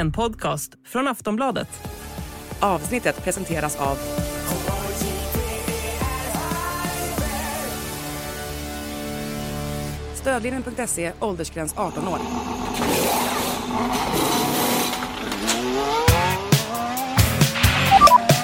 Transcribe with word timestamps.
en 0.00 0.12
podcast 0.12 0.72
från 0.84 1.08
Aftonbladet. 1.08 1.68
Avsnittet 2.60 3.24
presenteras 3.24 3.76
av 3.76 3.98
Stödlinjen.se, 10.14 11.12
åldersgräns 11.20 11.74
18 11.76 12.08
år. 12.08 12.18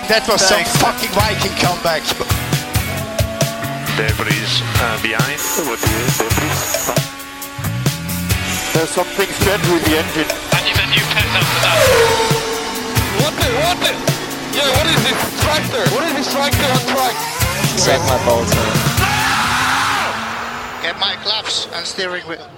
That 0.09 0.29
was 0.29 0.49
some 0.49 0.65
fucking 0.65 1.11
Viking 1.11 1.69
comeback. 1.69 2.03
Debris 3.97 4.63
uh, 4.63 5.03
behind. 5.03 5.39
There's 8.73 8.91
something 8.91 9.29
strange 9.29 9.69
with 9.73 9.85
the 9.85 9.99
engine. 9.99 10.46
You 10.97 11.03
that. 11.03 11.79
What 13.21 13.35
the, 13.41 13.49
what 13.65 13.77
the? 13.85 13.93
Yeah, 14.57 14.69
what 14.77 14.87
is 14.95 15.01
this 15.05 15.19
tractor? 15.45 15.85
What 15.95 16.05
is 16.09 16.15
this 16.17 16.33
tractor 16.33 16.69
on 16.77 16.83
track? 16.93 17.17
Suck 17.85 18.01
my 18.09 18.19
balls, 18.27 18.51
man. 18.55 18.73
Get 20.83 20.97
my 20.99 21.15
claps 21.25 21.69
and 21.77 21.87
steering 21.87 22.25
wheel. 22.29 22.49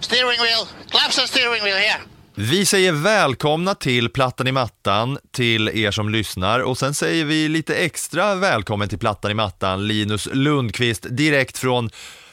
Steering 0.00 0.40
wheel. 0.40 0.68
Claps 0.90 1.18
and 1.18 1.28
steering 1.28 1.62
wheel 1.62 1.76
here. 1.76 2.00
Vi 2.34 2.66
säger 2.66 2.92
välkomna 2.92 3.74
till 3.74 4.08
Plattan 4.08 4.46
i 4.46 4.52
mattan 4.52 5.18
till 5.30 5.68
er 5.68 5.90
som 5.90 6.08
lyssnar 6.08 6.60
och 6.60 6.78
sen 6.78 6.94
säger 6.94 7.24
vi 7.24 7.48
lite 7.48 7.76
extra 7.76 8.34
välkommen 8.34 8.88
till 8.88 8.98
Plattan 8.98 9.30
i 9.30 9.34
mattan 9.34 9.86
Linus 9.86 10.28
Lundqvist 10.32 11.06
direkt 11.10 11.58
från 11.58 11.90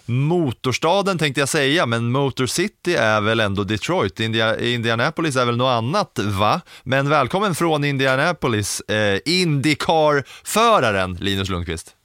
Motorstaden 0.10 1.18
tänkte 1.18 1.42
jag 1.42 1.50
säga, 1.50 1.86
men 1.86 2.12
Motor 2.12 2.46
City 2.46 2.96
är 2.96 3.22
väl 3.22 3.40
ändå 3.40 3.64
Detroit. 3.64 4.20
India, 4.20 4.60
Indianapolis 4.60 5.36
är 5.36 5.46
väl 5.46 5.58
något 5.58 5.72
annat, 5.72 6.20
va? 6.20 6.62
Men 6.84 7.10
välkommen 7.10 7.56
från 7.56 7.84
Indianapolis, 7.84 8.82
eh, 8.82 9.20
Indycar-föraren 9.26 11.14
Linus 11.14 11.50
Lundqvist. 11.50 11.96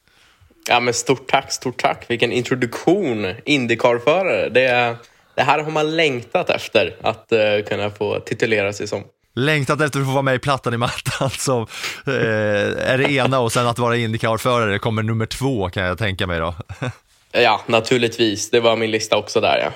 Ja, 0.69 0.81
men 0.81 0.95
stort 0.95 1.31
tack, 1.31 1.53
stort 1.53 1.83
tack. 1.83 2.05
Vilken 2.09 2.33
introduktion. 2.33 3.35
Indycar-förare. 3.45 4.49
Det, 4.49 4.97
det 5.35 5.43
här 5.43 5.59
har 5.59 5.71
man 5.71 5.97
längtat 5.97 6.51
efter 6.51 6.97
att 7.03 7.33
uh, 7.33 7.65
kunna 7.69 7.91
få 7.91 8.21
titulera 8.21 8.73
sig 8.73 8.89
som. 8.89 9.05
Längtat 9.35 9.81
efter 9.81 10.01
att 10.01 10.07
få 10.07 10.13
vara 10.13 10.23
med 10.23 10.35
i 10.35 10.39
Plattan 10.39 10.75
i 10.75 10.77
mattan 10.77 11.31
som 11.31 11.67
eh, 12.07 12.93
är 12.93 12.99
det 12.99 13.13
ena 13.13 13.41
och 13.41 13.53
sen 13.53 13.67
att 13.67 13.79
vara 13.79 13.97
Indycar-förare 13.97 14.79
kommer 14.79 15.03
nummer 15.03 15.27
två 15.27 15.69
kan 15.69 15.83
jag 15.83 15.99
tänka 15.99 16.27
mig 16.27 16.39
då. 16.41 16.55
Ja, 17.33 17.61
naturligtvis. 17.67 18.51
Det 18.51 18.61
var 18.61 18.77
min 18.77 18.91
lista 18.91 19.17
också 19.17 19.41
där, 19.41 19.59
ja. 19.59 19.73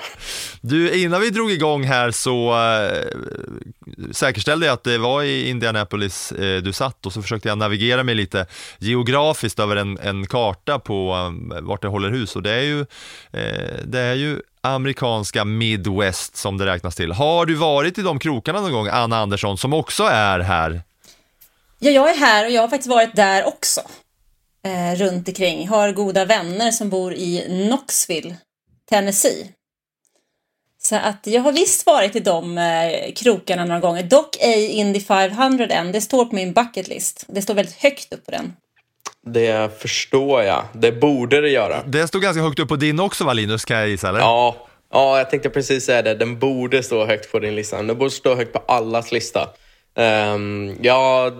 Du, 0.60 1.02
innan 1.02 1.20
vi 1.20 1.30
drog 1.30 1.50
igång 1.50 1.84
här 1.84 2.10
så 2.10 2.54
äh, 2.54 3.06
säkerställde 4.12 4.66
jag 4.66 4.72
att 4.72 4.84
det 4.84 4.98
var 4.98 5.22
i 5.22 5.48
Indianapolis 5.48 6.32
äh, 6.32 6.62
du 6.62 6.72
satt 6.72 7.06
och 7.06 7.12
så 7.12 7.22
försökte 7.22 7.48
jag 7.48 7.58
navigera 7.58 8.02
mig 8.02 8.14
lite 8.14 8.46
geografiskt 8.78 9.58
över 9.58 9.76
en, 9.76 9.98
en 9.98 10.26
karta 10.26 10.78
på 10.78 11.30
äh, 11.54 11.62
vart 11.62 11.82
det 11.82 11.88
håller 11.88 12.10
hus 12.10 12.36
och 12.36 12.42
det 12.42 12.50
är 12.50 12.62
ju, 12.62 12.86
det 13.84 14.00
är 14.00 14.14
ju 14.14 14.41
amerikanska 14.60 15.44
Midwest 15.44 16.36
som 16.36 16.58
det 16.58 16.66
räknas 16.66 16.96
till. 16.96 17.12
Har 17.12 17.46
du 17.46 17.54
varit 17.54 17.98
i 17.98 18.02
de 18.02 18.18
krokarna 18.18 18.60
någon 18.60 18.72
gång, 18.72 18.88
Anna 18.88 19.18
Andersson, 19.18 19.58
som 19.58 19.72
också 19.72 20.04
är 20.04 20.38
här? 20.41 20.82
Ja, 21.78 21.91
jag 21.91 22.10
är 22.10 22.16
här 22.16 22.44
och 22.44 22.50
jag 22.50 22.60
har 22.60 22.68
faktiskt 22.68 22.91
varit 22.91 23.16
där 23.16 23.48
också 23.48 23.80
eh, 24.67 24.95
runt 24.97 25.28
omkring. 25.28 25.69
Har 25.69 25.92
goda 25.92 26.25
vänner 26.25 26.70
som 26.70 26.91
bor 26.91 27.14
i 27.14 27.45
Knoxville, 27.69 28.36
Tennessee. 28.91 29.53
Så 30.78 30.97
att 30.97 31.27
jag 31.27 31.42
har 31.42 31.53
visst 31.53 31.86
varit 31.86 32.17
i 32.17 32.20
de 32.20 32.59
eh, 32.59 33.12
krokarna 33.17 33.64
några 33.64 33.81
gånger. 33.81 34.03
Dock 34.03 34.37
ej 34.41 34.67
Indy 34.67 35.00
500 35.00 35.67
än. 35.67 35.92
Det 35.92 36.00
står 36.00 36.25
på 36.25 36.34
min 36.34 36.53
bucket 36.53 36.89
list. 36.89 37.25
Det 37.28 37.43
står 37.43 37.55
väldigt 37.55 37.76
högt 37.76 38.12
upp 38.12 38.25
på 38.25 38.31
den. 38.31 38.53
Det 39.26 39.81
förstår 39.81 40.43
jag. 40.43 40.65
Det 40.72 40.93
borde 40.93 41.41
det 41.41 41.49
göra. 41.49 41.82
Det 41.87 42.09
stod 42.09 42.22
ganska 42.22 42.43
högt 42.43 42.59
upp 42.59 42.69
på 42.69 42.76
din 42.76 43.00
också 43.00 43.25
va 43.25 43.32
Linus, 43.32 43.65
kan 43.65 43.76
jag 43.76 43.88
gissa 43.88 44.09
eller? 44.09 44.21
Ja, 44.21 44.56
ja 44.93 45.19
jag 45.19 45.31
tänkte 45.31 45.50
precis 45.50 45.84
säga 45.84 46.03
det. 46.03 46.15
Den 46.15 46.38
borde 46.38 46.82
stå 46.82 47.06
högt 47.06 47.32
på 47.32 47.38
din 47.38 47.55
lista. 47.55 47.82
Den 47.82 47.99
borde 47.99 48.10
stå 48.10 48.34
högt 48.34 48.53
på 48.53 48.59
allas 48.69 49.12
lista. 49.12 49.49
Um, 49.94 50.76
jag 50.82 51.32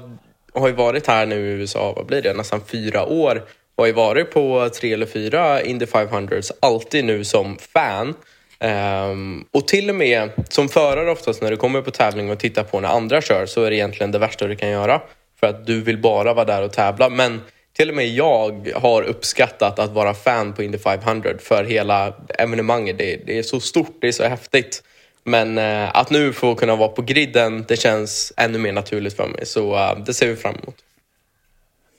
har 0.61 0.69
ju 0.69 0.75
varit 0.75 1.07
här 1.07 1.27
nu 1.27 1.37
i 1.37 1.53
USA, 1.53 1.93
vad 1.97 2.07
blir 2.07 2.23
det, 2.23 2.33
nästan 2.33 2.61
fyra 2.67 3.05
år. 3.05 3.43
Och 3.77 3.83
har 3.83 3.87
ju 3.87 3.93
varit 3.93 4.31
på 4.31 4.69
tre 4.69 4.93
eller 4.93 5.07
fyra 5.07 5.63
Indy 5.63 5.85
500s, 5.85 6.51
alltid 6.61 7.05
nu 7.05 7.25
som 7.25 7.59
fan. 7.59 8.15
Um, 8.61 9.45
och 9.51 9.69
till 9.69 9.91
och 9.91 9.95
med 9.95 10.31
som 10.49 10.69
förare 10.69 11.11
oftast 11.11 11.43
när 11.43 11.51
du 11.51 11.57
kommer 11.57 11.83
på 11.83 11.91
tävling 11.91 12.31
och 12.31 12.39
tittar 12.39 12.63
på 12.63 12.81
när 12.81 12.89
andra 12.89 13.23
kör 13.23 13.47
så 13.47 13.63
är 13.63 13.71
det 13.71 13.77
egentligen 13.77 14.13
det 14.13 14.19
värsta 14.19 14.47
du 14.47 14.57
kan 14.57 14.71
göra. 14.71 15.03
För 15.41 15.47
att 15.47 15.67
du 15.67 15.83
vill 15.83 15.99
bara 15.99 16.35
vara 16.35 16.45
där 16.45 16.63
och 16.63 16.73
tävla. 16.73 17.09
Men 17.09 17.41
till 17.77 17.89
och 17.89 17.97
med 17.97 18.09
jag 18.09 18.73
har 18.75 19.03
uppskattat 19.03 19.79
att 19.79 19.91
vara 19.91 20.15
fan 20.15 20.53
på 20.53 20.63
Indy 20.63 20.79
500 20.79 21.31
för 21.39 21.65
hela 21.65 22.15
evenemanget. 22.39 22.99
Det, 22.99 23.27
det 23.27 23.39
är 23.39 23.43
så 23.43 23.61
stort, 23.61 23.97
det 24.01 24.09
är 24.09 24.13
så 24.13 24.25
häftigt. 24.25 24.83
Men 25.27 25.59
eh, 25.59 25.91
att 25.95 26.11
nu 26.11 26.33
få 26.33 26.55
kunna 26.55 26.77
vara 26.77 26.89
på 26.89 27.03
griden, 27.03 27.65
det 27.69 27.77
känns 27.77 28.33
ännu 28.37 28.59
mer 28.59 28.73
naturligt 28.73 29.17
för 29.17 29.27
mig. 29.27 29.47
Så 29.47 29.77
eh, 29.77 29.99
det 30.07 30.15
ser 30.15 30.29
vi 30.29 30.37
fram 30.37 30.55
emot. 30.63 30.77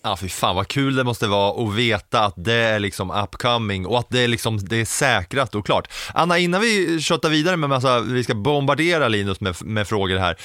Ja, 0.04 0.18
fy 0.18 0.30
fan 0.30 0.56
vad 0.56 0.68
kul 0.68 0.96
det 0.96 1.04
måste 1.04 1.28
vara 1.28 1.64
att 1.64 1.76
veta 1.76 2.20
att 2.20 2.34
det 2.38 2.54
är 2.54 2.80
liksom 2.80 3.12
upcoming 3.12 3.86
och 3.86 4.00
att 4.00 4.10
det 4.10 4.20
är, 4.20 4.28
liksom, 4.28 4.58
det 4.58 4.82
är 4.82 4.86
säkrat 4.86 5.56
och 5.56 5.66
klart. 5.66 5.88
Anna, 6.14 6.38
innan 6.38 6.62
vi 6.62 7.02
köttar 7.02 7.30
vidare 7.30 7.58
med 7.58 7.70
massa, 7.70 8.00
vi 8.00 8.24
ska 8.24 8.36
bombardera 8.36 9.08
Linus 9.08 9.42
med, 9.42 9.56
med 9.62 9.88
frågor 9.88 10.18
här, 10.18 10.38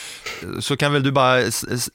så 0.60 0.76
kan 0.76 0.92
väl 0.92 1.02
du 1.02 1.12
bara 1.12 1.50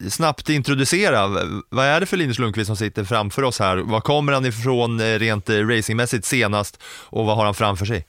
snabbt 0.09 0.50
introducera, 0.50 1.28
vad 1.70 1.86
är 1.86 2.00
det 2.00 2.06
för 2.06 2.18
Linus 2.18 2.40
Lundqvist 2.40 2.68
som 2.68 2.76
sitter 2.76 3.03
framför 3.03 3.44
oss 3.44 3.59
här? 3.59 3.78
Var 3.78 4.02
kommer 4.02 4.34
han 4.34 4.46
ifrån 4.46 5.00
eh, 5.00 5.20
rent 5.20 5.50
eh, 5.50 5.68
racingmässigt 5.68 6.26
senast 6.26 6.84
och 6.84 7.26
vad 7.26 7.38
har 7.38 7.46
han 7.46 7.53
framför 7.53 7.86
sig? 7.86 8.06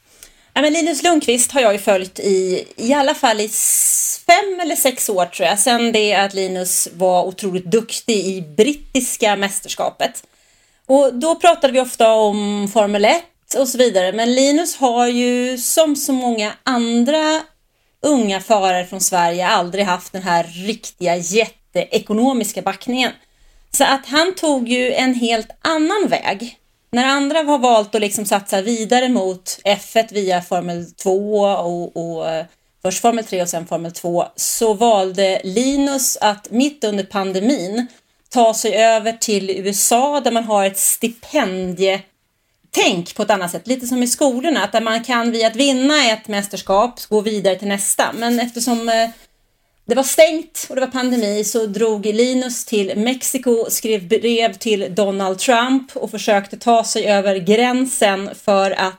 Ja, 0.58 0.62
men 0.62 0.72
Linus 0.72 1.02
Lundqvist 1.02 1.52
har 1.52 1.60
jag 1.60 1.72
ju 1.72 1.78
följt 1.78 2.18
i, 2.18 2.64
i 2.76 2.92
alla 2.92 3.14
fall 3.14 3.40
i 3.40 3.48
fem 4.26 4.60
eller 4.62 4.76
sex 4.76 5.08
år 5.08 5.26
tror 5.26 5.48
jag, 5.48 5.58
sen 5.58 5.92
det 5.92 6.14
att 6.14 6.34
Linus 6.34 6.88
var 6.92 7.24
otroligt 7.24 7.64
duktig 7.64 8.26
i 8.26 8.42
brittiska 8.42 9.36
mästerskapet. 9.36 10.24
Och 10.86 11.14
då 11.14 11.34
pratade 11.34 11.72
vi 11.72 11.80
ofta 11.80 12.12
om 12.12 12.68
Formel 12.72 13.04
1 13.04 13.22
och 13.58 13.68
så 13.68 13.78
vidare, 13.78 14.12
men 14.12 14.34
Linus 14.34 14.76
har 14.76 15.06
ju 15.06 15.58
som 15.58 15.96
så 15.96 16.12
många 16.12 16.52
andra 16.62 17.42
unga 18.02 18.40
förare 18.40 18.86
från 18.86 19.00
Sverige 19.00 19.48
aldrig 19.48 19.84
haft 19.84 20.12
den 20.12 20.22
här 20.22 20.44
riktiga 20.44 21.16
jätteekonomiska 21.16 22.62
backningen. 22.62 23.12
Så 23.70 23.84
att 23.84 24.06
han 24.06 24.34
tog 24.34 24.68
ju 24.68 24.92
en 24.92 25.14
helt 25.14 25.50
annan 25.62 26.08
väg. 26.08 26.57
När 26.90 27.04
andra 27.04 27.42
har 27.42 27.58
valt 27.58 27.94
att 27.94 28.00
liksom 28.00 28.24
satsa 28.24 28.62
vidare 28.62 29.08
mot 29.08 29.58
F1 29.64 30.06
via 30.10 30.42
Formel 30.42 30.92
2 30.92 31.40
och, 31.40 31.96
och 31.96 32.30
eh, 32.30 32.46
först 32.82 33.00
Formel 33.00 33.24
3 33.24 33.42
och 33.42 33.48
sen 33.48 33.66
Formel 33.66 33.92
2 33.92 34.24
så 34.36 34.74
valde 34.74 35.40
Linus 35.44 36.18
att 36.20 36.50
mitt 36.50 36.84
under 36.84 37.04
pandemin 37.04 37.86
ta 38.28 38.54
sig 38.54 38.74
över 38.74 39.12
till 39.12 39.50
USA 39.50 40.20
där 40.20 40.30
man 40.30 40.44
har 40.44 40.64
ett 40.64 40.78
stipendietänk 40.78 43.14
på 43.14 43.22
ett 43.22 43.30
annat 43.30 43.50
sätt, 43.50 43.66
lite 43.66 43.86
som 43.86 44.02
i 44.02 44.06
skolorna, 44.06 44.64
att 44.64 44.72
där 44.72 44.80
man 44.80 45.04
kan 45.04 45.30
via 45.30 45.46
att 45.46 45.56
vinna 45.56 46.10
ett 46.10 46.28
mästerskap 46.28 47.00
gå 47.08 47.20
vidare 47.20 47.56
till 47.56 47.68
nästa. 47.68 48.12
Men 48.12 48.40
eftersom 48.40 48.88
eh, 48.88 49.10
det 49.88 49.94
var 49.94 50.02
stängt 50.02 50.66
och 50.68 50.74
det 50.74 50.80
var 50.80 50.88
pandemi 50.88 51.44
så 51.44 51.66
drog 51.66 52.06
Linus 52.06 52.64
till 52.64 52.92
Mexiko, 52.96 53.66
skrev 53.68 54.08
brev 54.08 54.52
till 54.52 54.94
Donald 54.94 55.38
Trump 55.38 55.96
och 55.96 56.10
försökte 56.10 56.56
ta 56.56 56.84
sig 56.84 57.06
över 57.06 57.36
gränsen 57.36 58.30
för 58.44 58.70
att 58.70 58.94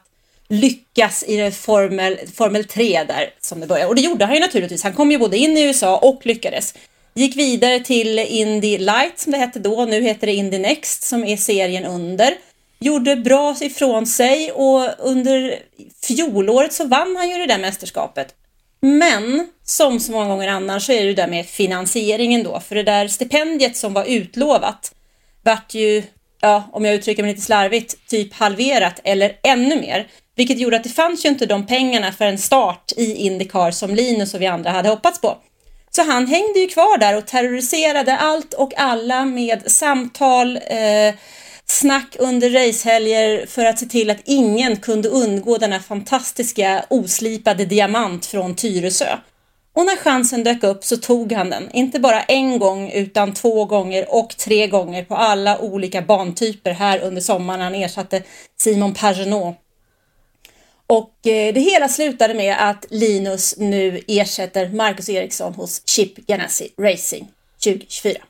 lyckas 0.48 1.24
i 1.24 1.52
Formel, 1.52 2.18
Formel 2.36 2.66
3 2.66 3.04
där 3.04 3.34
som 3.40 3.60
det 3.60 3.68
började. 3.68 3.90
Och 3.90 3.96
det 3.96 4.02
gjorde 4.02 4.26
han 4.26 4.34
ju 4.34 4.40
naturligtvis. 4.40 4.84
Han 4.84 4.94
kom 4.94 5.12
ju 5.12 5.18
både 5.18 5.38
in 5.38 5.58
i 5.58 5.64
USA 5.64 5.98
och 5.98 6.26
lyckades. 6.26 6.74
Gick 7.14 7.38
vidare 7.38 7.80
till 7.80 8.20
Indy 8.20 8.78
Light 8.78 9.20
som 9.20 9.32
det 9.32 9.38
hette 9.38 9.60
då. 9.60 9.86
Nu 9.86 10.02
heter 10.02 10.28
det 10.28 10.34
Indy 10.34 10.58
Next 10.58 11.04
som 11.04 11.24
är 11.24 11.38
serien 11.38 11.86
under. 11.86 12.34
Gjorde 12.80 13.16
bra 13.16 13.56
ifrån 13.62 14.08
sig 14.08 14.52
och 14.52 14.88
under 15.00 15.60
fjolåret 16.04 16.74
så 16.74 16.86
vann 16.86 17.16
han 17.16 17.30
ju 17.30 17.38
det 17.38 17.48
där 17.48 17.60
mästerskapet. 17.60 18.36
Men 18.82 19.48
som 19.64 20.00
så 20.00 20.12
många 20.12 20.28
gånger 20.28 20.48
annars 20.48 20.86
så 20.86 20.92
är 20.92 21.06
det 21.06 21.14
där 21.14 21.28
med 21.28 21.46
finansieringen 21.46 22.44
då, 22.44 22.60
för 22.60 22.76
det 22.76 22.84
där 22.84 23.08
stipendiet 23.08 23.78
som 23.78 23.94
var 23.94 24.06
utlovat 24.06 24.92
vart 25.44 25.74
ju, 25.74 26.04
ja, 26.42 26.70
om 26.72 26.86
jag 26.86 26.96
uttrycker 26.96 27.24
mig 27.24 27.32
lite 27.32 27.46
slarvigt, 27.46 28.10
typ 28.10 28.34
halverat 28.34 29.00
eller 29.04 29.36
ännu 29.44 29.82
mer. 29.82 30.08
Vilket 30.36 30.60
gjorde 30.60 30.78
att 30.78 30.84
det 30.84 30.90
fanns 30.90 31.26
ju 31.26 31.30
inte 31.30 31.46
de 31.46 31.68
pengarna 31.68 32.12
för 32.12 32.26
en 32.26 32.38
start 32.38 32.92
i 32.98 33.14
Indycar 33.16 33.72
som 33.72 33.96
Linus 33.96 34.34
och 34.34 34.42
vi 34.42 34.48
andra 34.48 34.70
hade 34.70 34.90
hoppats 34.90 35.22
på. 35.22 35.38
Så 35.92 36.04
han 36.04 36.28
hängde 36.28 36.60
ju 36.60 36.68
kvar 36.68 36.98
där 36.98 37.18
och 37.18 37.28
terroriserade 37.28 38.18
allt 38.18 38.54
och 38.54 38.74
alla 38.78 39.26
med 39.26 39.72
samtal, 39.72 40.58
eh, 40.58 41.16
snack 41.72 42.16
under 42.20 42.50
racehelger 42.50 43.46
för 43.46 43.66
att 43.66 43.80
se 43.80 43.86
till 43.86 44.10
att 44.10 44.22
ingen 44.26 44.78
kunde 44.78 45.10
undgå 45.10 45.58
denna 45.58 45.80
fantastiska 45.80 46.86
oslipade 46.90 47.66
diamant 47.66 48.26
från 48.26 48.56
Tyresö. 48.56 49.18
Och 49.74 49.86
när 49.86 49.96
chansen 49.96 50.44
dök 50.44 50.64
upp 50.64 50.84
så 50.84 50.98
tog 50.98 51.32
han 51.32 51.50
den. 51.50 51.70
Inte 51.74 52.00
bara 52.00 52.24
en 52.24 52.60
gång 52.60 52.92
utan 52.92 53.34
två 53.34 53.66
gånger 53.66 54.06
och 54.16 54.38
tre 54.38 54.68
gånger 54.68 55.04
på 55.04 55.16
alla 55.16 55.60
olika 55.60 56.02
bantyper 56.02 56.72
här 56.72 57.00
under 57.00 57.22
sommaren. 57.22 57.62
Han 57.62 57.76
ersatte 57.76 58.24
Simon 58.58 58.94
Pagenaud. 58.94 59.56
Och 60.88 61.28
eh, 61.28 61.54
det 61.54 61.60
hela 61.60 61.90
slutade 61.90 62.34
med 62.34 62.70
att 62.70 62.86
Linus 62.90 63.56
nu 63.58 64.02
ersätter 64.08 64.70
Marcus 64.70 65.10
Eriksson 65.10 65.54
hos 65.54 65.88
Chip 65.88 66.16
Ganassi 66.28 66.74
Racing 66.78 67.28
2024. 67.64 68.29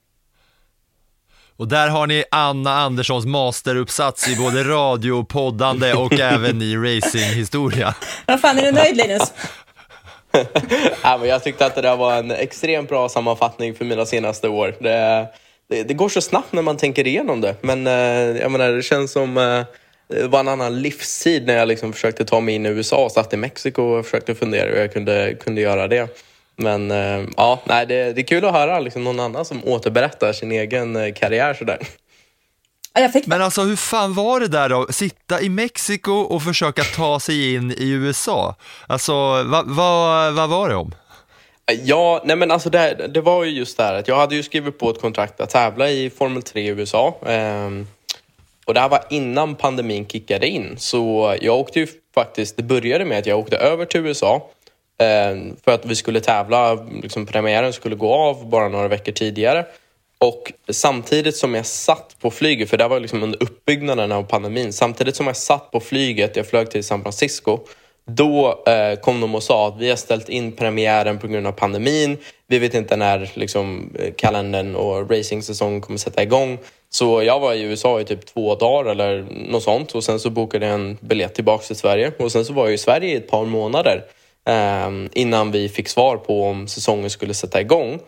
Och 1.59 1.67
där 1.67 1.87
har 1.87 2.07
ni 2.07 2.23
Anna 2.31 2.73
Anderssons 2.73 3.25
masteruppsats 3.25 4.27
i 4.27 4.35
både 4.35 4.63
radio, 4.63 5.23
poddande 5.23 5.93
och 5.93 6.13
även 6.19 6.61
i 6.61 6.75
racinghistoria. 6.75 7.95
Vad 8.27 8.41
fan, 8.41 8.57
är 8.59 8.63
du 8.63 8.71
nöjd 8.71 8.97
Linus? 8.97 9.33
ja, 11.03 11.17
men 11.17 11.29
jag 11.29 11.43
tyckte 11.43 11.65
att 11.65 11.75
det 11.75 11.81
där 11.81 11.95
var 11.95 12.13
en 12.13 12.31
extremt 12.31 12.89
bra 12.89 13.09
sammanfattning 13.09 13.75
för 13.75 13.85
mina 13.85 14.05
senaste 14.05 14.49
år. 14.49 14.75
Det, 14.79 15.27
det, 15.69 15.83
det 15.83 15.93
går 15.93 16.09
så 16.09 16.21
snabbt 16.21 16.53
när 16.53 16.61
man 16.61 16.77
tänker 16.77 17.07
igenom 17.07 17.41
det, 17.41 17.55
men 17.61 17.87
eh, 17.87 17.93
jag 18.41 18.51
menar, 18.51 18.71
det 18.71 18.83
känns 18.83 19.11
som 19.11 19.37
eh, 19.37 19.63
det 20.07 20.27
var 20.27 20.39
en 20.39 20.47
annan 20.47 20.81
livstid 20.81 21.47
när 21.47 21.57
jag 21.57 21.67
liksom 21.67 21.93
försökte 21.93 22.25
ta 22.25 22.39
mig 22.39 22.55
in 22.55 22.65
i 22.65 22.69
USA 22.69 23.09
satt 23.09 23.33
i 23.33 23.37
Mexiko 23.37 23.81
och 23.81 24.05
försökte 24.05 24.35
fundera 24.35 24.69
hur 24.69 24.77
jag 24.77 24.93
kunde, 24.93 25.35
kunde 25.39 25.61
göra 25.61 25.87
det. 25.87 26.07
Men 26.59 26.91
eh, 26.91 27.27
ja, 27.37 27.59
nej, 27.65 27.85
det, 27.85 28.13
det 28.13 28.21
är 28.21 28.25
kul 28.25 28.45
att 28.45 28.53
höra 28.53 28.79
liksom 28.79 29.03
någon 29.03 29.19
annan 29.19 29.45
som 29.45 29.65
återberättar 29.65 30.33
sin 30.33 30.51
egen 30.51 30.95
eh, 30.95 31.13
karriär 31.13 31.53
sådär. 31.53 31.77
Ja, 32.93 33.01
jag 33.01 33.13
fick 33.13 33.27
Men 33.27 33.41
alltså 33.41 33.61
hur 33.61 33.75
fan 33.75 34.13
var 34.13 34.39
det 34.39 34.47
där 34.47 34.69
då? 34.69 34.87
Sitta 34.89 35.41
i 35.41 35.49
Mexiko 35.49 36.11
och 36.11 36.43
försöka 36.43 36.83
ta 36.83 37.19
sig 37.19 37.53
in 37.53 37.71
i 37.71 37.89
USA? 37.89 38.55
Alltså, 38.87 39.13
vad 39.43 39.67
va, 39.67 40.31
vad 40.31 40.49
var 40.49 40.69
det 40.69 40.75
om? 40.75 40.95
Ja, 41.83 42.21
nej 42.25 42.35
men 42.35 42.51
alltså 42.51 42.69
det, 42.69 43.07
det 43.13 43.21
var 43.21 43.43
ju 43.43 43.51
just 43.51 43.77
det 43.77 43.83
här 43.83 43.93
att 43.93 44.07
jag 44.07 44.15
hade 44.15 44.35
ju 44.35 44.43
skrivit 44.43 44.79
på 44.79 44.89
ett 44.89 45.01
kontrakt 45.01 45.41
att 45.41 45.49
tävla 45.49 45.89
i 45.89 46.09
Formel 46.09 46.43
3 46.43 46.61
i 46.61 46.67
USA. 46.67 47.15
ehm, 47.25 47.87
och 48.65 48.73
det 48.73 48.79
här 48.79 48.89
var 48.89 49.03
innan 49.09 49.55
pandemin 49.55 50.07
kickade 50.07 50.47
in. 50.47 50.75
Så 50.77 51.35
jag 51.41 51.59
åkte 51.59 51.79
ju 51.79 51.87
faktiskt, 52.15 52.57
det 52.57 52.63
började 52.63 53.05
med 53.05 53.19
att 53.19 53.25
jag 53.25 53.39
åkte 53.39 53.57
över 53.57 53.85
till 53.85 54.05
USA 54.05 54.49
Eh, 54.99 55.53
för 55.63 55.71
att 55.71 55.85
vi 55.85 55.95
skulle 55.95 56.19
tävla, 56.19 56.73
liksom 57.03 57.25
premiären 57.25 57.73
skulle 57.73 57.95
gå 57.95 58.13
av 58.13 58.49
bara 58.49 58.67
några 58.67 58.87
veckor 58.87 59.11
tidigare. 59.11 59.65
Och 60.17 60.53
samtidigt 60.69 61.35
som 61.35 61.55
jag 61.55 61.65
satt 61.65 62.15
på 62.19 62.31
flyget, 62.31 62.69
för 62.69 62.77
det 62.77 62.87
var 62.87 62.99
liksom 62.99 63.23
under 63.23 63.43
uppbyggnaden 63.43 64.11
av 64.11 64.23
pandemin, 64.23 64.73
samtidigt 64.73 65.15
som 65.15 65.27
jag 65.27 65.37
satt 65.37 65.71
på 65.71 65.79
flyget, 65.79 66.35
jag 66.35 66.47
flög 66.47 66.71
till 66.71 66.83
San 66.83 67.01
Francisco, 67.01 67.59
då 68.05 68.63
eh, 68.67 68.99
kom 68.99 69.21
de 69.21 69.35
och 69.35 69.43
sa 69.43 69.67
att 69.67 69.77
vi 69.77 69.89
har 69.89 69.95
ställt 69.95 70.29
in 70.29 70.51
premiären 70.51 71.19
på 71.19 71.27
grund 71.27 71.47
av 71.47 71.51
pandemin. 71.51 72.17
Vi 72.47 72.59
vet 72.59 72.73
inte 72.73 72.95
när 72.95 73.31
liksom, 73.33 73.93
kalendern 74.17 74.75
och 74.75 75.11
racingsäsongen 75.11 75.81
kommer 75.81 75.99
sätta 75.99 76.23
igång. 76.23 76.57
Så 76.89 77.23
jag 77.23 77.39
var 77.39 77.53
i 77.53 77.61
USA 77.61 78.01
i 78.01 78.05
typ 78.05 78.25
två 78.25 78.55
dagar 78.55 78.91
eller 78.91 79.25
något 79.51 79.63
sånt 79.63 79.91
och 79.91 80.03
sen 80.03 80.19
så 80.19 80.29
bokade 80.29 80.65
jag 80.65 80.75
en 80.75 80.97
biljett 81.01 81.35
tillbaka 81.35 81.63
till 81.63 81.75
Sverige. 81.75 82.11
Och 82.19 82.31
sen 82.31 82.45
så 82.45 82.53
var 82.53 82.65
jag 82.65 82.73
i 82.73 82.77
Sverige 82.77 83.09
i 83.09 83.15
ett 83.15 83.29
par 83.29 83.45
månader 83.45 84.03
Ehm, 84.49 85.09
innan 85.13 85.51
vi 85.51 85.69
fick 85.69 85.87
svar 85.87 86.17
på 86.17 86.43
om 86.43 86.67
säsongen 86.67 87.09
skulle 87.09 87.33
sätta 87.33 87.61
igång. 87.61 87.99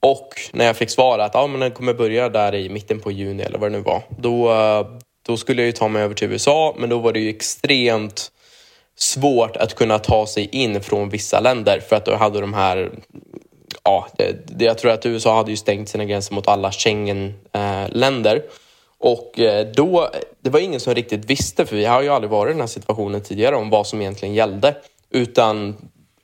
Och 0.00 0.28
när 0.52 0.64
jag 0.64 0.76
fick 0.76 0.90
svar 0.90 1.18
att 1.18 1.36
ah, 1.36 1.46
men 1.46 1.60
den 1.60 1.70
kommer 1.70 1.94
börja 1.94 2.28
där 2.28 2.54
i 2.54 2.68
mitten 2.68 3.00
på 3.00 3.10
juni 3.10 3.42
eller 3.42 3.58
vad 3.58 3.72
det 3.72 3.78
nu 3.78 3.84
var, 3.84 4.02
då, 4.18 4.52
eh, 4.52 4.86
då 5.26 5.36
skulle 5.36 5.62
jag 5.62 5.66
ju 5.66 5.72
ta 5.72 5.88
mig 5.88 6.02
över 6.02 6.14
till 6.14 6.32
USA, 6.32 6.74
men 6.78 6.88
då 6.88 6.98
var 6.98 7.12
det 7.12 7.20
ju 7.20 7.30
extremt 7.30 8.32
svårt 8.96 9.56
att 9.56 9.74
kunna 9.74 9.98
ta 9.98 10.26
sig 10.26 10.48
in 10.52 10.80
från 10.80 11.08
vissa 11.08 11.40
länder 11.40 11.80
för 11.88 11.96
att 11.96 12.04
då 12.04 12.14
hade 12.14 12.40
de 12.40 12.54
här 12.54 12.90
Ja, 13.84 14.06
det, 14.18 14.46
det, 14.46 14.64
jag 14.64 14.78
tror 14.78 14.92
att 14.92 15.06
USA 15.06 15.36
hade 15.36 15.50
ju 15.50 15.56
stängt 15.56 15.88
sina 15.88 16.04
gränser 16.04 16.34
mot 16.34 16.48
alla 16.48 16.72
Schengen-länder. 16.72 18.42
och 18.98 19.38
eh, 19.40 19.66
då, 19.66 20.10
det 20.40 20.50
var 20.50 20.60
ingen 20.60 20.80
som 20.80 20.94
riktigt 20.94 21.24
visste, 21.24 21.66
för 21.66 21.76
vi 21.76 21.84
har 21.84 22.02
ju 22.02 22.08
aldrig 22.08 22.30
varit 22.30 22.50
i 22.50 22.52
den 22.52 22.60
här 22.60 22.66
situationen 22.66 23.22
tidigare 23.22 23.56
om 23.56 23.70
vad 23.70 23.86
som 23.86 24.00
egentligen 24.00 24.34
gällde. 24.34 24.74
Utan 25.12 25.76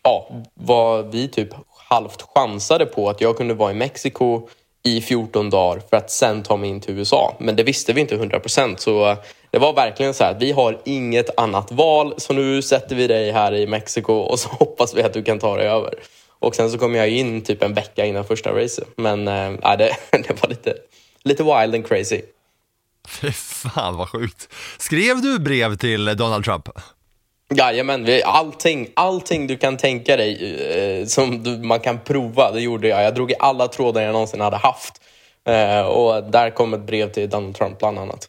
ja, 0.02 0.29
vad 0.55 1.12
vi 1.12 1.29
typ 1.29 1.49
halvt 1.88 2.23
chansade 2.23 2.87
på 2.87 3.11
att 3.11 3.20
jag 3.20 3.37
kunde 3.37 3.55
vara 3.55 3.70
i 3.70 3.75
Mexiko 3.75 4.49
i 4.85 5.00
14 5.00 5.50
dagar 5.50 5.82
för 5.90 5.96
att 5.96 6.11
sen 6.11 6.43
ta 6.43 6.56
mig 6.56 6.70
in 6.70 6.81
till 6.81 6.99
USA. 6.99 7.37
Men 7.40 7.56
det 7.56 7.62
visste 7.62 7.93
vi 7.93 8.00
inte 8.00 8.14
100 8.14 8.40
procent. 8.40 8.81
Så 8.81 9.11
eh, 9.11 9.19
det 9.50 9.58
var 9.58 9.73
verkligen 9.73 10.14
så 10.14 10.25
här 10.25 10.31
att 10.31 10.43
vi 10.43 10.52
har 10.52 10.81
inget 10.85 11.38
annat 11.40 11.73
val. 11.73 12.14
Så 12.17 12.32
nu 12.32 12.62
sätter 12.62 12.96
vi 12.96 13.06
dig 13.06 13.32
här 13.32 13.55
i 13.55 13.67
Mexiko 13.67 14.12
och 14.12 14.38
så 14.38 14.49
hoppas 14.58 14.94
vi 14.94 15.02
att 15.02 15.12
du 15.12 15.23
kan 15.23 15.38
ta 15.38 15.56
dig 15.56 15.67
över. 15.67 15.94
Och 16.38 16.55
sen 16.55 16.70
så 16.70 16.79
kom 16.79 16.94
jag 16.94 17.08
in 17.08 17.43
typ 17.43 17.62
en 17.62 17.75
vecka 17.75 18.06
innan 18.06 18.25
första 18.25 18.52
racet. 18.52 18.88
Men 18.96 19.29
äh, 19.29 19.76
det, 19.79 19.96
det 20.11 20.43
var 20.43 20.49
lite, 20.49 20.75
lite 21.25 21.43
wild 21.43 21.75
and 21.75 21.87
crazy. 21.87 22.23
Fy 23.08 23.32
fan 23.32 23.96
vad 23.96 24.08
sjukt. 24.08 24.49
Skrev 24.79 25.20
du 25.23 25.38
brev 25.38 25.76
till 25.76 26.05
Donald 26.05 26.44
Trump? 26.44 26.69
Jajamän, 27.55 28.05
vi- 28.05 28.23
allting, 28.23 28.89
allting 28.95 29.47
du 29.47 29.56
kan 29.56 29.77
tänka 29.77 30.17
dig 30.17 30.61
eh, 31.00 31.06
som 31.06 31.43
du, 31.43 31.50
man 31.50 31.81
kan 31.81 32.00
prova, 32.00 32.50
det 32.53 32.61
gjorde 32.61 32.89
jag. 32.89 33.03
Jag 33.05 33.15
drog 33.15 33.31
i 33.31 33.35
alla 33.39 33.69
trådar 33.69 34.03
jag 34.03 34.12
någonsin 34.12 34.41
hade 34.41 34.56
haft. 34.56 35.00
Eh, 35.45 35.81
och 35.81 36.25
där 36.31 36.50
kom 36.50 36.75
ett 36.75 36.87
brev 36.87 37.12
till 37.12 37.31
Donald 37.31 37.56
Trump 37.56 37.79
bland 37.79 37.99
annat. 37.99 38.29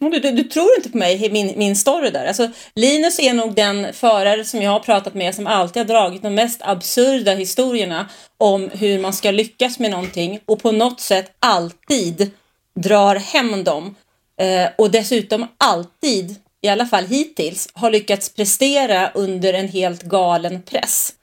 Du, 0.00 0.10
du, 0.10 0.30
du 0.30 0.44
tror 0.44 0.68
inte 0.76 0.90
på 0.90 0.98
mig, 0.98 1.24
i 1.26 1.30
min, 1.30 1.52
min 1.56 1.76
story 1.76 2.10
där. 2.10 2.26
Alltså, 2.26 2.48
Linus 2.74 3.18
är 3.18 3.34
nog 3.34 3.54
den 3.54 3.92
förare 3.92 4.44
som 4.44 4.62
jag 4.62 4.70
har 4.70 4.80
pratat 4.80 5.14
med 5.14 5.34
som 5.34 5.46
alltid 5.46 5.80
har 5.80 5.88
dragit 5.94 6.22
de 6.22 6.34
mest 6.34 6.60
absurda 6.64 7.34
historierna 7.34 8.08
om 8.38 8.70
hur 8.72 8.98
man 8.98 9.12
ska 9.12 9.30
lyckas 9.30 9.78
med 9.78 9.90
någonting 9.90 10.40
och 10.46 10.62
på 10.62 10.72
något 10.72 11.00
sätt 11.00 11.32
alltid 11.40 12.30
drar 12.74 13.16
hem 13.16 13.64
dem. 13.64 13.94
Eh, 14.40 14.68
och 14.78 14.90
dessutom 14.90 15.46
alltid, 15.58 16.34
i 16.60 16.68
alla 16.68 16.86
fall 16.86 17.06
hittills, 17.06 17.68
har 17.72 17.90
lyckats 17.90 18.28
prestera 18.28 19.10
under 19.14 19.54
en 19.54 19.68
helt 19.68 20.02
galen 20.02 20.62
press. 20.62 21.14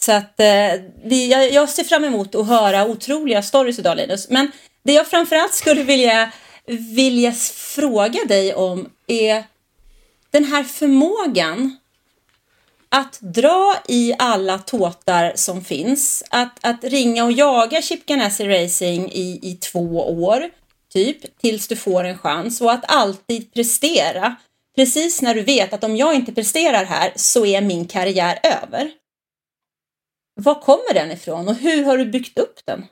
Så 0.00 0.12
att 0.12 0.40
eh, 0.40 0.72
vi, 1.04 1.30
jag, 1.30 1.52
jag 1.52 1.68
ser 1.68 1.84
fram 1.84 2.04
emot 2.04 2.34
att 2.34 2.46
höra 2.46 2.86
otroliga 2.86 3.42
stories 3.42 3.78
idag 3.78 3.96
Linus. 3.96 4.30
Men 4.30 4.52
det 4.82 4.92
jag 4.92 5.06
framförallt 5.06 5.54
skulle 5.54 5.82
vilja, 5.82 6.32
vilja 6.94 7.32
fråga 7.54 8.24
dig 8.24 8.54
om 8.54 8.88
är 9.06 9.44
den 10.30 10.44
här 10.44 10.64
förmågan 10.64 11.76
att 12.88 13.18
dra 13.20 13.76
i 13.88 14.14
alla 14.18 14.58
tåtar 14.58 15.32
som 15.34 15.64
finns, 15.64 16.24
att, 16.30 16.58
att 16.60 16.84
ringa 16.84 17.24
och 17.24 17.32
jaga 17.32 17.82
Chip 17.82 18.06
Ganassi 18.06 18.48
Racing 18.48 19.12
i, 19.12 19.38
i 19.42 19.54
två 19.54 20.22
år, 20.24 20.50
typ, 20.92 21.38
tills 21.38 21.68
du 21.68 21.76
får 21.76 22.04
en 22.04 22.18
chans 22.18 22.60
och 22.60 22.72
att 22.72 22.84
alltid 22.88 23.52
prestera. 23.52 24.36
Precis 24.76 25.22
när 25.22 25.34
du 25.34 25.42
vet 25.42 25.72
att 25.72 25.84
om 25.84 25.96
jag 25.96 26.14
inte 26.14 26.32
presterar 26.32 26.84
här 26.84 27.12
så 27.16 27.46
är 27.46 27.60
min 27.60 27.86
karriär 27.86 28.38
över. 28.42 28.90
Var 30.34 30.54
kommer 30.54 30.94
den 30.94 31.10
ifrån 31.10 31.48
och 31.48 31.54
hur 31.54 31.84
har 31.84 31.98
du 31.98 32.04
byggt 32.04 32.38
upp 32.38 32.60
den? 32.64 32.86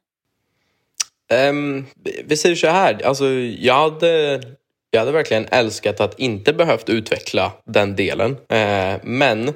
Um, 1.48 1.86
vi 2.24 2.36
säger 2.36 2.56
så 2.56 2.66
här, 2.66 3.04
alltså, 3.04 3.28
jag, 3.58 3.74
hade, 3.74 4.42
jag 4.90 5.00
hade 5.00 5.12
verkligen 5.12 5.46
älskat 5.50 6.00
att 6.00 6.18
inte 6.18 6.52
behövt 6.52 6.88
utveckla 6.88 7.52
den 7.64 7.96
delen. 7.96 8.30
Uh, 8.30 9.00
men 9.02 9.54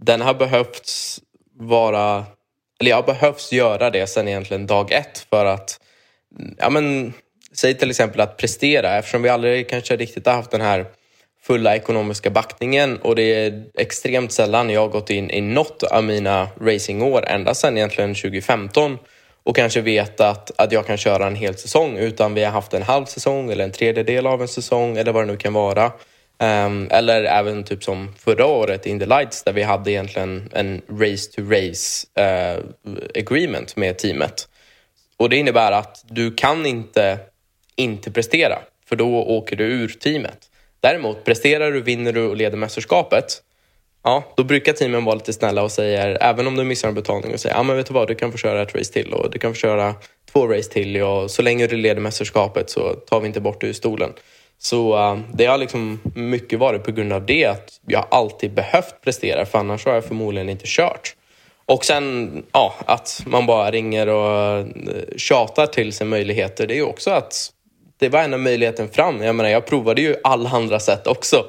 den 0.00 0.20
har 0.20 0.34
behövts 0.34 1.20
vara, 1.54 2.24
eller 2.80 2.90
jag 2.90 2.96
har 2.96 3.06
behövts 3.06 3.52
göra 3.52 3.90
det 3.90 4.06
sen 4.06 4.28
egentligen 4.28 4.66
dag 4.66 4.92
ett 4.92 5.26
för 5.30 5.44
att, 5.44 5.80
ja 6.58 6.70
men, 6.70 7.12
säg 7.52 7.74
till 7.74 7.90
exempel 7.90 8.20
att 8.20 8.36
prestera 8.36 8.98
eftersom 8.98 9.22
vi 9.22 9.28
aldrig 9.28 9.68
kanske 9.68 9.96
riktigt 9.96 10.26
har 10.26 10.34
haft 10.34 10.50
den 10.50 10.60
här 10.60 10.86
fulla 11.50 11.76
ekonomiska 11.76 12.30
backningen 12.30 12.98
och 12.98 13.16
det 13.16 13.22
är 13.22 13.64
extremt 13.78 14.32
sällan 14.32 14.70
jag 14.70 14.80
har 14.80 14.88
gått 14.88 15.10
in 15.10 15.30
i 15.30 15.40
något 15.40 15.82
av 15.82 16.04
mina 16.04 16.48
racingår 16.60 17.24
ända 17.26 17.54
sedan 17.54 17.76
egentligen 17.76 18.14
2015 18.14 18.98
och 19.44 19.56
kanske 19.56 19.80
vet 19.80 20.20
att, 20.20 20.60
att 20.60 20.72
jag 20.72 20.86
kan 20.86 20.96
köra 20.96 21.26
en 21.26 21.34
hel 21.34 21.56
säsong 21.56 21.96
utan 21.96 22.34
vi 22.34 22.44
har 22.44 22.52
haft 22.52 22.74
en 22.74 22.82
halv 22.82 23.04
säsong 23.04 23.50
eller 23.50 23.64
en 23.64 23.72
tredjedel 23.72 24.26
av 24.26 24.42
en 24.42 24.48
säsong 24.48 24.96
eller 24.96 25.12
vad 25.12 25.22
det 25.22 25.32
nu 25.32 25.36
kan 25.36 25.52
vara. 25.52 25.86
Um, 26.38 26.88
eller 26.90 27.24
även 27.24 27.64
typ 27.64 27.84
som 27.84 28.14
förra 28.18 28.46
året 28.46 28.86
i 28.86 28.90
In 28.90 28.98
the 28.98 29.06
Lights 29.06 29.42
där 29.42 29.52
vi 29.52 29.62
hade 29.62 29.90
egentligen 29.90 30.50
en 30.52 30.82
race 30.88 31.32
to 31.32 31.42
race 31.42 32.06
uh, 32.20 32.64
agreement 33.14 33.76
med 33.76 33.98
teamet. 33.98 34.48
Och 35.16 35.30
det 35.30 35.36
innebär 35.36 35.72
att 35.72 36.04
du 36.08 36.34
kan 36.34 36.66
inte 36.66 37.18
inte 37.76 38.10
prestera 38.10 38.58
för 38.88 38.96
då 38.96 39.16
åker 39.16 39.56
du 39.56 39.64
ur 39.64 39.88
teamet. 39.88 40.49
Däremot 40.80 41.24
presterar 41.24 41.72
du, 41.72 41.80
vinner 41.80 42.12
du 42.12 42.26
och 42.26 42.36
leder 42.36 42.56
mästerskapet 42.56 43.42
Ja, 44.02 44.24
då 44.36 44.44
brukar 44.44 44.72
teamen 44.72 45.04
vara 45.04 45.14
lite 45.14 45.32
snälla 45.32 45.62
och 45.62 45.72
säger, 45.72 46.18
även 46.20 46.46
om 46.46 46.56
du 46.56 46.64
missar 46.64 46.88
en 46.88 46.94
betalning, 46.94 47.32
och 47.32 47.40
säger 47.40 47.56
ja 47.56 47.62
men 47.62 47.76
vet 47.76 47.86
du 47.86 47.94
vad, 47.94 48.08
du 48.08 48.14
kan 48.14 48.32
få 48.32 48.38
köra 48.38 48.62
ett 48.62 48.74
race 48.74 48.92
till 48.92 49.12
och 49.12 49.30
du 49.30 49.38
kan 49.38 49.54
få 49.54 49.58
köra 49.58 49.94
två 50.32 50.46
race 50.46 50.70
till 50.70 51.02
och 51.02 51.30
så 51.30 51.42
länge 51.42 51.66
du 51.66 51.76
leder 51.76 52.00
mästerskapet 52.00 52.70
så 52.70 52.94
tar 52.94 53.20
vi 53.20 53.26
inte 53.26 53.40
bort 53.40 53.60
dig 53.60 53.70
ur 53.70 53.74
stolen. 53.74 54.12
Så 54.58 55.12
uh, 55.12 55.20
det 55.34 55.46
har 55.46 55.58
liksom 55.58 56.00
mycket 56.14 56.58
varit 56.58 56.84
på 56.84 56.92
grund 56.92 57.12
av 57.12 57.26
det 57.26 57.44
att 57.44 57.80
jag 57.86 58.06
alltid 58.10 58.52
behövt 58.52 59.00
prestera 59.04 59.46
för 59.46 59.58
annars 59.58 59.86
har 59.86 59.94
jag 59.94 60.04
förmodligen 60.04 60.48
inte 60.48 60.64
kört. 60.66 61.14
och 61.66 61.84
sen 61.84 62.30
ja, 62.52 62.74
att 62.86 63.22
man 63.26 63.46
bara 63.46 63.70
ringer 63.70 64.08
och 64.08 64.58
eh, 64.58 64.66
tjatar 65.16 65.66
till 65.66 65.92
sig 65.92 66.06
möjligheter. 66.06 66.66
Det 66.66 66.74
är 66.74 66.76
ju 66.76 66.82
också 66.82 67.10
att 67.10 67.52
det 68.00 68.08
var 68.08 68.22
enda 68.22 68.38
möjligheten 68.38 68.88
fram. 68.88 69.22
Jag 69.22 69.34
menar, 69.34 69.50
jag 69.50 69.66
provade 69.66 70.02
ju 70.02 70.16
alla 70.24 70.50
andra 70.50 70.80
sätt 70.80 71.06
också. 71.06 71.46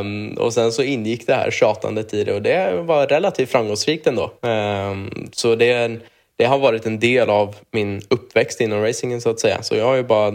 Um, 0.00 0.32
och 0.32 0.52
sen 0.52 0.72
så 0.72 0.82
ingick 0.82 1.26
det 1.26 1.34
här 1.34 1.50
tjatandet 1.50 2.14
i 2.14 2.24
det 2.24 2.32
och 2.32 2.42
det 2.42 2.82
var 2.82 3.06
relativt 3.06 3.50
framgångsrikt 3.50 4.06
ändå. 4.06 4.32
Um, 4.40 5.28
så 5.32 5.54
det, 5.54 6.00
det 6.36 6.44
har 6.44 6.58
varit 6.58 6.86
en 6.86 7.00
del 7.00 7.30
av 7.30 7.56
min 7.70 8.02
uppväxt 8.08 8.60
inom 8.60 8.82
racingen 8.82 9.20
så 9.20 9.30
att 9.30 9.40
säga. 9.40 9.62
Så 9.62 9.74
jag 9.74 9.84
har 9.84 9.94
ju 9.94 10.02
bara 10.02 10.32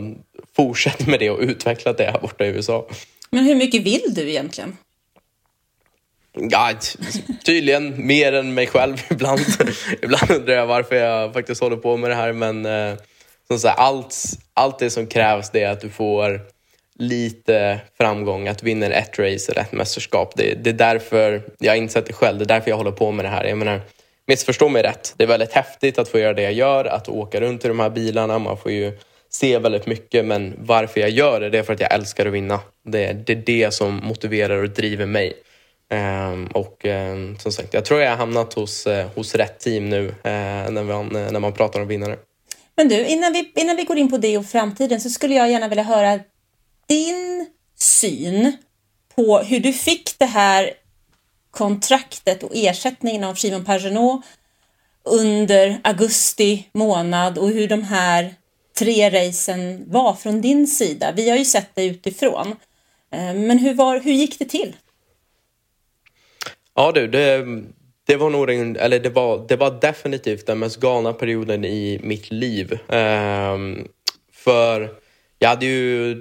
fortsatt 0.55 1.07
med 1.07 1.19
det 1.19 1.29
och 1.29 1.39
utvecklat 1.39 1.97
det 1.97 2.03
här 2.03 2.19
borta 2.19 2.45
i 2.45 2.47
USA. 2.47 2.87
Men 3.29 3.45
hur 3.45 3.55
mycket 3.55 3.83
vill 3.83 4.13
du 4.15 4.29
egentligen? 4.29 4.77
Ja, 6.33 6.73
tydligen 7.45 8.07
mer 8.07 8.33
än 8.33 8.53
mig 8.53 8.67
själv 8.67 9.01
ibland. 9.09 9.41
ibland 10.01 10.31
undrar 10.31 10.53
jag 10.53 10.67
varför 10.67 10.95
jag 10.95 11.33
faktiskt 11.33 11.61
håller 11.61 11.77
på 11.77 11.97
med 11.97 12.09
det 12.09 12.15
här 12.15 12.33
men 12.33 12.65
eh, 12.65 12.93
som 13.51 13.59
sagt, 13.59 13.79
allt, 13.79 14.15
allt 14.53 14.79
det 14.79 14.89
som 14.89 15.07
krävs 15.07 15.49
det 15.49 15.63
är 15.63 15.71
att 15.71 15.81
du 15.81 15.89
får 15.89 16.41
lite 16.99 17.79
framgång, 17.97 18.47
att 18.47 18.57
du 18.57 18.65
vinner 18.65 18.91
ett 18.91 19.19
race 19.19 19.51
eller 19.51 19.61
ett 19.61 19.71
mästerskap. 19.71 20.33
Det, 20.35 20.53
det 20.53 20.69
är 20.69 20.73
därför, 20.73 21.41
jag 21.59 21.71
har 21.71 21.77
insett 21.77 22.05
det 22.05 22.13
själv, 22.13 22.37
det 22.37 22.43
är 22.43 22.47
därför 22.47 22.69
jag 22.69 22.77
håller 22.77 22.91
på 22.91 23.11
med 23.11 23.25
det 23.25 23.29
här. 23.29 23.43
Jag 23.45 23.57
menar, 23.57 23.81
missförstå 24.27 24.69
mig 24.69 24.83
rätt, 24.83 25.13
det 25.17 25.23
är 25.23 25.27
väldigt 25.27 25.51
häftigt 25.51 25.99
att 25.99 26.07
få 26.09 26.19
göra 26.19 26.33
det 26.33 26.41
jag 26.41 26.53
gör, 26.53 26.85
att 26.85 27.09
åka 27.09 27.41
runt 27.41 27.65
i 27.65 27.67
de 27.67 27.79
här 27.79 27.89
bilarna, 27.89 28.39
man 28.39 28.57
får 28.57 28.71
ju 28.71 28.97
se 29.29 29.59
väldigt 29.59 29.87
mycket 29.87 30.25
men 30.25 30.53
varför 30.57 30.99
jag 30.99 31.09
gör 31.09 31.39
det, 31.39 31.49
det 31.49 31.59
är 31.59 31.63
för 31.63 31.73
att 31.73 31.79
jag 31.79 31.93
älskar 31.93 32.25
att 32.25 32.33
vinna. 32.33 32.59
Det, 32.83 33.13
det 33.13 33.33
är 33.33 33.43
det 33.45 33.73
som 33.73 33.95
motiverar 34.03 34.63
och 34.63 34.69
driver 34.69 35.05
mig. 35.05 35.33
Um, 35.91 36.47
och 36.47 36.85
um, 36.85 37.37
som 37.39 37.51
sagt, 37.51 37.73
jag 37.73 37.85
tror 37.85 38.01
jag 38.01 38.09
har 38.09 38.17
hamnat 38.17 38.53
hos, 38.53 38.87
uh, 38.87 39.05
hos 39.15 39.35
rätt 39.35 39.59
team 39.59 39.89
nu 39.89 40.07
uh, 40.07 40.13
när, 40.23 40.83
man, 40.83 41.15
uh, 41.15 41.31
när 41.31 41.39
man 41.39 41.53
pratar 41.53 41.81
om 41.81 41.87
vinnare. 41.87 42.17
Men 42.79 42.89
du, 42.89 43.05
innan 43.05 43.33
vi, 43.33 43.51
innan 43.55 43.75
vi 43.75 43.83
går 43.83 43.97
in 43.97 44.09
på 44.09 44.17
det 44.17 44.37
och 44.37 44.45
framtiden 44.45 45.01
så 45.01 45.09
skulle 45.09 45.35
jag 45.35 45.51
gärna 45.51 45.67
vilja 45.67 45.83
höra 45.83 46.19
din 46.87 47.47
syn 47.75 48.57
på 49.15 49.39
hur 49.39 49.59
du 49.59 49.73
fick 49.73 50.19
det 50.19 50.25
här 50.25 50.73
kontraktet 51.51 52.43
och 52.43 52.51
ersättningen 52.53 53.23
av 53.23 53.35
Simon 53.35 53.65
Pagenaud 53.65 54.21
under 55.03 55.79
augusti 55.83 56.69
månad 56.71 57.37
och 57.37 57.49
hur 57.49 57.67
de 57.67 57.83
här 57.83 58.33
tre 58.77 59.09
racen 59.09 59.83
var 59.91 60.13
från 60.13 60.41
din 60.41 60.67
sida. 60.67 61.11
Vi 61.15 61.29
har 61.29 61.37
ju 61.37 61.45
sett 61.45 61.75
det 61.75 61.85
utifrån. 61.85 62.55
Eh, 63.11 63.33
men 63.33 63.59
hur, 63.59 63.73
var, 63.73 63.99
hur 63.99 64.13
gick 64.13 64.39
det 64.39 64.45
till? 64.45 64.75
Ja 66.75 66.91
du, 66.91 67.07
det, 67.07 67.45
det 68.09 68.17
var 68.17 68.29
nog 68.29 68.47
den, 68.47 68.75
eller 68.75 68.99
det 68.99 69.09
var, 69.09 69.45
det 69.47 69.55
var 69.55 69.71
definitivt 69.81 70.45
den 70.45 70.59
mest 70.59 70.79
galna 70.79 71.13
perioden 71.13 71.65
i 71.65 71.99
mitt 72.03 72.31
liv. 72.31 72.79
Um, 72.87 73.87
för 74.33 74.89
jag 75.39 75.49
hade 75.49 75.65
ju, 75.65 76.17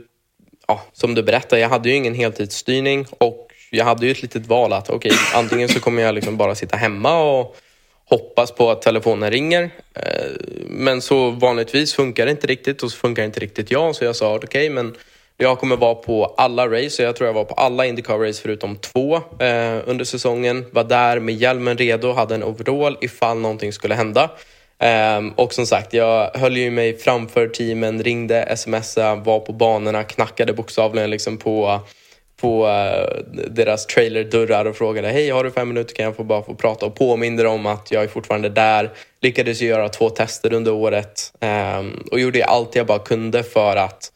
ja, 0.67 0.83
som 0.93 1.15
du 1.15 1.23
berättade, 1.23 1.63
jag 1.63 1.69
hade 1.69 1.89
ju 1.89 1.95
ingen 1.95 2.15
heltidsstyrning 2.15 3.07
och 3.19 3.49
jag 3.71 3.85
hade 3.85 4.07
ju 4.07 4.13
ett 4.13 4.23
litet 4.23 4.47
val 4.47 4.73
att 4.73 4.91
okej, 4.91 5.13
okay, 5.13 5.41
antingen 5.41 5.69
så 5.69 5.81
kommer 5.81 6.03
jag 6.03 6.15
liksom 6.15 6.37
bara 6.37 6.55
sitta 6.55 6.77
hemma 6.77 7.23
och 7.23 7.57
hoppas 8.05 8.53
på 8.53 8.71
att 8.71 8.83
telefonen 8.83 9.31
ringer. 9.31 9.71
Ehm, 9.95 10.37
men 10.67 11.03
så 11.03 11.31
vanligtvis 11.31 11.95
funkar 11.95 12.27
det 12.27 12.31
inte 12.31 12.47
riktigt 12.47 12.83
och 12.83 12.91
så 12.91 12.97
funkar 12.97 13.25
inte 13.25 13.41
riktigt 13.41 13.71
jag. 13.71 13.95
Så 13.95 14.05
jag 14.05 14.17
sa 14.17 14.35
okej, 14.35 14.47
okay, 14.47 14.71
men 14.71 14.95
jag 15.41 15.59
kommer 15.59 15.77
vara 15.77 15.95
på 15.95 16.35
alla 16.37 16.69
race, 16.69 17.03
jag 17.03 17.17
tror 17.17 17.27
jag 17.27 17.35
var 17.35 17.45
på 17.45 17.55
alla 17.55 17.87
Indycar-race 17.87 18.43
förutom 18.43 18.77
två 18.77 19.17
eh, 19.17 19.77
under 19.87 20.05
säsongen. 20.05 20.65
Var 20.73 20.85
där 20.85 21.21
med 21.21 21.35
hjälmen 21.35 21.79
redo, 21.79 22.13
hade 22.13 22.35
en 22.35 22.45
overall 22.45 22.97
ifall 23.01 23.39
någonting 23.39 23.73
skulle 23.73 23.95
hända. 23.95 24.31
Eh, 24.79 25.27
och 25.37 25.55
som 25.55 25.67
sagt, 25.67 25.93
jag 25.93 26.31
höll 26.35 26.57
ju 26.57 26.71
mig 26.71 26.99
framför 26.99 27.49
teamen, 27.49 28.03
ringde, 28.03 28.57
smsade, 28.57 29.21
var 29.21 29.41
på 29.41 29.53
banorna, 29.53 30.05
knackade 30.05 30.53
bokstavligen 30.53 31.11
liksom 31.11 31.37
på, 31.37 31.81
på 32.41 32.69
eh, 32.69 33.23
deras 33.51 33.87
trailerdörrar 33.87 34.65
och 34.65 34.77
frågade 34.77 35.09
hej, 35.09 35.31
har 35.31 35.45
du 35.45 35.51
fem 35.51 35.69
minuter 35.69 35.95
kan 35.95 36.05
jag 36.05 36.17
få 36.17 36.25
bara 36.25 36.43
få 36.43 36.55
prata 36.55 36.87
och 36.87 36.95
påminner 36.95 37.47
om 37.47 37.67
att 37.67 37.91
jag 37.91 38.03
är 38.03 38.09
fortfarande 38.09 38.49
där. 38.49 38.91
Lyckades 39.21 39.61
göra 39.61 39.89
två 39.89 40.11
tester 40.11 40.53
under 40.53 40.73
året 40.73 41.33
ehm, 41.41 42.05
och 42.11 42.21
gjorde 42.21 42.45
allt 42.45 42.77
jag 42.77 42.87
bara 42.87 42.99
kunde 42.99 43.43
för 43.43 43.77
att 43.77 44.13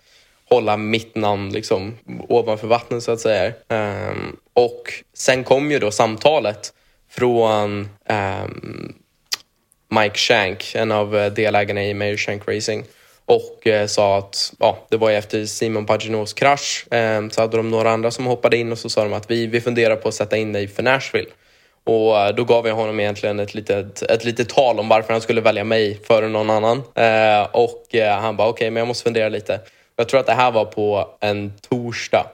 hålla 0.53 0.77
mitt 0.77 1.15
namn 1.15 1.53
liksom 1.53 1.99
ovanför 2.29 2.67
vattnet 2.67 3.03
så 3.03 3.13
att 3.13 3.21
säga. 3.21 3.53
Um, 3.69 4.37
och 4.55 4.93
sen 5.15 5.45
kom 5.45 5.71
ju 5.71 5.79
då 5.79 5.91
samtalet 5.91 6.73
från 7.11 7.89
um, 8.09 8.95
Mike 10.01 10.19
Shank, 10.19 10.75
en 10.75 10.93
av 10.93 11.17
eh, 11.17 11.33
delägarna 11.33 11.85
i 11.85 11.95
Mayor 11.95 12.17
Shank 12.17 12.49
Racing 12.49 12.85
och 13.27 13.67
eh, 13.67 13.87
sa 13.87 14.19
att 14.19 14.53
ja, 14.59 14.87
det 14.91 14.97
var 14.97 15.11
efter 15.11 15.47
Simon 15.47 15.87
Paginos 15.87 16.33
krasch 16.33 16.93
eh, 16.93 17.29
så 17.29 17.41
hade 17.41 17.57
de 17.57 17.71
några 17.71 17.91
andra 17.91 18.11
som 18.11 18.27
hoppade 18.27 18.57
in 18.57 18.73
och 18.73 18.79
så 18.79 18.89
sa 18.89 19.05
de 19.05 19.13
att 19.13 19.31
vi, 19.31 19.47
vi 19.47 19.61
funderar 19.61 19.97
på 19.97 20.09
att 20.09 20.15
sätta 20.15 20.37
in 20.37 20.53
dig 20.53 20.69
för 20.69 20.83
Nashville. 20.83 21.31
Och 21.85 22.19
eh, 22.19 22.35
då 22.35 22.45
gav 22.45 22.67
jag 22.67 22.75
honom 22.75 23.01
egentligen 23.01 23.41
ett 23.41 23.55
litet, 23.55 24.03
ett 24.03 24.25
litet 24.25 24.49
tal 24.49 24.81
om 24.81 24.89
varför 24.89 25.13
han 25.13 25.23
skulle 25.23 25.41
välja 25.41 25.65
mig 25.65 26.01
före 26.05 26.29
någon 26.29 26.51
annan. 26.51 26.83
Eh, 26.95 27.49
och 27.53 27.95
eh, 27.95 28.19
han 28.19 28.37
bara 28.37 28.49
okej, 28.49 28.55
okay, 28.55 28.71
men 28.71 28.81
jag 28.81 28.89
måste 28.89 29.05
fundera 29.05 29.29
lite. 29.29 29.61
Jag 30.03 30.09
tror 30.09 30.21
att 30.21 30.27
det 30.27 30.33
här 30.33 30.51
var 30.51 30.65
på 30.65 31.09
en 31.21 31.53
torsdag. 31.69 32.27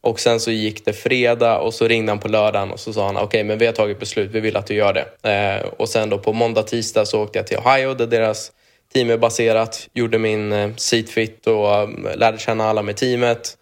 Och 0.00 0.20
sen 0.20 0.40
så 0.40 0.50
gick 0.50 0.84
det 0.84 0.92
fredag 0.92 1.58
och 1.58 1.74
så 1.74 1.88
ringde 1.88 2.12
han 2.12 2.18
på 2.18 2.28
lördagen 2.28 2.70
och 2.70 2.80
så 2.80 2.92
sa 2.92 3.06
han 3.06 3.16
okej 3.16 3.26
okay, 3.26 3.44
men 3.44 3.58
vi 3.58 3.66
har 3.66 3.72
tagit 3.72 4.00
beslut, 4.00 4.30
vi 4.30 4.40
vill 4.40 4.56
att 4.56 4.66
du 4.66 4.74
gör 4.74 4.92
det. 4.92 5.30
Eh, 5.30 5.66
och 5.76 5.88
sen 5.88 6.10
då 6.10 6.18
på 6.18 6.32
måndag, 6.32 6.62
tisdag 6.62 7.06
så 7.06 7.22
åkte 7.22 7.38
jag 7.38 7.46
till 7.46 7.58
Ohio 7.58 7.94
där 7.94 8.06
deras 8.06 8.52
team 8.94 9.10
är 9.10 9.16
baserat, 9.16 9.88
gjorde 9.92 10.18
min 10.18 10.52
eh, 10.52 10.70
seatfit 10.76 11.46
och 11.46 11.82
um, 11.82 12.08
lärde 12.14 12.38
känna 12.38 12.64
alla 12.64 12.82
med 12.82 12.96
teamet. 12.96 13.56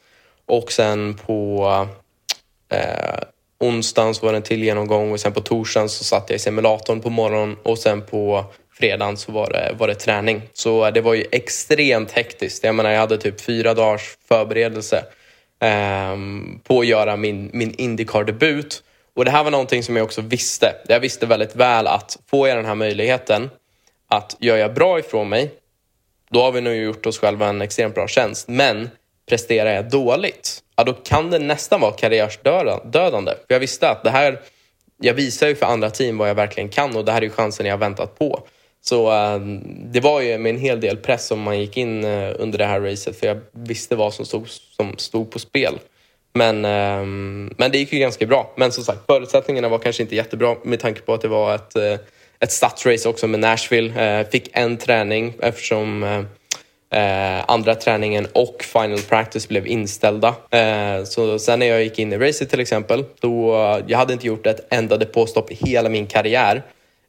Och 0.47 0.73
sen 0.73 1.15
på 1.15 1.67
eh, 2.73 3.19
onsdagen 3.61 4.15
så 4.15 4.27
var 4.27 4.33
det 4.33 4.39
en 4.39 4.43
till 4.43 4.63
genomgång 4.63 5.13
och 5.13 5.21
sen 5.21 5.33
på 5.33 5.41
torsdagen 5.41 5.89
så 5.89 6.05
satt 6.05 6.31
jag 6.31 6.37
i 6.37 6.39
simulatorn 6.39 7.01
på 7.01 7.11
morgonen 7.11 7.57
och 7.63 7.79
sen 7.79 8.03
på 8.07 8.45
fredagen 8.83 9.17
så 9.17 9.33
var 9.33 9.51
det, 9.51 9.75
var 9.79 9.89
det 9.89 9.95
träning. 9.95 10.43
Så 10.53 10.87
eh, 10.87 10.93
det 10.93 11.01
var 11.01 11.15
ju 11.15 11.25
extremt 11.33 12.13
hektiskt. 12.13 12.65
Jag 12.65 12.75
menar, 12.75 12.91
jag 12.91 13.01
hade 13.01 13.19
typ 13.19 13.41
fyra 13.41 13.75
dagars 13.75 14.17
förberedelse 14.29 15.05
eh, 15.61 16.17
på 16.65 16.81
att 16.81 16.87
göra 16.87 17.17
min, 17.17 17.51
min 17.53 17.75
Indycar-debut. 17.75 18.83
Och 19.17 19.25
det 19.25 19.31
här 19.31 19.45
var 19.45 19.51
någonting 19.51 19.83
som 19.83 19.97
jag 19.97 20.05
också 20.05 20.21
visste. 20.21 20.75
Jag 20.89 21.01
visste 21.01 21.27
väldigt 21.27 21.57
väl 21.57 21.87
att 21.87 22.19
får 22.31 22.49
jag 22.49 22.59
den 22.59 22.67
här 22.67 22.75
möjligheten 22.75 23.51
att 24.09 24.37
gör 24.41 24.57
jag 24.57 24.75
bra 24.75 24.99
ifrån 24.99 25.29
mig, 25.29 25.51
då 26.31 26.43
har 26.43 26.53
vi 26.53 26.61
nog 26.61 26.75
gjort 26.75 27.07
oss 27.07 27.19
själva 27.19 27.49
en 27.49 27.63
extremt 27.63 27.95
bra 27.95 28.09
tjänst. 28.09 28.49
Men 28.49 28.91
presterar 29.29 29.73
jag 29.73 29.91
dåligt, 29.91 30.63
ja, 30.77 30.85
då 30.85 30.93
kan 30.93 31.31
det 31.31 31.39
nästan 31.39 31.81
vara 31.81 31.93
karriärsdödande. 31.93 33.33
För 33.33 33.55
jag 33.55 33.61
visste 33.61 33.91
att 33.91 34.05
det 34.05 34.11
här, 34.11 34.41
jag 35.01 35.15
visar 35.15 35.49
ju 35.49 35.55
för 35.55 35.67
andra 35.67 35.91
team 35.91 36.19
vad 36.19 36.29
jag 36.29 36.35
verkligen 36.35 36.69
kan 36.69 36.97
och 36.97 37.05
det 37.05 37.13
här 37.13 37.23
är 37.23 37.29
chansen 37.29 37.67
jag 37.67 37.73
har 37.73 37.79
väntat 37.79 38.19
på. 38.19 38.47
Så 38.85 39.11
ehm, 39.11 39.61
det 39.93 40.01
var 40.01 40.21
ju 40.21 40.39
med 40.39 40.51
en 40.51 40.61
hel 40.61 40.81
del 40.81 40.97
press 40.97 41.27
som 41.27 41.41
man 41.41 41.61
gick 41.61 41.77
in 41.77 42.05
uh, 42.05 42.35
under 42.39 42.59
det 42.59 42.65
här 42.65 42.81
racet 42.81 43.21
för 43.21 43.27
jag 43.27 43.41
visste 43.53 43.97
vad 43.97 44.15
som 44.15 44.25
stod, 44.25 44.49
som 44.49 44.99
stod 44.99 45.31
på 45.31 45.39
spel. 45.39 45.79
Men, 46.35 46.65
ehm, 46.65 47.55
men 47.57 47.71
det 47.71 47.79
gick 47.79 47.93
ju 47.93 47.99
ganska 47.99 48.27
bra. 48.27 48.53
Men 48.57 48.73
som 48.73 48.85
sagt, 48.85 49.07
förutsättningarna 49.07 49.69
var 49.69 49.79
kanske 49.79 50.03
inte 50.03 50.17
jättebra 50.17 50.57
med 50.65 50.81
tanke 50.81 51.01
på 51.01 51.15
att 51.15 51.21
det 51.21 51.29
var 51.29 51.55
ett, 51.55 51.77
uh, 51.77 52.07
ett 52.41 52.53
stadsrace 52.53 53.09
också 53.09 53.27
med 53.27 53.41
Nashville. 53.41 54.21
Eh, 54.21 54.29
fick 54.29 54.51
en 54.53 54.77
träning 54.77 55.35
eftersom 55.41 56.27
andra 57.47 57.75
träningen 57.75 58.27
och 58.33 58.65
final 58.65 58.99
practice 58.99 59.49
blev 59.49 59.67
inställda. 59.67 60.35
så 61.05 61.39
sen 61.39 61.59
när 61.59 61.67
jag 61.67 61.83
gick 61.83 61.99
in 61.99 62.13
i 62.13 62.19
racet 62.19 62.51
till 62.51 62.61
exempel, 62.61 63.05
då 63.21 63.55
jag 63.87 63.99
hade 63.99 64.13
inte 64.13 64.27
gjort 64.27 64.47
ett 64.47 64.67
enda 64.71 64.97
depåstopp 64.97 65.51
i 65.51 65.55
hela 65.55 65.89
min 65.89 66.07
karriär. 66.07 66.63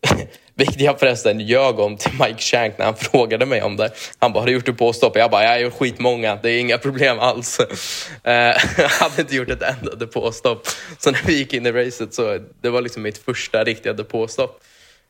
Vilket 0.56 0.82
jag 0.82 1.00
förresten 1.00 1.40
ljög 1.40 1.80
om 1.80 1.98
till 1.98 2.12
Mike 2.12 2.42
Shank 2.42 2.78
när 2.78 2.86
han 2.86 2.96
frågade 2.96 3.46
mig 3.46 3.62
om 3.62 3.78
det. 3.78 3.92
Han 4.20 4.34
bara, 4.34 4.40
har 4.40 4.48
du 4.48 4.54
gjort 4.54 4.66
det 4.66 4.74
påstopp? 4.74 5.18
Jag 5.18 5.32
bara, 5.32 5.44
jag 5.44 5.50
har 5.50 5.58
gjort 5.58 5.74
skitmånga, 5.74 6.40
det 6.44 6.52
är 6.52 6.60
inga 6.60 6.78
problem 6.78 7.20
alls. 7.20 7.60
Jag 8.24 8.50
eh, 8.50 8.56
hade 8.90 9.22
inte 9.22 9.36
gjort 9.36 9.50
ett 9.50 9.62
enda 9.62 9.96
depåstopp. 9.96 10.68
Så 11.00 11.12
när 11.12 11.22
vi 11.26 11.38
gick 11.38 11.54
in 11.54 11.66
i 11.66 11.72
racet 11.72 12.14
så 12.14 12.40
det 12.62 12.70
var 12.70 12.82
liksom 12.82 13.04
mitt 13.04 13.18
första 13.18 13.64
riktiga 13.64 13.94
depåstopp. 13.94 14.64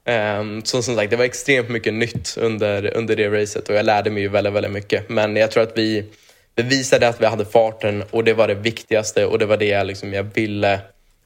Ehm, 0.06 0.66
så 0.66 0.82
som 0.82 0.96
sagt, 0.96 1.10
det 1.10 1.16
var 1.16 1.26
extremt 1.26 1.70
mycket 1.70 1.94
nytt 1.94 2.38
under, 2.38 2.98
under 2.98 3.16
det 3.16 3.30
racet 3.30 3.70
och 3.70 3.76
jag 3.76 3.86
lärde 3.86 4.10
mig 4.10 4.24
ju 4.24 4.30
väldigt, 4.30 4.54
väldigt 4.54 4.72
mycket. 4.72 5.10
Men 5.10 5.36
jag 5.36 5.52
tror 5.52 5.64
att 5.64 5.78
vi 5.78 6.06
bevisade 6.56 7.08
att 7.08 7.22
vi 7.22 7.26
hade 7.26 7.46
farten 7.46 8.04
och 8.12 8.24
det 8.24 8.34
var 8.34 8.48
det 8.48 8.56
viktigaste 8.56 9.26
och 9.26 9.40
det 9.40 9.46
var 9.46 9.58
det 9.58 9.66
jag, 9.66 9.88
liksom, 9.88 10.14
jag 10.14 10.24
ville 10.24 10.80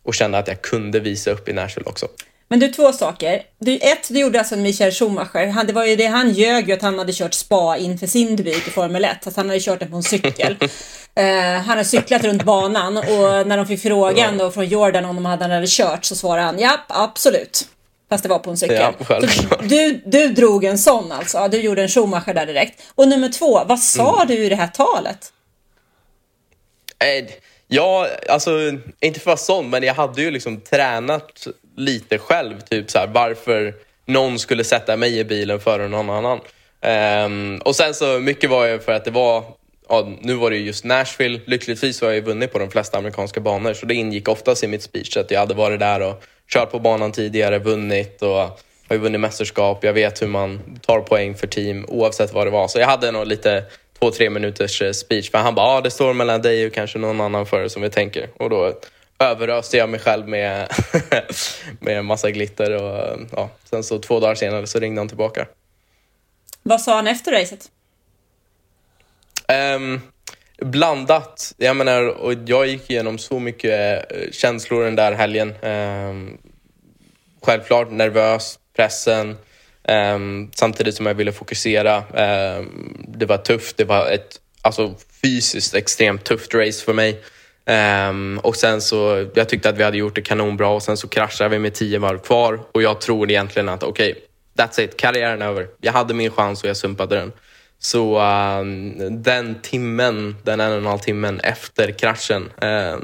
och 0.04 0.16
kände 0.16 0.38
att 0.38 0.48
jag 0.48 0.62
kunde 0.62 1.00
visa 1.00 1.32
upp 1.32 1.50
i 1.50 1.54
Nashville 1.54 1.90
också. 1.90 2.08
Men 2.50 2.60
du, 2.60 2.68
två 2.68 2.94
saker. 2.94 3.42
Du, 3.60 3.76
ett, 3.76 4.08
du 4.10 4.20
gjorde 4.20 4.40
alltså 4.40 4.56
Michael 4.56 4.92
Schumacher. 4.92 5.48
Han, 5.48 5.68
det 5.68 5.74
var 5.74 5.86
ju 5.86 5.96
det, 5.96 6.06
han 6.06 6.32
ljög 6.32 6.68
ju 6.68 6.74
att 6.74 6.82
han 6.82 7.00
hade 7.00 7.14
kört 7.14 7.34
spa 7.34 7.78
inför 7.78 8.08
sin 8.08 8.36
debut 8.36 8.68
i 8.68 8.72
Formel 8.72 9.06
1. 9.06 9.28
Att 9.28 9.36
han 9.36 9.50
hade 9.50 9.60
kört 9.60 9.80
den 9.80 9.90
på 9.92 9.96
en 9.96 10.04
cykel. 10.04 10.58
uh, 10.62 10.66
han 11.66 11.78
har 11.78 11.84
cyklat 11.84 12.24
runt 12.24 12.44
banan 12.44 12.98
och 12.98 13.48
när 13.48 13.58
de 13.58 13.66
fick 13.66 13.82
frågan 13.82 14.38
då 14.38 14.52
från 14.52 14.66
Jordan 14.66 15.06
om 15.06 15.16
de 15.16 15.26
hade, 15.26 15.44
han 15.44 15.52
hade 15.52 15.68
kört 15.70 16.06
så 16.06 16.16
svarade 16.16 16.46
han 16.46 16.60
ja, 16.60 16.78
absolut. 16.88 17.68
Fast 18.10 18.24
det 18.24 18.30
var 18.30 18.40
på 18.40 18.50
en 18.50 18.58
cykel. 18.58 18.94
Ja, 19.10 19.20
du, 19.64 20.02
du 20.06 20.28
drog 20.28 20.64
en 20.64 20.78
sån 20.78 21.12
alltså. 21.12 21.48
Du 21.48 21.62
gjorde 21.62 21.82
en 21.82 21.90
Schumacher 21.90 22.34
där 22.34 22.46
direkt. 22.46 22.82
Och 22.96 23.08
nummer 23.08 23.30
två, 23.30 23.64
vad 23.66 23.80
sa 23.80 24.16
Mm. 24.16 24.28
du 24.28 24.46
i 24.46 24.50
det 24.50 24.56
här 24.56 24.68
talet? 24.68 25.34
Eh, 27.00 27.26
Ja, 27.70 28.08
alltså 28.30 28.52
inte 29.00 29.20
för 29.20 29.20
att 29.20 29.26
vara 29.26 29.38
sån, 29.38 29.70
men 29.70 29.84
jag 29.84 29.94
hade 29.94 30.22
ju 30.22 30.32
liksom 30.32 30.62
tränat 30.62 31.48
lite 31.78 32.18
själv. 32.18 32.62
Typ 32.62 32.92
så 32.92 33.00
här, 33.00 33.08
varför 33.08 33.74
någon 34.06 34.40
skulle 34.40 34.64
sätta 34.64 34.98
mig 34.98 35.20
i 35.20 35.24
bilen 35.24 35.60
före 35.60 35.88
någon 35.88 36.10
annan. 36.10 36.40
Um, 37.26 37.58
och 37.58 37.76
sen 37.76 37.94
så 37.94 38.20
mycket 38.20 38.50
var 38.50 38.66
ju 38.66 38.80
för 38.80 38.92
att 38.92 39.06
det 39.06 39.12
var, 39.12 39.44
ja, 39.90 40.08
nu 40.22 40.34
var 40.34 40.50
det 40.50 40.58
just 40.58 40.86
Nashville. 40.86 41.40
Lyckligtvis 41.46 42.02
har 42.02 42.08
jag 42.08 42.16
ju 42.16 42.22
vunnit 42.22 42.54
på 42.54 42.60
de 42.60 42.72
flesta 42.72 42.98
amerikanska 42.98 43.40
banor, 43.40 43.74
så 43.74 43.86
det 43.86 43.94
ingick 43.94 44.28
oftast 44.28 44.64
i 44.64 44.68
mitt 44.68 44.84
speech 44.84 45.18
att 45.18 45.32
jag 45.32 45.40
hade 45.40 45.54
varit 45.54 45.80
där 45.80 46.02
och 46.02 46.24
kört 46.50 46.72
på 46.72 46.80
banan 46.80 47.12
tidigare, 47.12 47.60
vunnit 47.60 48.22
och 48.22 48.60
har 48.88 48.96
ju 48.96 48.98
vunnit 48.98 49.22
mästerskap. 49.22 49.84
Jag 49.84 49.94
vet 49.94 50.22
hur 50.22 50.28
man 50.28 50.80
tar 50.82 51.00
poäng 51.00 51.36
för 51.36 51.48
team 51.48 51.86
oavsett 51.88 52.34
vad 52.34 52.48
det 52.48 52.52
var. 52.52 52.68
Så 52.68 52.80
jag 52.80 52.88
hade 52.88 53.12
nog 53.12 53.28
lite 53.28 53.64
två, 54.00 54.12
tre 54.12 54.30
minuters 54.30 54.82
eh, 54.82 54.92
speech. 54.92 55.32
För 55.32 55.38
han 55.38 55.56
bara, 55.56 55.66
ah, 55.66 55.82
det 55.82 55.92
står 55.92 56.14
mellan 56.14 56.42
dig 56.42 56.66
och 56.66 56.74
kanske 56.74 57.00
någon 57.00 57.22
annan 57.22 57.46
före 57.46 57.70
som 57.70 57.82
vi 57.82 57.90
tänker. 57.90 58.30
Och 58.38 58.50
då 58.50 58.74
överöste 59.20 59.78
jag 59.78 59.90
mig 59.90 60.00
själv 60.00 60.28
med, 60.28 60.68
med 61.80 62.06
massa 62.06 62.32
glitter. 62.32 62.84
Och, 62.84 63.20
ja. 63.32 63.50
Sen 63.70 63.84
så 63.84 64.00
två 64.00 64.20
dagar 64.20 64.36
senare 64.36 64.68
så 64.68 64.80
ringde 64.80 65.02
han 65.02 65.08
tillbaka. 65.08 65.48
Vad 66.64 66.82
sa 66.82 66.96
han 66.96 67.08
efter 67.08 67.32
racet? 67.32 67.72
Ehm, 69.48 70.02
blandat. 70.58 71.54
Jag 71.58 71.76
menar, 71.76 72.08
och 72.08 72.34
jag 72.46 72.68
gick 72.68 72.90
igenom 72.90 73.18
så 73.18 73.40
mycket 73.40 74.12
eh, 74.12 74.32
känslor 74.32 74.84
den 74.84 74.96
där 74.96 75.12
helgen. 75.12 75.56
Ehm, 75.62 76.38
självklart 77.42 77.92
nervös, 77.92 78.60
pressen. 78.76 79.38
ehm, 79.84 80.52
samtidigt 80.56 80.96
som 80.96 81.06
jag 81.06 81.14
ville 81.14 81.32
fokusera. 81.32 82.04
Det 83.08 83.26
var 83.26 83.38
tufft. 83.38 83.78
Det 83.78 83.84
var 83.84 84.10
ett 84.10 84.40
alltså, 84.62 84.96
fysiskt 85.22 85.76
extremt 85.76 86.24
tufft 86.24 86.54
race 86.54 86.86
för 86.86 86.94
mig. 86.94 87.22
Um, 87.70 88.40
och 88.40 88.56
sen 88.56 88.82
så, 88.82 89.28
jag 89.34 89.50
tyckte 89.50 89.70
att 89.70 89.78
vi 89.78 89.84
hade 89.84 89.98
gjort 89.98 90.16
det 90.16 90.22
kanonbra 90.22 90.68
och 90.68 90.84
sen 90.84 90.98
så 90.98 91.08
kraschade 91.08 91.50
vi 91.50 91.60
med 91.60 91.74
tio 91.74 92.00
varv 92.00 92.18
kvar 92.18 92.60
och 92.72 92.82
jag 92.82 93.02
tror 93.02 93.30
egentligen 93.30 93.70
att 93.70 93.84
okej, 93.84 94.16
that's 94.58 94.82
it, 94.82 94.98
karriären 94.98 95.42
är 95.42 95.46
över. 95.46 95.68
Jag 95.82 95.94
hade 95.94 96.14
min 96.14 96.32
chans 96.32 96.64
och 96.64 96.70
jag 96.70 96.78
sumpade 96.78 97.16
den. 97.16 97.32
Så 97.80 98.22
um, 98.22 99.24
den 99.24 99.62
timmen, 99.62 100.36
den 100.44 100.60
en 100.60 100.72
och 100.72 100.78
en 100.78 100.86
halv 100.86 101.00
timmen 101.00 101.40
efter 101.40 101.92
kraschen, 101.92 102.44
uh, 102.44 102.50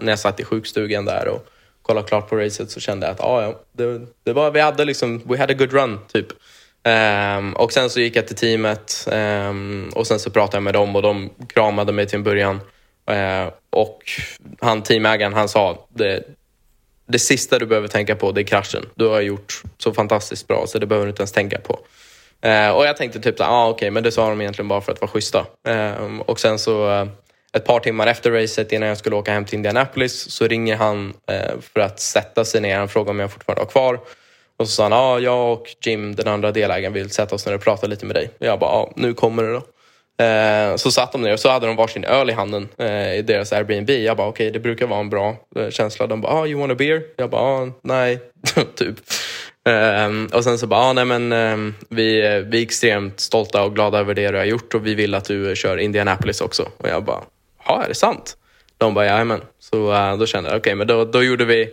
när 0.02 0.10
jag 0.10 0.20
satt 0.20 0.40
i 0.40 0.44
sjukstugan 0.44 1.06
där 1.06 1.28
och 1.28 1.48
kollade 1.82 2.08
klart 2.08 2.30
på 2.30 2.36
racet 2.36 2.72
så 2.72 2.80
kände 2.80 3.06
jag 3.06 3.14
att 3.14 3.22
ah, 3.22 3.42
ja, 3.42 3.60
det, 3.72 4.02
det 4.24 4.34
var, 4.34 4.52
vi 4.52 4.60
hade 4.60 4.86
liksom, 4.86 5.22
we 5.26 5.38
had 5.38 5.52
a 5.52 5.54
good 5.54 5.74
run 5.74 6.00
typ. 6.14 6.28
Um, 7.38 7.54
och 7.54 7.74
sen 7.74 7.90
så 7.90 8.00
gick 8.00 8.16
jag 8.16 8.28
till 8.28 8.36
teamet 8.36 9.08
um, 9.12 9.90
och 9.96 10.08
sen 10.08 10.20
så 10.20 10.30
pratade 10.30 10.58
jag 10.58 10.64
med 10.64 10.74
dem 10.74 10.96
och 10.96 11.02
de 11.02 11.30
kramade 11.54 11.92
mig 11.92 12.08
till 12.08 12.18
en 12.18 12.24
början. 12.24 12.60
Eh, 13.06 13.54
och 13.70 14.04
han 14.62 14.84
teamägaren 14.84 15.34
han 15.34 15.50
sa 15.50 15.88
det, 15.90 16.24
det 17.08 17.20
sista 17.20 17.60
du 17.60 17.66
behöver 17.66 17.88
tänka 17.88 18.16
på 18.16 18.32
det 18.32 18.42
är 18.42 18.44
kraschen. 18.44 18.86
Du 18.96 19.08
har 19.08 19.22
gjort 19.22 19.62
så 19.78 19.94
fantastiskt 19.94 20.48
bra 20.48 20.68
så 20.68 20.80
det 20.80 20.86
behöver 20.86 21.06
du 21.06 21.10
inte 21.10 21.22
ens 21.22 21.32
tänka 21.32 21.60
på. 21.60 21.80
Eh, 22.42 22.70
och 22.70 22.86
jag 22.86 22.98
tänkte 22.98 23.20
typ 23.20 23.38
så 23.38 23.44
ah, 23.44 23.70
okej, 23.70 23.92
men 23.92 24.04
det 24.04 24.12
sa 24.12 24.30
de 24.30 24.42
egentligen 24.42 24.68
bara 24.68 24.82
för 24.82 24.92
att 24.92 25.02
vara 25.02 25.12
schyssta. 25.12 25.46
Eh, 25.68 26.20
och 26.26 26.40
sen 26.40 26.60
så 26.60 26.92
eh, 26.92 27.08
ett 27.54 27.66
par 27.66 27.80
timmar 27.80 28.08
efter 28.08 28.32
racet 28.32 28.72
innan 28.72 28.90
jag 28.90 28.98
skulle 28.98 29.16
åka 29.16 29.34
hem 29.34 29.46
till 29.46 29.56
Indianapolis 29.56 30.32
så 30.32 30.48
ringer 30.48 30.76
han 30.76 31.14
eh, 31.32 31.60
för 31.74 31.80
att 31.80 32.00
sätta 32.00 32.46
sig 32.46 32.62
ner. 32.62 32.78
Han 32.78 32.90
frågar 32.90 33.12
om 33.12 33.20
jag 33.20 33.32
fortfarande 33.32 33.62
har 33.62 33.70
kvar. 33.70 34.00
Och 34.58 34.68
så 34.68 34.74
sa 34.76 34.84
han, 34.84 34.94
ah, 34.94 35.20
jag 35.20 35.54
och 35.54 35.76
Jim, 35.86 36.16
den 36.16 36.28
andra 36.28 36.52
delägaren, 36.52 36.94
vill 36.94 37.10
sätta 37.10 37.36
oss 37.36 37.46
ner 37.46 37.56
och 37.56 37.62
prata 37.62 37.88
lite 37.88 38.06
med 38.06 38.16
dig. 38.16 38.30
Och 38.40 38.46
jag 38.46 38.60
bara, 38.60 38.70
ah, 38.70 38.94
nu 38.96 39.14
kommer 39.14 39.44
det 39.44 39.54
då. 39.54 39.62
Eh, 40.18 40.76
så 40.76 40.92
satt 40.92 41.12
de 41.12 41.22
ner 41.22 41.34
och 41.34 41.40
så 41.40 41.50
hade 41.50 41.68
de 41.68 41.76
varsin 41.76 42.04
öl 42.04 42.30
i 42.30 42.34
handen 42.34 42.70
eh, 42.78 43.16
i 43.16 43.22
deras 43.22 43.54
Airbnb. 43.54 43.90
Jag 43.90 44.18
bara, 44.18 44.28
okej, 44.28 44.52
det 44.52 44.60
brukar 44.60 44.88
vara 44.88 45.00
en 45.00 45.10
bra 45.10 45.36
eh, 45.56 45.70
känsla. 45.70 46.08
De 46.08 46.22
bara, 46.22 46.34
ah, 46.34 46.48
you 46.48 46.60
want 46.60 46.72
a 46.72 46.76
beer? 46.76 47.02
Jag 47.16 47.30
bara, 47.30 47.42
ah, 47.42 47.72
nej, 47.82 48.20
typ. 48.76 48.96
Ehm, 49.66 50.30
och 50.34 50.44
sen 50.44 50.58
så 50.58 50.68
bara, 50.68 50.80
ah, 50.80 50.94
nej 50.94 51.06
men 51.06 51.32
ehm, 51.32 51.76
vi, 51.90 52.22
vi 52.48 52.58
är 52.58 52.64
extremt 52.64 53.20
stolta 53.20 53.64
och 53.64 53.76
glada 53.76 54.00
över 54.00 54.14
det 54.14 54.32
du 54.32 54.38
har 54.38 54.46
gjort 54.46 54.74
och 54.74 54.86
vi 54.86 54.96
vill 54.96 55.16
att 55.16 55.26
du 55.26 55.56
kör 55.56 55.78
Indianapolis 55.78 56.42
också. 56.42 56.70
Och 56.78 56.90
jag 56.90 57.04
bara, 57.04 57.22
ja 57.66 57.84
är 57.84 57.88
det 57.88 57.96
sant? 57.96 58.38
De 58.78 58.94
bara, 58.94 59.06
jajamän. 59.06 59.42
Så 59.60 59.76
då 60.20 60.26
kände 60.26 60.50
jag, 60.50 60.58
okej 60.58 60.76
men 60.76 60.88
då, 60.88 61.06
då 61.06 61.24
gjorde 61.24 61.46
vi 61.46 61.70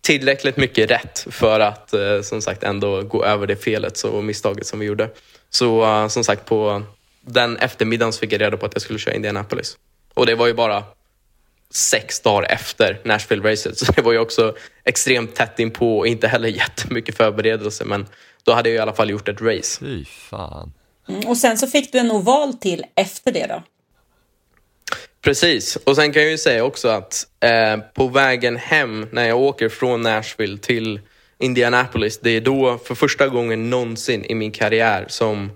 tillräckligt 0.00 0.56
mycket 0.56 0.90
rätt 0.90 1.26
för 1.30 1.60
att 1.60 1.94
som 2.22 2.42
sagt 2.42 2.62
ändå 2.62 3.02
gå 3.02 3.24
över 3.24 3.46
det 3.46 3.56
felet 3.56 4.02
och 4.02 4.24
misstaget 4.24 4.66
som 4.66 4.78
vi 4.78 4.86
gjorde. 4.86 5.08
Så 5.50 6.06
som 6.08 6.24
sagt 6.24 6.44
på 6.44 6.82
den 7.26 7.56
eftermiddagen 7.56 8.12
fick 8.12 8.32
jag 8.32 8.40
reda 8.40 8.56
på 8.56 8.66
att 8.66 8.74
jag 8.74 8.82
skulle 8.82 8.98
köra 8.98 9.14
Indianapolis. 9.14 9.76
Och 10.14 10.26
det 10.26 10.34
var 10.34 10.46
ju 10.46 10.54
bara 10.54 10.84
sex 11.70 12.20
dagar 12.20 12.52
efter 12.52 13.00
Nashville-racet. 13.04 13.74
Så 13.78 13.92
det 13.92 14.02
var 14.02 14.12
ju 14.12 14.18
också 14.18 14.54
extremt 14.84 15.34
tätt 15.34 15.58
inpå 15.58 15.98
och 15.98 16.06
inte 16.06 16.28
heller 16.28 16.48
jättemycket 16.48 17.16
förberedelse. 17.16 17.84
Men 17.84 18.06
då 18.44 18.52
hade 18.52 18.68
jag 18.68 18.76
i 18.76 18.78
alla 18.78 18.92
fall 18.92 19.10
gjort 19.10 19.28
ett 19.28 19.40
race. 19.40 19.80
Fy 19.80 20.04
fan. 20.04 20.72
Mm, 21.08 21.28
och 21.28 21.36
sen 21.36 21.58
så 21.58 21.66
fick 21.66 21.92
du 21.92 21.98
en 21.98 22.10
oval 22.10 22.54
till 22.54 22.84
efter 22.94 23.32
det 23.32 23.46
då. 23.46 23.62
Precis. 25.22 25.76
Och 25.76 25.96
sen 25.96 26.12
kan 26.12 26.22
jag 26.22 26.30
ju 26.30 26.38
säga 26.38 26.64
också 26.64 26.88
att 26.88 27.26
eh, 27.40 27.76
på 27.94 28.08
vägen 28.08 28.56
hem 28.56 29.06
när 29.12 29.28
jag 29.28 29.40
åker 29.40 29.68
från 29.68 30.02
Nashville 30.02 30.58
till 30.58 31.00
Indianapolis, 31.38 32.18
det 32.18 32.30
är 32.30 32.40
då 32.40 32.78
för 32.78 32.94
första 32.94 33.28
gången 33.28 33.70
någonsin 33.70 34.24
i 34.24 34.34
min 34.34 34.52
karriär 34.52 35.06
som 35.08 35.50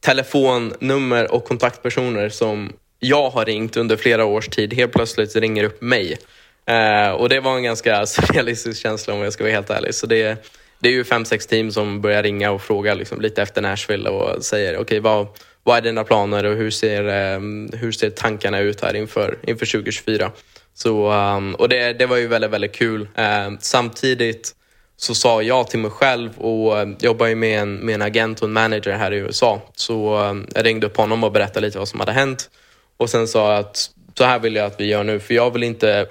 telefonnummer 0.00 1.32
och 1.32 1.44
kontaktpersoner 1.44 2.28
som 2.28 2.72
jag 3.00 3.30
har 3.30 3.44
ringt 3.44 3.76
under 3.76 3.96
flera 3.96 4.24
års 4.24 4.48
tid 4.48 4.74
helt 4.74 4.92
plötsligt 4.92 5.36
ringer 5.36 5.64
upp 5.64 5.82
mig. 5.82 6.18
Eh, 6.66 7.10
och 7.10 7.28
det 7.28 7.40
var 7.40 7.56
en 7.56 7.62
ganska 7.62 8.06
surrealistisk 8.06 8.82
känsla 8.82 9.14
om 9.14 9.20
jag 9.20 9.32
ska 9.32 9.44
vara 9.44 9.52
helt 9.52 9.70
ärlig. 9.70 9.94
Så 9.94 10.06
det, 10.06 10.46
det 10.78 10.88
är 10.88 10.92
ju 10.92 11.04
fem, 11.04 11.24
sex 11.24 11.46
team 11.46 11.72
som 11.72 12.00
börjar 12.00 12.22
ringa 12.22 12.50
och 12.50 12.62
fråga 12.62 12.94
liksom, 12.94 13.20
lite 13.20 13.42
efter 13.42 13.62
Nashville 13.62 14.10
och 14.10 14.44
säger 14.44 14.72
okej 14.72 14.82
okay, 14.82 15.00
vad, 15.00 15.26
vad 15.62 15.76
är 15.76 15.82
dina 15.82 16.04
planer 16.04 16.44
och 16.44 16.56
hur 16.56 16.70
ser, 16.70 17.04
eh, 17.04 17.40
hur 17.78 17.92
ser 17.92 18.10
tankarna 18.10 18.58
ut 18.58 18.80
här 18.80 18.96
inför, 18.96 19.38
inför 19.42 19.66
2024? 19.66 20.30
Så, 20.74 21.12
um, 21.12 21.54
och 21.54 21.68
det, 21.68 21.92
det 21.92 22.06
var 22.06 22.16
ju 22.16 22.26
väldigt, 22.26 22.50
väldigt 22.50 22.74
kul. 22.74 23.08
Eh, 23.14 23.50
samtidigt 23.60 24.54
så 25.00 25.14
sa 25.14 25.42
jag 25.42 25.70
till 25.70 25.78
mig 25.78 25.90
själv 25.90 26.38
och 26.38 26.78
eh, 26.78 26.88
jobbar 26.98 27.26
ju 27.26 27.34
med 27.34 27.60
en, 27.60 27.74
med 27.74 27.94
en 27.94 28.02
agent 28.02 28.40
och 28.40 28.48
en 28.48 28.52
manager 28.52 28.92
här 28.92 29.12
i 29.12 29.16
USA. 29.16 29.60
Så 29.74 30.24
eh, 30.24 30.34
jag 30.54 30.66
ringde 30.66 30.86
upp 30.86 30.96
honom 30.96 31.24
och 31.24 31.32
berättade 31.32 31.66
lite 31.66 31.78
vad 31.78 31.88
som 31.88 32.00
hade 32.00 32.12
hänt. 32.12 32.50
Och 32.96 33.10
sen 33.10 33.28
sa 33.28 33.52
jag 33.52 33.60
att 33.60 33.90
så 34.18 34.24
här 34.24 34.38
vill 34.38 34.56
jag 34.56 34.66
att 34.66 34.80
vi 34.80 34.86
gör 34.86 35.04
nu, 35.04 35.20
för 35.20 35.34
jag 35.34 35.50
vill 35.50 35.62
inte 35.62 36.06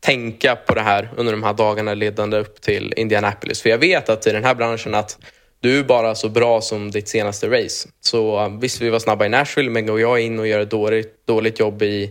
tänka 0.00 0.56
på 0.56 0.74
det 0.74 0.80
här 0.80 1.10
under 1.16 1.32
de 1.32 1.42
här 1.42 1.52
dagarna 1.52 1.94
ledande 1.94 2.36
upp 2.36 2.60
till 2.60 2.94
Indianapolis. 2.96 3.62
För 3.62 3.70
jag 3.70 3.78
vet 3.78 4.08
att 4.08 4.26
i 4.26 4.30
den 4.30 4.44
här 4.44 4.54
branschen 4.54 4.94
att 4.94 5.18
du 5.60 5.78
är 5.78 5.84
bara 5.84 6.14
så 6.14 6.28
bra 6.28 6.60
som 6.60 6.90
ditt 6.90 7.08
senaste 7.08 7.48
race. 7.48 7.88
Så 8.00 8.44
eh, 8.44 8.58
visst, 8.60 8.80
vi 8.80 8.90
var 8.90 8.98
snabba 8.98 9.26
i 9.26 9.28
Nashville, 9.28 9.70
men 9.70 9.86
går 9.86 10.00
jag 10.00 10.20
in 10.20 10.38
och 10.38 10.46
gör 10.46 10.60
ett 10.60 10.70
dåligt, 10.70 11.26
dåligt 11.26 11.60
jobb 11.60 11.82
i 11.82 12.10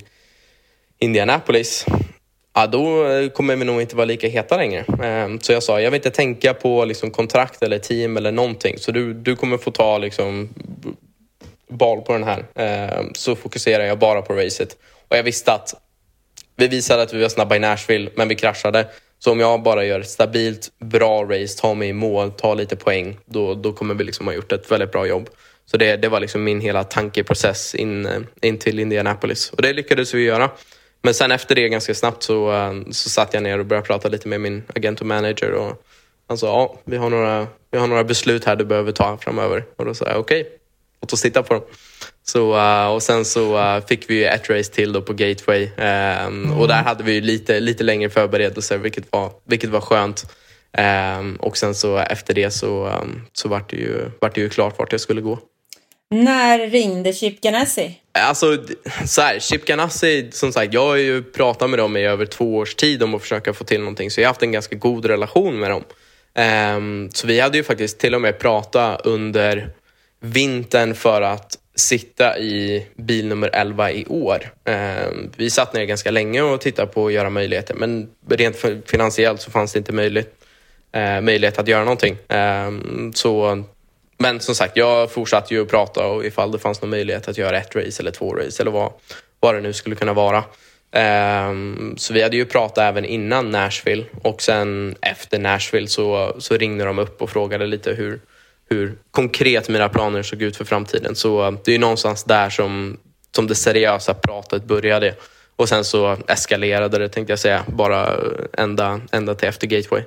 Indianapolis, 1.00 1.86
ja, 2.54 2.68
då 2.68 3.08
eh, 3.08 3.30
kommer 3.30 3.56
vi 3.56 3.66
nog 3.66 3.82
inte 3.82 3.96
vara 3.96 4.06
lika 4.06 4.28
heta 4.28 4.58
längre. 4.58 4.86
Ehm, 5.04 5.40
så 5.40 5.52
jag 5.52 5.64
sa, 5.64 5.82
jag 5.82 5.92
vill 5.92 5.98
inte 5.98 6.12
tänka 6.12 6.54
på 6.54 6.86
liksom, 6.86 7.12
kontrakt 7.12 7.64
eller 7.64 7.80
team 7.80 8.18
eller 8.18 8.32
någonting. 8.32 8.78
Så 8.78 8.92
du, 8.92 9.14
du 9.14 9.36
kommer 9.36 9.58
få 9.58 9.72
ta 9.72 9.98
liksom, 9.98 10.50
bal 11.70 12.02
på 12.02 12.14
den 12.14 12.24
här. 12.24 12.46
Ehm, 12.56 13.14
så 13.14 13.36
fokuserar 13.36 13.84
jag 13.84 14.00
bara 14.00 14.22
på 14.22 14.34
racet. 14.34 14.78
Och 15.08 15.18
jag 15.18 15.24
visste 15.24 15.52
att 15.52 15.74
vi 16.56 16.68
visade 16.68 17.04
att 17.04 17.14
vi 17.14 17.22
var 17.22 17.30
snabba 17.30 17.56
i 17.56 17.60
Nashville, 17.60 18.12
men 18.16 18.28
vi 18.28 18.36
kraschade. 18.36 18.88
Så 19.20 19.32
om 19.32 19.40
jag 19.40 19.64
bara 19.64 19.86
gör 19.86 20.00
ett 20.00 20.10
stabilt, 20.10 20.72
bra 20.80 21.24
race, 21.24 21.62
tar 21.62 21.76
mig 21.76 21.90
i 21.90 21.94
mål, 21.94 22.32
tar 22.32 22.56
lite 22.56 22.76
poäng, 22.76 23.18
då, 23.26 23.54
då 23.54 23.74
kommer 23.74 23.94
vi 23.94 24.04
liksom 24.04 24.28
ha 24.28 24.34
gjort 24.34 24.52
ett 24.52 24.72
väldigt 24.72 24.92
bra 24.92 25.08
jobb. 25.08 25.30
Så 25.66 25.78
det, 25.78 25.96
det 25.96 26.10
var 26.10 26.20
liksom 26.20 26.44
min 26.44 26.62
hela 26.62 26.84
tankeprocess 26.84 27.76
in, 27.76 28.06
eh, 28.06 28.22
in 28.42 28.60
till 28.60 28.80
Indianapolis. 28.80 29.50
Och 29.50 29.62
det 29.62 29.74
lyckades 29.74 30.14
vi 30.14 30.24
göra. 30.24 30.50
Men 31.04 31.14
sen 31.14 31.32
efter 31.32 31.56
det 31.56 31.70
ganska 31.70 31.94
snabbt 31.94 32.24
så, 32.24 32.52
eh, 32.52 32.74
så 32.92 33.10
satt 33.10 33.34
jag 33.34 33.44
ner 33.44 33.60
och 33.60 33.66
började 33.66 33.88
prata 33.88 34.10
lite 34.10 34.28
med 34.28 34.42
min 34.42 34.64
agent 34.76 35.02
och 35.02 35.08
manager. 35.08 35.52
Och 35.52 35.86
han 36.28 36.38
sa, 36.38 36.48
ja, 36.48 36.80
vi 36.86 36.98
har 36.98 37.10
några, 37.10 37.48
vi 37.72 37.78
har 37.78 37.88
några 37.88 38.04
beslut 38.04 38.46
här 38.46 38.56
du 38.56 38.66
behöver 38.66 38.92
ta 38.92 39.18
framöver. 39.18 39.66
Och 39.76 39.86
då 39.86 39.94
sa 39.94 40.06
jag, 40.06 40.20
okej, 40.20 40.42
okay, 40.42 40.54
låt 41.02 41.14
oss 41.14 41.22
titta 41.22 41.44
på 41.44 41.54
dem. 41.54 41.64
Så, 42.24 42.58
eh, 42.58 42.88
och 42.88 43.04
sen 43.04 43.26
så 43.26 43.58
eh, 43.58 43.86
fick 43.86 44.10
vi 44.10 44.26
ett 44.26 44.50
race 44.50 44.72
till 44.72 44.94
då 44.94 45.02
på 45.02 45.14
Gateway. 45.14 45.70
Mm. 45.78 46.60
Och 46.60 46.68
där 46.68 46.84
hade 46.84 47.04
vi 47.04 47.22
lite, 47.22 47.60
lite 47.60 47.84
längre 47.84 48.10
förberedelser, 48.10 48.78
vilket 48.78 49.12
var, 49.12 49.32
vilket 49.48 49.70
var 49.70 49.82
skönt. 49.82 50.26
Och 51.40 51.58
sen 51.58 51.76
så 51.76 51.98
efter 51.98 52.34
det 52.34 52.52
så, 52.52 53.02
så 53.34 53.50
vart 53.50 53.70
det, 53.70 53.76
ju, 53.78 54.10
vart 54.20 54.36
det 54.36 54.42
ju 54.42 54.50
klart 54.50 54.80
vart 54.80 54.92
jag 54.92 55.02
skulle 55.02 55.22
gå. 55.22 55.40
När 56.14 56.68
ringde 56.68 57.14
Chip 57.14 57.42
Ganassi? 57.42 58.00
Alltså, 58.12 58.58
så 59.06 59.22
här, 59.22 59.40
Chip 59.40 59.66
Ganassi, 59.66 60.32
som 60.32 60.54
sagt, 60.54 60.74
jag 60.74 60.86
har 60.86 60.96
ju 60.96 61.24
pratat 61.24 61.70
med 61.70 61.80
dem 61.80 61.98
i 61.98 62.06
över 62.06 62.26
två 62.26 62.56
års 62.56 62.76
tid 62.76 63.04
om 63.04 63.16
att 63.16 63.22
försöka 63.22 63.54
få 63.54 63.64
till 63.64 63.80
någonting, 63.80 64.12
så 64.12 64.22
jag 64.22 64.28
har 64.28 64.30
haft 64.30 64.44
en 64.44 64.52
ganska 64.52 64.76
god 64.76 65.06
relation 65.06 65.60
med 65.60 65.70
dem. 65.70 65.84
Um, 66.78 67.10
så 67.14 67.28
vi 67.28 67.40
hade 67.40 67.58
ju 67.58 67.64
faktiskt 67.64 68.00
till 68.00 68.16
och 68.16 68.22
med 68.22 68.40
pratat 68.40 69.06
under 69.06 69.70
vintern 70.20 70.96
för 70.96 71.22
att 71.22 71.60
sitta 71.76 72.40
i 72.40 72.88
bil 72.96 73.28
nummer 73.28 73.50
11 73.54 73.92
i 73.92 74.06
år. 74.06 74.54
Um, 74.66 75.32
vi 75.38 75.50
satt 75.50 75.74
ner 75.74 75.86
ganska 75.86 76.12
länge 76.12 76.42
och 76.42 76.62
tittade 76.62 76.88
på 76.88 77.08
att 77.08 77.14
göra 77.14 77.30
möjligheter 77.30 77.74
men 77.74 78.10
rent 78.30 78.56
finansiellt 78.86 79.42
så 79.42 79.52
fanns 79.52 79.74
det 79.74 79.80
inte 79.80 79.94
möjligt, 79.94 80.34
uh, 80.98 81.22
möjlighet 81.22 81.60
att 81.60 81.68
göra 81.68 81.84
någonting. 81.84 82.18
Um, 82.30 83.12
så, 83.16 83.64
men 84.24 84.40
som 84.40 84.56
sagt, 84.56 84.78
jag 84.78 85.12
fortsatte 85.12 85.54
ju 85.54 85.62
att 85.62 85.70
prata 85.70 86.06
och 86.06 86.26
ifall 86.26 86.52
det 86.52 86.60
fanns 86.60 86.82
någon 86.82 86.90
möjlighet 86.90 87.28
att 87.28 87.38
göra 87.38 87.58
ett 87.58 87.76
race 87.76 88.02
eller 88.02 88.12
två 88.12 88.34
race 88.34 88.64
eller 88.64 88.72
vad, 88.72 88.92
vad 89.40 89.56
det 89.56 89.62
nu 89.62 89.74
skulle 89.74 89.96
kunna 89.96 90.14
vara. 90.14 90.44
Um, 91.50 91.96
så 91.98 92.14
vi 92.14 92.24
hade 92.24 92.36
ju 92.36 92.46
pratat 92.46 92.78
även 92.78 93.06
innan 93.06 93.52
Nashville 93.52 94.06
och 94.22 94.42
sen 94.42 94.96
efter 95.02 95.40
Nashville 95.40 95.88
så, 95.88 96.36
så 96.40 96.58
ringde 96.58 96.86
de 96.86 97.00
upp 97.00 97.22
och 97.22 97.30
frågade 97.30 97.68
lite 97.68 97.94
hur, 97.94 98.20
hur 98.70 98.96
konkret 99.12 99.70
mina 99.70 99.90
planer 99.90 100.24
såg 100.24 100.42
ut 100.42 100.58
för 100.58 100.66
framtiden. 100.66 101.16
Så 101.16 101.46
eh, 101.46 101.52
det 101.64 101.72
är 101.72 101.74
ju 101.74 101.80
någonstans 101.80 102.24
där 102.24 102.50
som, 102.50 102.98
som 103.36 103.48
det 103.48 103.56
seriösa 103.56 104.14
pratet 104.14 104.64
började. 104.64 105.16
Och 105.56 105.70
sen 105.70 105.84
så 105.84 106.18
eskalerade 106.28 106.98
det 106.98 107.10
tänkte 107.10 107.32
jag 107.32 107.40
säga, 107.40 107.64
bara 107.68 108.16
ända, 108.58 109.02
ända 109.12 109.36
till 109.36 109.48
efter 109.50 109.68
Gateway. 109.68 110.04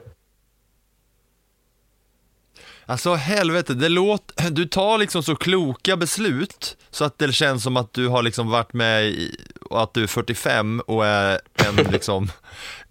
Alltså 2.88 3.14
helvete, 3.14 3.74
det 3.74 3.88
låter, 3.88 4.50
du 4.50 4.64
tar 4.64 4.98
liksom 4.98 5.22
så 5.22 5.36
kloka 5.36 5.96
beslut 5.96 6.76
så 6.90 7.04
att 7.04 7.18
det 7.18 7.32
känns 7.32 7.62
som 7.62 7.76
att 7.76 7.92
du 7.92 8.08
har 8.08 8.22
liksom 8.22 8.50
varit 8.50 8.72
med 8.72 9.04
i, 9.04 9.36
och 9.70 9.82
att 9.82 9.94
du 9.94 10.02
är 10.02 10.06
45 10.06 10.80
och 10.86 11.06
är 11.06 11.40
en 11.54 11.76
liksom 11.92 12.30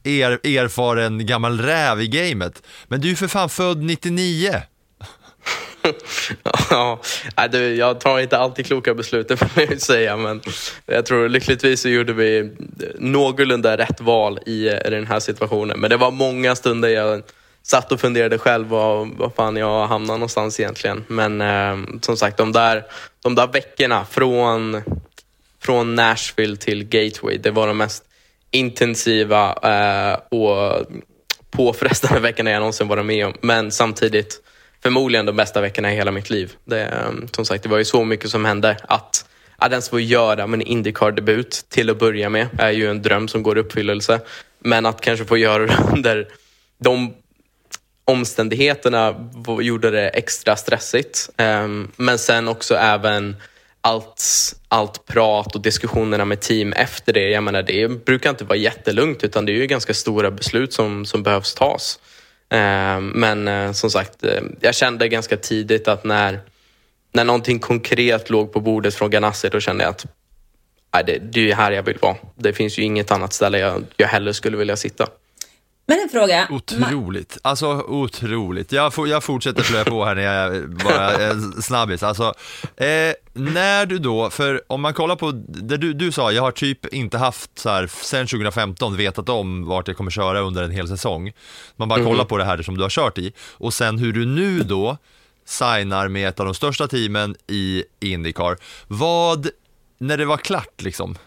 er, 0.03 0.31
erfaren 0.31 1.25
gammal 1.25 1.59
räv 1.61 2.01
i 2.01 2.07
gamet. 2.07 2.63
Men 2.87 3.01
du 3.01 3.11
är 3.11 3.15
för 3.15 3.27
fan 3.27 3.49
född 3.49 3.83
99. 3.83 4.61
ja, 6.69 7.01
jag 7.77 7.99
tar 7.99 8.19
inte 8.19 8.37
alltid 8.37 8.65
kloka 8.65 8.93
beslut, 8.93 9.27
det 9.27 9.37
får 9.37 9.49
jag 9.55 9.81
säga. 9.81 10.17
Men 10.17 10.41
jag 10.85 11.05
tror 11.05 11.29
lyckligtvis 11.29 11.81
så 11.81 11.89
gjorde 11.89 12.13
vi 12.13 12.51
någorlunda 12.99 13.77
rätt 13.77 14.01
val 14.01 14.39
i 14.45 14.79
den 14.85 15.07
här 15.07 15.19
situationen. 15.19 15.79
Men 15.79 15.89
det 15.89 15.97
var 15.97 16.11
många 16.11 16.55
stunder 16.55 16.89
jag 16.89 17.23
satt 17.65 17.91
och 17.91 17.99
funderade 17.99 18.37
själv 18.37 18.67
var, 18.67 19.09
vad 19.17 19.35
fan 19.35 19.55
jag 19.55 19.87
hamnade 19.87 20.19
någonstans 20.19 20.59
egentligen. 20.59 21.03
Men 21.07 21.41
eh, 21.41 21.77
som 22.01 22.17
sagt, 22.17 22.37
de 22.37 22.51
där, 22.51 22.85
de 23.23 23.35
där 23.35 23.47
veckorna 23.47 24.05
från, 24.05 24.81
från 25.61 25.95
Nashville 25.95 26.57
till 26.57 26.83
Gateway, 26.83 27.37
det 27.37 27.51
var 27.51 27.67
de 27.67 27.77
mest 27.77 28.03
intensiva 28.51 29.53
eh, 29.53 30.37
och 30.39 30.85
påfrestande 31.51 32.19
veckorna 32.21 32.51
jag 32.51 32.59
någonsin 32.59 32.87
varit 32.87 33.05
med 33.05 33.25
om. 33.25 33.33
Men 33.41 33.71
samtidigt 33.71 34.41
förmodligen 34.83 35.25
de 35.25 35.35
bästa 35.35 35.61
veckorna 35.61 35.93
i 35.93 35.95
hela 35.95 36.11
mitt 36.11 36.29
liv. 36.29 36.53
Det, 36.65 36.81
eh, 36.81 37.11
som 37.31 37.45
sagt, 37.45 37.63
det 37.63 37.69
var 37.69 37.77
ju 37.77 37.85
så 37.85 38.03
mycket 38.03 38.29
som 38.29 38.45
hände 38.45 38.77
att 38.87 39.25
att 39.57 39.71
ens 39.71 39.89
få 39.89 39.99
göra 39.99 40.47
min 40.47 40.61
Indycar-debut 40.61 41.65
till 41.69 41.89
att 41.89 41.99
börja 41.99 42.29
med 42.29 42.47
är 42.57 42.71
ju 42.71 42.89
en 42.89 43.01
dröm 43.01 43.27
som 43.27 43.43
går 43.43 43.57
i 43.57 43.61
uppfyllelse. 43.61 44.19
Men 44.59 44.85
att 44.85 45.01
kanske 45.01 45.25
få 45.25 45.37
göra 45.37 45.65
det 45.65 45.77
under 45.93 46.27
de 46.77 47.13
omständigheterna 48.05 49.31
gjorde 49.61 49.91
det 49.91 50.09
extra 50.09 50.55
stressigt. 50.55 51.29
Ehm, 51.37 51.91
men 51.95 52.17
sen 52.17 52.47
också 52.47 52.75
även 52.75 53.35
allt, 53.81 54.23
allt 54.67 55.05
prat 55.05 55.55
och 55.55 55.61
diskussionerna 55.61 56.25
med 56.25 56.41
team 56.41 56.73
efter 56.73 57.13
det. 57.13 57.29
Jag 57.29 57.43
menar, 57.43 57.63
det 57.63 58.05
brukar 58.05 58.29
inte 58.29 58.43
vara 58.43 58.57
jättelugnt 58.57 59.23
utan 59.23 59.45
det 59.45 59.51
är 59.51 59.55
ju 59.55 59.67
ganska 59.67 59.93
stora 59.93 60.31
beslut 60.31 60.73
som, 60.73 61.05
som 61.05 61.23
behövs 61.23 61.53
tas. 61.53 61.99
Ehm, 62.49 63.07
men 63.07 63.47
eh, 63.47 63.71
som 63.71 63.89
sagt, 63.89 64.23
eh, 64.23 64.41
jag 64.61 64.75
kände 64.75 65.07
ganska 65.07 65.37
tidigt 65.37 65.87
att 65.87 66.03
när, 66.03 66.39
när 67.13 67.23
någonting 67.23 67.59
konkret 67.59 68.29
låg 68.29 68.53
på 68.53 68.59
bordet 68.59 68.95
från 68.95 69.09
Ganassi 69.09 69.49
då 69.49 69.59
kände 69.59 69.83
jag 69.83 69.91
att 69.91 70.05
nej, 70.93 71.03
det, 71.07 71.17
det 71.17 71.51
är 71.51 71.55
här 71.55 71.71
jag 71.71 71.83
vill 71.83 71.97
vara. 72.01 72.15
Det 72.35 72.53
finns 72.53 72.79
ju 72.79 72.83
inget 72.83 73.11
annat 73.11 73.33
ställe 73.33 73.59
jag, 73.59 73.83
jag 73.97 74.07
hellre 74.07 74.33
skulle 74.33 74.57
vilja 74.57 74.75
sitta. 74.75 75.07
Men 75.87 75.99
en 75.99 76.09
fråga. 76.09 76.47
Otroligt, 76.51 77.37
alltså 77.41 77.67
otroligt. 77.87 78.71
Jag, 78.71 78.93
jag 79.07 79.23
fortsätter 79.23 79.63
flöja 79.63 79.85
på 79.85 80.05
här 80.05 80.15
när 80.15 80.23
jag 80.23 80.69
bara 80.69 81.11
är 81.11 81.61
snabbis. 81.61 82.03
Alltså, 82.03 82.33
eh, 82.77 83.13
när 83.33 83.85
du 83.85 83.99
då, 83.99 84.29
för 84.29 84.61
om 84.67 84.81
man 84.81 84.93
kollar 84.93 85.15
på 85.15 85.31
det 85.47 85.77
du, 85.77 85.93
du 85.93 86.11
sa, 86.11 86.31
jag 86.31 86.41
har 86.41 86.51
typ 86.51 86.93
inte 86.93 87.17
haft 87.17 87.59
så 87.59 87.69
här, 87.69 87.87
sen 87.87 88.27
2015 88.27 88.97
vetat 88.97 89.29
om 89.29 89.65
vart 89.65 89.87
jag 89.87 89.97
kommer 89.97 90.11
köra 90.11 90.39
under 90.39 90.63
en 90.63 90.71
hel 90.71 90.87
säsong. 90.87 91.31
Man 91.75 91.87
bara 91.87 91.99
mm. 91.99 92.11
kollar 92.11 92.25
på 92.25 92.37
det 92.37 92.45
här 92.45 92.61
som 92.61 92.77
du 92.77 92.81
har 92.83 92.89
kört 92.89 93.17
i 93.17 93.33
och 93.51 93.73
sen 93.73 93.97
hur 93.97 94.13
du 94.13 94.25
nu 94.25 94.59
då 94.59 94.97
signar 95.45 96.07
med 96.07 96.29
ett 96.29 96.39
av 96.39 96.45
de 96.45 96.55
största 96.55 96.87
teamen 96.87 97.35
i 97.47 97.83
Indycar. 97.99 98.57
Vad, 98.87 99.49
när 99.97 100.17
det 100.17 100.25
var 100.25 100.37
klart 100.37 100.81
liksom, 100.81 101.17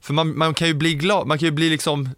för 0.00 0.14
man, 0.14 0.38
man 0.38 0.54
kan 0.54 0.68
ju 0.68 0.74
bli 0.74 0.94
glad, 0.94 1.26
man 1.26 1.38
kan 1.38 1.46
ju 1.46 1.52
bli 1.52 1.70
liksom 1.70 2.08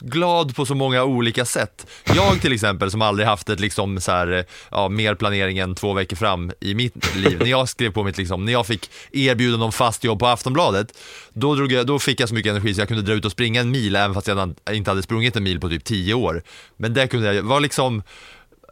glad 0.00 0.56
på 0.56 0.66
så 0.66 0.74
många 0.74 1.04
olika 1.04 1.44
sätt. 1.44 1.86
Jag 2.04 2.40
till 2.40 2.52
exempel 2.52 2.90
som 2.90 3.02
aldrig 3.02 3.28
haft 3.28 3.48
ett 3.48 3.60
liksom 3.60 4.00
så 4.00 4.12
här, 4.12 4.44
ja, 4.70 4.88
mer 4.88 5.14
planering 5.14 5.58
än 5.58 5.74
två 5.74 5.92
veckor 5.92 6.16
fram 6.16 6.52
i 6.60 6.74
mitt 6.74 7.14
liv. 7.14 7.38
När 7.38 7.46
jag 7.46 7.68
skrev 7.68 7.92
på 7.92 8.02
mitt, 8.02 8.18
liksom, 8.18 8.44
när 8.44 8.52
jag 8.52 8.66
fick 8.66 8.90
erbjudande 9.12 9.64
om 9.64 9.72
fast 9.72 10.04
jobb 10.04 10.18
på 10.18 10.26
Aftonbladet, 10.26 10.98
då, 11.32 11.54
drog 11.54 11.72
jag, 11.72 11.86
då 11.86 11.98
fick 11.98 12.20
jag 12.20 12.28
så 12.28 12.34
mycket 12.34 12.50
energi 12.50 12.74
så 12.74 12.80
jag 12.80 12.88
kunde 12.88 13.02
dra 13.02 13.12
ut 13.12 13.24
och 13.24 13.32
springa 13.32 13.60
en 13.60 13.70
mil 13.70 13.96
även 13.96 14.14
fast 14.14 14.26
jag 14.26 14.54
inte 14.70 14.90
hade 14.90 15.02
sprungit 15.02 15.36
en 15.36 15.42
mil 15.42 15.60
på 15.60 15.68
typ 15.68 15.84
tio 15.84 16.14
år. 16.14 16.42
Men 16.76 16.94
det 16.94 17.06
kunde 17.06 17.34
jag, 17.34 17.42
var 17.42 17.60
liksom, 17.60 18.02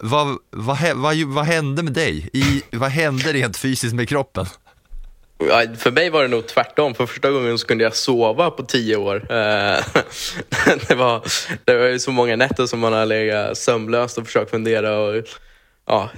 vad, 0.01 0.39
vad, 0.51 0.79
vad, 0.95 1.17
vad 1.17 1.45
hände 1.45 1.83
med 1.83 1.93
dig? 1.93 2.31
I, 2.33 2.63
vad 2.77 2.91
hände 2.91 3.33
rent 3.33 3.57
fysiskt 3.57 3.95
med 3.95 4.09
kroppen? 4.09 4.47
För 5.79 5.91
mig 5.91 6.11
var 6.11 6.23
det 6.23 6.29
nog 6.29 6.47
tvärtom. 6.47 6.95
För 6.95 7.07
första 7.07 7.31
gången 7.31 7.59
så 7.59 7.67
kunde 7.67 7.85
jag 7.85 7.97
sova 7.97 8.51
på 8.51 8.63
tio 8.63 8.97
år. 8.97 9.17
Eh, 9.17 9.85
det, 10.89 10.95
var, 10.95 11.23
det 11.65 11.77
var 11.77 11.87
ju 11.87 11.99
så 11.99 12.13
många 12.13 12.37
nätter 12.37 12.67
som 12.67 12.81
man 12.81 12.93
har 12.93 13.07
legat 13.07 13.59
sömnlöst 13.59 14.19
och 14.19 14.27
försökt 14.27 14.51
fundera 14.51 14.99
och 14.99 15.25
ja, 15.87 16.11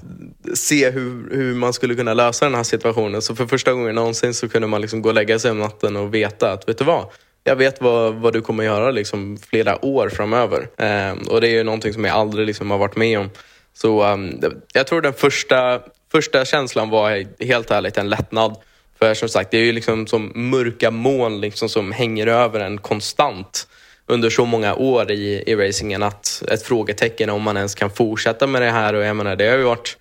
se 0.54 0.90
hur, 0.90 1.36
hur 1.36 1.54
man 1.54 1.72
skulle 1.72 1.94
kunna 1.94 2.14
lösa 2.14 2.44
den 2.44 2.54
här 2.54 2.62
situationen. 2.62 3.22
Så 3.22 3.36
för 3.36 3.46
första 3.46 3.72
gången 3.72 3.94
någonsin 3.94 4.34
så 4.34 4.48
kunde 4.48 4.68
man 4.68 4.80
liksom 4.80 5.02
gå 5.02 5.08
och 5.08 5.14
lägga 5.14 5.38
sig 5.38 5.50
om 5.50 5.58
natten 5.58 5.96
och 5.96 6.14
veta 6.14 6.52
att, 6.52 6.68
vet 6.68 6.78
du 6.78 6.84
vad? 6.84 7.06
Jag 7.44 7.56
vet 7.56 7.80
vad, 7.80 8.14
vad 8.14 8.32
du 8.32 8.40
kommer 8.40 8.64
göra 8.64 8.90
liksom 8.90 9.38
flera 9.50 9.84
år 9.84 10.08
framöver. 10.08 10.68
Eh, 10.76 11.12
och 11.28 11.40
det 11.40 11.48
är 11.48 11.52
ju 11.52 11.64
någonting 11.64 11.92
som 11.92 12.04
jag 12.04 12.16
aldrig 12.16 12.46
liksom 12.46 12.70
har 12.70 12.78
varit 12.78 12.96
med 12.96 13.18
om. 13.18 13.30
Så 13.74 14.02
ehm, 14.02 14.40
jag 14.72 14.86
tror 14.86 15.00
den 15.00 15.12
första, 15.12 15.80
första 16.12 16.44
känslan 16.44 16.90
var 16.90 17.24
helt 17.44 17.70
ärligt 17.70 17.98
en 17.98 18.08
lättnad. 18.08 18.56
För 19.02 19.14
som 19.14 19.28
sagt, 19.28 19.50
det 19.50 19.58
är 19.58 19.64
ju 19.64 19.72
liksom 19.72 20.06
som 20.06 20.32
mörka 20.34 20.90
moln 20.90 21.40
liksom 21.40 21.68
som 21.68 21.92
hänger 21.92 22.26
över 22.26 22.60
en 22.60 22.78
konstant 22.78 23.68
under 24.06 24.30
så 24.30 24.44
många 24.44 24.74
år 24.74 25.10
i, 25.10 25.42
i 25.46 25.56
racingen 25.56 26.02
att 26.02 26.42
ett 26.48 26.62
frågetecken 26.62 27.30
om 27.30 27.42
man 27.42 27.56
ens 27.56 27.74
kan 27.74 27.90
fortsätta 27.90 28.46
med 28.46 28.62
det 28.62 28.70
här 28.70 28.94
och 28.94 29.04
jag 29.04 29.16
menar 29.16 29.36
det 29.36 29.48
har 29.48 29.56
ju 29.56 29.64
varit 29.64 29.96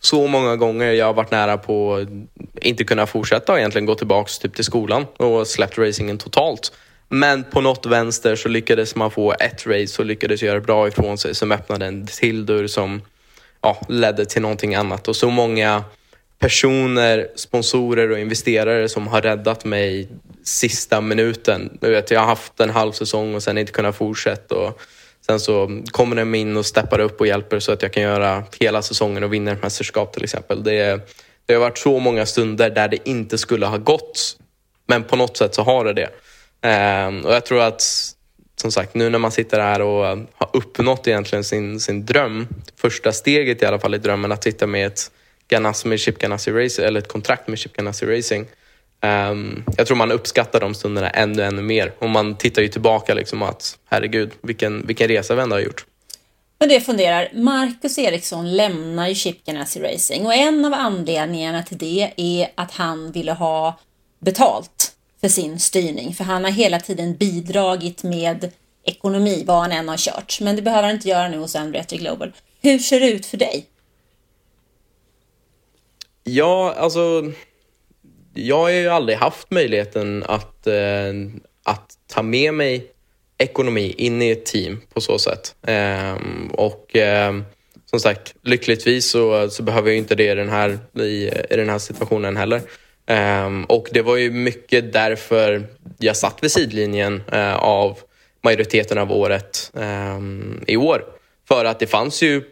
så 0.00 0.26
många 0.26 0.56
gånger 0.56 0.92
jag 0.92 1.06
har 1.06 1.14
varit 1.14 1.30
nära 1.30 1.58
på 1.58 1.94
att 1.94 2.08
inte 2.64 2.84
kunna 2.84 3.06
fortsätta 3.06 3.52
och 3.52 3.58
egentligen 3.58 3.86
gå 3.86 3.94
tillbaks 3.94 4.38
typ 4.38 4.54
till 4.54 4.64
skolan 4.64 5.06
och 5.16 5.46
släppt 5.46 5.78
racingen 5.78 6.18
totalt. 6.18 6.72
Men 7.08 7.44
på 7.44 7.60
något 7.60 7.86
vänster 7.86 8.36
så 8.36 8.48
lyckades 8.48 8.94
man 8.94 9.10
få 9.10 9.32
ett 9.32 9.66
race 9.66 10.02
och 10.02 10.06
lyckades 10.06 10.42
göra 10.42 10.60
bra 10.60 10.88
ifrån 10.88 11.18
sig 11.18 11.34
som 11.34 11.52
öppnade 11.52 11.86
en 11.86 12.06
till 12.06 12.46
dörr 12.46 12.66
som 12.66 13.02
ja, 13.60 13.80
ledde 13.88 14.24
till 14.24 14.42
någonting 14.42 14.74
annat 14.74 15.08
och 15.08 15.16
så 15.16 15.30
många 15.30 15.84
personer, 16.38 17.28
sponsorer 17.34 18.10
och 18.10 18.18
investerare 18.18 18.88
som 18.88 19.06
har 19.06 19.22
räddat 19.22 19.64
mig 19.64 20.08
sista 20.44 21.00
minuten. 21.00 21.78
Jag, 21.80 21.90
vet, 21.90 22.10
jag 22.10 22.20
har 22.20 22.26
haft 22.26 22.60
en 22.60 22.70
halv 22.70 22.92
säsong 22.92 23.34
och 23.34 23.42
sen 23.42 23.58
inte 23.58 23.72
kunnat 23.72 23.96
fortsätta. 23.96 24.54
Och 24.54 24.80
sen 25.26 25.40
så 25.40 25.82
kommer 25.90 26.16
de 26.16 26.34
in 26.34 26.56
och 26.56 26.66
steppar 26.66 26.98
upp 26.98 27.20
och 27.20 27.26
hjälper 27.26 27.58
så 27.58 27.72
att 27.72 27.82
jag 27.82 27.92
kan 27.92 28.02
göra 28.02 28.44
hela 28.60 28.82
säsongen 28.82 29.24
och 29.24 29.32
vinna 29.32 29.52
ett 29.52 29.62
mästerskap 29.62 30.12
till 30.12 30.24
exempel. 30.24 30.62
Det, 30.62 31.00
det 31.46 31.54
har 31.54 31.60
varit 31.60 31.78
så 31.78 31.98
många 31.98 32.26
stunder 32.26 32.70
där 32.70 32.88
det 32.88 33.08
inte 33.08 33.38
skulle 33.38 33.66
ha 33.66 33.78
gått. 33.78 34.36
Men 34.86 35.04
på 35.04 35.16
något 35.16 35.36
sätt 35.36 35.54
så 35.54 35.62
har 35.62 35.84
det 35.84 35.92
det. 35.92 36.10
Ehm, 36.62 37.24
och 37.24 37.34
jag 37.34 37.44
tror 37.44 37.60
att 37.60 37.82
som 38.56 38.72
sagt, 38.72 38.94
nu 38.94 39.10
när 39.10 39.18
man 39.18 39.32
sitter 39.32 39.60
här 39.60 39.80
och 39.80 40.04
har 40.34 40.50
uppnått 40.52 41.08
egentligen 41.08 41.44
sin, 41.44 41.80
sin 41.80 42.06
dröm, 42.06 42.48
första 42.76 43.12
steget 43.12 43.62
i 43.62 43.66
alla 43.66 43.78
fall 43.78 43.94
i 43.94 43.98
drömmen 43.98 44.32
att 44.32 44.44
sitta 44.44 44.66
med 44.66 44.86
ett 44.86 45.10
Ganassi 45.54 45.88
med 45.88 46.00
Chip 46.00 46.18
Ganassi 46.18 46.50
Racing, 46.50 46.86
eller 46.86 47.00
ett 47.00 47.08
kontrakt 47.08 47.48
med 47.48 47.58
Chip 47.58 47.72
Ganassi 47.72 48.06
Racing. 48.06 48.46
Um, 49.04 49.64
jag 49.76 49.86
tror 49.86 49.96
man 49.96 50.12
uppskattar 50.12 50.60
de 50.60 50.74
stunderna 50.74 51.10
ännu, 51.10 51.42
ännu 51.42 51.62
mer. 51.62 51.92
Och 51.98 52.10
man 52.10 52.36
tittar 52.36 52.62
ju 52.62 52.68
tillbaka 52.68 53.14
liksom 53.14 53.42
att 53.42 53.78
herregud, 53.90 54.30
vilken, 54.42 54.86
vilken 54.86 55.08
resa 55.08 55.34
vi 55.34 55.42
ändå 55.42 55.56
har 55.56 55.60
gjort. 55.60 55.86
Men 56.58 56.68
det 56.68 56.74
jag 56.74 56.86
funderar, 56.86 57.28
Marcus 57.34 57.98
Eriksson 57.98 58.56
lämnar 58.56 59.08
ju 59.08 59.14
Chip 59.14 59.44
Ganassi 59.46 59.80
Racing 59.80 60.26
och 60.26 60.34
en 60.34 60.64
av 60.64 60.74
anledningarna 60.74 61.62
till 61.62 61.78
det 61.78 62.12
är 62.16 62.48
att 62.54 62.70
han 62.72 63.12
ville 63.12 63.32
ha 63.32 63.78
betalt 64.20 64.92
för 65.20 65.28
sin 65.28 65.60
styrning. 65.60 66.14
För 66.14 66.24
han 66.24 66.44
har 66.44 66.50
hela 66.50 66.80
tiden 66.80 67.16
bidragit 67.16 68.02
med 68.02 68.52
ekonomi 68.84 69.44
vad 69.46 69.60
han 69.60 69.72
än 69.72 69.88
har 69.88 69.96
kört. 69.96 70.40
Men 70.40 70.56
det 70.56 70.62
behöver 70.62 70.82
han 70.82 70.94
inte 70.94 71.08
göra 71.08 71.28
nu 71.28 71.38
hos 71.38 71.56
Andretti 71.56 71.96
Global. 71.96 72.32
Hur 72.62 72.78
ser 72.78 73.00
det 73.00 73.10
ut 73.10 73.26
för 73.26 73.36
dig? 73.36 73.66
Ja, 76.24 76.74
alltså... 76.78 77.32
Jag 78.34 78.58
har 78.58 78.70
ju 78.70 78.88
aldrig 78.88 79.18
haft 79.18 79.50
möjligheten 79.50 80.24
att, 80.26 80.66
eh, 80.66 81.12
att 81.64 81.98
ta 82.06 82.22
med 82.22 82.54
mig 82.54 82.86
ekonomi 83.38 83.94
in 83.98 84.22
i 84.22 84.30
ett 84.30 84.46
team 84.46 84.80
på 84.94 85.00
så 85.00 85.18
sätt. 85.18 85.54
Eh, 85.66 86.14
och 86.52 86.96
eh, 86.96 87.34
som 87.86 88.00
sagt, 88.00 88.34
lyckligtvis 88.42 89.10
så, 89.10 89.50
så 89.50 89.62
behöver 89.62 89.88
jag 89.88 89.98
inte 89.98 90.14
det 90.14 90.30
i 90.30 90.34
den 90.34 90.48
här, 90.48 90.78
i, 90.98 91.30
i 91.50 91.56
den 91.56 91.68
här 91.68 91.78
situationen 91.78 92.36
heller. 92.36 92.60
Ehm, 93.06 93.64
och 93.64 93.88
det 93.92 94.02
var 94.02 94.16
ju 94.16 94.30
mycket 94.30 94.92
därför 94.92 95.66
jag 95.98 96.16
satt 96.16 96.44
vid 96.44 96.50
sidlinjen 96.50 97.22
eh, 97.32 97.56
av 97.56 97.98
majoriteten 98.42 98.98
av 98.98 99.12
året 99.12 99.72
ehm, 99.76 100.64
i 100.66 100.76
år. 100.76 101.04
För 101.48 101.64
att 101.64 101.78
det 101.78 101.86
fanns 101.86 102.22
ju 102.22 102.42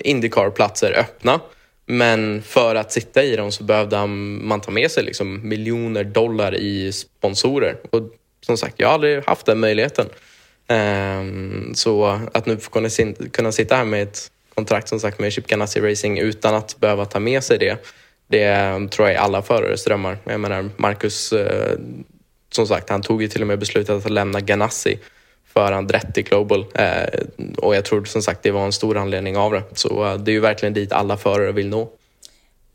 Indycar-platser 0.00 0.98
öppna. 0.98 1.40
Men 1.86 2.42
för 2.42 2.74
att 2.74 2.92
sitta 2.92 3.22
i 3.22 3.36
dem 3.36 3.52
så 3.52 3.64
behövde 3.64 4.06
man 4.06 4.60
ta 4.60 4.70
med 4.70 4.90
sig 4.90 5.04
liksom 5.04 5.48
miljoner 5.48 6.04
dollar 6.04 6.54
i 6.54 6.92
sponsorer. 6.92 7.76
Och 7.90 8.02
som 8.46 8.56
sagt, 8.56 8.74
jag 8.76 8.88
har 8.88 8.94
aldrig 8.94 9.24
haft 9.24 9.46
den 9.46 9.60
möjligheten. 9.60 10.06
Ehm, 10.68 11.74
så 11.74 12.20
att 12.32 12.46
nu 12.46 12.56
kunna, 12.56 12.88
kunna 13.32 13.52
sitta 13.52 13.76
här 13.76 13.84
med 13.84 14.02
ett 14.02 14.30
kontrakt 14.54 14.88
som 14.88 15.00
sagt 15.00 15.20
med 15.20 15.32
Chip 15.32 15.46
Ganassi 15.46 15.80
Racing 15.80 16.18
utan 16.18 16.54
att 16.54 16.80
behöva 16.80 17.04
ta 17.04 17.20
med 17.20 17.44
sig 17.44 17.58
det. 17.58 17.86
Det 18.26 18.56
tror 18.90 19.08
jag 19.08 19.16
är 19.16 19.20
alla 19.20 19.42
förares 19.42 19.84
drömmar. 19.84 20.18
Jag 20.24 20.40
menar 20.40 20.70
Marcus, 20.76 21.32
eh, 21.32 21.78
som 22.50 22.66
sagt, 22.66 22.88
han 22.88 23.02
tog 23.02 23.22
ju 23.22 23.28
till 23.28 23.40
och 23.40 23.46
med 23.46 23.58
beslutet 23.58 24.06
att 24.06 24.10
lämna 24.10 24.40
Ganassi 24.40 24.98
för 25.52 25.72
Andretti 25.72 26.22
Global. 26.22 26.66
Eh, 26.74 27.20
och 27.56 27.76
jag 27.76 27.84
tror 27.84 28.04
som 28.04 28.22
sagt 28.22 28.42
det 28.42 28.50
var 28.50 28.64
en 28.64 28.72
stor 28.72 28.96
anledning 28.96 29.36
av 29.36 29.52
det. 29.52 29.62
Så 29.74 30.06
eh, 30.06 30.18
det 30.18 30.30
är 30.30 30.32
ju 30.32 30.40
verkligen 30.40 30.74
dit 30.74 30.92
alla 30.92 31.16
förare 31.16 31.52
vill 31.52 31.68
nå. 31.68 31.88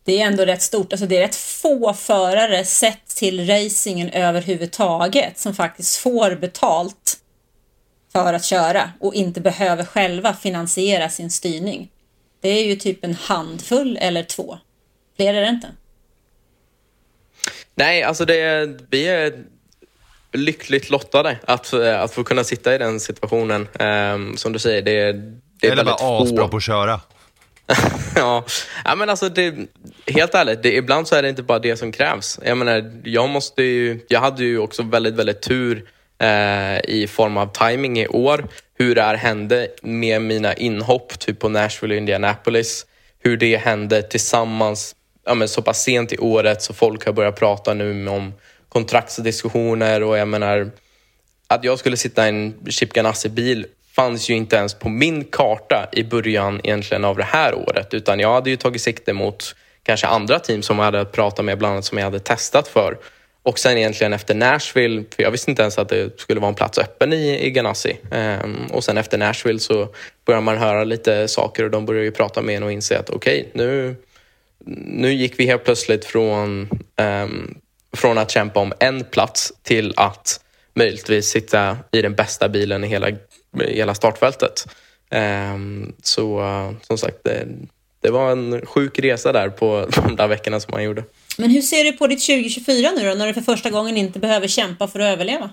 Det 0.03 0.21
är 0.21 0.27
ändå 0.27 0.45
rätt 0.45 0.61
stort, 0.61 0.93
alltså 0.93 1.07
det 1.07 1.17
är 1.17 1.21
rätt 1.21 1.35
få 1.35 1.93
förare 1.93 2.65
sett 2.65 3.07
till 3.07 3.47
racingen 3.47 4.09
överhuvudtaget 4.09 5.39
som 5.39 5.53
faktiskt 5.53 5.97
får 5.97 6.35
betalt 6.35 7.17
för 8.13 8.33
att 8.33 8.45
köra 8.45 8.91
och 8.99 9.15
inte 9.15 9.41
behöver 9.41 9.83
själva 9.83 10.33
finansiera 10.33 11.09
sin 11.09 11.31
styrning. 11.31 11.89
Det 12.41 12.49
är 12.49 12.65
ju 12.65 12.75
typ 12.75 13.03
en 13.03 13.13
handfull 13.13 13.97
eller 14.01 14.23
två. 14.23 14.57
Fler 15.15 15.33
är 15.33 15.41
det 15.41 15.49
inte. 15.49 15.67
Nej, 17.75 18.03
alltså 18.03 18.25
det 18.25 18.67
vi 18.89 19.07
är 19.07 19.43
lyckligt 20.33 20.89
lottade 20.89 21.37
att, 21.43 21.73
att 21.73 22.13
få 22.13 22.23
kunna 22.23 22.43
sitta 22.43 22.75
i 22.75 22.77
den 22.77 22.99
situationen. 22.99 23.67
Um, 23.79 24.37
som 24.37 24.53
du 24.53 24.59
säger, 24.59 24.81
det, 24.81 24.99
är, 24.99 25.13
det 25.61 25.67
är 25.67 25.71
Eller 25.71 25.83
bara 25.83 26.21
asbra 26.21 26.47
på 26.47 26.57
att 26.57 26.63
köra. 26.63 27.01
ja. 28.15 28.45
ja, 28.85 28.95
men 28.95 29.09
alltså 29.09 29.29
det, 29.29 29.55
helt 30.07 30.35
ärligt, 30.35 30.63
det, 30.63 30.75
ibland 30.75 31.07
så 31.07 31.15
är 31.15 31.21
det 31.21 31.29
inte 31.29 31.43
bara 31.43 31.59
det 31.59 31.77
som 31.77 31.91
krävs. 31.91 32.39
Jag 32.45 32.57
menar, 32.57 33.01
jag 33.03 33.29
måste 33.29 33.63
ju, 33.63 34.05
jag 34.07 34.19
hade 34.19 34.43
ju 34.43 34.59
också 34.59 34.83
väldigt, 34.83 35.15
väldigt 35.15 35.41
tur 35.41 35.85
eh, 36.19 36.79
i 36.89 37.07
form 37.09 37.37
av 37.37 37.69
timing 37.69 37.99
i 37.99 38.07
år. 38.07 38.47
Hur 38.77 38.95
det 38.95 39.01
här 39.01 39.15
hände 39.15 39.67
med 39.81 40.21
mina 40.21 40.53
inhopp 40.53 41.19
typ 41.19 41.39
på 41.39 41.49
Nashville 41.49 41.93
och 41.95 41.97
Indianapolis. 41.97 42.85
Hur 43.19 43.37
det 43.37 43.57
hände 43.57 44.01
tillsammans 44.01 44.95
ja, 45.25 45.33
men 45.33 45.47
så 45.47 45.61
pass 45.61 45.83
sent 45.83 46.13
i 46.13 46.17
året 46.17 46.61
så 46.61 46.73
folk 46.73 47.05
har 47.05 47.13
börjat 47.13 47.39
prata 47.39 47.73
nu 47.73 48.07
om 48.07 48.33
kontraktsdiskussioner 48.77 50.03
och 50.03 50.17
jag 50.17 50.27
menar 50.27 50.71
att 51.47 51.63
jag 51.63 51.79
skulle 51.79 51.97
sitta 51.97 52.25
i 52.25 52.29
en 52.29 52.53
Chip 52.69 52.93
Ganassi-bil 52.93 53.65
fanns 53.95 54.29
ju 54.29 54.33
inte 54.33 54.55
ens 54.55 54.73
på 54.73 54.89
min 54.89 55.23
karta 55.23 55.89
i 55.91 56.03
början 56.03 56.61
egentligen 56.63 57.05
av 57.05 57.17
det 57.17 57.23
här 57.23 57.55
året 57.55 57.93
utan 57.93 58.19
jag 58.19 58.33
hade 58.33 58.49
ju 58.49 58.55
tagit 58.55 58.81
sikte 58.81 59.13
mot 59.13 59.55
kanske 59.83 60.07
andra 60.07 60.39
team 60.39 60.61
som 60.61 60.77
jag 60.77 60.85
hade 60.85 61.05
pratat 61.05 61.45
med, 61.45 61.57
bland 61.57 61.71
annat 61.71 61.85
som 61.85 61.97
jag 61.97 62.05
hade 62.05 62.19
testat 62.19 62.67
för. 62.67 62.97
Och 63.43 63.59
sen 63.59 63.77
egentligen 63.77 64.13
efter 64.13 64.35
Nashville, 64.35 65.03
för 65.15 65.23
jag 65.23 65.31
visste 65.31 65.51
inte 65.51 65.61
ens 65.61 65.77
att 65.77 65.89
det 65.89 66.19
skulle 66.19 66.39
vara 66.39 66.49
en 66.49 66.55
plats 66.55 66.77
öppen 66.77 67.13
i, 67.13 67.45
i 67.45 67.51
Ganassi. 67.51 67.97
Um, 68.11 68.67
och 68.71 68.83
sen 68.83 68.97
efter 68.97 69.17
Nashville 69.17 69.59
så 69.59 69.87
börjar 70.25 70.41
man 70.41 70.57
höra 70.57 70.83
lite 70.83 71.27
saker 71.27 71.63
och 71.63 71.71
de 71.71 71.85
börjar 71.85 72.03
ju 72.03 72.11
prata 72.11 72.41
med 72.41 72.55
en 72.55 72.63
och 72.63 72.71
inse 72.71 72.99
att 72.99 73.09
okej, 73.09 73.39
okay, 73.39 73.65
nu, 73.65 73.95
nu 74.85 75.13
gick 75.13 75.39
vi 75.39 75.45
helt 75.45 75.63
plötsligt 75.63 76.05
från, 76.05 76.69
um, 76.97 77.57
från 77.95 78.17
att 78.17 78.31
kämpa 78.31 78.59
om 78.59 78.73
en 78.79 79.03
plats 79.03 79.53
till 79.63 79.93
att 79.95 80.39
möjligtvis 80.73 81.25
sitta 81.25 81.77
i 81.91 82.01
den 82.01 82.15
bästa 82.15 82.49
bilen 82.49 82.83
i 82.83 82.87
hela, 82.87 83.09
i 83.09 83.17
hela 83.59 83.95
startfältet. 83.95 84.67
Um, 85.11 85.95
så 86.03 86.39
uh, 86.41 86.71
som 86.81 86.97
sagt, 86.97 87.17
det, 87.23 87.47
det 88.01 88.09
var 88.09 88.31
en 88.31 88.65
sjuk 88.65 88.99
resa 88.99 89.31
där 89.31 89.49
på 89.49 89.87
de 90.05 90.15
där 90.15 90.27
veckorna 90.27 90.59
som 90.59 90.71
man 90.71 90.83
gjorde. 90.83 91.03
Men 91.37 91.49
hur 91.49 91.61
ser 91.61 91.83
du 91.83 91.91
på 91.91 92.07
ditt 92.07 92.25
2024 92.25 92.91
nu 92.91 93.09
då, 93.09 93.15
när 93.15 93.27
du 93.27 93.33
för 93.33 93.41
första 93.41 93.69
gången 93.69 93.97
inte 93.97 94.19
behöver 94.19 94.47
kämpa 94.47 94.87
för 94.87 94.99
att 94.99 95.13
överleva? 95.13 95.49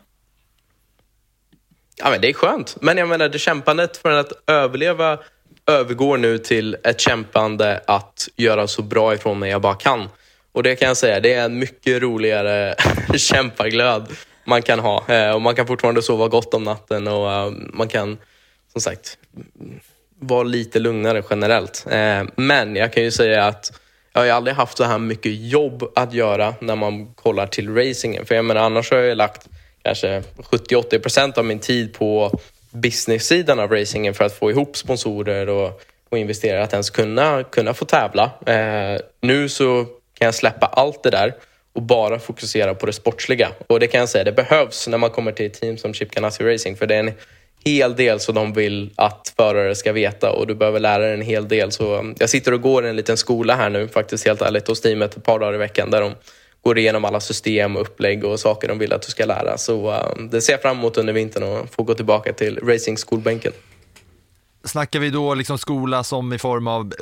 Ja, 1.96 2.10
men 2.10 2.20
det 2.20 2.28
är 2.28 2.32
skönt. 2.32 2.76
Men 2.80 2.96
jag 2.96 3.08
menar, 3.08 3.28
det 3.28 3.38
kämpandet 3.38 3.96
för 3.96 4.10
att 4.10 4.32
överleva 4.46 5.18
övergår 5.66 6.16
nu 6.16 6.38
till 6.38 6.76
ett 6.84 7.00
kämpande 7.00 7.80
att 7.86 8.28
göra 8.36 8.66
så 8.66 8.82
bra 8.82 9.14
ifrån 9.14 9.38
mig 9.38 9.50
jag 9.50 9.60
bara 9.62 9.74
kan. 9.74 10.08
Och 10.54 10.62
det 10.62 10.76
kan 10.76 10.88
jag 10.88 10.96
säga, 10.96 11.20
det 11.20 11.34
är 11.34 11.44
en 11.44 11.58
mycket 11.58 12.02
roligare 12.02 12.74
kämpaglöd 13.16 14.08
man 14.44 14.62
kan 14.62 14.78
ha. 14.78 15.04
Eh, 15.08 15.30
och 15.30 15.42
man 15.42 15.54
kan 15.54 15.66
fortfarande 15.66 16.02
sova 16.02 16.28
gott 16.28 16.54
om 16.54 16.64
natten 16.64 17.08
och 17.08 17.32
eh, 17.32 17.52
man 17.72 17.88
kan, 17.88 18.18
som 18.72 18.80
sagt, 18.80 19.18
vara 20.18 20.42
lite 20.42 20.78
lugnare 20.78 21.22
generellt. 21.30 21.86
Eh, 21.90 22.22
men 22.36 22.76
jag 22.76 22.92
kan 22.92 23.02
ju 23.02 23.10
säga 23.10 23.46
att 23.46 23.80
jag 24.12 24.20
har 24.20 24.28
aldrig 24.28 24.56
haft 24.56 24.76
så 24.76 24.84
här 24.84 24.98
mycket 24.98 25.32
jobb 25.34 25.92
att 25.94 26.12
göra 26.12 26.54
när 26.60 26.76
man 26.76 27.14
kollar 27.14 27.46
till 27.46 27.74
racingen. 27.74 28.26
För 28.26 28.34
jag 28.34 28.44
menar, 28.44 28.60
annars 28.60 28.90
har 28.90 28.98
jag 28.98 29.06
ju 29.06 29.14
lagt 29.14 29.48
kanske 29.82 30.22
70-80% 30.36 31.38
av 31.38 31.44
min 31.44 31.58
tid 31.58 31.94
på 31.94 32.40
business-sidan 32.70 33.60
av 33.60 33.70
racingen 33.70 34.14
för 34.14 34.24
att 34.24 34.38
få 34.38 34.50
ihop 34.50 34.76
sponsorer 34.76 35.48
och, 35.48 35.80
och 36.08 36.18
investerare 36.18 36.62
att 36.62 36.72
ens 36.72 36.90
kunna, 36.90 37.42
kunna 37.42 37.74
få 37.74 37.84
tävla. 37.84 38.30
Eh, 38.46 39.00
nu 39.20 39.48
så 39.48 39.86
kan 40.14 40.26
jag 40.26 40.34
släppa 40.34 40.66
allt 40.66 41.02
det 41.02 41.10
där 41.10 41.34
och 41.72 41.82
bara 41.82 42.18
fokusera 42.18 42.74
på 42.74 42.86
det 42.86 42.92
sportsliga. 42.92 43.48
Och 43.66 43.80
det 43.80 43.86
kan 43.86 44.00
jag 44.00 44.08
säga, 44.08 44.24
det 44.24 44.32
behövs 44.32 44.88
när 44.88 44.98
man 44.98 45.10
kommer 45.10 45.32
till 45.32 45.46
ett 45.46 45.60
team 45.60 45.78
som 45.78 45.94
Chip 45.94 46.10
Ganassi 46.10 46.44
Racing 46.44 46.78
för 46.78 46.86
det 46.86 46.94
är 46.94 47.00
en 47.00 47.12
hel 47.64 47.96
del 47.96 48.20
som 48.20 48.34
de 48.34 48.52
vill 48.52 48.90
att 48.96 49.32
förare 49.36 49.74
ska 49.74 49.92
veta 49.92 50.30
och 50.30 50.46
du 50.46 50.54
behöver 50.54 50.80
lära 50.80 51.04
dig 51.04 51.14
en 51.14 51.22
hel 51.22 51.48
del. 51.48 51.72
Så 51.72 51.98
um, 51.98 52.14
jag 52.18 52.30
sitter 52.30 52.54
och 52.54 52.60
går 52.60 52.86
i 52.86 52.88
en 52.88 52.96
liten 52.96 53.16
skola 53.16 53.54
här 53.54 53.70
nu 53.70 53.88
faktiskt 53.88 54.26
helt 54.26 54.42
ärligt 54.42 54.68
hos 54.68 54.80
teamet 54.80 55.16
ett 55.16 55.24
par 55.24 55.38
dagar 55.38 55.54
i 55.54 55.58
veckan 55.58 55.90
där 55.90 56.00
de 56.00 56.14
går 56.62 56.78
igenom 56.78 57.04
alla 57.04 57.20
system, 57.20 57.76
och 57.76 57.82
upplägg 57.82 58.24
och 58.24 58.40
saker 58.40 58.68
de 58.68 58.78
vill 58.78 58.92
att 58.92 59.02
du 59.02 59.10
ska 59.10 59.24
lära. 59.24 59.58
Så 59.58 59.92
um, 59.92 60.30
det 60.30 60.40
ser 60.40 60.52
jag 60.52 60.62
fram 60.62 60.78
emot 60.78 60.96
under 60.96 61.12
vintern 61.12 61.42
och 61.42 61.74
få 61.74 61.82
gå 61.82 61.94
tillbaka 61.94 62.32
till 62.32 62.58
racing 62.58 62.98
skolbänken. 62.98 63.52
Snackar 64.64 65.00
vi 65.00 65.10
då 65.10 65.34
liksom 65.34 65.58
skola 65.58 66.04
som 66.04 66.32
i 66.32 66.38
form 66.38 66.66
av 66.66 66.94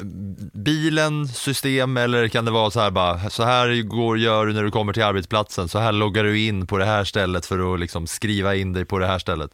bilen, 0.53 1.29
system 1.29 1.97
eller 1.97 2.29
kan 2.29 2.45
det 2.45 2.51
vara 2.51 2.71
så 2.71 2.81
här 2.81 2.91
bara, 2.91 3.31
så 3.31 3.43
här 3.43 3.83
går, 3.83 4.19
gör 4.19 4.47
du 4.47 4.53
när 4.53 4.63
du 4.63 4.71
kommer 4.71 4.93
till 4.93 5.03
arbetsplatsen, 5.03 5.69
så 5.69 5.79
här 5.79 5.93
loggar 5.93 6.25
du 6.25 6.41
in 6.41 6.67
på 6.67 6.79
det 6.79 6.85
här 6.85 7.05
stället 7.05 7.47
för 7.47 7.75
att 7.75 7.81
liksom 7.81 8.07
skriva 8.07 8.55
in 8.55 8.73
dig 8.73 8.85
på 8.85 8.99
det 8.99 9.07
här 9.07 9.19
stället? 9.19 9.51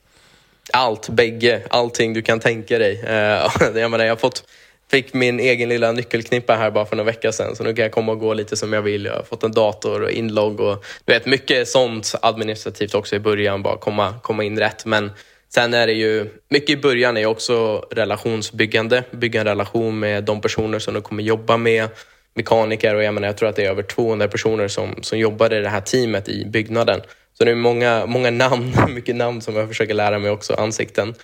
allt, 0.72 1.08
bägge, 1.08 1.62
allting 1.70 2.12
du 2.12 2.22
kan 2.22 2.40
tänka 2.40 2.78
dig. 2.78 3.00
Eh, 3.04 3.50
jag, 3.74 3.90
menar, 3.90 4.04
jag 4.04 4.12
har 4.12 4.16
fått, 4.16 4.44
fick 4.90 5.14
min 5.14 5.40
egen 5.40 5.68
lilla 5.68 5.92
nyckelknippa 5.92 6.56
här 6.56 6.70
bara 6.70 6.86
för 6.86 6.96
några 6.96 7.10
veckor 7.10 7.30
sedan 7.30 7.56
så 7.56 7.64
nu 7.64 7.74
kan 7.74 7.82
jag 7.82 7.92
komma 7.92 8.12
och 8.12 8.18
gå 8.18 8.34
lite 8.34 8.56
som 8.56 8.72
jag 8.72 8.82
vill. 8.82 9.04
Jag 9.04 9.14
har 9.14 9.22
fått 9.22 9.42
en 9.42 9.52
dator 9.52 10.02
och 10.02 10.10
inlogg 10.10 10.60
och 10.60 10.84
du 11.04 11.12
vet 11.12 11.26
mycket 11.26 11.68
sånt 11.68 12.14
administrativt 12.22 12.94
också 12.94 13.16
i 13.16 13.20
början, 13.20 13.62
bara 13.62 13.78
komma, 13.78 14.14
komma 14.22 14.44
in 14.44 14.58
rätt. 14.58 14.84
Men 14.84 15.10
sen 15.54 15.74
är 15.74 15.86
det 15.86 15.92
ju, 15.92 16.26
mycket 16.48 16.70
i 16.70 16.76
början 16.76 17.16
är 17.16 17.26
också 17.26 17.78
relationsbyggande, 17.90 19.04
bygga 19.10 19.40
en 19.40 19.46
relation 19.46 19.98
med 19.98 20.24
de 20.24 20.40
personer 20.40 20.78
som 20.78 20.94
du 20.94 21.00
kommer 21.00 21.22
jobba 21.22 21.56
med, 21.56 21.88
mekaniker 22.34 22.94
och 22.94 23.02
jag 23.02 23.14
menar 23.14 23.28
jag 23.28 23.36
tror 23.36 23.48
att 23.48 23.56
det 23.56 23.64
är 23.64 23.70
över 23.70 23.82
200 23.82 24.28
personer 24.28 24.68
som, 24.68 24.94
som 25.02 25.18
jobbar 25.18 25.52
i 25.52 25.60
det 25.60 25.68
här 25.68 25.80
teamet 25.80 26.28
i 26.28 26.44
byggnaden. 26.44 27.00
Så 27.38 27.44
det 27.44 27.50
är 27.50 27.54
många, 27.54 28.06
många 28.06 28.30
namn, 28.30 28.74
mycket 28.94 29.16
namn 29.16 29.40
som 29.40 29.56
jag 29.56 29.68
försöker 29.68 29.94
lära 29.94 30.18
mig 30.18 30.30
också, 30.30 30.54
ansikten. 30.54 31.14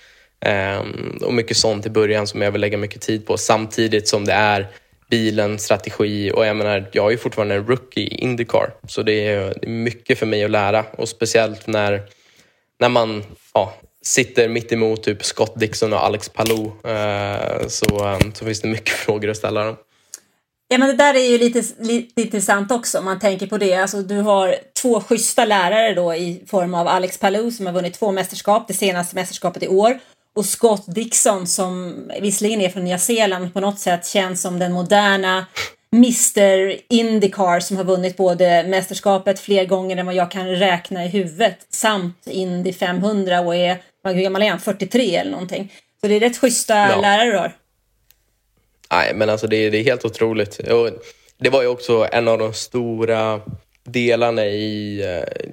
Um, 0.80 1.18
och 1.22 1.34
mycket 1.34 1.56
sånt 1.56 1.87
i 1.87 1.90
början 1.90 2.26
som 2.26 2.42
jag 2.42 2.52
vill 2.52 2.60
lägga 2.60 2.78
mycket 2.78 3.02
tid 3.02 3.26
på. 3.26 3.37
Samtidigt 3.37 4.08
som 4.08 4.24
det 4.24 4.32
är 4.32 4.66
bilen, 5.10 5.58
strategi 5.58 6.32
och 6.34 6.46
jag 6.46 6.56
menar, 6.56 6.90
jag 6.92 7.06
är 7.06 7.10
ju 7.10 7.18
fortfarande 7.18 7.54
en 7.54 7.66
rookie 7.66 8.04
i 8.04 8.14
Indycar. 8.14 8.70
Så 8.88 9.02
det 9.02 9.26
är, 9.28 9.54
det 9.60 9.66
är 9.66 9.70
mycket 9.70 10.18
för 10.18 10.26
mig 10.26 10.44
att 10.44 10.50
lära. 10.50 10.84
Och 10.96 11.08
speciellt 11.08 11.66
när, 11.66 12.02
när 12.80 12.88
man 12.88 13.24
ja, 13.54 13.74
sitter 14.04 14.48
mitt 14.48 14.72
emot 14.72 15.02
typ 15.02 15.24
Scott 15.24 15.60
Dixon 15.60 15.92
och 15.92 16.04
Alex 16.04 16.28
Palou 16.28 16.66
eh, 16.66 17.66
så, 17.68 18.06
eh, 18.06 18.18
så 18.34 18.44
finns 18.44 18.60
det 18.60 18.68
mycket 18.68 18.94
frågor 19.06 19.30
att 19.30 19.36
ställa 19.36 19.64
dem. 19.64 19.76
Ja, 20.68 20.78
men 20.78 20.88
det 20.88 20.96
där 20.96 21.14
är 21.14 21.30
ju 21.30 21.38
lite, 21.38 21.62
lite 21.78 22.22
intressant 22.22 22.72
också 22.72 22.98
om 22.98 23.04
man 23.04 23.18
tänker 23.18 23.46
på 23.46 23.58
det. 23.58 23.74
Alltså, 23.74 24.02
du 24.02 24.16
har 24.16 24.56
två 24.82 25.00
schyssta 25.00 25.44
lärare 25.44 25.94
då 25.94 26.14
i 26.14 26.44
form 26.46 26.74
av 26.74 26.88
Alex 26.88 27.18
Palou 27.18 27.50
som 27.50 27.66
har 27.66 27.72
vunnit 27.72 27.94
två 27.94 28.12
mästerskap, 28.12 28.68
det 28.68 28.74
senaste 28.74 29.16
mästerskapet 29.16 29.62
i 29.62 29.68
år 29.68 29.98
och 30.36 30.46
Scott 30.46 30.94
Dixon 30.94 31.46
som 31.46 31.94
visserligen 32.20 32.60
är 32.60 32.68
från 32.68 32.84
Nya 32.84 32.98
Zeeland 32.98 33.54
på 33.54 33.60
något 33.60 33.78
sätt 33.78 34.06
känns 34.06 34.42
som 34.42 34.58
den 34.58 34.72
moderna 34.72 35.46
Mr 35.94 36.76
Indycar 36.92 37.60
som 37.60 37.76
har 37.76 37.84
vunnit 37.84 38.16
både 38.16 38.64
mästerskapet 38.68 39.40
fler 39.40 39.64
gånger 39.64 39.96
än 39.96 40.06
vad 40.06 40.14
jag 40.14 40.30
kan 40.30 40.46
räkna 40.46 41.04
i 41.04 41.08
huvudet 41.08 41.66
samt 41.70 42.26
Indy 42.26 42.72
500 42.72 43.40
och 43.40 43.56
är, 43.56 43.82
hur 44.04 44.22
gammal 44.22 44.42
är 44.42 44.50
han, 44.50 44.60
43 44.60 45.16
eller 45.16 45.30
någonting. 45.30 45.72
Så 46.00 46.08
det 46.08 46.14
är 46.14 46.20
rätt 46.20 46.38
schyssta 46.38 46.74
ja. 46.74 47.00
lärare 47.00 47.30
du 47.30 47.38
har. 47.38 47.52
Nej, 48.92 49.14
men 49.14 49.30
alltså 49.30 49.46
det, 49.46 49.70
det 49.70 49.78
är 49.78 49.84
helt 49.84 50.04
otroligt. 50.04 50.58
Och 50.58 50.90
det 51.38 51.50
var 51.50 51.62
ju 51.62 51.68
också 51.68 52.08
en 52.12 52.28
av 52.28 52.38
de 52.38 52.52
stora 52.52 53.40
delarna 53.84 54.46
i 54.46 55.02
eh, 55.02 55.50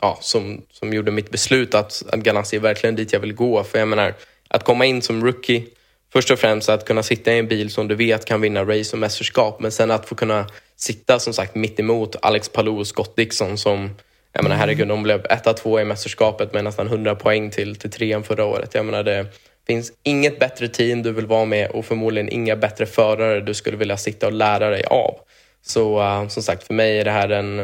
ja, 0.00 0.18
som, 0.20 0.62
som 0.70 0.92
gjorde 0.92 1.10
mitt 1.10 1.30
beslut 1.30 1.74
att, 1.74 2.02
att 2.12 2.20
Ganassi 2.20 2.56
är 2.56 2.60
verkligen 2.60 2.96
dit 2.96 3.12
jag 3.12 3.20
vill 3.20 3.34
gå. 3.34 3.64
För 3.64 3.78
jag 3.78 3.88
menar, 3.88 4.14
att 4.48 4.64
komma 4.64 4.84
in 4.84 5.02
som 5.02 5.24
rookie, 5.24 5.64
först 6.12 6.30
och 6.30 6.38
främst 6.38 6.68
att 6.68 6.84
kunna 6.84 7.02
sitta 7.02 7.32
i 7.32 7.38
en 7.38 7.48
bil 7.48 7.70
som 7.70 7.88
du 7.88 7.94
vet 7.94 8.24
kan 8.24 8.40
vinna 8.40 8.64
race 8.64 8.96
och 8.96 8.98
mästerskap, 8.98 9.60
men 9.60 9.72
sen 9.72 9.90
att 9.90 10.08
få 10.08 10.14
kunna 10.14 10.46
sitta 10.76 11.18
som 11.18 11.32
sagt 11.32 11.54
mitt 11.54 11.80
emot 11.80 12.16
Alex 12.22 12.48
Palou 12.48 12.78
och 12.78 12.86
Scott 12.86 13.16
Dixon 13.16 13.58
som 13.58 13.90
jag 14.34 14.42
menar 14.42 14.56
herregud, 14.56 14.88
de 14.88 15.02
blev 15.02 15.26
etta, 15.30 15.52
två 15.52 15.80
i 15.80 15.84
mästerskapet 15.84 16.52
med 16.52 16.64
nästan 16.64 16.86
100 16.86 17.14
poäng 17.14 17.50
till, 17.50 17.76
till 17.76 17.90
trean 17.90 18.24
förra 18.24 18.44
året. 18.44 18.74
Jag 18.74 18.84
menar 18.84 19.02
det 19.02 19.26
finns 19.66 19.92
inget 20.02 20.38
bättre 20.38 20.68
team 20.68 21.02
du 21.02 21.12
vill 21.12 21.26
vara 21.26 21.44
med 21.44 21.70
och 21.70 21.84
förmodligen 21.84 22.28
inga 22.28 22.56
bättre 22.56 22.86
förare 22.86 23.40
du 23.40 23.54
skulle 23.54 23.76
vilja 23.76 23.96
sitta 23.96 24.26
och 24.26 24.32
lära 24.32 24.70
dig 24.70 24.84
av. 24.84 25.18
Så 25.62 26.00
uh, 26.00 26.28
som 26.28 26.42
sagt, 26.42 26.66
för 26.66 26.74
mig 26.74 26.98
är 26.98 27.04
det 27.04 27.10
här 27.10 27.28
en, 27.28 27.58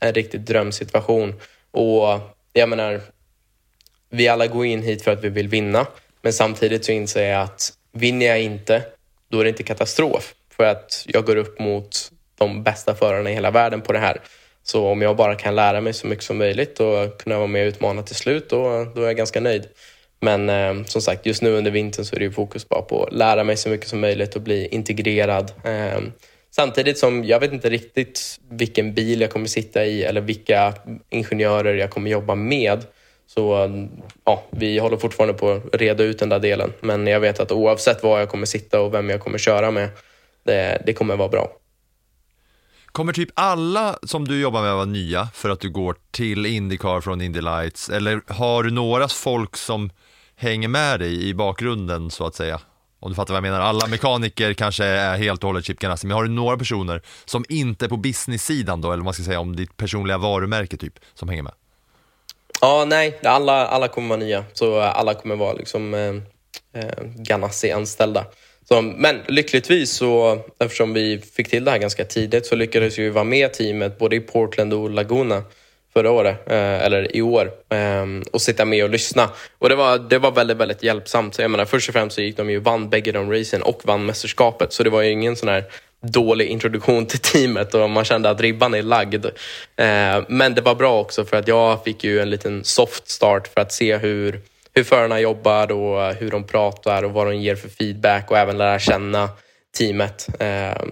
en 0.00 0.12
riktig 0.12 0.40
drömsituation. 0.40 1.34
Och 1.70 2.20
jag 2.52 2.68
menar, 2.68 3.00
vi 4.10 4.28
alla 4.28 4.46
går 4.46 4.66
in 4.66 4.82
hit 4.82 5.02
för 5.02 5.12
att 5.12 5.24
vi 5.24 5.28
vill 5.28 5.48
vinna. 5.48 5.86
Men 6.22 6.32
samtidigt 6.32 6.84
så 6.84 6.92
inser 6.92 7.28
jag 7.28 7.42
att 7.42 7.72
vinner 7.92 8.26
jag 8.26 8.42
inte, 8.42 8.82
då 9.28 9.40
är 9.40 9.44
det 9.44 9.50
inte 9.50 9.62
katastrof. 9.62 10.34
För 10.56 10.64
att 10.64 11.04
jag 11.06 11.24
går 11.24 11.36
upp 11.36 11.58
mot 11.58 12.10
de 12.38 12.62
bästa 12.62 12.94
förarna 12.94 13.30
i 13.30 13.34
hela 13.34 13.50
världen 13.50 13.80
på 13.80 13.92
det 13.92 13.98
här. 13.98 14.20
Så 14.64 14.88
om 14.88 15.02
jag 15.02 15.16
bara 15.16 15.34
kan 15.34 15.54
lära 15.54 15.80
mig 15.80 15.92
så 15.92 16.06
mycket 16.06 16.24
som 16.24 16.38
möjligt 16.38 16.80
och 16.80 17.18
kunna 17.18 17.36
vara 17.36 17.46
med 17.46 17.62
och 17.62 17.68
utmana 17.68 18.02
till 18.02 18.16
slut, 18.16 18.50
då, 18.50 18.86
då 18.94 19.02
är 19.02 19.06
jag 19.06 19.16
ganska 19.16 19.40
nöjd. 19.40 19.66
Men 20.20 20.48
eh, 20.50 20.84
som 20.84 21.02
sagt, 21.02 21.26
just 21.26 21.42
nu 21.42 21.50
under 21.50 21.70
vintern 21.70 22.04
så 22.04 22.16
är 22.16 22.20
det 22.20 22.30
fokus 22.30 22.68
bara 22.68 22.82
på 22.82 23.04
att 23.04 23.12
lära 23.12 23.44
mig 23.44 23.56
så 23.56 23.68
mycket 23.68 23.88
som 23.88 24.00
möjligt 24.00 24.36
och 24.36 24.42
bli 24.42 24.66
integrerad. 24.66 25.52
Eh, 25.64 26.00
Samtidigt 26.56 26.98
som 26.98 27.24
jag 27.24 27.40
vet 27.40 27.52
inte 27.52 27.70
riktigt 27.70 28.40
vilken 28.50 28.94
bil 28.94 29.20
jag 29.20 29.30
kommer 29.30 29.46
sitta 29.46 29.84
i 29.84 30.04
eller 30.04 30.20
vilka 30.20 30.74
ingenjörer 31.10 31.74
jag 31.74 31.90
kommer 31.90 32.10
jobba 32.10 32.34
med. 32.34 32.84
Så 33.26 33.70
ja, 34.24 34.42
vi 34.50 34.78
håller 34.78 34.96
fortfarande 34.96 35.34
på 35.34 35.50
att 35.50 35.74
reda 35.74 36.04
ut 36.04 36.18
den 36.18 36.28
där 36.28 36.38
delen. 36.38 36.72
Men 36.80 37.06
jag 37.06 37.20
vet 37.20 37.40
att 37.40 37.52
oavsett 37.52 38.02
var 38.02 38.18
jag 38.18 38.28
kommer 38.28 38.46
sitta 38.46 38.80
och 38.80 38.94
vem 38.94 39.10
jag 39.10 39.20
kommer 39.20 39.38
köra 39.38 39.70
med, 39.70 39.88
det, 40.44 40.82
det 40.86 40.92
kommer 40.92 41.16
vara 41.16 41.28
bra. 41.28 41.52
Kommer 42.94 43.12
typ 43.12 43.28
alla 43.34 43.98
som 44.02 44.28
du 44.28 44.40
jobbar 44.40 44.62
med 44.62 44.74
vara 44.74 44.84
nya 44.84 45.28
för 45.34 45.50
att 45.50 45.60
du 45.60 45.70
går 45.70 45.96
till 46.10 46.46
Indycar 46.46 47.00
från 47.00 47.20
Indy 47.20 47.40
Lights? 47.40 47.88
Eller 47.88 48.20
har 48.32 48.62
du 48.62 48.70
några 48.70 49.08
folk 49.08 49.56
som 49.56 49.90
hänger 50.36 50.68
med 50.68 51.00
dig 51.00 51.28
i 51.28 51.34
bakgrunden 51.34 52.10
så 52.10 52.26
att 52.26 52.34
säga? 52.34 52.60
Om 53.00 53.10
du 53.10 53.14
fattar 53.14 53.34
vad 53.34 53.36
jag 53.36 53.42
menar. 53.42 53.60
Alla 53.60 53.86
mekaniker 53.86 54.54
kanske 54.54 54.84
är 54.84 55.16
helt 55.16 55.44
och 55.44 55.48
hållet 55.48 55.64
Chip 55.64 55.78
Ganassi, 55.78 56.06
men 56.06 56.16
har 56.16 56.24
du 56.24 56.30
några 56.30 56.56
personer 56.56 57.02
som 57.24 57.44
inte 57.48 57.84
är 57.84 57.88
på 57.88 57.96
business-sidan 57.96 58.80
då, 58.80 58.88
eller 58.88 58.96
vad 58.96 59.04
man 59.04 59.14
ska 59.14 59.22
säga 59.22 59.40
om 59.40 59.56
ditt 59.56 59.76
personliga 59.76 60.18
varumärke 60.18 60.76
typ, 60.76 60.94
som 61.14 61.28
hänger 61.28 61.42
med? 61.42 61.52
Ja, 62.60 62.84
nej, 62.86 63.20
alla, 63.24 63.66
alla 63.66 63.88
kommer 63.88 64.08
vara 64.08 64.20
nya, 64.20 64.44
så 64.52 64.80
alla 64.80 65.14
kommer 65.14 65.36
vara 65.36 65.52
liksom 65.52 65.94
eh, 65.94 66.80
eh 66.82 67.04
Ganassi-anställda. 68.68 68.96
men 68.96 69.20
lyckligtvis 69.28 69.90
så, 69.90 70.38
eftersom 70.58 70.92
vi 70.92 71.18
fick 71.18 71.48
till 71.48 71.64
det 71.64 71.70
här 71.70 71.78
ganska 71.78 72.04
tidigt, 72.04 72.46
så 72.46 72.56
lyckades 72.56 72.98
vi 72.98 73.10
vara 73.10 73.24
med 73.24 73.52
teamet 73.52 73.98
både 73.98 74.16
i 74.16 74.20
Portland 74.20 74.74
och 74.74 74.90
Laguna 74.90 75.42
förra 75.92 76.10
året, 76.10 76.50
eh, 76.50 76.84
eller 76.84 77.16
i 77.16 77.22
år, 77.22 77.50
ehm, 77.68 78.22
och 78.32 78.42
sitta 78.42 78.64
med 78.64 78.84
och 78.84 78.90
lyssna. 78.90 79.30
Och 79.58 79.68
det 79.68 79.74
var, 79.74 79.98
det 79.98 80.18
var 80.18 80.30
väldigt, 80.30 80.56
väldigt 80.56 80.82
hjälpsamt. 80.82 81.34
Så 81.34 81.42
jag 81.42 81.50
menar, 81.50 81.64
först 81.64 81.88
och 81.88 81.92
främst 81.92 82.16
så 82.16 82.22
gick 82.22 82.36
de 82.36 82.50
ju 82.50 82.58
vann 82.58 82.90
bägge 82.90 83.12
de 83.12 83.32
racen 83.32 83.62
och 83.62 83.80
vann 83.84 84.06
mästerskapet, 84.06 84.72
så 84.72 84.82
det 84.82 84.90
var 84.90 85.02
ju 85.02 85.10
ingen 85.10 85.36
sån 85.36 85.48
här 85.48 85.64
dålig 86.02 86.46
introduktion 86.46 87.06
till 87.06 87.18
teamet 87.18 87.74
och 87.74 87.90
man 87.90 88.04
kände 88.04 88.30
att 88.30 88.40
ribban 88.40 88.74
är 88.74 88.82
lagd. 88.82 89.26
Eh, 89.76 90.22
men 90.28 90.54
det 90.54 90.60
var 90.60 90.74
bra 90.74 91.00
också 91.00 91.24
för 91.24 91.36
att 91.36 91.48
jag 91.48 91.84
fick 91.84 92.04
ju 92.04 92.20
en 92.20 92.30
liten 92.30 92.64
soft 92.64 93.08
start 93.08 93.48
för 93.48 93.60
att 93.60 93.72
se 93.72 93.96
hur, 93.96 94.40
hur 94.74 94.84
förarna 94.84 95.20
jobbar 95.20 95.72
och 95.72 96.02
eh, 96.02 96.14
hur 96.16 96.30
de 96.30 96.46
pratar 96.46 97.02
och 97.02 97.12
vad 97.12 97.26
de 97.26 97.36
ger 97.36 97.56
för 97.56 97.68
feedback 97.68 98.30
och 98.30 98.38
även 98.38 98.58
lära 98.58 98.78
känna 98.78 99.28
teamet 99.78 100.28
eh, 100.40 100.82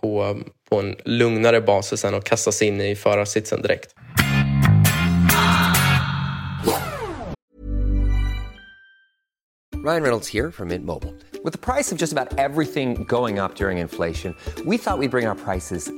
på, 0.00 0.40
på 0.70 0.80
en 0.80 0.96
lugnare 1.04 1.60
basis 1.60 2.04
än 2.04 2.14
att 2.14 2.24
kasta 2.24 2.52
sig 2.52 2.68
in 2.68 2.80
i 2.80 2.96
förarsitsen 2.96 3.62
direkt. 3.62 3.94
Ryan 9.86 10.02
Reynolds 10.02 10.34
här 10.34 10.50
från 10.50 10.68
Mint 10.68 10.84
Mobile. 10.84 11.12
Med 11.44 11.60
priset 11.60 11.98
på 11.98 12.02
nästan 12.02 12.28
allt 12.38 12.72
som 12.72 13.04
går 13.04 13.28
upp 13.44 13.60
under 13.60 13.70
inflationen, 13.70 14.34
trodde 14.56 14.70
vi 14.70 14.76
att 14.76 15.00
vi 15.00 15.08
skulle 15.08 15.08
bring 15.08 15.26
våra 15.26 15.34
priser 15.34 15.97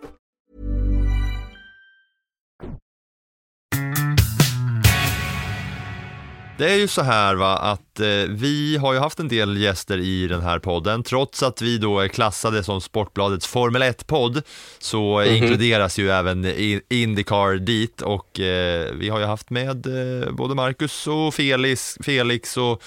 Det 6.61 6.71
är 6.71 6.77
ju 6.77 6.87
så 6.87 7.01
här 7.01 7.35
va, 7.35 7.57
att 7.57 7.99
eh, 7.99 8.07
vi 8.29 8.77
har 8.77 8.93
ju 8.93 8.99
haft 8.99 9.19
en 9.19 9.27
del 9.27 9.57
gäster 9.57 9.97
i 9.97 10.27
den 10.27 10.41
här 10.41 10.59
podden. 10.59 11.03
Trots 11.03 11.43
att 11.43 11.61
vi 11.61 11.77
då 11.77 11.99
är 11.99 12.07
klassade 12.07 12.63
som 12.63 12.81
Sportbladets 12.81 13.47
Formel 13.47 13.81
1-podd 13.81 14.41
så 14.79 15.19
mm 15.19 15.33
-hmm. 15.33 15.37
inkluderas 15.37 15.99
ju 15.99 16.09
även 16.09 16.45
Indycar 16.89 17.57
dit 17.57 18.01
och 18.01 18.39
eh, 18.39 18.91
vi 18.93 19.09
har 19.09 19.19
ju 19.19 19.25
haft 19.25 19.49
med 19.49 19.85
eh, 19.85 20.31
både 20.31 20.55
Marcus 20.55 21.07
och 21.07 21.33
Felix, 21.33 21.97
Felix 22.03 22.57
och 22.57 22.83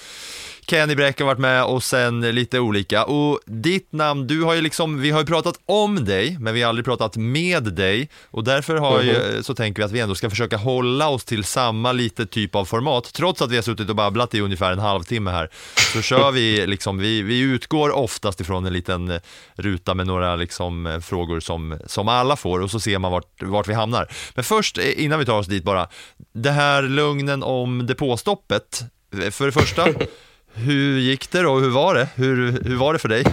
Kenny 0.67 0.95
Bräck 0.95 1.19
har 1.19 1.25
varit 1.25 1.39
med 1.39 1.63
och 1.63 1.83
sen 1.83 2.21
lite 2.21 2.59
olika. 2.59 3.05
Och 3.05 3.39
ditt 3.45 3.91
namn, 3.91 4.27
du 4.27 4.43
har 4.43 4.53
ju 4.53 4.61
liksom, 4.61 5.01
vi 5.01 5.11
har 5.11 5.19
ju 5.19 5.25
pratat 5.25 5.59
om 5.65 6.05
dig, 6.05 6.37
men 6.39 6.53
vi 6.53 6.61
har 6.61 6.69
aldrig 6.69 6.85
pratat 6.85 7.17
med 7.17 7.63
dig. 7.63 8.09
Och 8.31 8.43
därför 8.43 8.75
har 8.75 8.99
mm 8.99 9.15
-hmm. 9.15 9.35
ju, 9.35 9.43
så 9.43 9.55
tänker 9.55 9.81
vi 9.81 9.85
att 9.85 9.91
vi 9.91 9.99
ändå 9.99 10.15
ska 10.15 10.29
försöka 10.29 10.57
hålla 10.57 11.07
oss 11.07 11.25
till 11.25 11.43
samma 11.43 11.91
lite 11.91 12.25
typ 12.25 12.55
av 12.55 12.65
format. 12.65 13.13
Trots 13.13 13.41
att 13.41 13.51
vi 13.51 13.55
har 13.55 13.63
suttit 13.63 13.89
och 13.89 13.95
babblat 13.95 14.33
i 14.33 14.41
ungefär 14.41 14.71
en 14.71 14.79
halvtimme 14.79 15.31
här, 15.31 15.49
så 15.93 16.01
kör 16.01 16.31
vi 16.31 16.67
liksom, 16.67 16.97
vi, 16.97 17.21
vi 17.21 17.39
utgår 17.39 17.89
oftast 17.89 18.41
ifrån 18.41 18.65
en 18.65 18.73
liten 18.73 19.19
ruta 19.55 19.93
med 19.93 20.07
några 20.07 20.35
liksom 20.35 21.01
frågor 21.03 21.39
som, 21.39 21.79
som 21.85 22.07
alla 22.07 22.35
får 22.35 22.59
och 22.59 22.71
så 22.71 22.79
ser 22.79 22.99
man 22.99 23.11
vart, 23.11 23.41
vart 23.41 23.67
vi 23.67 23.73
hamnar. 23.73 24.07
Men 24.35 24.43
först, 24.43 24.77
innan 24.77 25.19
vi 25.19 25.25
tar 25.25 25.39
oss 25.39 25.47
dit 25.47 25.63
bara, 25.63 25.87
det 26.33 26.51
här 26.51 26.83
lugnen 26.83 27.43
om 27.43 27.85
depåstoppet. 27.85 28.83
För 29.31 29.45
det 29.45 29.51
första, 29.51 29.87
Hur 30.57 30.99
gick 30.99 31.31
det 31.31 31.41
då? 31.41 31.59
Hur 31.59 31.69
var 31.69 31.95
det? 31.95 32.07
Hur, 32.15 32.51
hur 32.63 32.75
var 32.75 32.93
det 32.93 32.99
för 32.99 33.09
dig? 33.09 33.23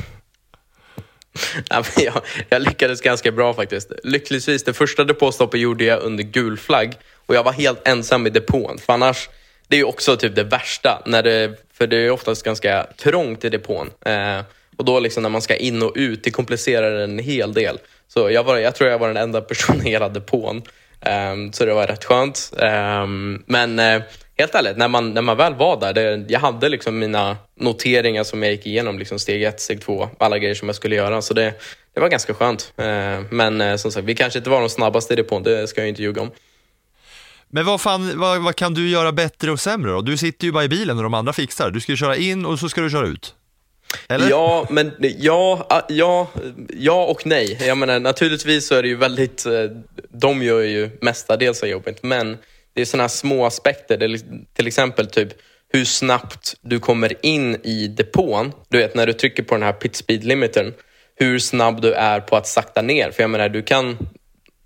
Ja, 1.68 1.84
jag, 1.96 2.22
jag, 2.48 2.62
lyckades 2.62 3.00
ganska 3.00 3.32
bra 3.32 3.54
faktiskt. 3.54 3.92
Lyckligtvis, 4.04 4.64
det 4.64 4.72
första 4.72 5.04
depåstoppet 5.04 5.60
gjorde 5.60 5.84
jag 5.84 6.02
under 6.02 6.24
gul 6.24 6.58
flagg 6.58 6.94
och 7.26 7.34
jag 7.34 7.42
var 7.42 7.52
helt 7.52 7.88
ensam 7.88 8.26
i 8.26 8.30
depån. 8.30 8.78
För 8.78 8.92
annars, 8.92 9.28
det 9.68 9.76
är 9.76 9.78
ju 9.78 9.84
också 9.84 10.16
typ 10.16 10.34
det 10.34 10.44
värsta, 10.44 11.02
när 11.06 11.22
det, 11.22 11.58
för 11.72 11.86
det 11.86 11.96
är 11.96 12.10
oftast 12.10 12.42
ganska 12.42 12.86
trångt 12.96 13.44
i 13.44 13.48
depån. 13.48 13.90
Eh, 14.06 14.40
och 14.76 14.84
då 14.84 15.00
liksom 15.00 15.22
när 15.22 15.30
man 15.30 15.42
ska 15.42 15.56
in 15.56 15.82
och 15.82 15.92
ut, 15.94 16.24
det 16.24 16.30
komplicerar 16.30 17.00
en 17.00 17.18
hel 17.18 17.52
del. 17.52 17.78
Så 18.08 18.30
jag, 18.30 18.44
var, 18.44 18.58
jag 18.58 18.74
tror 18.74 18.90
jag 18.90 18.98
var 18.98 19.08
den 19.08 19.16
enda 19.16 19.40
personen 19.40 19.86
i 19.86 19.90
hela 19.90 20.08
depån. 20.08 20.62
Eh, 21.00 21.34
så 21.52 21.64
det 21.64 21.74
var 21.74 21.86
rätt 21.86 22.04
skönt. 22.04 22.52
Eh, 22.58 23.06
men 23.46 23.78
eh, 23.78 24.02
helt 24.38 24.54
ärligt, 24.54 24.76
när 24.76 24.88
man, 24.88 25.14
när 25.14 25.22
man 25.22 25.36
väl 25.36 25.54
var 25.54 25.80
där, 25.80 25.92
det, 25.92 26.24
jag 26.28 26.40
hade 26.40 26.68
liksom 26.68 26.98
mina 26.98 27.36
noteringar 27.60 28.24
som 28.24 28.42
jag 28.42 28.52
gick 28.52 28.66
igenom, 28.66 28.98
liksom 28.98 29.18
steg 29.18 29.42
ett, 29.42 29.60
steg 29.60 29.80
två, 29.80 30.08
alla 30.18 30.38
grejer 30.38 30.54
som 30.54 30.68
jag 30.68 30.76
skulle 30.76 30.96
göra. 30.96 31.22
Så 31.22 31.34
det, 31.34 31.54
det 31.94 32.00
var 32.00 32.08
ganska 32.08 32.34
skönt. 32.34 32.72
Uh, 32.78 33.24
men 33.30 33.60
uh, 33.60 33.76
som 33.76 33.92
sagt, 33.92 34.04
vi 34.04 34.14
kanske 34.14 34.38
inte 34.38 34.50
var 34.50 34.60
de 34.60 34.68
snabbaste 34.68 35.12
i 35.12 35.16
depån, 35.16 35.42
det 35.42 35.68
ska 35.68 35.80
jag 35.80 35.88
inte 35.88 36.02
ljuga 36.02 36.22
om. 36.22 36.30
Men 37.54 37.64
vad, 37.64 37.80
fan, 37.80 38.18
vad, 38.18 38.42
vad 38.42 38.56
kan 38.56 38.74
du 38.74 38.88
göra 38.88 39.12
bättre 39.12 39.50
och 39.50 39.60
sämre 39.60 39.92
då? 39.92 40.00
Du 40.00 40.16
sitter 40.16 40.46
ju 40.46 40.52
bara 40.52 40.64
i 40.64 40.68
bilen 40.68 40.96
och 40.96 41.02
de 41.02 41.14
andra 41.14 41.32
fixar. 41.32 41.70
Du 41.70 41.80
ska 41.80 41.92
ju 41.92 41.96
köra 41.96 42.16
in 42.16 42.46
och 42.46 42.58
så 42.58 42.68
ska 42.68 42.80
du 42.80 42.90
köra 42.90 43.06
ut. 43.06 43.34
Eller? 44.08 44.30
Ja, 44.30 44.66
men 44.70 44.92
ja, 45.00 45.66
ah, 45.68 45.80
ja, 45.88 46.30
ja 46.68 47.04
och 47.04 47.26
nej. 47.26 47.58
Jag 47.66 47.78
menar, 47.78 48.00
naturligtvis 48.00 48.66
så 48.66 48.74
är 48.74 48.82
det 48.82 48.88
ju 48.88 48.96
väldigt, 48.96 49.46
eh, 49.46 49.52
de 50.08 50.42
gör 50.42 50.60
ju 50.60 50.90
mestadels 51.00 51.62
av 51.62 51.68
jobbet, 51.68 52.02
men 52.02 52.38
det 52.74 52.80
är 52.80 52.84
sådana 52.84 53.08
små 53.08 53.46
aspekter. 53.46 53.96
Det 53.96 54.04
är 54.04 54.20
till 54.54 54.66
exempel 54.66 55.06
typ 55.06 55.28
hur 55.72 55.84
snabbt 55.84 56.54
du 56.60 56.80
kommer 56.80 57.26
in 57.26 57.56
i 57.62 57.86
depån. 57.88 58.52
Du 58.68 58.78
vet 58.78 58.94
när 58.94 59.06
du 59.06 59.12
trycker 59.12 59.42
på 59.42 59.54
den 59.54 59.62
här 59.62 59.72
pit 59.72 59.96
speed 59.96 60.24
limitern, 60.24 60.74
hur 61.14 61.38
snabb 61.38 61.82
du 61.82 61.92
är 61.92 62.20
på 62.20 62.36
att 62.36 62.46
sakta 62.46 62.82
ner. 62.82 63.10
För 63.10 63.22
jag 63.22 63.30
menar, 63.30 63.48
du 63.48 63.62
kan 63.62 63.98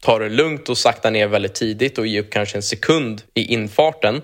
ta 0.02 0.18
det 0.18 0.28
lugnt 0.28 0.68
och 0.68 0.78
sakta 0.78 1.10
ner 1.10 1.26
väldigt 1.26 1.54
tidigt 1.54 1.98
och 1.98 2.06
ge 2.06 2.20
upp 2.20 2.30
kanske 2.30 2.58
en 2.58 2.62
sekund 2.62 3.22
i 3.34 3.52
infarten. 3.52 4.22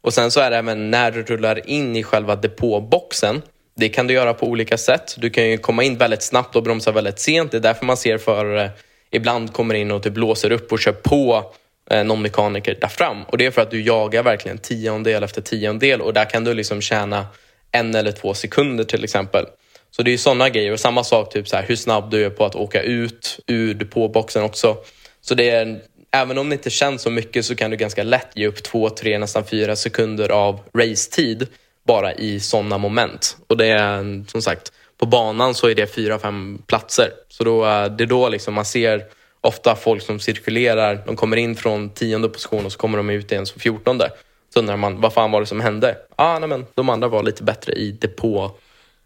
Och 0.00 0.14
sen 0.14 0.30
så 0.30 0.40
är 0.40 0.50
det 0.50 0.56
även 0.56 0.90
när 0.90 1.10
du 1.10 1.22
rullar 1.22 1.70
in 1.70 1.96
i 1.96 2.02
själva 2.02 2.36
depåboxen. 2.36 3.42
Det 3.76 3.88
kan 3.88 4.06
du 4.06 4.14
göra 4.14 4.34
på 4.34 4.46
olika 4.46 4.78
sätt. 4.78 5.14
Du 5.18 5.30
kan 5.30 5.50
ju 5.50 5.58
komma 5.58 5.82
in 5.82 5.98
väldigt 5.98 6.22
snabbt 6.22 6.56
och 6.56 6.62
bromsa 6.62 6.92
väldigt 6.92 7.20
sent. 7.20 7.50
Det 7.50 7.56
är 7.56 7.60
därför 7.60 7.86
man 7.86 7.96
ser 7.96 8.18
förare 8.18 8.70
ibland 9.10 9.52
kommer 9.52 9.74
in 9.74 9.90
och 9.90 10.02
typ 10.02 10.12
blåser 10.12 10.52
upp 10.52 10.72
och 10.72 10.78
kör 10.78 10.92
på 10.92 11.52
Eh, 11.90 12.04
någon 12.04 12.22
mekaniker 12.22 12.78
där 12.80 12.88
fram. 12.88 13.22
Och 13.22 13.38
det 13.38 13.46
är 13.46 13.50
för 13.50 13.62
att 13.62 13.70
du 13.70 13.82
jagar 13.82 14.22
verkligen 14.22 14.58
tiondel 14.58 15.22
efter 15.22 15.42
tiondel 15.42 16.00
och 16.00 16.12
där 16.12 16.30
kan 16.30 16.44
du 16.44 16.54
liksom 16.54 16.80
tjäna 16.80 17.26
en 17.72 17.94
eller 17.94 18.12
två 18.12 18.34
sekunder 18.34 18.84
till 18.84 19.04
exempel. 19.04 19.46
Så 19.90 20.02
det 20.02 20.12
är 20.12 20.18
sådana 20.18 20.48
grejer. 20.48 20.72
Och 20.72 20.80
samma 20.80 21.04
sak, 21.04 21.32
typ 21.32 21.48
så 21.48 21.56
här, 21.56 21.62
hur 21.62 21.76
snabb 21.76 22.10
du 22.10 22.24
är 22.24 22.30
på 22.30 22.44
att 22.44 22.54
åka 22.54 22.82
ut 22.82 23.38
ur 23.46 23.74
depåboxen 23.74 24.42
också. 24.42 24.76
Så 25.20 25.34
det 25.34 25.50
är, 25.50 25.80
även 26.12 26.38
om 26.38 26.48
det 26.48 26.54
inte 26.54 26.70
känns 26.70 27.02
så 27.02 27.10
mycket 27.10 27.44
så 27.44 27.56
kan 27.56 27.70
du 27.70 27.76
ganska 27.76 28.02
lätt 28.02 28.28
ge 28.34 28.46
upp 28.46 28.62
två, 28.62 28.90
tre, 28.90 29.18
nästan 29.18 29.44
fyra 29.44 29.76
sekunder 29.76 30.28
av 30.28 30.60
racetid 30.78 31.46
bara 31.86 32.14
i 32.14 32.40
sådana 32.40 32.78
moment. 32.78 33.36
Och 33.46 33.56
det 33.56 33.66
är 33.66 34.24
som 34.30 34.42
sagt, 34.42 34.72
på 34.98 35.06
banan 35.06 35.54
så 35.54 35.68
är 35.68 35.74
det 35.74 35.94
fyra, 35.94 36.18
fem 36.18 36.62
platser. 36.66 37.10
Så 37.28 37.44
då, 37.44 37.66
eh, 37.66 37.86
det 37.86 38.04
är 38.04 38.08
då 38.08 38.28
liksom 38.28 38.54
man 38.54 38.64
ser 38.64 39.04
ofta 39.44 39.76
folk 39.76 40.02
som 40.02 40.20
cirkulerar, 40.20 41.02
de 41.06 41.16
kommer 41.16 41.36
in 41.36 41.56
från 41.56 41.90
tionde 41.90 42.28
position 42.28 42.66
och 42.66 42.72
så 42.72 42.78
kommer 42.78 42.98
de 42.98 43.10
ut 43.10 43.32
igen 43.32 43.46
som 43.46 43.60
fjortonde. 43.60 44.10
Så 44.54 44.60
undrar 44.60 44.76
man, 44.76 45.00
vad 45.00 45.12
fan 45.12 45.30
var 45.30 45.40
det 45.40 45.46
som 45.46 45.60
hände? 45.60 45.96
Ah, 46.16 46.38
nej, 46.38 46.48
men 46.48 46.66
de 46.74 46.88
andra 46.88 47.08
var 47.08 47.22
lite 47.22 47.42
bättre 47.42 47.72
i 47.72 47.92
depå 47.92 48.50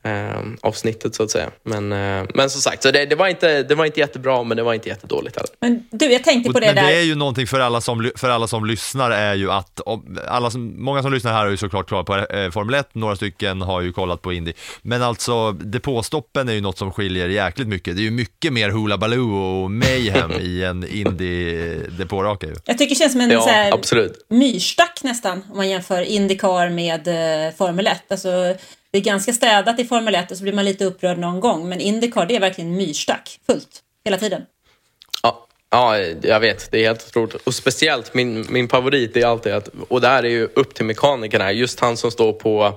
eh, 0.03 0.41
avsnittet 0.61 1.15
så 1.15 1.23
att 1.23 1.31
säga. 1.31 1.51
Men, 1.63 1.93
eh, 1.93 2.27
men 2.35 2.51
som 2.51 2.61
sagt, 2.61 2.83
så 2.83 2.91
det, 2.91 3.07
det, 3.07 3.15
var 3.15 3.29
inte, 3.29 3.63
det 3.63 3.75
var 3.75 3.85
inte 3.85 4.01
jättebra 4.01 4.43
men 4.43 4.57
det 4.57 4.63
var 4.63 4.75
inte 4.75 4.89
jättedåligt 4.89 5.37
heller. 5.37 5.51
Men 5.61 5.85
du, 5.91 6.13
jag 6.13 6.25
tänkte 6.25 6.53
på 6.53 6.61
det 6.61 6.67
men 6.67 6.75
där. 6.75 6.83
det 6.83 6.97
är 6.97 7.03
ju 7.03 7.15
någonting 7.15 7.47
för 7.47 7.61
alla 7.61 7.81
som, 7.81 8.11
för 8.17 8.29
alla 8.29 8.47
som 8.47 8.67
lyssnar 8.67 9.11
är 9.11 9.35
ju 9.35 9.51
att, 9.51 9.81
alla 10.29 10.51
som, 10.51 10.85
många 10.85 11.03
som 11.03 11.13
lyssnar 11.13 11.33
här 11.33 11.45
har 11.45 11.51
ju 11.51 11.57
såklart 11.57 11.89
kollat 11.89 12.07
på 12.07 12.17
eh, 12.17 12.51
Formel 12.51 12.75
1, 12.75 12.95
några 12.95 13.17
stycken 13.17 13.63
har 13.63 13.81
ju 13.81 13.93
kollat 13.93 14.23
på 14.23 14.33
Indy. 14.33 14.53
Men 14.83 15.03
alltså 15.03 15.53
depåstoppen 15.53 16.49
är 16.49 16.53
ju 16.53 16.61
något 16.61 16.79
som 16.79 16.93
skiljer 16.93 17.29
jäkligt 17.29 17.69
mycket. 17.69 17.97
Det 17.97 18.03
är 18.03 18.05
ju 18.05 18.11
mycket 18.11 18.53
mer 18.53 18.71
Hula 18.71 18.99
Baloo 18.99 19.63
och 19.63 19.71
Mayhem 19.71 20.33
i 20.41 20.65
en 20.65 20.85
Indy-depåraka 20.85 22.47
ju. 22.47 22.55
Jag 22.65 22.79
tycker 22.79 22.95
det 22.95 22.99
känns 22.99 23.13
som 23.13 23.21
en 23.21 23.31
ja, 23.31 23.41
så 23.83 23.97
här, 23.97 24.11
myrstack 24.29 25.01
nästan 25.03 25.45
om 25.51 25.57
man 25.57 25.69
jämför 25.69 26.03
Indycar 26.03 26.69
med 26.69 27.09
eh, 27.09 27.55
Formel 27.55 27.87
1. 27.87 28.03
Alltså, 28.09 28.55
det 28.91 28.99
är 28.99 29.03
ganska 29.03 29.33
städat 29.33 29.81
i 29.81 29.85
Formel 29.85 30.15
1 30.15 30.31
och 30.31 30.37
så 30.37 30.43
blir 30.43 30.53
man 30.53 30.65
lite 30.65 30.85
upprörd 30.85 31.19
någon 31.19 31.41
gång. 31.41 31.69
Men 31.69 31.81
Indycar 31.81 32.27
det 32.27 32.37
är 32.37 32.41
verkligen 32.41 32.77
myrstack, 32.77 33.41
fullt, 33.47 33.83
hela 34.05 34.19
tiden. 34.19 34.43
Ja, 35.23 35.47
ja, 35.71 35.99
jag 36.23 36.41
vet. 36.41 36.71
Det 36.71 36.79
är 36.79 36.87
helt 36.87 37.07
otroligt. 37.09 37.35
Och 37.35 37.55
speciellt, 37.55 38.15
min, 38.15 38.47
min 38.51 38.69
favorit 38.69 39.17
är 39.17 39.27
alltid 39.27 39.53
att, 39.53 39.69
och 39.89 40.01
det 40.01 40.09
här 40.09 40.23
är 40.23 40.29
ju 40.29 40.49
upp 40.55 40.75
till 40.75 40.85
mekanikerna, 40.85 41.53
just 41.53 41.81
han 41.81 41.97
som 41.97 42.11
står 42.11 42.33
på 42.33 42.75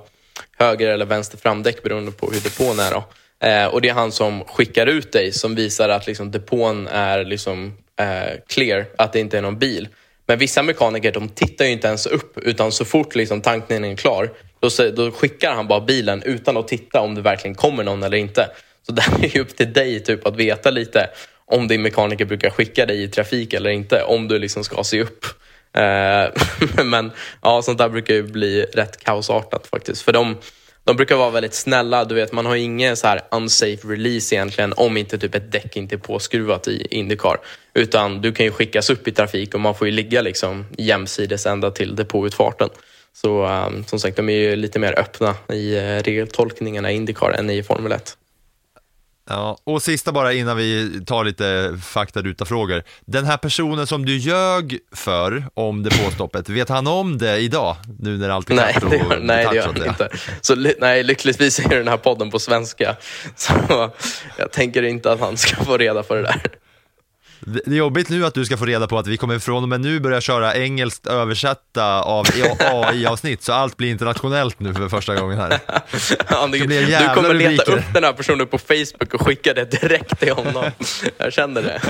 höger 0.58 0.90
eller 0.90 1.06
vänster 1.06 1.38
framdäck 1.38 1.84
beroende 1.84 2.12
på 2.12 2.32
hur 2.32 2.42
depån 2.42 2.80
är. 2.80 2.92
Då. 2.92 3.04
Eh, 3.48 3.66
och 3.66 3.82
det 3.82 3.90
är 3.90 3.94
han 3.94 4.12
som 4.12 4.44
skickar 4.44 4.88
ut 4.88 5.12
dig 5.12 5.32
som 5.32 5.56
visar 5.56 5.90
att 5.90 6.08
liksom, 6.08 6.32
depån 6.32 6.88
är 6.88 7.26
liksom, 7.26 7.78
eh, 8.00 8.40
clear, 8.48 8.86
att 8.98 9.14
det 9.14 9.20
inte 9.20 9.38
är 9.38 9.42
någon 9.42 9.60
bil. 9.60 9.88
Men 10.26 10.40
vissa 10.40 10.64
mekaniker 10.64 11.12
de 11.12 11.30
tittar 11.30 11.66
ju 11.66 11.72
inte 11.72 11.88
ens 11.88 12.06
upp 12.06 12.38
utan 12.38 12.72
så 12.72 12.86
fort 12.86 13.16
liksom, 13.16 13.42
tankningen 13.42 13.86
är 13.86 13.96
klar 13.96 14.30
då, 14.62 14.70
då 14.96 15.12
skickar 15.12 15.54
han 15.54 15.68
bara 15.68 15.82
bilen 15.82 16.24
utan 16.24 16.58
att 16.58 16.68
titta 16.68 17.02
om 17.02 17.16
det 17.16 17.22
verkligen 17.22 17.56
kommer 17.56 17.84
någon 17.84 18.04
eller 18.04 18.18
inte. 18.18 18.48
Så 18.88 18.92
det 18.94 19.02
är 19.02 19.36
ju 19.36 19.42
upp 19.42 19.58
till 19.58 19.74
dig 19.74 20.00
typ, 20.00 20.28
att 20.28 20.36
veta 20.36 20.72
lite 20.72 21.10
om 21.46 21.68
din 21.68 21.82
mekaniker 21.82 22.26
brukar 22.26 22.50
skicka 22.50 22.86
dig 22.86 23.04
i 23.04 23.08
trafik 23.08 23.54
eller 23.54 23.70
inte, 23.70 24.04
om 24.04 24.28
du 24.28 24.40
liksom 24.40 24.64
ska 24.64 24.84
se 24.84 25.02
upp. 25.02 25.26
Eh, 25.74 26.84
men 26.86 27.12
ja, 27.42 27.62
sånt 27.62 27.78
där 27.78 27.90
brukar 27.90 28.14
ju 28.14 28.24
bli 28.24 28.64
rätt 28.74 29.04
kaosartat 29.04 29.68
faktiskt. 29.68 30.02
För 30.02 30.12
de, 30.12 30.38
de 30.84 30.96
brukar 30.96 31.16
vara 31.16 31.30
väldigt 31.30 31.54
snälla. 31.54 32.06
Du 32.06 32.16
vet, 32.16 32.32
man 32.32 32.46
har 32.46 32.56
ingen 32.56 32.98
så 32.98 33.08
här 33.08 33.22
unsafe 33.32 33.88
release 33.88 34.36
egentligen 34.36 34.74
om 34.78 34.98
inte 34.98 35.18
typ 35.18 35.36
ett 35.36 35.52
däck 35.52 35.78
inte 35.78 35.96
är 35.96 36.00
påskruvat 36.00 36.68
i 36.68 36.88
Indycar. 36.92 37.38
Utan 37.74 38.22
du 38.22 38.32
kan 38.32 38.46
ju 38.46 38.52
skickas 38.52 38.90
upp 38.90 39.08
i 39.08 39.12
trafik 39.12 39.54
och 39.54 39.60
man 39.60 39.76
får 39.76 39.88
ju 39.88 39.94
ligga 39.94 40.22
liksom 40.22 40.66
jämsides 40.78 41.46
ända 41.46 41.72
till 41.72 41.96
depåutfarten. 41.96 42.70
Så 43.14 43.46
um, 43.46 43.84
som 43.84 44.00
sagt, 44.00 44.18
de 44.18 44.30
är 44.30 44.34
ju 44.34 44.56
lite 44.56 44.80
mer 44.80 45.00
öppna 45.00 45.36
i 45.50 45.76
uh, 45.76 46.04
regeltolkningarna 46.04 46.92
i 46.92 46.96
Indycar 46.96 47.32
än 47.32 47.50
i 47.50 47.64
Formel 47.64 47.92
1. 47.92 48.18
Ja, 49.30 49.58
och 49.64 49.82
sista 49.82 50.12
bara 50.12 50.34
innan 50.34 50.58
vi 50.58 51.02
tar 51.06 51.24
lite 51.24 51.78
faktaruta-frågor. 51.84 52.84
Den 53.06 53.26
här 53.26 53.38
personen 53.38 53.88
som 53.88 54.06
du 54.06 54.18
ljög 54.18 54.80
för 54.92 55.46
om 55.54 55.84
depåstoppet, 55.84 56.50
vet 56.50 56.70
han 56.70 56.88
om 56.88 57.18
det 57.18 57.38
idag? 57.38 57.76
Nu 58.00 58.18
när 58.18 58.30
allt 58.30 58.50
är 58.50 58.56
nej, 58.56 58.78
det 58.90 58.98
gör, 58.98 59.20
nej, 59.20 59.48
det 59.50 59.56
gör 59.56 59.64
han 59.64 59.88
inte. 59.88 60.10
Så, 60.42 60.56
nej, 60.80 61.04
lyckligtvis 61.04 61.60
är 61.60 61.70
den 61.70 61.88
här 61.88 61.98
podden 61.98 62.32
på 62.32 62.40
svenska. 62.40 62.96
Så 63.36 63.54
jag 64.38 64.52
tänker 64.52 64.84
inte 64.84 65.12
att 65.12 65.20
han 65.20 65.38
ska 65.38 65.64
få 65.64 65.78
reda 65.78 66.04
på 66.04 66.16
det 66.16 66.22
där. 66.22 66.42
Det 67.46 67.68
är 67.68 67.76
jobbigt 67.76 68.10
nu 68.10 68.26
att 68.26 68.34
du 68.34 68.46
ska 68.46 68.58
få 68.58 68.66
reda 68.66 68.88
på 68.88 68.98
att 68.98 69.08
vi 69.08 69.18
kommer 69.18 69.40
från 69.40 69.64
och 69.64 69.70
med 69.70 69.82
nu 69.82 70.00
börja 70.00 70.22
köra 70.22 70.56
engelskt 70.56 71.08
översätta 71.08 72.02
av 72.02 72.26
AI-avsnitt, 72.60 73.44
så 73.44 73.54
allt 73.54 73.78
blir 73.78 73.92
internationellt 73.92 74.60
nu 74.60 74.74
för 74.74 74.90
första 74.90 75.16
gången 75.16 75.38
här. 75.38 75.60
Ja, 76.30 76.48
du, 76.52 76.60
du 76.60 77.10
kommer 77.16 77.34
leta 77.34 77.72
upp 77.72 77.94
den 77.94 78.04
här 78.04 78.14
personen 78.14 78.48
på 78.48 78.58
Facebook 78.58 79.14
och 79.14 79.22
skicka 79.22 79.54
det 79.54 79.82
direkt 79.82 80.20
till 80.20 80.32
honom. 80.32 80.64
Jag 81.18 81.34
känner 81.34 81.62
det. 81.62 81.82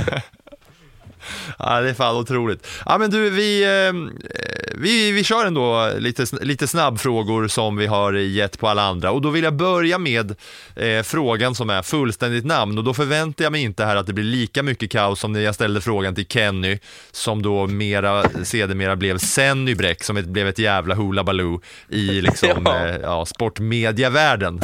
Ja, 1.59 1.81
det 1.81 1.89
är 1.89 1.93
fan 1.93 2.15
otroligt. 2.15 2.67
Ja, 2.85 2.97
men 2.97 3.09
du, 3.09 3.29
vi, 3.29 3.63
eh, 3.63 3.93
vi, 4.75 5.11
vi 5.11 5.23
kör 5.23 5.45
ändå 5.45 5.91
lite, 5.97 6.25
lite 6.41 6.67
snabbfrågor 6.67 7.47
som 7.47 7.77
vi 7.77 7.87
har 7.87 8.13
gett 8.13 8.59
på 8.59 8.67
alla 8.67 8.81
andra. 8.81 9.11
Och 9.11 9.21
då 9.21 9.29
vill 9.29 9.43
jag 9.43 9.55
börja 9.55 9.97
med 9.97 10.35
eh, 10.75 11.03
frågan 11.03 11.55
som 11.55 11.69
är 11.69 11.81
fullständigt 11.81 12.45
namn. 12.45 12.77
Och 12.77 12.83
då 12.83 12.93
förväntar 12.93 13.45
jag 13.45 13.51
mig 13.51 13.61
inte 13.61 13.85
här 13.85 13.95
att 13.95 14.07
det 14.07 14.13
blir 14.13 14.23
lika 14.25 14.63
mycket 14.63 14.91
kaos 14.91 15.19
som 15.19 15.33
när 15.33 15.39
jag 15.39 15.55
ställde 15.55 15.81
frågan 15.81 16.15
till 16.15 16.27
Kenny, 16.27 16.79
som 17.11 17.41
då 17.41 17.67
mera, 17.67 18.23
sedermera 18.43 18.95
blev 18.95 19.17
Senny 19.17 19.75
Bräck, 19.75 20.03
som 20.03 20.17
ett, 20.17 20.25
blev 20.25 20.47
ett 20.47 20.59
jävla 20.59 20.95
hula 20.95 21.23
baloo 21.23 21.61
i 21.89 22.21
liksom, 22.21 22.61
ja. 22.65 22.87
Eh, 22.87 22.95
ja, 22.95 23.25
sportmediavärlden. 23.25 24.61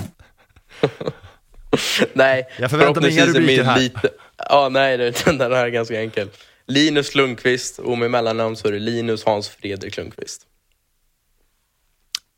nej, 2.14 2.48
jag 2.60 2.70
förväntar 2.70 3.02
mig 3.02 3.12
inga 3.12 3.26
rubriker 3.26 3.64
här. 3.64 3.80
Lite, 3.80 4.10
ja, 4.38 4.70
nej, 4.70 4.98
den 5.26 5.38
där 5.38 5.50
är 5.50 5.70
ganska 5.70 6.02
enkel. 6.02 6.30
Linus 6.66 7.16
Lundqvist 7.16 7.80
och 7.80 7.98
med 7.98 8.12
mellannamn 8.12 8.56
så 8.56 8.68
är 8.68 8.72
det 8.72 8.80
Linus 8.80 9.26
Hans 9.26 9.50
Fredrik 9.50 9.98
Lundqvist. 9.98 10.48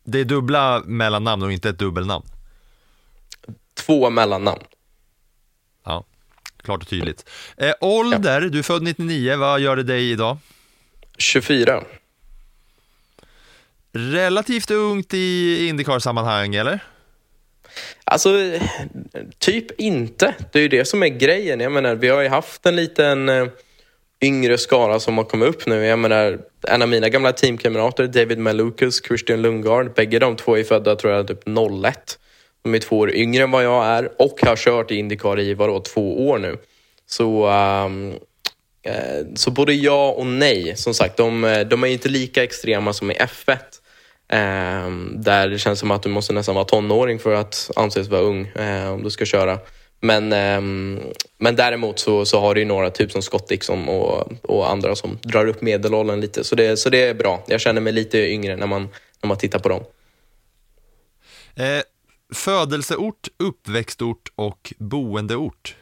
Det 0.03 0.19
är 0.19 0.25
dubbla 0.25 0.83
mellannamn 0.85 1.43
och 1.43 1.51
inte 1.51 1.69
ett 1.69 1.79
dubbelnamn? 1.79 2.25
Två 3.73 4.09
mellannamn. 4.09 4.63
Ja, 5.85 6.05
klart 6.57 6.81
och 6.81 6.87
tydligt. 6.87 7.29
Eh, 7.57 7.73
ålder, 7.81 8.41
ja. 8.41 8.49
du 8.49 8.59
är 8.59 8.63
född 8.63 8.83
99, 8.83 9.37
vad 9.37 9.59
gör 9.59 9.75
det 9.75 9.83
dig 9.83 10.11
idag? 10.11 10.37
24. 11.17 11.83
Relativt 13.91 14.71
ungt 14.71 15.13
i 15.13 15.67
Indycar-sammanhang, 15.67 16.55
eller? 16.55 16.79
Alltså, 18.03 18.29
typ 19.39 19.79
inte. 19.81 20.35
Det 20.51 20.59
är 20.59 20.63
ju 20.63 20.69
det 20.69 20.85
som 20.85 21.03
är 21.03 21.07
grejen. 21.07 21.59
Jag 21.59 21.71
menar, 21.71 21.95
vi 21.95 22.09
har 22.09 22.21
ju 22.21 22.27
haft 22.27 22.65
en 22.65 22.75
liten 22.75 23.29
eh, 23.29 23.45
yngre 24.21 24.57
skara 24.57 24.99
som 24.99 25.17
har 25.17 25.25
kommit 25.25 25.49
upp 25.49 25.65
nu. 25.67 25.85
Jag 25.85 25.99
menar, 25.99 26.39
en 26.67 26.81
av 26.81 26.89
mina 26.89 27.09
gamla 27.09 27.31
teamkamrater, 27.31 28.07
David 28.07 28.39
Malukas, 28.39 29.03
Christian 29.03 29.41
Lundgaard, 29.41 29.93
bägge 29.93 30.19
de 30.19 30.35
två 30.35 30.57
är 30.57 30.63
födda 30.63 30.95
tror 30.95 31.13
jag 31.13 31.27
typ 31.27 31.47
01. 31.83 32.19
De 32.63 32.75
är 32.75 32.79
två 32.79 32.97
år 32.97 33.11
yngre 33.11 33.43
än 33.43 33.51
vad 33.51 33.63
jag 33.63 33.85
är 33.85 34.21
och 34.21 34.39
har 34.41 34.55
kört 34.55 34.91
i 34.91 34.95
Indycar 34.95 35.39
i 35.39 35.53
vadå, 35.53 35.79
två 35.79 36.29
år 36.29 36.37
nu. 36.37 36.57
Så, 37.05 37.47
um, 37.47 38.13
eh, 38.83 39.25
så 39.35 39.51
både 39.51 39.73
ja 39.73 40.11
och 40.11 40.25
nej. 40.25 40.77
Som 40.77 40.93
sagt, 40.93 41.17
de, 41.17 41.43
eh, 41.43 41.67
de 41.67 41.83
är 41.83 41.87
inte 41.87 42.09
lika 42.09 42.43
extrema 42.43 42.93
som 42.93 43.11
i 43.11 43.13
F1. 43.13 43.57
Eh, 44.29 44.89
där 45.15 45.49
det 45.49 45.59
känns 45.59 45.79
som 45.79 45.91
att 45.91 46.03
du 46.03 46.09
måste 46.09 46.33
nästan 46.33 46.55
vara 46.55 46.65
tonåring 46.65 47.19
för 47.19 47.33
att 47.33 47.71
anses 47.75 48.07
vara 48.07 48.21
ung 48.21 48.47
eh, 48.47 48.93
om 48.93 49.03
du 49.03 49.09
ska 49.09 49.25
köra. 49.25 49.59
Men, 50.01 50.33
ehm, 50.33 50.99
men 51.37 51.55
däremot 51.55 51.99
så, 51.99 52.25
så 52.25 52.39
har 52.39 52.55
du 52.55 52.61
ju 52.61 52.65
några, 52.65 52.89
typ 52.89 53.11
som 53.11 53.21
Scott 53.21 53.47
Dixon 53.47 53.87
och, 53.87 54.31
och 54.41 54.71
andra 54.71 54.95
som 54.95 55.19
drar 55.21 55.45
upp 55.45 55.61
medelåldern 55.61 56.21
lite. 56.21 56.43
Så 56.43 56.55
det, 56.55 56.77
så 56.77 56.89
det 56.89 57.07
är 57.07 57.13
bra. 57.13 57.43
Jag 57.47 57.61
känner 57.61 57.81
mig 57.81 57.93
lite 57.93 58.17
yngre 58.17 58.55
när 58.55 58.67
man, 58.67 58.81
när 59.21 59.27
man 59.27 59.37
tittar 59.37 59.59
på 59.59 59.69
dem. 59.69 59.83
Eh, 61.55 61.81
födelseort, 62.33 63.27
uppväxtort 63.37 64.31
och 64.35 64.73
boendeort? 64.77 65.75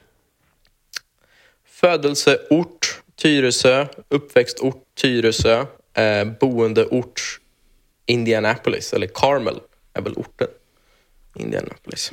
Födelseort 1.66 3.02
Tyresö, 3.16 3.88
uppväxtort 4.10 4.84
Tyresö, 5.02 5.66
eh, 5.94 6.26
boendeort 6.40 7.40
Indianapolis, 8.08 8.94
eller 8.94 9.08
Carmel 9.08 9.60
är 9.94 10.02
väl 10.02 10.14
orten. 10.14 10.48
Indianapolis. 11.36 12.12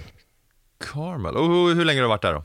Carmel, 0.85 1.37
och 1.37 1.47
hur, 1.47 1.75
hur 1.75 1.85
länge 1.85 2.01
har 2.01 2.03
du 2.03 2.09
varit 2.09 2.23
där 2.23 2.33
då? 2.33 2.45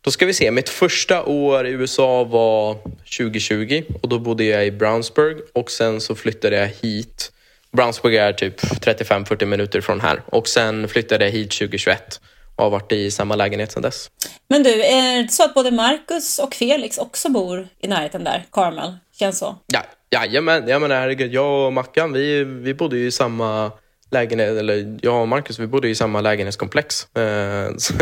Då 0.00 0.10
ska 0.10 0.26
vi 0.26 0.34
se, 0.34 0.50
mitt 0.50 0.68
första 0.68 1.24
år 1.24 1.66
i 1.66 1.70
USA 1.70 2.24
var 2.24 2.74
2020 3.18 3.82
och 4.02 4.08
då 4.08 4.18
bodde 4.18 4.44
jag 4.44 4.66
i 4.66 4.70
Brownsburg 4.70 5.38
och 5.54 5.70
sen 5.70 6.00
så 6.00 6.14
flyttade 6.14 6.56
jag 6.56 6.66
hit. 6.66 7.32
Brownsburg 7.72 8.14
är 8.14 8.32
typ 8.32 8.60
35-40 8.60 9.44
minuter 9.44 9.80
från 9.80 10.00
här 10.00 10.22
och 10.26 10.48
sen 10.48 10.88
flyttade 10.88 11.24
jag 11.24 11.32
hit 11.32 11.50
2021 11.50 12.20
och 12.56 12.64
har 12.64 12.70
varit 12.70 12.92
i 12.92 13.10
samma 13.10 13.36
lägenhet 13.36 13.72
sedan 13.72 13.82
dess. 13.82 14.10
Men 14.48 14.62
du, 14.62 14.82
är 14.82 15.22
det 15.22 15.28
så 15.28 15.44
att 15.44 15.54
både 15.54 15.70
Marcus 15.70 16.38
och 16.38 16.54
Felix 16.54 16.98
också 16.98 17.28
bor 17.28 17.68
i 17.78 17.88
närheten 17.88 18.24
där, 18.24 18.46
Carmel? 18.52 18.96
Känns 19.12 19.38
så? 19.38 19.56
Ja, 19.66 19.82
jajamän, 20.10 20.68
jag 20.68 20.82
menar 20.82 20.96
herregud, 20.96 21.32
jag 21.32 21.66
och 21.66 21.72
Mackan 21.72 22.12
vi, 22.12 22.44
vi 22.44 22.74
bodde 22.74 22.98
ju 22.98 23.06
i 23.06 23.10
samma 23.10 23.72
lägenhet, 24.10 24.56
eller 24.58 24.98
jag 25.02 25.20
och 25.20 25.28
Marcus 25.28 25.58
vi 25.58 25.66
bodde 25.66 25.88
i 25.88 25.94
samma 25.94 26.20
lägenhetskomplex. 26.20 27.16
Eh, 27.16 27.68
så 27.76 27.94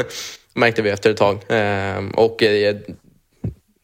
märkte 0.54 0.82
vi 0.82 0.90
efter 0.90 1.11
ett 1.11 1.16
tag. 1.16 1.34
Eh, 1.48 2.04
och 2.14 2.42
eh, 2.42 2.76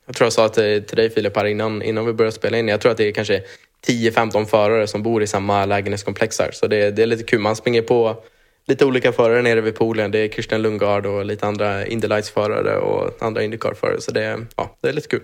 jag 0.06 0.16
tror 0.16 0.26
jag 0.26 0.32
sa 0.32 0.48
till, 0.48 0.82
till 0.82 0.96
dig 0.96 1.10
Filip 1.10 1.36
här 1.36 1.44
innan, 1.44 1.82
innan 1.82 2.06
vi 2.06 2.12
började 2.12 2.32
spela 2.32 2.58
in, 2.58 2.68
jag 2.68 2.80
tror 2.80 2.92
att 2.92 2.98
det 2.98 3.08
är 3.08 3.12
kanske 3.12 3.42
10-15 3.86 4.44
förare 4.44 4.86
som 4.86 5.02
bor 5.02 5.22
i 5.22 5.26
samma 5.26 5.64
lägenhetskomplex 5.64 6.38
här. 6.38 6.50
Så 6.52 6.66
det, 6.66 6.90
det 6.90 7.02
är 7.02 7.06
lite 7.06 7.24
kul, 7.24 7.40
man 7.40 7.56
springer 7.56 7.82
på 7.82 8.22
lite 8.66 8.84
olika 8.84 9.12
förare 9.12 9.42
nere 9.42 9.60
vid 9.60 9.74
poolen. 9.74 10.10
Det 10.10 10.18
är 10.18 10.28
Christian 10.28 10.62
Lundgard 10.62 11.06
och 11.06 11.24
lite 11.24 11.46
andra 11.46 11.86
Indy 11.86 12.08
Lights-förare 12.08 12.76
och 12.76 13.22
andra 13.22 13.42
Indycar-förare. 13.42 14.00
Så 14.00 14.10
det, 14.10 14.46
ja, 14.56 14.76
det 14.80 14.88
är 14.88 14.92
lite 14.92 15.08
kul. 15.08 15.22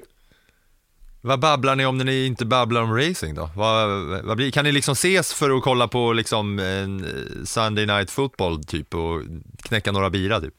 Vad 1.28 1.40
babblar 1.40 1.76
ni 1.76 1.86
om 1.86 1.98
när 1.98 2.04
ni 2.04 2.26
inte 2.26 2.44
babblar 2.44 2.82
om 2.82 2.96
racing 2.96 3.34
då? 3.34 3.50
Vad, 3.56 3.88
vad 4.24 4.36
blir, 4.36 4.50
kan 4.50 4.64
ni 4.64 4.72
liksom 4.72 4.92
ses 4.92 5.34
för 5.34 5.50
att 5.50 5.62
kolla 5.62 5.88
på 5.88 6.12
liksom 6.12 6.58
en 6.58 7.06
Sunday 7.46 7.86
Night 7.86 8.10
Football 8.10 8.64
typ 8.64 8.94
och 8.94 9.22
knäcka 9.62 9.92
några 9.92 10.10
bira 10.10 10.40
typ? 10.40 10.54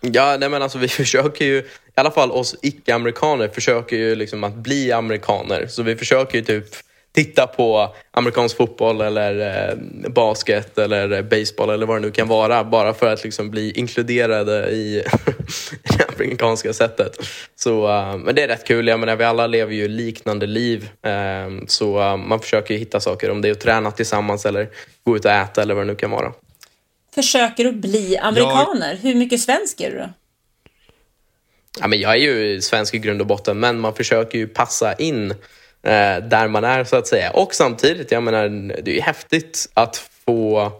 Ja, 0.00 0.36
nej 0.40 0.48
men 0.48 0.62
alltså 0.62 0.78
vi 0.78 0.88
försöker 1.02 1.44
ju, 1.44 1.58
i 1.58 1.64
alla 1.94 2.10
fall 2.10 2.30
oss 2.30 2.56
icke-amerikaner 2.62 3.48
försöker 3.48 3.96
ju 3.96 4.14
liksom 4.14 4.44
att 4.44 4.54
bli 4.54 4.92
amerikaner. 4.92 5.66
Så 5.66 5.82
vi 5.82 5.96
försöker 5.96 6.38
ju 6.38 6.44
typ 6.44 6.66
titta 7.12 7.46
på 7.46 7.94
amerikansk 8.10 8.56
fotboll 8.56 9.00
eller 9.00 9.68
eh, 9.68 9.76
basket 10.08 10.78
eller 10.78 11.22
baseball 11.22 11.70
eller 11.70 11.86
vad 11.86 11.96
det 11.96 12.00
nu 12.00 12.10
kan 12.10 12.28
vara 12.28 12.64
bara 12.64 12.94
för 12.94 13.12
att 13.12 13.24
liksom 13.24 13.50
bli 13.50 13.70
inkluderade 13.70 14.70
i 14.70 15.02
det 15.98 16.08
amerikanska 16.14 16.72
sättet. 16.72 17.16
Så, 17.56 17.88
uh, 17.88 18.16
men 18.16 18.34
det 18.34 18.42
är 18.42 18.48
rätt 18.48 18.66
kul. 18.66 18.88
Jag 18.88 19.00
menar, 19.00 19.16
vi 19.16 19.24
alla 19.24 19.46
lever 19.46 19.74
ju 19.74 19.88
liknande 19.88 20.46
liv 20.46 20.88
uh, 21.06 21.64
så 21.66 21.98
uh, 21.98 22.16
man 22.16 22.40
försöker 22.40 22.74
hitta 22.74 23.00
saker 23.00 23.30
om 23.30 23.42
det 23.42 23.48
är 23.48 23.52
att 23.52 23.60
träna 23.60 23.90
tillsammans 23.90 24.46
eller 24.46 24.68
gå 25.04 25.16
ut 25.16 25.24
och 25.24 25.30
äta 25.30 25.62
eller 25.62 25.74
vad 25.74 25.86
det 25.86 25.92
nu 25.92 25.96
kan 25.96 26.10
vara. 26.10 26.32
Försöker 27.14 27.64
du 27.64 27.72
bli 27.72 28.18
amerikaner? 28.18 28.90
Jag... 28.90 28.96
Hur 28.96 29.14
mycket 29.14 29.40
svensk 29.40 29.80
är 29.80 29.90
du 29.90 29.98
då? 29.98 30.08
Ja, 31.80 31.86
men 31.86 32.00
jag 32.00 32.12
är 32.12 32.16
ju 32.16 32.60
svensk 32.60 32.94
i 32.94 32.98
grund 32.98 33.20
och 33.20 33.26
botten 33.26 33.60
men 33.60 33.80
man 33.80 33.94
försöker 33.94 34.38
ju 34.38 34.46
passa 34.46 34.94
in 34.94 35.30
eh, 35.30 35.36
Eh, 35.82 36.24
där 36.28 36.48
man 36.48 36.64
är 36.64 36.84
så 36.84 36.96
att 36.96 37.06
säga. 37.06 37.30
Och 37.30 37.54
samtidigt, 37.54 38.12
jag 38.12 38.22
menar, 38.22 38.48
det 38.82 38.90
är 38.90 38.94
ju 38.94 39.00
häftigt 39.00 39.68
att 39.74 39.96
få 40.26 40.72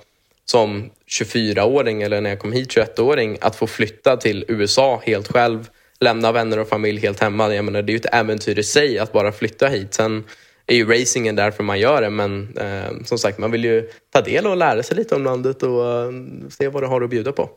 som 0.44 0.90
24-åring 1.09 2.03
eller 2.03 2.20
när 2.20 2.30
jag 2.30 2.38
kom 2.38 2.53
hit 2.53 2.76
21-åring 2.76 3.38
att 3.40 3.57
få 3.57 3.66
flytta 3.66 4.16
till 4.16 4.44
USA 4.48 5.03
helt 5.05 5.28
själv, 5.28 5.70
lämna 6.00 6.32
vänner 6.32 6.59
och 6.59 6.68
familj 6.68 7.00
helt 7.00 7.20
hemma. 7.20 7.55
Jag 7.55 7.64
menar, 7.64 7.82
det 7.82 7.90
är 7.90 7.94
ju 7.94 7.98
ett 7.98 8.14
äventyr 8.14 8.59
i 8.59 8.62
sig 8.62 8.98
att 8.98 9.12
bara 9.12 9.32
flytta 9.32 9.68
hit. 9.68 9.94
Sen 9.94 10.24
är 10.66 10.76
ju 10.76 10.92
racingen 10.92 11.36
därför 11.36 11.62
man 11.62 11.80
gör 11.80 12.03
det 12.03 12.11
men 12.11 12.57
eh, 12.57 13.05
som 13.05 13.18
sagt 13.18 13.38
man 13.38 13.50
vill 13.50 13.64
ju 13.64 13.88
ta 14.12 14.20
del 14.20 14.46
och 14.46 14.57
lära 14.57 14.82
sig 14.82 14.96
lite 14.96 15.14
om 15.14 15.24
landet 15.24 15.62
och 15.62 15.90
eh, 15.90 16.11
se 16.50 16.68
vad 16.68 16.82
det 16.82 16.86
har 16.86 17.00
att 17.00 17.11
bjuda 17.11 17.32
på. 17.32 17.50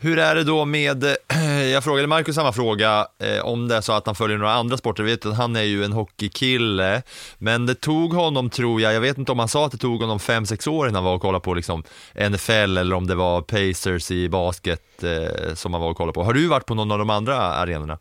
Hur 0.00 0.18
är 0.18 0.34
det 0.34 0.44
då 0.44 0.64
med, 0.64 1.04
eh, 1.04 1.64
jag 1.72 1.84
frågade 1.84 2.08
Marcus 2.08 2.34
samma 2.34 2.52
fråga, 2.52 3.06
eh, 3.22 3.44
om 3.44 3.68
det 3.68 3.76
är 3.76 3.80
så 3.80 3.92
att 3.92 4.06
han 4.06 4.14
följer 4.14 4.38
några 4.38 4.52
andra 4.52 4.76
sporter. 4.76 5.02
Jag 5.02 5.10
vet 5.10 5.26
att 5.26 5.36
han 5.36 5.56
är 5.56 5.62
ju 5.62 5.84
en 5.84 5.92
hockeykille, 5.92 7.02
men 7.38 7.66
det 7.66 7.74
tog 7.74 8.12
honom, 8.12 8.50
tror 8.50 8.80
jag, 8.80 8.94
jag 8.94 9.00
vet 9.00 9.18
inte 9.18 9.32
om 9.32 9.38
han 9.38 9.48
sa 9.48 9.66
att 9.66 9.72
det 9.72 9.78
tog 9.78 10.00
honom 10.00 10.18
5-6 10.18 10.68
år 10.68 10.88
innan 10.88 10.94
han 10.94 11.04
var 11.04 11.14
och 11.14 11.20
kollade 11.20 11.44
på 11.44 11.54
liksom 11.54 11.82
NFL 12.30 12.78
eller 12.78 12.92
om 12.92 13.06
det 13.06 13.14
var 13.14 13.40
Pacers 13.40 14.10
i 14.10 14.28
basket 14.28 15.02
eh, 15.02 15.54
som 15.54 15.72
han 15.74 15.82
var 15.82 15.90
och 15.90 15.96
kollade 15.96 16.12
på. 16.12 16.22
Har 16.22 16.32
du 16.32 16.46
varit 16.46 16.66
på 16.66 16.74
någon 16.74 16.92
av 16.92 16.98
de 16.98 17.10
andra 17.10 17.36
arenorna? 17.36 17.98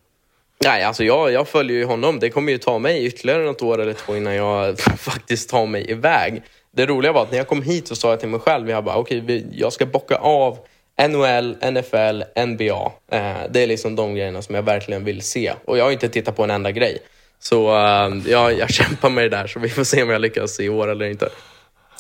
Nej, 0.64 0.84
alltså 0.84 1.04
jag, 1.04 1.32
jag 1.32 1.48
följer 1.48 1.78
ju 1.78 1.86
honom. 1.86 2.20
Det 2.20 2.30
kommer 2.30 2.52
ju 2.52 2.58
ta 2.58 2.80
mig 2.80 3.06
ytterligare 3.06 3.44
något 3.44 3.62
år 3.62 3.82
eller 3.82 3.94
två 3.94 4.16
innan 4.16 4.36
jag 4.36 4.80
faktiskt 4.98 5.50
tar 5.50 5.66
mig 5.66 5.92
iväg. 5.92 6.44
Det 6.76 6.86
roliga 6.86 7.12
var 7.12 7.24
att 7.24 7.32
när 7.32 7.38
jag 7.38 7.48
kom 7.48 7.62
hit 7.62 7.88
så 7.88 7.96
sa 7.96 8.10
jag 8.10 8.20
till 8.20 8.30
mig 8.30 8.40
själv, 8.40 8.70
jag 8.70 8.84
bara 8.84 8.96
okej, 8.96 9.22
okay, 9.24 9.44
jag 9.52 9.74
ska 9.74 9.86
bocka 9.86 10.16
av 10.16 10.58
NHL, 10.98 11.58
NFL, 11.72 12.24
NBA. 12.46 12.92
Eh, 13.12 13.38
det 13.50 13.64
är 13.64 13.68
liksom 13.68 13.96
de 13.96 14.16
grejerna 14.16 14.42
som 14.42 14.56
jag 14.56 14.64
verkligen 14.64 15.04
vill 15.04 15.22
se. 15.22 15.54
Och 15.66 15.78
jag 15.78 15.84
har 15.84 15.92
inte 15.92 16.10
tittat 16.10 16.36
på 16.36 16.44
en 16.44 16.52
enda 16.52 16.72
grej. 16.72 16.98
Så 17.40 17.68
uh, 17.68 18.18
ja, 18.28 18.52
jag 18.52 18.70
kämpar 18.70 19.10
med 19.10 19.24
det 19.24 19.30
där, 19.30 19.48
så 19.48 19.60
vi 19.60 19.70
får 19.70 19.84
se 19.84 20.04
om 20.04 20.10
jag 20.10 20.22
lyckas 20.22 20.60
i 20.60 20.70
år 20.70 20.88
eller 20.88 21.06
inte. 21.06 21.30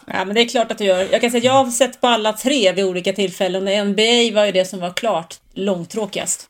Ja, 0.07 0.25
men 0.25 0.35
det 0.35 0.41
är 0.41 0.47
klart 0.49 0.71
att 0.71 0.77
du 0.77 0.85
gör. 0.85 1.07
Jag 1.11 1.21
kan 1.21 1.31
säga 1.31 1.39
att 1.39 1.43
jag 1.43 1.51
har 1.63 1.71
sett 1.71 2.01
på 2.01 2.07
alla 2.07 2.33
tre 2.33 2.71
vid 2.71 2.85
olika 2.85 3.13
tillfällen. 3.13 3.89
NBA 3.89 4.31
var 4.33 4.45
ju 4.45 4.51
det 4.51 4.65
som 4.65 4.79
var 4.79 4.93
klart 4.93 5.35
långtråkigast. 5.53 6.49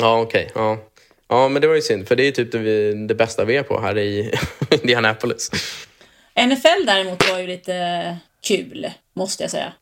Ja, 0.00 0.20
okej. 0.20 0.50
Okay, 0.50 0.62
ja. 0.62 0.78
ja, 1.28 1.48
men 1.48 1.62
det 1.62 1.68
var 1.68 1.74
ju 1.74 1.82
synd, 1.82 2.08
för 2.08 2.16
det 2.16 2.22
är 2.22 2.32
typ 2.32 2.52
det, 2.52 2.58
vi, 2.58 3.06
det 3.08 3.14
bästa 3.14 3.44
vi 3.44 3.56
är 3.56 3.62
på 3.62 3.80
här 3.80 3.98
i 3.98 4.32
Indianapolis. 4.70 5.50
NFL 6.46 6.86
däremot 6.86 7.30
var 7.30 7.38
ju 7.38 7.46
lite 7.46 8.18
kul, 8.42 8.90
måste 9.14 9.44
jag 9.44 9.50
säga. 9.50 9.72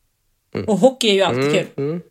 Mm. 0.55 0.69
Och 0.69 0.77
hockey 0.77 1.09
är 1.09 1.13
ju 1.13 1.21
alltid 1.21 1.43
mm, 1.43 1.53
kul. 1.53 1.67
Mm. 1.77 2.01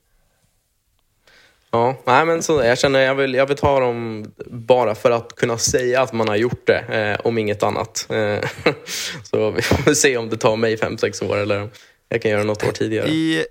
Ja, 1.70 1.96
nej, 2.04 2.26
men 2.26 2.42
så, 2.42 2.64
jag 2.64 2.78
känner 2.78 3.00
jag 3.00 3.14
vill, 3.14 3.34
jag 3.34 3.46
vill 3.46 3.56
ta 3.56 3.80
dem 3.80 4.24
bara 4.46 4.94
för 4.94 5.10
att 5.10 5.36
kunna 5.36 5.58
säga 5.58 6.02
att 6.02 6.12
man 6.12 6.28
har 6.28 6.36
gjort 6.36 6.66
det, 6.66 6.78
eh, 6.78 7.26
om 7.26 7.38
inget 7.38 7.62
annat. 7.62 8.06
Eh, 8.10 8.48
så 9.22 9.50
vi 9.50 9.62
får 9.62 9.94
se 9.94 10.16
om 10.16 10.28
det 10.28 10.36
tar 10.36 10.56
mig 10.56 10.76
fem 10.76 10.98
sex 10.98 11.22
år 11.22 11.36
eller 11.36 11.62
om 11.62 11.70
jag 12.08 12.22
kan 12.22 12.30
göra 12.30 12.44
något 12.44 12.68
år 12.68 12.72
tidigare. 12.72 13.08
I, 13.08 13.44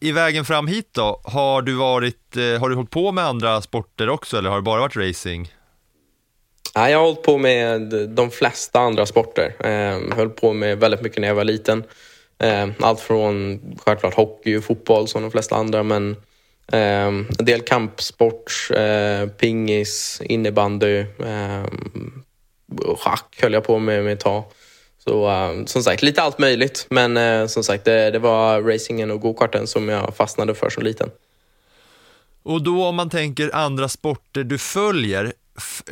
i, 0.00 0.08
i 0.08 0.12
vägen 0.12 0.44
fram 0.44 0.66
hit 0.66 0.88
då, 0.92 1.20
har 1.24 1.62
du, 1.62 1.74
varit, 1.74 2.36
eh, 2.36 2.60
har 2.60 2.68
du 2.68 2.74
hållit 2.74 2.90
på 2.90 3.12
med 3.12 3.24
andra 3.24 3.62
sporter 3.62 4.08
också 4.08 4.38
eller 4.38 4.50
har 4.50 4.56
det 4.56 4.62
bara 4.62 4.80
varit 4.80 4.96
racing? 4.96 5.54
Nej, 6.76 6.92
jag 6.92 6.98
har 6.98 7.06
hållit 7.06 7.22
på 7.22 7.38
med 7.38 7.80
de 8.08 8.30
flesta 8.30 8.80
andra 8.80 9.06
sporter. 9.06 9.54
Eh, 9.60 10.16
höll 10.16 10.30
på 10.30 10.52
med 10.52 10.78
väldigt 10.78 11.00
mycket 11.00 11.20
när 11.20 11.28
jag 11.28 11.34
var 11.34 11.44
liten. 11.44 11.84
Eh, 12.40 12.68
allt 12.80 13.00
från 13.00 13.60
självklart 13.84 14.14
hockey 14.14 14.56
och 14.56 14.64
fotboll 14.64 15.08
som 15.08 15.22
de 15.22 15.30
flesta 15.30 15.56
andra 15.56 15.82
men 15.82 16.16
eh, 16.72 17.06
en 17.06 17.26
del 17.38 17.60
kampsport, 17.60 18.68
eh, 18.74 19.28
pingis, 19.28 20.22
innebandy, 20.24 21.04
schack 22.98 23.38
höll 23.42 23.52
jag 23.52 23.64
på 23.64 23.78
med, 23.78 24.04
med 24.04 24.12
ett 24.12 24.20
tag. 24.20 24.44
Så 25.04 25.30
som 25.66 25.82
sagt, 25.82 26.02
lite 26.02 26.22
allt 26.22 26.38
möjligt. 26.38 26.86
Men 26.90 27.48
som 27.48 27.64
sagt, 27.64 27.84
det, 27.84 28.10
det 28.10 28.18
var 28.18 28.62
racingen 28.62 29.10
och 29.10 29.20
gokarten 29.20 29.66
som 29.66 29.88
jag 29.88 30.16
fastnade 30.16 30.54
för 30.54 30.70
som 30.70 30.82
liten. 30.82 31.10
Och 32.42 32.62
då 32.62 32.84
om 32.84 32.96
man 32.96 33.10
tänker 33.10 33.54
andra 33.54 33.88
sporter 33.88 34.44
du 34.44 34.58
följer, 34.58 35.32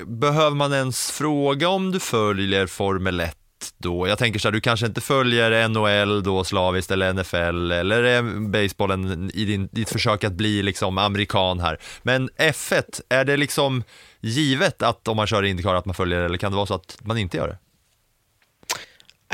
behöver 0.07 0.57
man 0.57 0.73
ens 0.73 1.11
fråga 1.11 1.69
om 1.69 1.93
du 1.93 2.01
följer 2.01 2.67
Formel 2.67 3.21
1 3.21 3.38
då? 3.79 4.09
Jag 4.09 4.19
tänker 4.19 4.41
så 4.41 4.49
här, 4.49 4.53
du 4.53 4.61
kanske 4.61 4.87
inte 4.87 5.01
följer 5.01 5.69
NHL 5.69 6.23
då 6.23 6.45
slaviskt 6.45 6.91
eller 6.91 7.13
NFL 7.13 7.73
eller 7.73 8.23
basebollen 8.49 9.31
i 9.35 9.45
din, 9.45 9.69
ditt 9.73 9.91
försök 9.91 10.25
att 10.25 10.33
bli 10.33 10.63
liksom 10.63 10.99
amerikan 10.99 11.61
här. 11.61 11.79
Men 12.03 12.31
F1, 12.31 13.01
är 13.09 13.25
det 13.25 13.37
liksom 13.37 13.83
givet 14.21 14.83
att 14.83 15.09
om 15.09 15.17
man 15.17 15.27
kör 15.27 15.43
Indycar 15.43 15.75
att 15.75 15.85
man 15.85 15.95
följer 15.95 16.19
det 16.19 16.25
eller 16.25 16.39
kan 16.39 16.53
det 16.53 16.57
vara 16.57 16.67
så 16.67 16.75
att 16.75 16.99
man 17.03 17.19
inte 17.19 17.37
gör 17.37 17.49
det? 17.49 17.59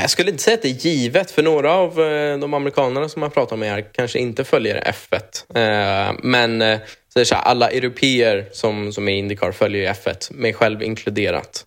Jag 0.01 0.11
skulle 0.11 0.31
inte 0.31 0.43
säga 0.43 0.55
att 0.55 0.63
det 0.63 0.69
är 0.69 0.87
givet, 0.87 1.31
för 1.31 1.43
några 1.43 1.73
av 1.73 2.01
eh, 2.01 2.39
de 2.39 2.55
amerikanerna 2.55 3.09
som 3.09 3.21
man 3.21 3.31
pratar 3.31 3.57
med 3.57 3.71
här 3.71 3.85
kanske 3.93 4.19
inte 4.19 4.45
följer 4.45 4.93
F1. 4.93 6.09
Eh, 6.09 6.15
men 6.23 6.63
eh, 6.63 6.79
så 7.13 7.21
är 7.21 7.25
så 7.25 7.35
här, 7.35 7.43
alla 7.43 7.71
europeer 7.71 8.49
som, 8.53 8.93
som 8.93 9.09
är 9.09 9.13
Indycar 9.13 9.53
följer 9.53 9.93
F1, 9.93 10.35
mig 10.35 10.53
själv 10.53 10.83
inkluderat. 10.83 11.67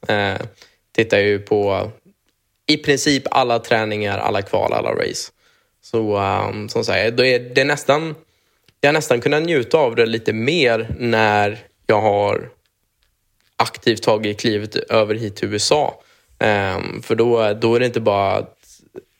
Tittar 0.95 1.17
ju 1.17 1.39
på 1.39 1.91
i 2.67 2.77
princip 2.77 3.23
alla 3.31 3.59
träningar, 3.59 4.17
alla 4.17 4.41
kval, 4.41 4.73
alla 4.73 4.91
race. 4.91 5.31
Så 5.81 6.17
um, 6.17 6.69
som 6.69 6.85
sagt, 6.85 7.17
det 7.17 7.27
är, 7.27 7.39
det 7.39 7.61
är 7.61 7.65
nästan 7.65 8.15
jag 8.81 8.87
har 8.87 8.93
nästan 8.93 9.21
kunnat 9.21 9.43
njuta 9.43 9.77
av 9.77 9.95
det 9.95 10.05
lite 10.05 10.33
mer 10.33 10.95
när 10.97 11.59
jag 11.87 12.01
har 12.01 12.49
aktivt 13.57 14.03
tagit 14.03 14.39
klivet 14.39 14.75
över 14.75 15.15
hit 15.15 15.35
till 15.35 15.53
USA. 15.53 16.01
Um, 16.39 17.01
för 17.01 17.15
då, 17.15 17.53
då 17.53 17.75
är 17.75 17.79
det 17.79 17.85
inte 17.85 17.99
bara 17.99 18.45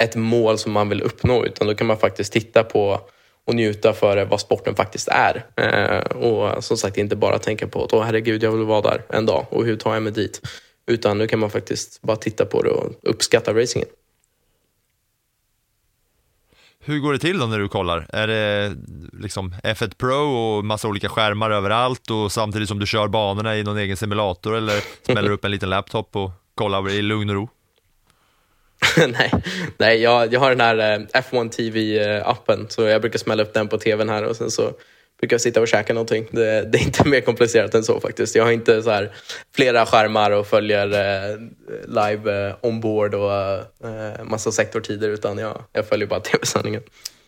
ett 0.04 0.16
mål 0.16 0.58
som 0.58 0.72
man 0.72 0.90
vill 0.90 1.02
uppnå 1.02 1.46
utan 1.46 1.68
då 1.68 1.76
kan 1.76 1.88
man 1.88 1.98
faktiskt 1.98 2.34
titta 2.34 2.64
på 2.64 3.00
och 3.46 3.56
njuta 3.56 3.94
för 3.94 4.26
vad 4.26 4.40
sporten 4.40 4.76
faktiskt 4.76 5.08
är. 5.08 5.46
Uh, 5.62 6.22
och 6.22 6.64
som 6.64 6.78
sagt 6.78 6.98
inte 6.98 7.16
bara 7.16 7.40
tänka 7.40 7.68
på 7.68 7.84
att 7.84 7.94
oh, 7.94 8.04
herregud 8.04 8.44
jag 8.44 8.52
vill 8.52 8.66
vara 8.66 8.82
där 8.82 9.02
en 9.10 9.26
dag 9.26 9.46
och 9.50 9.66
hur 9.66 9.76
tar 9.76 9.94
jag 9.94 10.04
mig 10.04 10.12
dit? 10.12 10.42
Utan 10.88 11.18
nu 11.18 11.28
kan 11.28 11.40
man 11.40 11.50
faktiskt 11.50 12.02
bara 12.02 12.18
titta 12.18 12.46
på 12.46 12.62
det 12.62 12.70
och 12.70 12.94
uppskatta 13.02 13.54
racingen. 13.54 13.88
Hur 16.80 17.00
går 17.00 17.14
det 17.14 17.20
till 17.20 17.40
då 17.40 17.46
när 17.46 17.60
du 17.60 17.68
kollar? 17.68 18.06
Är 18.10 18.28
det 18.28 18.76
liksom 19.14 19.56
F1 19.64 19.96
Pro 19.98 20.16
och 20.16 20.66
massa 20.66 20.88
olika 20.88 21.10
skärmar 21.10 21.52
överallt 21.52 22.12
och 22.12 22.32
samtidigt 22.32 22.70
som 22.70 22.80
du 22.80 22.86
kör 22.86 23.08
banorna 23.08 23.58
i 23.58 23.64
någon 23.64 23.78
egen 23.78 23.98
simulator 23.98 24.56
eller 24.56 24.84
smäller 25.06 25.32
upp 25.32 25.46
en 25.46 25.52
liten 25.52 25.70
laptop 25.70 26.16
och 26.16 26.32
kollar 26.56 26.90
i 26.90 27.02
lugn 27.02 27.30
och 27.30 27.36
ro? 27.36 27.50
nej, 29.08 29.32
nej 29.78 30.02
jag, 30.02 30.34
jag 30.34 30.40
har 30.40 30.50
den 30.50 30.62
här 30.62 30.78
eh, 30.78 31.22
F1 31.22 31.50
TV-appen 31.50 32.68
så 32.70 32.82
jag 32.82 33.02
brukar 33.02 33.20
smälla 33.20 33.44
upp 33.44 33.54
den 33.54 33.68
på 33.68 33.78
tvn 33.78 34.10
här 34.10 34.24
och 34.24 34.36
sen 34.36 34.52
så 34.52 34.72
brukar 35.20 35.38
sitta 35.38 35.62
och 35.62 35.68
käka 35.68 35.94
någonting. 35.94 36.28
Det, 36.32 36.62
det, 36.62 36.78
är 36.78 36.84
inte 36.84 37.08
mer 37.08 37.22
komplicerat 37.22 37.76
än 37.76 37.84
så 37.84 38.00
faktiskt. 38.00 38.36
Jag 38.36 38.44
har 38.44 38.52
inte 38.52 38.84
så 38.84 38.90
här 38.90 39.12
flera 39.56 39.86
skärmar 39.86 40.32
och 40.32 40.48
följer 40.48 40.88
eh, 40.88 41.38
live 41.88 42.48
eh, 42.48 42.56
ombord 42.62 43.16
och 43.16 43.34
eh, 43.34 44.24
massa 44.24 44.52
sektortider 44.52 45.10
utan 45.10 45.38
jag, 45.38 45.64
jag 45.74 45.88
följer 45.88 46.08
bara 46.08 46.20
tv-sändningen. 46.32 46.82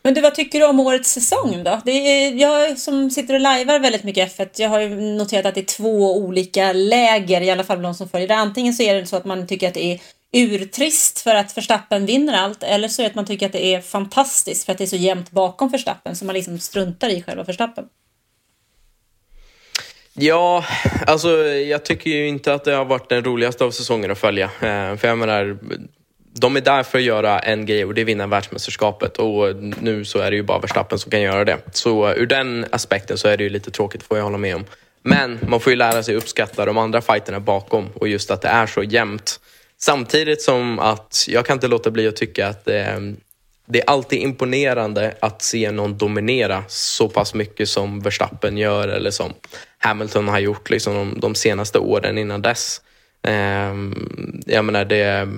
Men 0.03 0.13
du, 0.13 0.21
vad 0.21 0.35
tycker 0.35 0.59
du 0.59 0.65
om 0.65 0.79
årets 0.79 1.11
säsong 1.11 1.63
då? 1.63 1.81
Det 1.85 1.91
är, 1.91 2.33
jag 2.33 2.77
som 2.77 3.09
sitter 3.09 3.33
och 3.33 3.39
lajvar 3.39 3.79
väldigt 3.79 4.03
mycket 4.03 4.37
F1, 4.37 4.49
jag 4.57 4.69
har 4.69 4.79
ju 4.79 4.89
noterat 4.95 5.45
att 5.45 5.55
det 5.55 5.61
är 5.61 5.65
två 5.65 6.17
olika 6.17 6.73
läger, 6.73 7.41
i 7.41 7.51
alla 7.51 7.63
fall 7.63 7.77
bland 7.77 7.95
de 7.95 7.97
som 7.97 8.09
följer 8.09 8.27
det. 8.27 8.35
Antingen 8.35 8.73
så 8.73 8.83
är 8.83 8.95
det 8.95 9.05
så 9.05 9.15
att 9.15 9.25
man 9.25 9.47
tycker 9.47 9.67
att 9.67 9.73
det 9.73 9.93
är 9.93 9.99
urtrist 10.33 11.19
för 11.19 11.35
att 11.35 11.57
Verstappen 11.57 12.05
vinner 12.05 12.33
allt 12.33 12.63
eller 12.63 12.87
så 12.87 13.01
är 13.01 13.03
det 13.03 13.09
att 13.09 13.15
man 13.15 13.25
tycker 13.25 13.45
att 13.45 13.51
det 13.51 13.73
är 13.73 13.81
fantastiskt 13.81 14.65
för 14.65 14.71
att 14.71 14.77
det 14.77 14.83
är 14.83 14.87
så 14.87 14.95
jämnt 14.95 15.31
bakom 15.31 15.69
Verstappen 15.69 16.15
så 16.15 16.25
man 16.25 16.35
liksom 16.35 16.59
struntar 16.59 17.09
i 17.09 17.23
själva 17.23 17.43
Verstappen. 17.43 17.85
Ja, 20.13 20.65
alltså 21.07 21.29
jag 21.45 21.85
tycker 21.85 22.09
ju 22.09 22.27
inte 22.27 22.53
att 22.53 22.63
det 22.63 22.71
har 22.71 22.85
varit 22.85 23.09
den 23.09 23.23
roligaste 23.23 23.63
av 23.63 23.71
säsongerna 23.71 24.11
att 24.11 24.19
följa. 24.19 24.45
Eh, 24.45 24.95
för 24.97 25.07
jag 25.07 25.17
menar, 25.17 25.57
de 26.39 26.55
är 26.55 26.61
där 26.61 26.83
för 26.83 26.97
att 26.97 27.03
göra 27.03 27.39
en 27.39 27.65
grej 27.65 27.85
och 27.85 27.93
det 27.93 28.01
är 28.01 28.05
vinna 28.05 28.27
världsmästerskapet 28.27 29.17
och 29.17 29.55
nu 29.81 30.05
så 30.05 30.19
är 30.19 30.31
det 30.31 30.37
ju 30.37 30.43
bara 30.43 30.59
Verstappen 30.59 30.99
som 30.99 31.11
kan 31.11 31.21
göra 31.21 31.45
det. 31.45 31.57
Så 31.71 32.13
ur 32.13 32.25
den 32.25 32.65
aspekten 32.71 33.17
så 33.17 33.27
är 33.27 33.37
det 33.37 33.43
ju 33.43 33.49
lite 33.49 33.71
tråkigt 33.71 34.03
får 34.03 34.17
jag 34.17 34.23
hålla 34.23 34.37
med 34.37 34.55
om. 34.55 34.65
Men 35.01 35.39
man 35.47 35.59
får 35.59 35.71
ju 35.71 35.77
lära 35.77 36.03
sig 36.03 36.15
uppskatta 36.15 36.65
de 36.65 36.77
andra 36.77 37.01
fighterna 37.01 37.39
bakom 37.39 37.89
och 37.93 38.07
just 38.07 38.31
att 38.31 38.41
det 38.41 38.47
är 38.47 38.67
så 38.67 38.83
jämnt. 38.83 39.39
Samtidigt 39.81 40.41
som 40.41 40.79
att 40.79 41.25
jag 41.27 41.45
kan 41.45 41.53
inte 41.53 41.67
låta 41.67 41.91
bli 41.91 42.07
att 42.07 42.15
tycka 42.15 42.47
att 42.47 42.67
eh, 42.67 42.99
det 43.65 43.81
är 43.81 43.89
alltid 43.89 44.19
imponerande 44.19 45.15
att 45.19 45.41
se 45.41 45.71
någon 45.71 45.97
dominera 45.97 46.63
så 46.67 47.09
pass 47.09 47.33
mycket 47.33 47.69
som 47.69 47.99
Verstappen 47.99 48.57
gör 48.57 48.87
eller 48.87 49.11
som 49.11 49.33
Hamilton 49.77 50.27
har 50.27 50.39
gjort 50.39 50.69
liksom, 50.69 50.93
de, 50.93 51.19
de 51.19 51.35
senaste 51.35 51.79
åren 51.79 52.17
innan 52.17 52.41
dess. 52.41 52.81
Eh, 53.23 53.73
jag 54.45 54.65
menar, 54.65 54.85
det, 54.85 55.29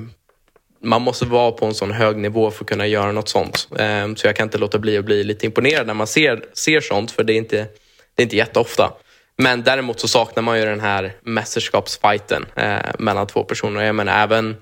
man 0.84 1.02
måste 1.02 1.26
vara 1.26 1.52
på 1.52 1.66
en 1.66 1.74
sån 1.74 1.92
hög 1.92 2.18
nivå 2.18 2.52
för 2.52 2.64
att 2.64 2.70
kunna 2.70 2.88
göra 2.88 3.12
något 3.12 3.30
sånt. 3.30 3.68
Eh, 3.80 4.14
så 4.16 4.28
jag 4.28 4.36
kan 4.36 4.48
inte 4.48 4.58
låta 4.58 4.80
bli 4.80 4.98
att 4.98 5.06
bli 5.06 5.24
lite 5.24 5.46
imponerad 5.46 5.88
när 5.88 5.94
man 5.94 6.08
ser, 6.08 6.46
ser 6.54 6.82
sånt, 6.82 7.12
för 7.12 7.24
det 7.24 7.34
är 7.34 7.38
inte, 7.38 7.68
det 8.16 8.22
är 8.22 8.24
inte 8.24 8.38
jätteofta. 8.38 8.94
Men 9.42 9.64
däremot 9.64 10.00
så 10.00 10.08
saknar 10.08 10.44
man 10.44 10.60
ju 10.60 10.66
den 10.66 10.80
här 10.80 11.14
mästerskapsfighten 11.22 12.46
eh, 12.56 12.80
mellan 13.00 13.28
två 13.28 13.44
personer. 13.44 13.84
Jag 13.84 13.96
menar 13.96 14.24
även, 14.24 14.56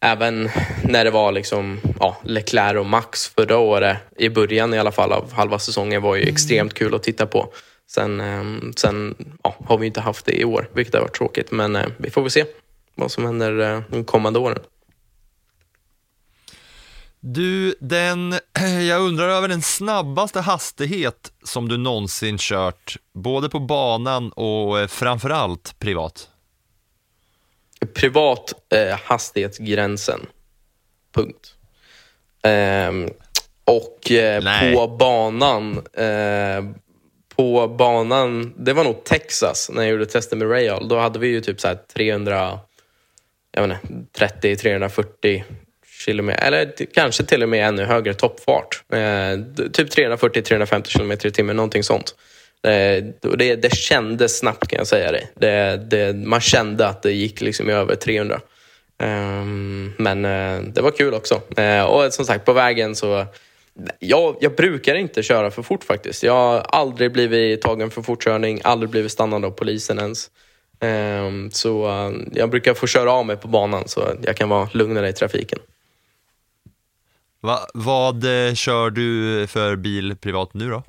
även 0.00 0.50
när 0.84 1.04
det 1.04 1.10
var 1.10 1.32
liksom, 1.32 1.80
ja, 2.00 2.16
Leclerc 2.24 2.78
och 2.78 2.86
Max 2.86 3.28
förra 3.28 3.58
året, 3.58 3.96
i 4.16 4.28
början 4.28 4.74
i 4.74 4.78
alla 4.78 4.92
fall 4.92 5.12
av 5.12 5.32
halva 5.32 5.58
säsongen, 5.58 6.02
var 6.02 6.16
ju 6.16 6.22
extremt 6.22 6.74
kul 6.74 6.94
att 6.94 7.02
titta 7.02 7.26
på. 7.26 7.52
Sen, 7.90 8.20
eh, 8.20 8.72
sen 8.76 9.14
ja, 9.42 9.56
har 9.64 9.78
vi 9.78 9.86
inte 9.86 10.00
haft 10.00 10.26
det 10.26 10.40
i 10.40 10.44
år, 10.44 10.68
vilket 10.72 10.94
har 10.94 11.00
varit 11.00 11.16
tråkigt. 11.16 11.50
Men 11.50 11.76
eh, 11.76 11.86
vi 11.96 12.10
får 12.10 12.22
väl 12.22 12.30
se 12.30 12.44
vad 12.94 13.10
som 13.10 13.24
händer 13.24 13.60
eh, 13.60 13.80
de 13.88 14.04
kommande 14.04 14.38
åren. 14.38 14.58
Du, 17.20 17.74
den, 17.80 18.34
jag 18.88 19.02
undrar 19.02 19.28
över 19.28 19.48
den 19.48 19.62
snabbaste 19.62 20.40
hastighet 20.40 21.32
som 21.44 21.68
du 21.68 21.76
någonsin 21.76 22.38
kört, 22.38 22.96
både 23.12 23.48
på 23.48 23.60
banan 23.60 24.32
och 24.32 24.80
eh, 24.80 24.86
framförallt 24.86 25.78
privat? 25.78 26.28
Privat 27.94 28.52
eh, 28.72 28.98
hastighetsgränsen. 29.04 30.20
Punkt. 31.12 31.54
Eh, 32.42 32.92
och 33.64 34.00
på 34.74 34.96
banan, 34.98 35.86
eh, 35.92 36.64
på 37.36 37.68
banan, 37.68 38.54
det 38.56 38.72
var 38.72 38.84
nog 38.84 39.04
Texas 39.04 39.70
när 39.74 39.82
jag 39.82 39.90
gjorde 39.90 40.06
testet 40.06 40.38
med 40.38 40.50
Rayal. 40.50 40.88
Då 40.88 40.98
hade 40.98 41.18
vi 41.18 41.28
ju 41.28 41.40
typ 41.40 41.60
så 41.60 41.68
här 41.68 41.78
300, 41.94 42.58
jag 43.52 43.68
vet 43.68 43.82
inte, 43.82 44.18
30, 44.18 44.56
340 44.56 45.44
kilometer, 46.00 46.46
eller 46.46 46.72
kanske 46.94 47.24
till 47.24 47.42
och 47.42 47.48
med 47.48 47.68
ännu 47.68 47.84
högre 47.84 48.14
toppfart. 48.14 48.82
Eh, 48.92 49.68
typ 49.72 49.88
340-350 49.96 50.88
kilometer 50.88 51.28
i 51.28 51.30
timmen, 51.30 51.56
någonting 51.56 51.82
sånt. 51.82 52.14
Eh, 52.62 53.04
det, 53.38 53.56
det 53.56 53.74
kändes 53.74 54.38
snabbt 54.38 54.68
kan 54.68 54.78
jag 54.78 54.86
säga 54.86 55.12
dig. 55.12 55.30
Det, 55.34 55.76
det, 55.90 56.16
man 56.16 56.40
kände 56.40 56.86
att 56.86 57.02
det 57.02 57.12
gick 57.12 57.40
liksom 57.40 57.68
över 57.68 57.94
300. 57.94 58.40
Eh, 59.02 59.44
men 59.96 60.24
eh, 60.24 60.62
det 60.62 60.80
var 60.80 60.90
kul 60.90 61.14
också. 61.14 61.42
Eh, 61.56 61.82
och 61.82 62.14
som 62.14 62.24
sagt, 62.24 62.44
på 62.44 62.52
vägen 62.52 62.94
så 62.96 63.26
jag, 63.98 64.36
jag, 64.40 64.54
brukar 64.54 64.94
inte 64.94 65.22
köra 65.22 65.50
för 65.50 65.62
fort 65.62 65.84
faktiskt. 65.84 66.22
Jag 66.22 66.32
har 66.32 66.58
aldrig 66.58 67.12
blivit 67.12 67.62
tagen 67.62 67.90
för 67.90 68.02
fortkörning, 68.02 68.60
aldrig 68.64 68.90
blivit 68.90 69.12
stannad 69.12 69.44
av 69.44 69.50
polisen 69.50 69.98
ens. 69.98 70.30
Ehm, 70.80 71.50
så 71.50 71.88
eh, 71.88 72.10
jag 72.32 72.50
brukar 72.50 72.74
få 72.74 72.86
köra 72.86 73.12
av 73.12 73.26
mig 73.26 73.36
på 73.36 73.48
banan 73.48 73.88
så 73.88 74.12
jag 74.22 74.36
kan 74.36 74.48
vara 74.48 74.68
lugnare 74.72 75.08
i 75.08 75.12
trafiken. 75.12 75.58
Va, 77.42 77.66
vad 77.74 78.24
eh, 78.24 78.54
kör 78.54 78.90
du 78.90 79.46
för 79.46 79.76
bil 79.76 80.16
privat 80.16 80.54
nu 80.54 80.70
då? 80.70 80.82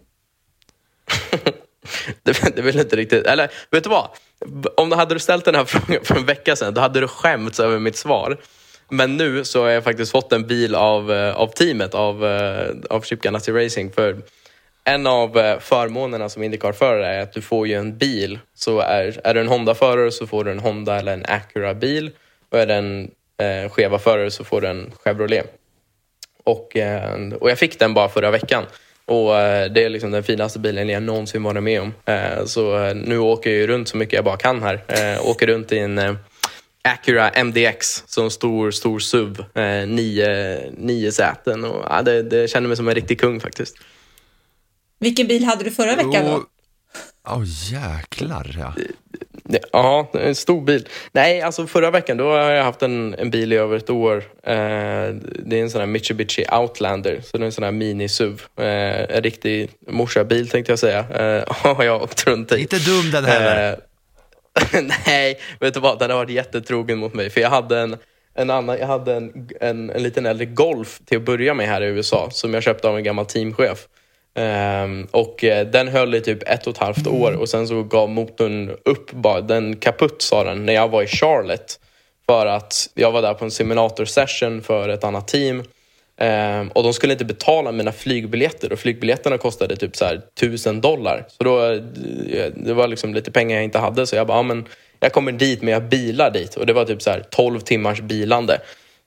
det, 2.24 2.56
det 2.56 2.62
vill 2.62 2.80
inte 2.80 2.96
riktigt... 2.96 3.26
Eller 3.26 3.52
vet 3.72 3.84
du 3.84 3.90
vad? 3.90 4.08
Om 4.78 4.90
du 4.90 4.96
hade 4.96 5.20
ställt 5.20 5.46
den 5.46 5.56
här 5.56 5.66
frågan 5.66 6.06
för 6.06 6.16
en 6.16 6.26
vecka 6.26 6.56
sedan, 6.56 6.74
då 6.74 6.82
hade 6.82 7.00
du 7.00 7.08
skämts 7.08 7.60
över 7.60 7.80
mitt 7.80 7.96
svar. 7.96 8.38
Men 8.90 9.18
nu 9.18 9.46
så 9.46 9.62
har 9.62 9.70
jag 9.70 9.84
faktiskt 9.84 10.12
fått 10.12 10.34
en 10.34 10.48
bil 10.48 10.76
av, 10.76 11.12
eh, 11.12 11.36
av 11.36 11.48
teamet, 11.48 11.94
av, 11.94 12.26
eh, 12.26 12.76
av 12.90 13.02
Chip 13.02 13.22
Ganassi 13.22 13.52
Racing. 13.52 13.94
För 13.94 14.18
en 14.84 15.08
av 15.08 15.38
eh, 15.38 15.60
förmånerna 15.60 16.30
som 16.30 16.44
Indycar-förare 16.44 17.08
är 17.08 17.22
att 17.22 17.34
du 17.34 17.42
får 17.42 17.68
ju 17.68 17.74
en 17.74 17.98
bil. 17.98 18.40
Så 18.54 18.80
är, 18.80 19.22
är 19.24 19.34
du 19.34 19.40
en 19.40 19.48
Honda-förare 19.48 20.12
så 20.12 20.28
får 20.28 20.44
du 20.44 20.52
en 20.52 20.60
Honda 20.60 21.00
eller 21.00 21.14
en 21.14 21.26
Acura-bil. 21.26 22.12
Och 22.50 22.60
är 22.60 22.66
du 22.66 22.74
en 22.74 23.12
eh, 23.38 23.72
Cheva-förare 23.72 24.32
så 24.32 24.44
får 24.44 24.62
du 24.62 24.68
en 24.68 24.92
Chevrolet. 25.04 25.61
Och, 26.44 26.78
eh, 26.78 27.34
och 27.34 27.50
jag 27.50 27.60
fick 27.60 27.80
den 27.80 27.94
bara 27.94 28.10
förra 28.10 28.32
veckan. 28.32 28.64
Och 29.06 29.40
eh, 29.40 29.72
det 29.72 29.84
är 29.84 29.90
liksom 29.90 30.12
den 30.12 30.24
finaste 30.24 30.60
bilen 30.60 30.90
jag 30.90 31.04
någonsin 31.04 31.44
varit 31.44 31.64
med 31.64 31.82
om. 31.82 31.94
Eh, 32.06 32.46
så 32.46 32.94
nu 32.94 33.18
åker 33.18 33.52
jag 33.52 33.70
runt 33.70 33.88
så 33.88 33.98
mycket 33.98 34.14
jag 34.14 34.26
bara 34.26 34.38
kan 34.38 34.64
här. 34.64 34.82
Åker 35.24 35.48
runt 35.48 35.72
i 35.72 35.78
en 35.78 36.18
Acura 36.84 37.44
MDX, 37.44 38.04
så 38.08 38.24
en 38.24 38.32
stor, 38.32 38.72
stor 38.72 39.00
SUV. 39.00 39.46
Nio, 39.88 40.60
nio 40.78 41.12
säten 41.12 41.64
och 41.64 41.86
ja, 41.90 42.02
det, 42.02 42.24
det 42.24 42.50
känner 42.50 42.68
mig 42.68 42.78
som 42.78 42.88
en 42.88 42.96
riktig 42.96 43.20
kung 43.20 43.40
faktiskt. 43.40 43.76
Vilken 45.00 45.28
bil 45.28 45.44
hade 45.44 45.64
du 45.64 45.72
förra 45.72 45.96
veckan 45.96 46.26
då? 46.26 46.44
Åh 47.28 47.38
oh, 47.38 47.44
jäklar 47.72 48.56
ja. 48.60 48.74
Ja, 49.72 50.12
en 50.14 50.36
stor 50.36 50.62
bil. 50.62 50.88
Nej, 51.12 51.42
alltså 51.42 51.68
förra 51.68 51.92
veckan 51.92 52.18
då 52.18 52.32
har 52.32 52.52
jag 52.52 52.64
haft 52.64 52.82
en, 52.82 53.16
en 53.18 53.30
bil 53.30 53.54
i 53.54 53.56
över 53.56 53.78
ett 53.78 53.90
år. 53.90 54.18
Eh, 54.44 54.54
det 55.44 55.58
är 55.58 55.62
en 55.62 55.70
sån 55.70 55.80
här 55.80 55.88
Mitsubishi 55.88 56.46
Outlander, 56.52 57.22
så 57.24 57.38
det 57.38 57.44
är 57.44 57.46
en 57.46 57.52
sån 57.52 57.64
här 57.64 57.72
mini-SUV. 57.72 58.42
Eh, 58.58 59.16
en 59.16 59.24
riktig 59.24 59.70
morsabil 59.88 60.50
tänkte 60.50 60.72
jag 60.72 60.80
säga. 60.80 61.00
Eh, 61.00 61.44
har 61.76 61.84
jag 61.84 62.10
runt 62.26 62.52
i. 62.52 62.62
Inte 62.62 62.80
dum 62.80 63.12
den 63.12 63.26
heller. 63.26 63.72
Eh, 63.72 63.78
nej, 65.06 65.40
vet 65.60 65.74
du 65.74 65.80
vad? 65.80 66.00
Den 66.00 66.10
har 66.10 66.18
varit 66.18 66.30
jättetrogen 66.30 66.98
mot 66.98 67.14
mig. 67.14 67.30
För 67.30 67.42
jag 67.42 67.50
hade 67.50 67.80
en, 67.80 67.98
en 68.36 68.50
annan, 68.50 68.78
jag 68.80 68.88
hade 68.88 69.16
en, 69.16 69.50
en, 69.60 69.90
en 69.90 70.04
liten 70.04 70.26
äldre 70.26 70.46
Golf 70.46 71.00
till 71.06 71.18
att 71.18 71.24
börja 71.24 71.54
med 71.54 71.68
här 71.68 71.82
i 71.82 71.86
USA 71.86 72.30
som 72.32 72.54
jag 72.54 72.64
köpte 72.64 72.88
av 72.88 72.98
en 72.98 73.04
gammal 73.04 73.26
teamchef. 73.26 73.88
Um, 74.36 75.08
och 75.12 75.44
uh, 75.44 75.72
den 75.72 75.88
höll 75.88 76.16
i 76.16 76.22
typ 76.22 76.50
ett 76.50 76.68
och 76.68 76.74
ett 76.74 76.80
halvt 76.80 77.08
år 77.08 77.32
och 77.32 77.50
sen 77.50 77.68
så 77.68 77.84
gav 77.84 78.10
motorn 78.10 78.70
upp. 78.86 79.12
Bara. 79.12 79.42
Den 79.42 79.76
kaputt 79.76 80.22
sa 80.22 80.44
den 80.44 80.66
när 80.66 80.74
jag 80.74 80.90
var 80.90 81.04
i 81.04 81.08
Charlotte. 81.08 81.80
För 82.26 82.46
att 82.46 82.90
jag 82.94 83.12
var 83.12 83.22
där 83.22 83.34
på 83.34 83.46
en 83.46 83.52
simulator 83.52 84.06
session 84.06 84.62
för 84.62 84.90
ett 84.90 85.04
annat 85.04 85.28
team. 85.28 85.64
Um, 86.22 86.68
och 86.68 86.84
de 86.84 86.94
skulle 86.94 87.14
inte 87.14 87.26
betala 87.26 87.72
mina 87.72 87.92
flygbiljetter 87.92 88.72
och 88.72 88.80
flygbiljetterna 88.80 89.38
kostade 89.38 89.76
typ 89.76 89.96
så 89.96 90.06
här 90.06 90.22
1000 90.38 90.82
dollar. 90.82 91.26
Så 91.28 91.44
då, 91.44 91.72
eh, 91.72 92.52
det 92.56 92.74
var 92.74 92.88
liksom 92.88 93.14
lite 93.14 93.32
pengar 93.32 93.56
jag 93.56 93.64
inte 93.64 93.80
hade 93.80 94.08
så 94.08 94.16
jag 94.16 94.28
bara, 94.28 94.38
ah, 94.38 94.44
men 94.44 94.66
jag 95.00 95.14
kommer 95.14 95.32
dit 95.32 95.62
men 95.62 95.74
jag 95.74 95.84
bilar 95.84 96.32
dit 96.32 96.56
och 96.56 96.66
det 96.66 96.74
var 96.74 96.86
typ 96.86 97.02
så 97.02 97.10
här 97.10 97.24
12 97.30 97.60
timmars 97.60 98.02
bilande. 98.02 98.58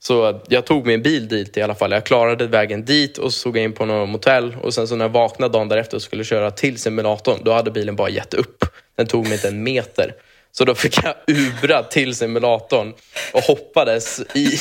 Så 0.06 0.40
jag 0.48 0.66
tog 0.66 0.86
min 0.86 1.02
bil 1.02 1.28
dit 1.28 1.56
i 1.56 1.62
alla 1.62 1.74
fall. 1.74 1.92
Jag 1.92 2.06
klarade 2.06 2.46
vägen 2.46 2.84
dit 2.84 3.18
och 3.18 3.32
så 3.32 3.38
såg 3.38 3.56
jag 3.56 3.64
in 3.64 3.72
på 3.72 3.84
något 3.84 4.08
motell 4.08 4.56
och 4.62 4.74
sen 4.74 4.88
så 4.88 4.96
när 4.96 5.04
jag 5.04 5.10
vaknade 5.10 5.52
dagen 5.52 5.68
därefter 5.68 5.96
och 5.96 6.02
skulle 6.02 6.24
köra 6.24 6.50
till 6.50 6.78
simulatorn 6.78 7.38
då 7.44 7.52
hade 7.52 7.70
bilen 7.70 7.96
bara 7.96 8.08
gett 8.08 8.34
upp. 8.34 8.64
Den 8.96 9.06
tog 9.06 9.24
mig 9.24 9.32
inte 9.32 9.48
en 9.48 9.62
meter. 9.62 10.14
Så 10.56 10.64
då 10.64 10.74
fick 10.74 11.04
jag 11.04 11.14
ubra 11.26 11.82
till 11.82 12.14
simulatorn 12.14 12.92
och 13.32 13.40
hoppades 13.40 14.20
i... 14.34 14.58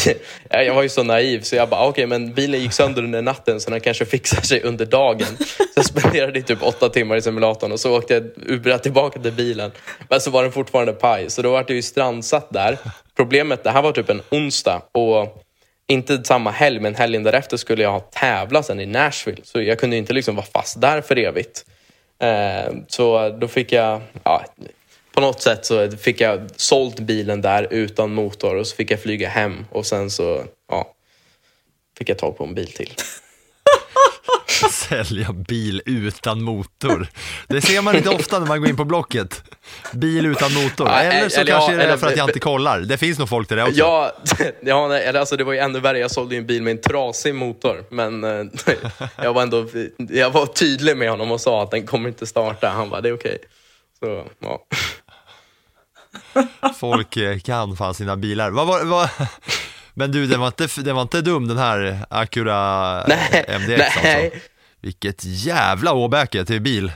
Jag 0.49 0.73
var 0.73 0.83
ju 0.83 0.89
så 0.89 1.03
naiv 1.03 1.41
så 1.41 1.55
jag 1.55 1.69
bara, 1.69 1.81
ah, 1.81 1.87
okej 1.87 2.05
okay, 2.05 2.19
men 2.19 2.33
bilen 2.33 2.61
gick 2.61 2.73
sönder 2.73 3.03
under 3.03 3.21
natten 3.21 3.61
så 3.61 3.69
den 3.69 3.79
kanske 3.79 4.05
fixar 4.05 4.41
sig 4.41 4.61
under 4.61 4.85
dagen. 4.85 5.37
Så 5.37 5.63
jag 5.75 5.85
spenderade 5.85 6.41
typ 6.41 6.63
åtta 6.63 6.89
timmar 6.89 7.15
i 7.15 7.21
simulatorn 7.21 7.71
och 7.71 7.79
så 7.79 7.97
åkte 7.97 8.13
jag 8.13 8.23
ubra 8.49 8.77
tillbaka 8.77 9.19
till 9.19 9.31
bilen. 9.31 9.71
Men 10.09 10.21
så 10.21 10.31
var 10.31 10.43
den 10.43 10.51
fortfarande 10.51 10.93
paj 10.93 11.29
så 11.29 11.41
då 11.41 11.51
var 11.51 11.63
det 11.63 11.73
ju 11.73 11.81
strandsatt 11.81 12.47
där. 12.49 12.77
Problemet, 13.15 13.63
det 13.63 13.71
här 13.71 13.81
var 13.81 13.91
typ 13.91 14.09
en 14.09 14.21
onsdag 14.29 14.81
och 14.91 15.43
inte 15.87 16.23
samma 16.23 16.51
helg 16.51 16.79
men 16.79 16.95
helgen 16.95 17.23
därefter 17.23 17.57
skulle 17.57 17.83
jag 17.83 17.91
ha 17.91 17.99
tävlat 17.99 18.65
sen 18.65 18.79
i 18.79 18.85
Nashville. 18.85 19.41
Så 19.43 19.61
jag 19.61 19.79
kunde 19.79 19.97
inte 19.97 20.13
liksom 20.13 20.35
vara 20.35 20.45
fast 20.53 20.81
där 20.81 21.01
för 21.01 21.17
evigt. 21.17 21.65
Eh, 22.19 22.73
så 22.87 23.29
då 23.29 23.47
fick 23.47 23.71
jag, 23.71 24.01
ja, 24.23 24.45
på 25.13 25.21
något 25.21 25.41
sätt 25.41 25.65
så 25.65 25.91
fick 25.91 26.21
jag 26.21 26.49
sålt 26.55 26.99
bilen 26.99 27.41
där 27.41 27.67
utan 27.71 28.13
motor 28.13 28.55
och 28.55 28.67
så 28.67 28.75
fick 28.75 28.91
jag 28.91 29.01
flyga 29.01 29.29
hem 29.29 29.65
och 29.71 29.85
sen 29.85 30.09
så 30.09 30.43
ja, 30.69 30.93
fick 31.97 32.09
jag 32.09 32.17
tag 32.17 32.37
på 32.37 32.43
en 32.43 32.53
bil 32.53 32.71
till. 32.71 32.93
Sälja 34.71 35.33
bil 35.33 35.81
utan 35.85 36.41
motor. 36.41 37.07
Det 37.47 37.61
ser 37.61 37.81
man 37.81 37.95
inte 37.95 38.09
ofta 38.09 38.39
när 38.39 38.47
man 38.47 38.59
går 38.59 38.69
in 38.69 38.77
på 38.77 38.85
Blocket. 38.85 39.43
Bil 39.91 40.25
utan 40.25 40.53
motor. 40.53 40.89
Eller 40.89 41.29
så 41.29 41.41
eller 41.41 41.51
kanske 41.51 41.71
ja, 41.71 41.77
det 41.77 41.83
är 41.83 41.87
eller- 41.87 41.97
för 41.97 42.07
att 42.07 42.17
jag 42.17 42.29
inte 42.29 42.39
kollar. 42.39 42.79
Det 42.79 42.97
finns 42.97 43.19
nog 43.19 43.29
folk 43.29 43.47
till 43.47 43.57
det 43.57 43.63
också. 43.63 43.75
Ja, 43.75 44.15
ja 44.61 44.87
nej, 44.87 45.17
alltså 45.17 45.37
det 45.37 45.43
var 45.43 45.53
ju 45.53 45.59
ännu 45.59 45.79
värre. 45.79 45.99
Jag 45.99 46.11
sålde 46.11 46.35
ju 46.35 46.39
en 46.39 46.47
bil 46.47 46.61
med 46.63 46.71
en 46.71 46.81
trasig 46.81 47.35
motor. 47.35 47.85
Men 47.89 48.23
eh, 48.23 48.45
jag 49.23 49.33
var 49.33 49.41
ändå 49.41 49.67
jag 50.09 50.29
var 50.29 50.45
tydlig 50.45 50.97
med 50.97 51.09
honom 51.09 51.31
och 51.31 51.41
sa 51.41 51.63
att 51.63 51.71
den 51.71 51.85
kommer 51.85 52.09
inte 52.09 52.25
starta. 52.25 52.69
Han 52.69 52.89
bara, 52.89 53.01
det 53.01 53.09
är 53.09 53.13
okej. 53.13 53.37
Så, 53.99 54.25
ja. 54.39 54.65
Folk 56.79 57.17
eh, 57.17 57.39
kan 57.39 57.75
fan 57.75 57.93
sina 57.93 58.17
bilar. 58.17 58.51
Vad 58.51 58.67
var, 58.67 58.85
vad... 58.85 59.09
Men 59.93 60.11
du, 60.11 60.27
den 60.27 60.39
var, 60.39 60.47
inte, 60.47 60.67
den 60.81 60.95
var 60.95 61.01
inte 61.01 61.21
dum 61.21 61.47
den 61.47 61.57
här 61.57 62.05
Acura 62.09 63.03
Nej, 63.07 63.45
MDX 63.47 63.95
nej. 64.03 64.25
alltså. 64.25 64.39
Vilket 64.81 65.23
jävla 65.23 65.93
åbäke 65.93 66.45
till 66.45 66.61
bil. 66.61 66.91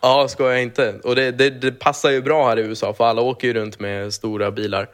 Ja, 0.00 0.28
ska 0.28 0.50
jag 0.50 0.62
inte. 0.62 0.94
Och 1.04 1.16
det, 1.16 1.30
det, 1.30 1.50
det 1.50 1.72
passar 1.72 2.10
ju 2.10 2.22
bra 2.22 2.48
här 2.48 2.58
i 2.58 2.62
USA 2.62 2.94
för 2.94 3.04
alla 3.04 3.22
åker 3.22 3.48
ju 3.48 3.54
runt 3.54 3.80
med 3.80 4.14
stora 4.14 4.50
bilar. 4.50 4.88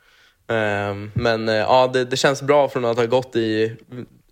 Ehm, 0.48 1.10
men 1.14 1.48
eh, 1.48 1.54
ja, 1.54 1.90
det, 1.92 2.04
det 2.04 2.16
känns 2.16 2.42
bra 2.42 2.68
från 2.68 2.84
att 2.84 2.96
ha 2.96 3.06
gått 3.06 3.36
i 3.36 3.76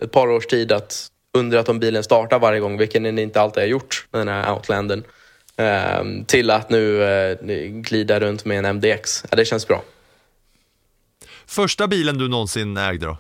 ett 0.01 0.13
par 0.13 0.31
års 0.31 0.47
tid 0.47 0.73
att 0.73 1.07
undrat 1.39 1.69
om 1.69 1.79
bilen 1.79 2.05
startar 2.05 2.39
varje 2.39 2.61
gång, 2.61 2.79
vilket 2.79 3.03
den 3.03 3.19
inte 3.19 3.41
alltid 3.41 3.63
har 3.63 3.69
gjort, 3.69 4.07
den 4.11 4.29
här 4.29 4.53
Outlanden. 4.53 5.05
Ehm, 5.57 6.25
till 6.25 6.51
att 6.51 6.71
nu 6.71 7.03
eh, 7.03 7.39
glida 7.71 8.21
runt 8.21 8.45
med 8.45 8.65
en 8.65 8.77
MDX. 8.77 9.25
Ja, 9.31 9.37
det 9.37 9.45
känns 9.45 9.69
bra. 9.69 9.83
Första 11.47 11.89
bilen 11.89 12.19
du 12.19 12.29
någonsin 12.29 12.77
ägde 12.77 13.07
då? 13.07 13.17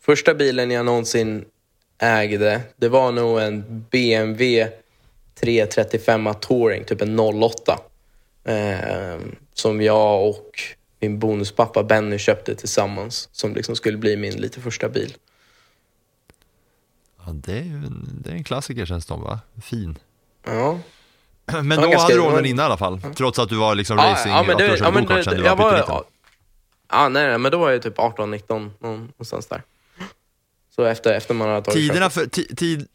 Första 0.00 0.34
bilen 0.34 0.70
jag 0.70 0.86
någonsin 0.86 1.44
ägde, 1.98 2.60
det 2.76 2.88
var 2.88 3.12
nog 3.12 3.40
en 3.40 3.84
BMW 3.90 4.68
335 5.40 6.28
Touring, 6.40 6.84
typ 6.84 7.00
en 7.00 7.20
08. 7.20 7.78
Eh, 8.44 9.18
som 9.54 9.82
jag 9.82 10.28
och 10.28 10.60
min 11.00 11.18
bonuspappa 11.18 11.82
Benny 11.82 12.18
köpte 12.18 12.54
tillsammans. 12.54 13.28
Som 13.32 13.54
liksom 13.54 13.76
skulle 13.76 13.98
bli 13.98 14.16
min 14.16 14.36
lite 14.36 14.60
första 14.60 14.88
bil. 14.88 15.14
Ja, 17.26 17.32
det, 17.32 17.52
är 17.58 17.62
en, 17.62 18.20
det 18.24 18.30
är 18.30 18.34
en 18.34 18.44
klassiker 18.44 18.86
känns 18.86 19.04
som 19.06 19.22
va? 19.22 19.40
Fin. 19.62 19.98
Ja. 20.46 20.78
Men 21.62 21.68
då 21.68 21.82
ganska- 21.82 21.98
hade 21.98 22.14
du 22.14 22.20
ordnat 22.20 22.46
inne 22.46 22.62
i 22.62 22.64
alla 22.64 22.76
fall. 22.76 23.00
Trots 23.16 23.38
att 23.38 23.48
du 23.48 23.56
var 23.56 23.74
liksom 23.74 23.98
Ja, 23.98 24.04
racing, 24.04 24.32
ja, 24.34 24.42
men 24.42 24.50
att 24.52 24.58
du 24.58 24.64
ja, 24.76 24.90
men 24.90 25.06
det- 25.06 25.24
du 25.36 25.42
var 25.42 25.56
pytteliten. 25.56 25.84
ja. 25.88 26.04
Ja, 26.90 27.08
nej, 27.08 27.26
nej, 27.28 27.38
men 27.38 27.52
då 27.52 27.58
var 27.58 27.70
jag 27.70 27.82
typ 27.82 27.98
18, 27.98 28.30
19, 28.30 28.72
någonstans 28.80 29.46
där. 29.46 29.62
Så 30.76 30.84
efter, 30.84 31.12
efter 31.14 31.34
man 31.34 31.48
har 31.48 31.60
tagit 31.60 31.74
Tiderna, 31.78 32.10
för, 32.10 32.26
ti, 32.26 32.54
tid, 32.56 32.88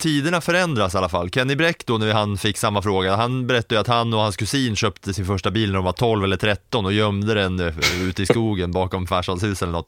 tiderna 0.00 0.40
förändras 0.40 0.94
i 0.94 0.96
alla 0.98 1.08
fall. 1.08 1.30
Kenny 1.30 1.56
Bräck 1.56 1.86
då 1.86 1.98
när 1.98 2.12
han 2.12 2.38
fick 2.38 2.58
samma 2.58 2.82
fråga, 2.82 3.16
han 3.16 3.46
berättade 3.46 3.74
ju 3.74 3.80
att 3.80 3.86
han 3.86 4.14
och 4.14 4.20
hans 4.20 4.36
kusin 4.36 4.76
köpte 4.76 5.14
sin 5.14 5.26
första 5.26 5.50
bil 5.50 5.68
när 5.68 5.76
de 5.76 5.84
var 5.84 5.92
12 5.92 6.24
eller 6.24 6.36
13 6.36 6.84
och 6.86 6.92
gömde 6.92 7.34
den 7.34 7.60
eh, 7.60 7.74
ute 8.02 8.22
i 8.22 8.26
skogen 8.26 8.72
bakom 8.72 9.06
farsans 9.06 9.42
hus 9.42 9.62
eller 9.62 9.72
något. 9.72 9.86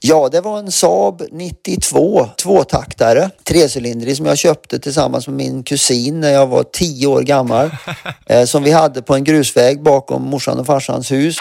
Ja, 0.00 0.28
det 0.32 0.40
var 0.40 0.58
en 0.58 0.72
Saab 0.72 1.22
92 1.32 2.26
tvåtaktare, 2.42 3.30
trecylindrig 3.44 4.16
som 4.16 4.26
jag 4.26 4.38
köpte 4.38 4.78
tillsammans 4.78 5.28
med 5.28 5.36
min 5.36 5.62
kusin 5.62 6.20
när 6.20 6.30
jag 6.32 6.46
var 6.46 6.62
10 6.72 7.06
år 7.06 7.22
gammal. 7.22 7.70
Eh, 8.26 8.44
som 8.44 8.62
vi 8.62 8.70
hade 8.70 9.02
på 9.02 9.14
en 9.14 9.24
grusväg 9.24 9.82
bakom 9.82 10.22
morsan 10.22 10.58
och 10.58 10.66
farsans 10.66 11.12
hus. 11.12 11.36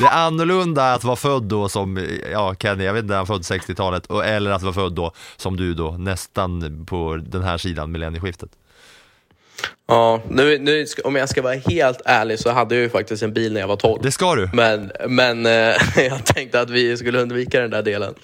Det 0.00 0.06
är 0.06 0.26
annorlunda 0.26 0.92
att 0.94 1.04
vara 1.04 1.16
född 1.16 1.42
då 1.42 1.68
som, 1.68 2.06
ja 2.32 2.54
Kenny, 2.58 2.84
jag 2.84 2.92
vet 2.92 3.02
inte, 3.02 3.14
han 3.14 3.26
född 3.26 3.40
60-talet, 3.42 4.06
och- 4.06 4.24
eller 4.26 4.50
att 4.50 4.62
vara 4.62 4.72
född 4.72 4.92
då 4.94 5.12
som 5.36 5.56
du 5.56 5.74
då, 5.74 5.90
nästan 5.90 6.84
på 6.86 7.20
den 7.26 7.41
här 7.42 7.58
sidan 7.58 7.92
millennieskiftet. 7.92 8.50
Ja, 9.86 10.22
nu, 10.28 10.58
nu, 10.58 10.86
om 11.04 11.16
jag 11.16 11.28
ska 11.28 11.42
vara 11.42 11.54
helt 11.54 12.00
ärlig 12.04 12.38
så 12.38 12.50
hade 12.50 12.74
jag 12.74 12.82
ju 12.82 12.90
faktiskt 12.90 13.22
en 13.22 13.32
bil 13.32 13.52
när 13.52 13.60
jag 13.60 13.68
var 13.68 13.76
12. 13.76 14.02
Det 14.02 14.12
ska 14.12 14.34
du. 14.34 14.50
Men, 14.52 14.92
men 15.08 15.46
eh, 15.46 15.76
jag 15.96 16.24
tänkte 16.24 16.60
att 16.60 16.70
vi 16.70 16.96
skulle 16.96 17.20
undvika 17.20 17.60
den 17.60 17.70
där 17.70 17.82
delen. 17.82 18.14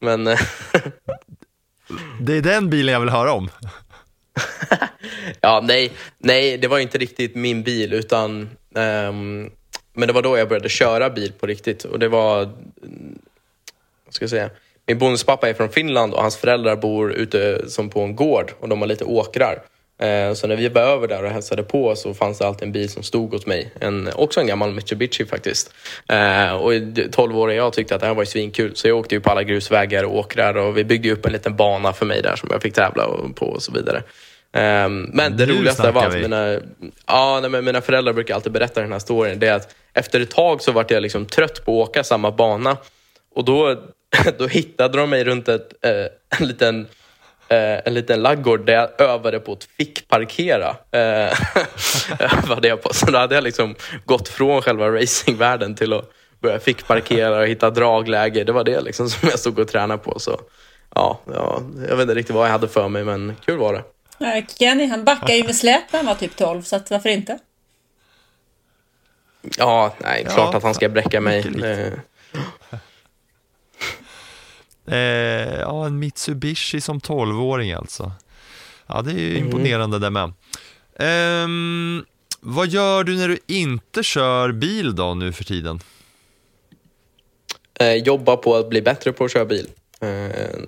Men 0.00 0.26
eh, 0.26 0.38
Det 2.20 2.32
är 2.32 2.42
den 2.42 2.70
bilen 2.70 2.92
jag 2.92 3.00
vill 3.00 3.08
höra 3.08 3.32
om. 3.32 3.50
ja, 5.40 5.60
nej, 5.64 5.92
nej, 6.18 6.58
det 6.58 6.68
var 6.68 6.78
inte 6.78 6.98
riktigt 6.98 7.34
min 7.34 7.62
bil 7.62 7.92
utan 7.92 8.50
ehm, 8.74 9.50
men 9.92 10.06
det 10.08 10.12
var 10.12 10.22
då 10.22 10.38
jag 10.38 10.48
började 10.48 10.68
köra 10.68 11.10
bil 11.10 11.32
på 11.32 11.46
riktigt 11.46 11.84
och 11.84 11.98
det 11.98 12.08
var 12.08 12.42
mm, 12.42 13.18
vad 14.04 14.14
ska 14.14 14.22
jag 14.22 14.30
säga? 14.30 14.50
Min 14.86 14.98
bonuspappa 14.98 15.48
är 15.48 15.54
från 15.54 15.68
Finland 15.68 16.14
och 16.14 16.22
hans 16.22 16.36
föräldrar 16.36 16.76
bor 16.76 17.12
ute 17.12 17.70
som 17.70 17.90
på 17.90 18.00
en 18.00 18.16
gård 18.16 18.52
och 18.60 18.68
de 18.68 18.80
har 18.80 18.88
lite 18.88 19.04
åkrar. 19.04 19.62
Eh, 20.00 20.32
Så 20.34 20.46
när 20.46 20.56
vi 20.56 20.68
var 20.68 20.82
över 20.82 21.08
där 21.08 21.24
och 21.24 21.30
hälsade 21.30 21.62
på 21.62 21.96
så 21.96 22.14
fanns 22.14 22.38
det 22.38 22.46
alltid 22.46 22.62
en 22.66 22.72
bil 22.72 22.88
som 22.88 23.02
stod 23.02 23.34
åt 23.34 23.46
mig. 23.46 23.72
En, 23.80 24.10
också 24.14 24.40
en 24.40 24.46
gammal 24.46 24.72
Mitsubishi 24.72 25.26
faktiskt. 25.26 25.70
Eh, 26.08 26.52
Och 26.54 26.74
i 26.74 27.08
12 27.12 27.38
år 27.38 27.52
jag 27.52 27.72
tyckte 27.72 27.94
att 27.94 28.00
det 28.00 28.06
här 28.06 28.14
var 28.14 28.22
ju 28.22 28.26
svinkul 28.26 28.76
så 28.76 28.88
jag 28.88 28.96
åkte 28.98 29.14
ju 29.14 29.20
på 29.20 29.30
alla 29.30 29.42
grusvägar 29.42 30.04
och 30.04 30.16
åkrar 30.16 30.56
och 30.56 30.76
vi 30.78 30.84
byggde 30.84 31.10
upp 31.12 31.26
en 31.26 31.32
liten 31.32 31.56
bana 31.56 31.92
för 31.92 32.06
mig 32.06 32.22
där 32.22 32.36
som 32.36 32.48
jag 32.52 32.62
fick 32.62 32.74
tävla 32.74 33.08
på 33.34 33.46
och 33.46 33.62
så 33.62 33.72
vidare. 33.72 33.98
Eh, 34.52 34.88
Men 34.88 35.36
det 35.36 35.46
Nu 35.46 35.52
roligaste 35.52 35.88
allt, 35.88 36.14
vi. 36.14 36.20
mina, 36.22 36.60
ja, 37.06 37.38
nej, 37.40 37.50
men 37.50 37.64
mina 37.64 37.80
föräldrar 37.80 38.12
brukar 38.12 38.34
alltid 38.34 38.52
berätta 38.52 38.80
den 38.80 38.92
här 38.92 38.98
storyn, 38.98 39.38
det 39.38 39.46
är 39.48 39.54
att 39.54 39.74
efter 39.94 40.20
ett 40.20 40.30
tag 40.30 40.62
så 40.62 40.72
vart 40.72 40.90
jag 40.90 41.02
liksom 41.02 41.26
trött 41.26 41.64
på 41.64 41.82
att 41.82 41.88
åka 41.88 42.04
samma 42.04 42.30
bana 42.30 42.76
och 43.34 43.44
då, 43.44 43.76
då 44.38 44.46
hittade 44.46 44.98
de 44.98 45.10
mig 45.10 45.24
runt 45.24 45.48
ett, 45.48 45.72
eh, 45.82 46.38
en 46.38 46.46
liten 46.48 46.86
eh, 47.48 47.78
en 47.84 47.94
liten 47.94 48.22
laggård 48.22 48.66
där 48.66 48.72
jag 48.72 49.00
övade 49.00 49.40
på 49.40 49.52
att 49.52 49.64
fickparkera. 49.64 50.76
Eh, 50.90 51.38
övade 52.44 52.68
jag 52.68 52.82
på. 52.82 52.94
Så 52.94 53.10
då 53.10 53.18
hade 53.18 53.34
jag 53.34 53.44
liksom 53.44 53.74
gått 54.04 54.28
från 54.28 54.62
själva 54.62 54.90
racingvärlden 54.90 55.74
till 55.74 55.92
att 55.92 56.10
börja 56.40 56.58
fickparkera 56.58 57.38
och 57.38 57.46
hitta 57.46 57.70
dragläge. 57.70 58.44
Det 58.44 58.52
var 58.52 58.64
det 58.64 58.80
liksom 58.80 59.08
som 59.10 59.28
jag 59.28 59.38
stod 59.38 59.58
och 59.58 59.68
tränade 59.68 60.02
på. 60.02 60.18
Så, 60.18 60.40
ja, 60.94 61.20
ja, 61.34 61.62
jag 61.88 61.96
vet 61.96 62.02
inte 62.02 62.14
riktigt 62.14 62.34
vad 62.34 62.46
jag 62.46 62.52
hade 62.52 62.68
för 62.68 62.88
mig, 62.88 63.04
men 63.04 63.36
kul 63.44 63.58
var 63.58 63.72
det. 63.74 63.82
Ja, 64.18 64.42
Kenny 64.58 64.86
han 64.86 65.04
backar 65.04 65.34
ju 65.34 65.44
med 65.44 65.56
släp 65.56 65.92
när 65.92 65.98
han 65.98 66.06
var 66.06 66.14
typ 66.14 66.36
12, 66.36 66.62
så 66.62 66.76
att 66.76 66.90
varför 66.90 67.08
inte? 67.08 67.38
Ja, 69.58 69.94
nej, 69.98 70.22
Ja, 70.26 70.32
klart 70.34 70.54
att 70.54 70.62
han 70.62 70.74
ska 70.74 70.88
bräcka 70.88 71.20
mig. 71.20 71.44
Eh, 74.88 74.96
Eh, 74.96 75.60
ja, 75.60 75.86
en 75.86 75.98
Mitsubishi 75.98 76.80
som 76.80 77.00
12-åring 77.00 77.72
alltså. 77.72 78.12
Ja, 78.86 79.02
det 79.02 79.10
är 79.10 79.18
ju 79.18 79.38
imponerande 79.38 79.98
det 79.98 80.10
med. 80.10 80.32
Ehm, 80.98 82.04
vad 82.40 82.68
gör 82.68 83.04
du 83.04 83.16
när 83.16 83.28
du 83.28 83.38
inte 83.46 84.02
kör 84.02 84.52
bil 84.52 84.96
då 84.96 85.14
nu 85.14 85.32
för 85.32 85.44
tiden? 85.44 85.80
eh, 87.80 87.94
jobba 87.94 88.36
på 88.36 88.56
att 88.56 88.68
bli 88.68 88.82
bättre 88.82 89.12
på 89.12 89.24
att 89.24 89.32
köra 89.32 89.44
bil. 89.44 89.68
Eh, 90.00 90.60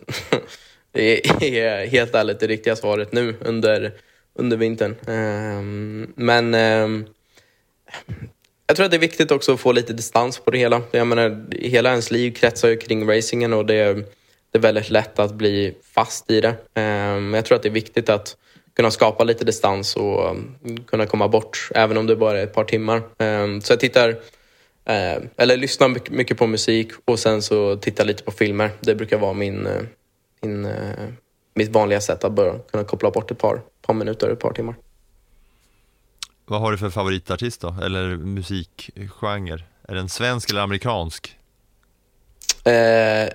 det 0.92 1.26
är 1.58 1.86
helt 1.86 2.14
ärligt 2.14 2.40
det 2.40 2.46
riktiga 2.46 2.76
svaret 2.76 3.12
nu 3.12 3.36
under, 3.40 3.92
under 4.34 4.56
vintern. 4.56 4.96
Eh, 5.06 5.62
men 6.14 6.54
eh, 6.54 7.08
jag 8.68 8.76
tror 8.76 8.84
att 8.84 8.90
det 8.90 8.96
är 8.96 9.00
viktigt 9.00 9.30
också 9.30 9.54
att 9.54 9.60
få 9.60 9.72
lite 9.72 9.92
distans 9.92 10.38
på 10.38 10.50
det 10.50 10.58
hela. 10.58 10.82
Jag 10.90 11.06
menar, 11.06 11.46
hela 11.58 11.90
ens 11.90 12.10
liv 12.10 12.32
kretsar 12.32 12.68
ju 12.68 12.76
kring 12.76 13.10
racingen 13.10 13.52
och 13.52 13.66
det 13.66 13.74
är, 13.74 13.94
det 14.50 14.58
är 14.58 14.58
väldigt 14.58 14.90
lätt 14.90 15.18
att 15.18 15.34
bli 15.34 15.74
fast 15.94 16.30
i 16.30 16.40
det. 16.40 16.54
Men 16.74 17.34
jag 17.34 17.44
tror 17.44 17.56
att 17.56 17.62
det 17.62 17.68
är 17.68 17.72
viktigt 17.72 18.08
att 18.08 18.36
kunna 18.76 18.90
skapa 18.90 19.24
lite 19.24 19.44
distans 19.44 19.96
och 19.96 20.30
ehm, 20.30 20.84
kunna 20.86 21.06
komma 21.06 21.28
bort, 21.28 21.68
även 21.74 21.96
om 21.96 22.06
det 22.06 22.16
bara 22.16 22.38
är 22.38 22.44
ett 22.44 22.54
par 22.54 22.64
timmar. 22.64 23.02
Ehm, 23.18 23.60
så 23.60 23.72
jag 23.72 23.80
tittar, 23.80 24.16
eller 25.36 25.56
lyssnar 25.56 26.10
mycket 26.10 26.38
på 26.38 26.46
musik 26.46 26.92
och 27.04 27.18
sen 27.18 27.42
så 27.42 27.76
tittar 27.76 28.04
lite 28.04 28.22
på 28.22 28.30
filmer. 28.30 28.70
Det 28.80 28.94
brukar 28.94 29.18
vara 29.18 29.32
min, 29.32 29.66
eh, 29.66 29.82
min, 30.42 30.64
eh, 30.64 30.72
mitt 31.54 31.68
vanliga 31.68 32.00
sätt 32.00 32.24
att 32.24 32.32
börja 32.32 32.58
kunna 32.70 32.84
koppla 32.84 33.10
bort 33.10 33.30
ett 33.30 33.38
par, 33.38 33.60
par 33.82 33.94
minuter, 33.94 34.30
ett 34.30 34.40
par 34.40 34.52
timmar. 34.52 34.74
Vad 36.50 36.60
har 36.60 36.72
du 36.72 36.78
för 36.78 36.90
favoritartist 36.90 37.60
då, 37.60 37.74
eller 37.82 38.16
musikgenre? 38.16 39.62
Är 39.88 39.94
den 39.94 40.08
svensk 40.08 40.50
eller 40.50 40.60
amerikansk? 40.60 41.36
Eh, 42.64 43.28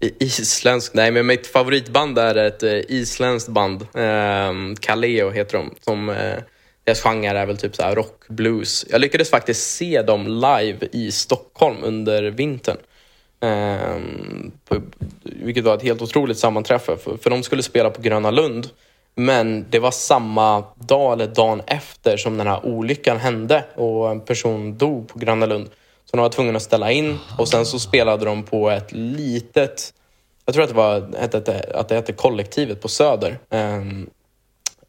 isländsk, 0.20 0.94
nej 0.94 1.10
men 1.10 1.26
mitt 1.26 1.46
favoritband 1.46 2.18
är 2.18 2.34
ett 2.34 2.62
eh, 2.62 2.72
isländskt 2.88 3.48
band. 3.48 3.82
Eh, 3.82 4.52
Kaleo 4.80 5.30
heter 5.30 5.58
de. 5.58 5.74
Som, 5.80 6.08
eh, 6.08 6.38
deras 6.84 7.00
genre 7.00 7.38
är 7.38 7.46
väl 7.46 7.56
typ 7.56 7.76
så 7.76 7.94
rock, 7.94 8.28
blues. 8.28 8.86
Jag 8.90 9.00
lyckades 9.00 9.30
faktiskt 9.30 9.70
se 9.70 10.02
dem 10.02 10.26
live 10.26 10.88
i 10.92 11.10
Stockholm 11.10 11.76
under 11.82 12.22
vintern. 12.22 12.76
Eh, 13.40 13.98
på, 14.64 14.82
vilket 15.22 15.64
var 15.64 15.74
ett 15.76 15.82
helt 15.82 16.02
otroligt 16.02 16.38
sammanträffande. 16.38 17.02
För, 17.02 17.16
för 17.16 17.30
de 17.30 17.42
skulle 17.42 17.62
spela 17.62 17.90
på 17.90 18.02
Gröna 18.02 18.30
Lund. 18.30 18.68
Men 19.14 19.66
det 19.70 19.78
var 19.78 19.90
samma 19.90 20.64
dag 20.78 21.12
eller 21.12 21.26
dagen 21.26 21.62
efter 21.66 22.16
som 22.16 22.38
den 22.38 22.46
här 22.46 22.66
olyckan 22.66 23.16
hände 23.16 23.64
och 23.74 24.10
en 24.10 24.20
person 24.20 24.78
dog 24.78 25.08
på 25.08 25.18
Gröna 25.18 25.46
Lund. 25.46 25.70
Så 26.04 26.16
de 26.16 26.22
var 26.22 26.28
tvungna 26.28 26.56
att 26.56 26.62
ställa 26.62 26.92
in 26.92 27.18
och 27.38 27.48
sen 27.48 27.66
så 27.66 27.78
spelade 27.78 28.24
de 28.24 28.42
på 28.42 28.70
ett 28.70 28.92
litet, 28.92 29.94
jag 30.46 30.54
tror 30.54 30.64
att 30.64 30.70
det 30.70 30.76
var 30.76 30.96
att 31.74 31.88
det 31.88 31.94
hette 31.94 32.12
Kollektivet 32.12 32.80
på 32.80 32.88
Söder. 32.88 33.38
Um, 33.50 34.10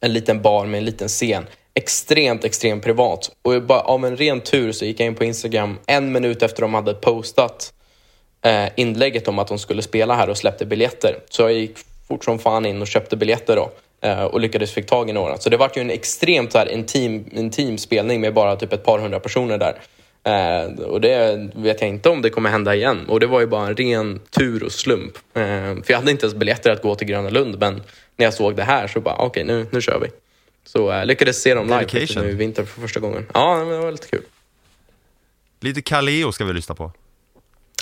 en 0.00 0.12
liten 0.12 0.42
bar 0.42 0.66
med 0.66 0.78
en 0.78 0.84
liten 0.84 1.08
scen. 1.08 1.46
Extremt, 1.74 2.44
extremt 2.44 2.84
privat. 2.84 3.30
Och 3.42 3.62
bara, 3.62 3.80
av 3.80 4.04
en 4.04 4.16
ren 4.16 4.40
tur 4.40 4.72
så 4.72 4.84
gick 4.84 5.00
jag 5.00 5.06
in 5.06 5.14
på 5.14 5.24
Instagram 5.24 5.78
en 5.86 6.12
minut 6.12 6.42
efter 6.42 6.62
de 6.62 6.74
hade 6.74 6.94
postat 6.94 7.72
eh, 8.42 8.68
inlägget 8.76 9.28
om 9.28 9.38
att 9.38 9.48
de 9.48 9.58
skulle 9.58 9.82
spela 9.82 10.14
här 10.14 10.30
och 10.30 10.36
släppte 10.36 10.66
biljetter. 10.66 11.18
Så 11.30 11.42
jag 11.42 11.52
gick 11.52 11.78
fort 12.08 12.24
som 12.24 12.38
fan 12.38 12.66
in 12.66 12.80
och 12.82 12.88
köpte 12.88 13.16
biljetter 13.16 13.56
då. 13.56 13.70
Eh, 14.04 14.24
och 14.24 14.40
lyckades 14.40 14.72
fick 14.72 14.86
tag 14.86 15.10
i 15.10 15.12
några. 15.12 15.38
Så 15.38 15.50
det 15.50 15.56
var 15.56 15.70
ju 15.74 15.80
en 15.80 15.90
extremt 15.90 16.52
så 16.52 16.58
här, 16.58 16.68
intim, 16.68 17.24
intim 17.32 17.78
spelning 17.78 18.20
med 18.20 18.34
bara 18.34 18.56
typ 18.56 18.72
ett 18.72 18.84
par 18.84 18.98
hundra 18.98 19.20
personer 19.20 19.58
där. 19.58 19.80
Eh, 20.24 20.84
och 20.84 21.00
det 21.00 21.50
vet 21.54 21.80
jag 21.80 21.90
inte 21.90 22.08
om 22.08 22.22
det 22.22 22.30
kommer 22.30 22.50
hända 22.50 22.74
igen. 22.74 23.06
Och 23.08 23.20
det 23.20 23.26
var 23.26 23.40
ju 23.40 23.46
bara 23.46 23.66
en 23.66 23.76
ren 23.76 24.20
tur 24.30 24.64
och 24.64 24.72
slump. 24.72 25.16
Eh, 25.16 25.42
för 25.42 25.84
jag 25.86 25.98
hade 25.98 26.10
inte 26.10 26.26
ens 26.26 26.34
biljetter 26.34 26.70
att 26.70 26.82
gå 26.82 26.94
till 26.94 27.06
Gröna 27.06 27.30
Lund 27.30 27.58
men 27.58 27.82
när 28.16 28.26
jag 28.26 28.34
såg 28.34 28.56
det 28.56 28.62
här 28.62 28.86
så 28.86 29.00
bara 29.00 29.14
okej 29.14 29.26
okay, 29.26 29.44
nu, 29.44 29.66
nu 29.70 29.80
kör 29.80 29.98
vi. 30.00 30.08
Så 30.64 30.92
eh, 30.92 31.06
lyckades 31.06 31.42
se 31.42 31.54
dem 31.54 31.66
live 31.66 32.06
nu 32.22 32.30
i 32.30 32.34
vinter 32.34 32.64
för 32.64 32.80
första 32.80 33.00
gången. 33.00 33.26
Ja, 33.34 33.56
det 33.56 33.78
var 33.78 33.92
lite 33.92 34.08
kul. 34.08 34.22
Lite 35.60 35.82
Kaleo 35.82 36.32
ska 36.32 36.44
vi 36.44 36.52
lyssna 36.52 36.74
på. 36.74 36.92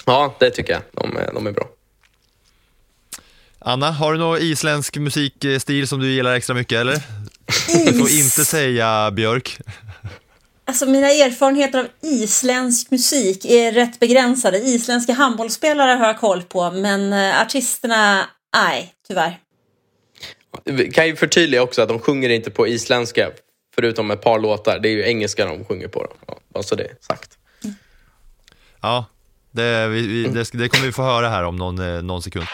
Ja, 0.07 0.35
det 0.39 0.51
tycker 0.51 0.73
jag. 0.73 0.83
De, 0.93 1.19
de 1.35 1.47
är 1.47 1.53
bra. 1.53 1.69
Anna, 3.65 3.91
har 3.91 4.13
du 4.13 4.19
någon 4.19 4.39
isländsk 4.39 4.97
musikstil 4.97 5.89
som 5.89 6.01
du 6.01 6.13
gillar 6.13 6.35
extra 6.35 6.55
mycket 6.55 6.81
eller? 6.81 7.03
Du 7.87 7.99
får 7.99 8.11
inte 8.11 8.45
säga 8.45 9.11
Björk. 9.11 9.59
Alltså 10.65 10.87
mina 10.87 11.11
erfarenheter 11.11 11.79
av 11.79 11.87
isländsk 12.01 12.91
musik 12.91 13.45
är 13.45 13.73
rätt 13.73 14.01
begränsade. 14.01 14.59
Isländska 14.59 15.13
handbollsspelare 15.13 15.91
har 15.91 16.07
jag 16.07 16.21
koll 16.21 16.43
på, 16.43 16.71
men 16.71 17.13
eh, 17.13 17.41
artisterna, 17.41 18.27
nej, 18.55 18.95
tyvärr. 19.09 19.39
Vi 20.65 20.91
kan 20.91 21.07
ju 21.07 21.17
förtydliga 21.17 21.63
också 21.63 21.83
att 21.83 21.89
de 21.89 21.99
sjunger 21.99 22.29
inte 22.29 22.51
på 22.51 22.69
isländska, 22.69 23.31
förutom 23.75 24.11
ett 24.11 24.23
par 24.23 24.39
låtar. 24.39 24.79
Det 24.79 24.89
är 24.89 24.93
ju 24.93 25.03
engelska 25.09 25.47
de 25.47 25.65
sjunger 25.65 25.89
på. 25.89 26.07
Då. 26.53 26.63
så 26.63 26.75
det 26.75 26.85
är 26.85 26.97
sagt. 27.01 27.39
Mm. 27.65 27.77
Ja, 28.81 29.05
det, 29.51 29.89
vi, 29.89 30.07
vi, 30.07 30.25
det, 30.25 30.53
det, 30.53 30.69
kommer 30.69 30.87
vi 30.87 30.93
få 30.93 31.03
höra 31.03 31.29
här 31.29 31.45
om 31.45 31.57
någon, 31.57 31.79
eh, 31.79 32.03
någon 32.03 32.23
sekund. 32.23 32.47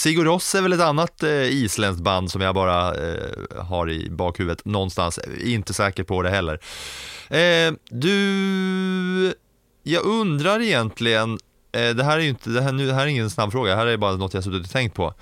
Sigur 0.00 0.24
Rós 0.24 0.54
är 0.54 0.62
väl 0.62 0.72
ett 0.72 0.80
annat 0.80 1.22
eh, 1.22 1.30
isländskt 1.30 2.02
band 2.02 2.30
som 2.30 2.40
jag 2.40 2.54
bara 2.54 2.94
eh, 2.94 3.62
har 3.62 3.90
i 3.90 4.10
bakhuvudet 4.10 4.64
någonstans. 4.64 5.18
Inte 5.44 5.74
säker 5.74 6.04
på 6.04 6.22
det 6.22 6.30
heller. 6.30 6.60
Eh, 7.28 7.72
du, 7.90 9.34
jag 9.82 10.04
undrar 10.04 10.60
egentligen 10.60 11.38
Eh, 11.72 11.94
det 11.94 12.04
här 12.04 12.18
är 12.18 12.22
ju 12.22 12.28
inte, 12.28 12.50
det 12.50 12.62
här, 12.62 12.72
nu, 12.72 12.86
det 12.86 12.94
här 12.94 13.02
är 13.02 13.06
ingen 13.06 13.30
snabb 13.30 13.52
fråga, 13.52 13.70
det 13.70 13.76
här 13.76 13.86
är 13.86 13.96
bara 13.96 14.16
något 14.16 14.34
jag 14.34 14.44
suttit 14.44 14.64
och 14.64 14.72
tänkt 14.72 14.94
på. 14.94 15.14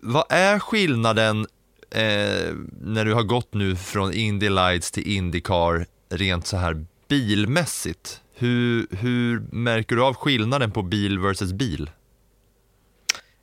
Vad 0.00 0.24
är 0.28 0.58
skillnaden 0.58 1.46
eh, 1.90 2.54
när 2.80 3.04
du 3.04 3.14
har 3.14 3.22
gått 3.22 3.54
nu 3.54 3.76
från 3.76 4.12
Indy 4.12 4.48
Lights 4.48 4.90
till 4.90 5.16
Indycar 5.16 5.86
rent 6.10 6.46
så 6.46 6.56
här 6.56 6.84
bilmässigt? 7.08 8.20
Hur, 8.34 8.86
hur 8.90 9.40
märker 9.50 9.96
du 9.96 10.02
av 10.02 10.14
skillnaden 10.14 10.70
på 10.70 10.82
bil 10.82 11.18
versus 11.18 11.52
bil? 11.52 11.90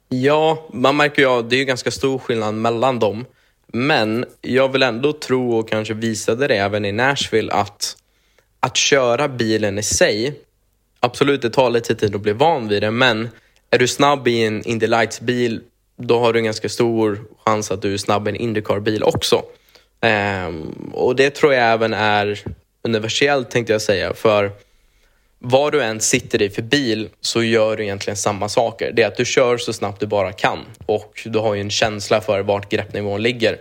Ja, 0.09 0.69
man 0.73 0.97
märker 0.97 1.21
ju 1.21 1.27
av, 1.27 1.49
det 1.49 1.55
är 1.55 1.57
ju 1.57 1.65
ganska 1.65 1.91
stor 1.91 2.19
skillnad 2.19 2.53
mellan 2.53 2.99
dem. 2.99 3.25
Men 3.67 4.25
jag 4.41 4.71
vill 4.71 4.83
ändå 4.83 5.13
tro 5.13 5.57
och 5.57 5.69
kanske 5.69 5.93
visade 5.93 6.47
det 6.47 6.55
även 6.55 6.85
i 6.85 6.91
Nashville 6.91 7.53
att 7.53 7.97
att 8.59 8.77
köra 8.77 9.27
bilen 9.27 9.77
i 9.77 9.83
sig 9.83 10.39
absolut, 11.01 11.41
det 11.41 11.49
tar 11.49 11.69
lite 11.69 11.95
tid 11.95 12.15
att 12.15 12.21
bli 12.21 12.33
van 12.33 12.67
vid 12.67 12.81
det, 12.81 12.91
men 12.91 13.29
är 13.69 13.77
du 13.77 13.87
snabb 13.87 14.27
i 14.27 14.45
en 14.45 14.67
Indy 14.67 14.87
Lights-bil, 14.87 15.61
då 15.97 16.19
har 16.19 16.33
du 16.33 16.39
en 16.39 16.45
ganska 16.45 16.69
stor 16.69 17.21
chans 17.45 17.71
att 17.71 17.81
du 17.81 17.93
är 17.93 17.97
snabb 17.97 18.27
i 18.27 18.31
en 18.31 18.35
Indycar-bil 18.35 19.03
också. 19.03 19.43
Um, 20.47 20.91
och 20.93 21.15
det 21.15 21.29
tror 21.29 21.53
jag 21.53 21.73
även 21.73 21.93
är 21.93 22.39
universellt 22.83 23.51
tänkte 23.51 23.73
jag 23.73 23.81
säga, 23.81 24.13
för 24.13 24.51
vad 25.39 25.71
du 25.71 25.83
än 25.83 25.99
sitter 25.99 26.41
i 26.41 26.49
för 26.49 26.61
bil 26.61 27.09
så 27.21 27.43
gör 27.43 27.77
du 27.77 27.83
egentligen 27.83 28.17
samma 28.17 28.49
saker. 28.49 28.91
Det 28.91 29.03
är 29.03 29.07
att 29.07 29.17
du 29.17 29.25
kör 29.25 29.57
så 29.57 29.73
snabbt 29.73 29.99
du 29.99 30.07
bara 30.07 30.31
kan 30.31 30.59
och 30.85 31.21
du 31.25 31.39
har 31.39 31.53
ju 31.53 31.61
en 31.61 31.69
känsla 31.69 32.21
för 32.21 32.41
vart 32.41 32.71
greppnivån 32.71 33.21
ligger. 33.21 33.57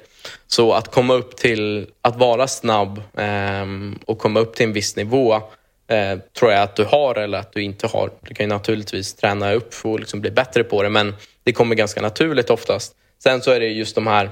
Så 0.47 0.73
att 0.73 0.91
komma 0.91 1.15
upp 1.15 1.37
till 1.37 1.87
att 2.03 2.17
vara 2.17 2.49
snabb 2.49 3.03
um, 3.13 3.99
och 4.07 4.19
komma 4.19 4.41
upp 4.41 4.55
till 4.55 4.67
en 4.67 4.73
viss 4.73 4.97
nivå 4.97 5.43
eh, 5.91 6.19
tror 6.39 6.53
jag 6.53 6.63
att 6.63 6.77
du 6.77 6.85
har 6.85 7.15
eller 7.15 7.39
att 7.39 7.53
du 7.53 7.63
inte 7.63 7.87
har. 7.87 8.11
Du 8.21 8.35
kan 8.35 8.47
ju 8.47 8.51
naturligtvis 8.51 9.15
träna 9.15 9.53
upp 9.53 9.75
och 9.83 10.01
liksom 10.01 10.21
bli 10.21 10.31
bättre 10.31 10.65
på 10.65 10.83
det 10.83 10.91
men 10.91 11.15
det 11.45 11.53
kommer 11.53 11.75
ganska 11.75 12.03
naturligt 12.03 12.51
oftast. 12.51 12.95
Sen 13.23 13.43
så 13.43 13.51
är 13.51 13.61
det 13.61 13.69
just 13.69 13.95
de 13.95 14.07
här 14.07 14.31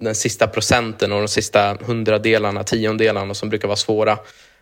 den 0.00 0.14
sista 0.14 0.46
procenten 0.46 1.12
och 1.12 1.18
de 1.18 1.28
sista 1.28 1.78
hundradelarna, 1.80 2.64
tiondelarna 2.64 3.34
som 3.34 3.48
brukar 3.48 3.68
vara 3.68 3.76
svåra. 3.76 4.18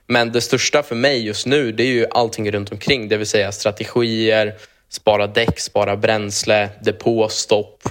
Men 0.06 0.32
det 0.32 0.40
största 0.40 0.82
för 0.82 0.94
mig 0.94 1.26
just 1.26 1.46
nu 1.46 1.72
det 1.72 1.82
är 1.82 1.92
ju 1.92 2.06
allting 2.10 2.52
runt 2.52 2.72
omkring, 2.72 3.08
det 3.08 3.16
vill 3.16 3.26
säga 3.26 3.52
strategier, 3.52 4.54
spara 4.88 5.26
däck, 5.26 5.60
spara 5.60 5.96
bränsle, 5.96 6.68
depå, 6.82 7.28
stopp, 7.28 7.88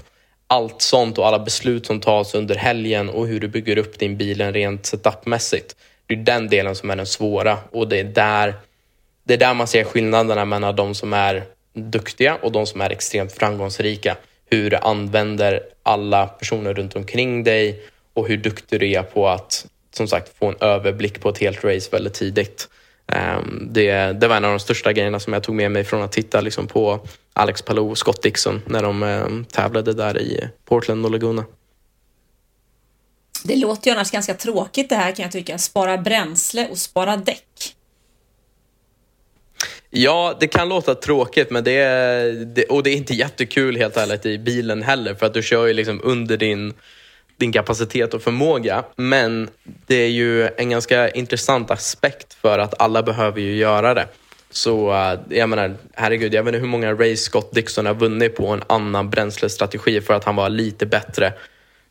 allt 0.48 0.82
sånt 0.82 1.18
och 1.18 1.28
alla 1.28 1.40
beslut 1.40 1.86
som 1.86 2.00
tas 2.00 2.36
under 2.36 2.56
helgen 2.56 3.10
och 3.10 3.28
hur 3.28 3.40
du 3.40 3.48
bygger 3.48 3.78
upp 3.78 4.00
din 4.00 4.18
bil 4.18 4.52
rent 4.52 4.86
setupmässigt. 4.86 5.76
Det 6.08 6.14
är 6.14 6.18
den 6.18 6.50
delen 6.50 6.76
som 6.76 6.90
är 6.90 6.96
den 6.96 7.06
svåra 7.06 7.58
och 7.72 7.88
det 7.88 8.00
är 8.00 8.04
där, 8.04 8.54
det 9.24 9.34
är 9.34 9.38
där 9.38 9.54
man 9.54 9.68
ser 9.68 9.84
skillnaderna 9.84 10.46
mellan 10.46 10.76
de 10.76 10.96
som 10.96 11.14
är 11.14 11.44
duktiga 11.74 12.36
och 12.36 12.52
de 12.52 12.66
som 12.66 12.82
är 12.82 12.90
extremt 12.90 13.32
framgångsrika. 13.32 14.18
Hur 14.50 14.70
du 14.70 14.78
använder 14.78 15.64
alla 15.84 16.28
personer 16.28 16.74
runt 16.74 16.96
omkring 16.96 17.44
dig 17.44 17.84
och 18.14 18.28
hur 18.28 18.38
duktig 18.38 18.80
du 18.80 18.92
är 18.92 19.04
på 19.04 19.28
att 19.28 19.66
som 19.94 20.08
sagt 20.08 20.38
få 20.40 20.48
en 20.48 20.56
överblick 20.60 21.22
på 21.22 21.30
ett 21.30 21.38
helt 21.38 21.64
race 21.64 21.90
väldigt 21.92 22.14
tidigt. 22.14 22.70
Ehm, 23.08 23.68
det, 23.72 23.96
det 23.96 24.28
var 24.28 24.36
en 24.36 24.46
av 24.46 24.52
de 24.52 24.60
största 24.60 24.94
grejerna 24.94 25.20
som 25.20 25.34
jag 25.34 25.44
tog 25.44 25.56
med 25.56 25.72
mig 25.72 25.84
från 25.84 26.02
att 26.02 26.12
titta 26.12 26.42
liksom, 26.42 26.68
på 26.68 27.00
Alex 27.34 27.62
Palou 27.62 27.90
och 27.90 27.98
Scott 27.98 28.22
Dixon 28.22 28.62
när 28.66 28.84
de 28.84 29.04
ehm, 29.04 29.46
tävlade 29.46 29.94
där 29.94 30.22
i 30.22 30.50
Portland 30.66 31.06
och 31.06 31.12
Laguna. 31.12 31.44
Det 33.48 33.56
låter 33.56 33.88
ju 33.88 33.96
annars 33.96 34.12
ganska 34.12 34.34
tråkigt 34.34 34.90
det 34.90 34.96
här 34.96 35.12
kan 35.12 35.24
jag 35.24 35.32
tycka. 35.32 35.58
Spara 35.58 35.98
bränsle 35.98 36.68
och 36.72 36.78
spara 36.78 37.18
däck. 37.18 37.76
Ja, 39.90 40.38
det 40.40 40.48
kan 40.48 40.70
låta 40.70 40.96
tråkigt 40.96 41.52
men 41.52 41.64
det 41.64 41.72
är, 41.72 42.32
det, 42.32 42.64
och 42.64 42.84
det 42.84 42.90
är 42.90 42.96
inte 42.96 43.14
jättekul 43.14 43.78
helt 43.78 43.98
ärligt 43.98 44.26
i 44.26 44.38
bilen 44.38 44.84
heller 44.84 45.16
för 45.16 45.26
att 45.26 45.34
du 45.34 45.44
kör 45.44 45.68
ju 45.68 45.74
liksom 45.74 46.02
under 46.04 46.38
din, 46.38 46.74
din 47.38 47.52
kapacitet 47.52 48.14
och 48.14 48.22
förmåga. 48.22 48.84
Men 48.96 49.50
det 49.88 49.96
är 49.96 50.10
ju 50.10 50.48
en 50.58 50.70
ganska 50.70 51.10
intressant 51.10 51.72
aspekt 51.72 52.34
för 52.34 52.60
att 52.60 52.82
alla 52.82 53.04
behöver 53.04 53.42
ju 53.42 53.56
göra 53.56 53.94
det. 53.94 54.08
Så 54.50 54.94
eh, 54.94 55.20
jag 55.30 55.50
menar, 55.50 55.76
herregud, 55.94 56.34
jag 56.34 56.44
vet 56.44 56.54
inte 56.54 56.62
hur 56.62 56.68
många 56.68 56.94
race 56.94 57.16
Scott 57.16 57.54
Dixon 57.54 57.86
har 57.86 57.94
vunnit 57.94 58.36
på 58.36 58.48
en 58.48 58.64
annan 58.68 59.10
bränslestrategi 59.10 60.02
för 60.02 60.14
att 60.14 60.24
han 60.24 60.36
var 60.36 60.50
lite 60.50 60.86
bättre 60.86 61.34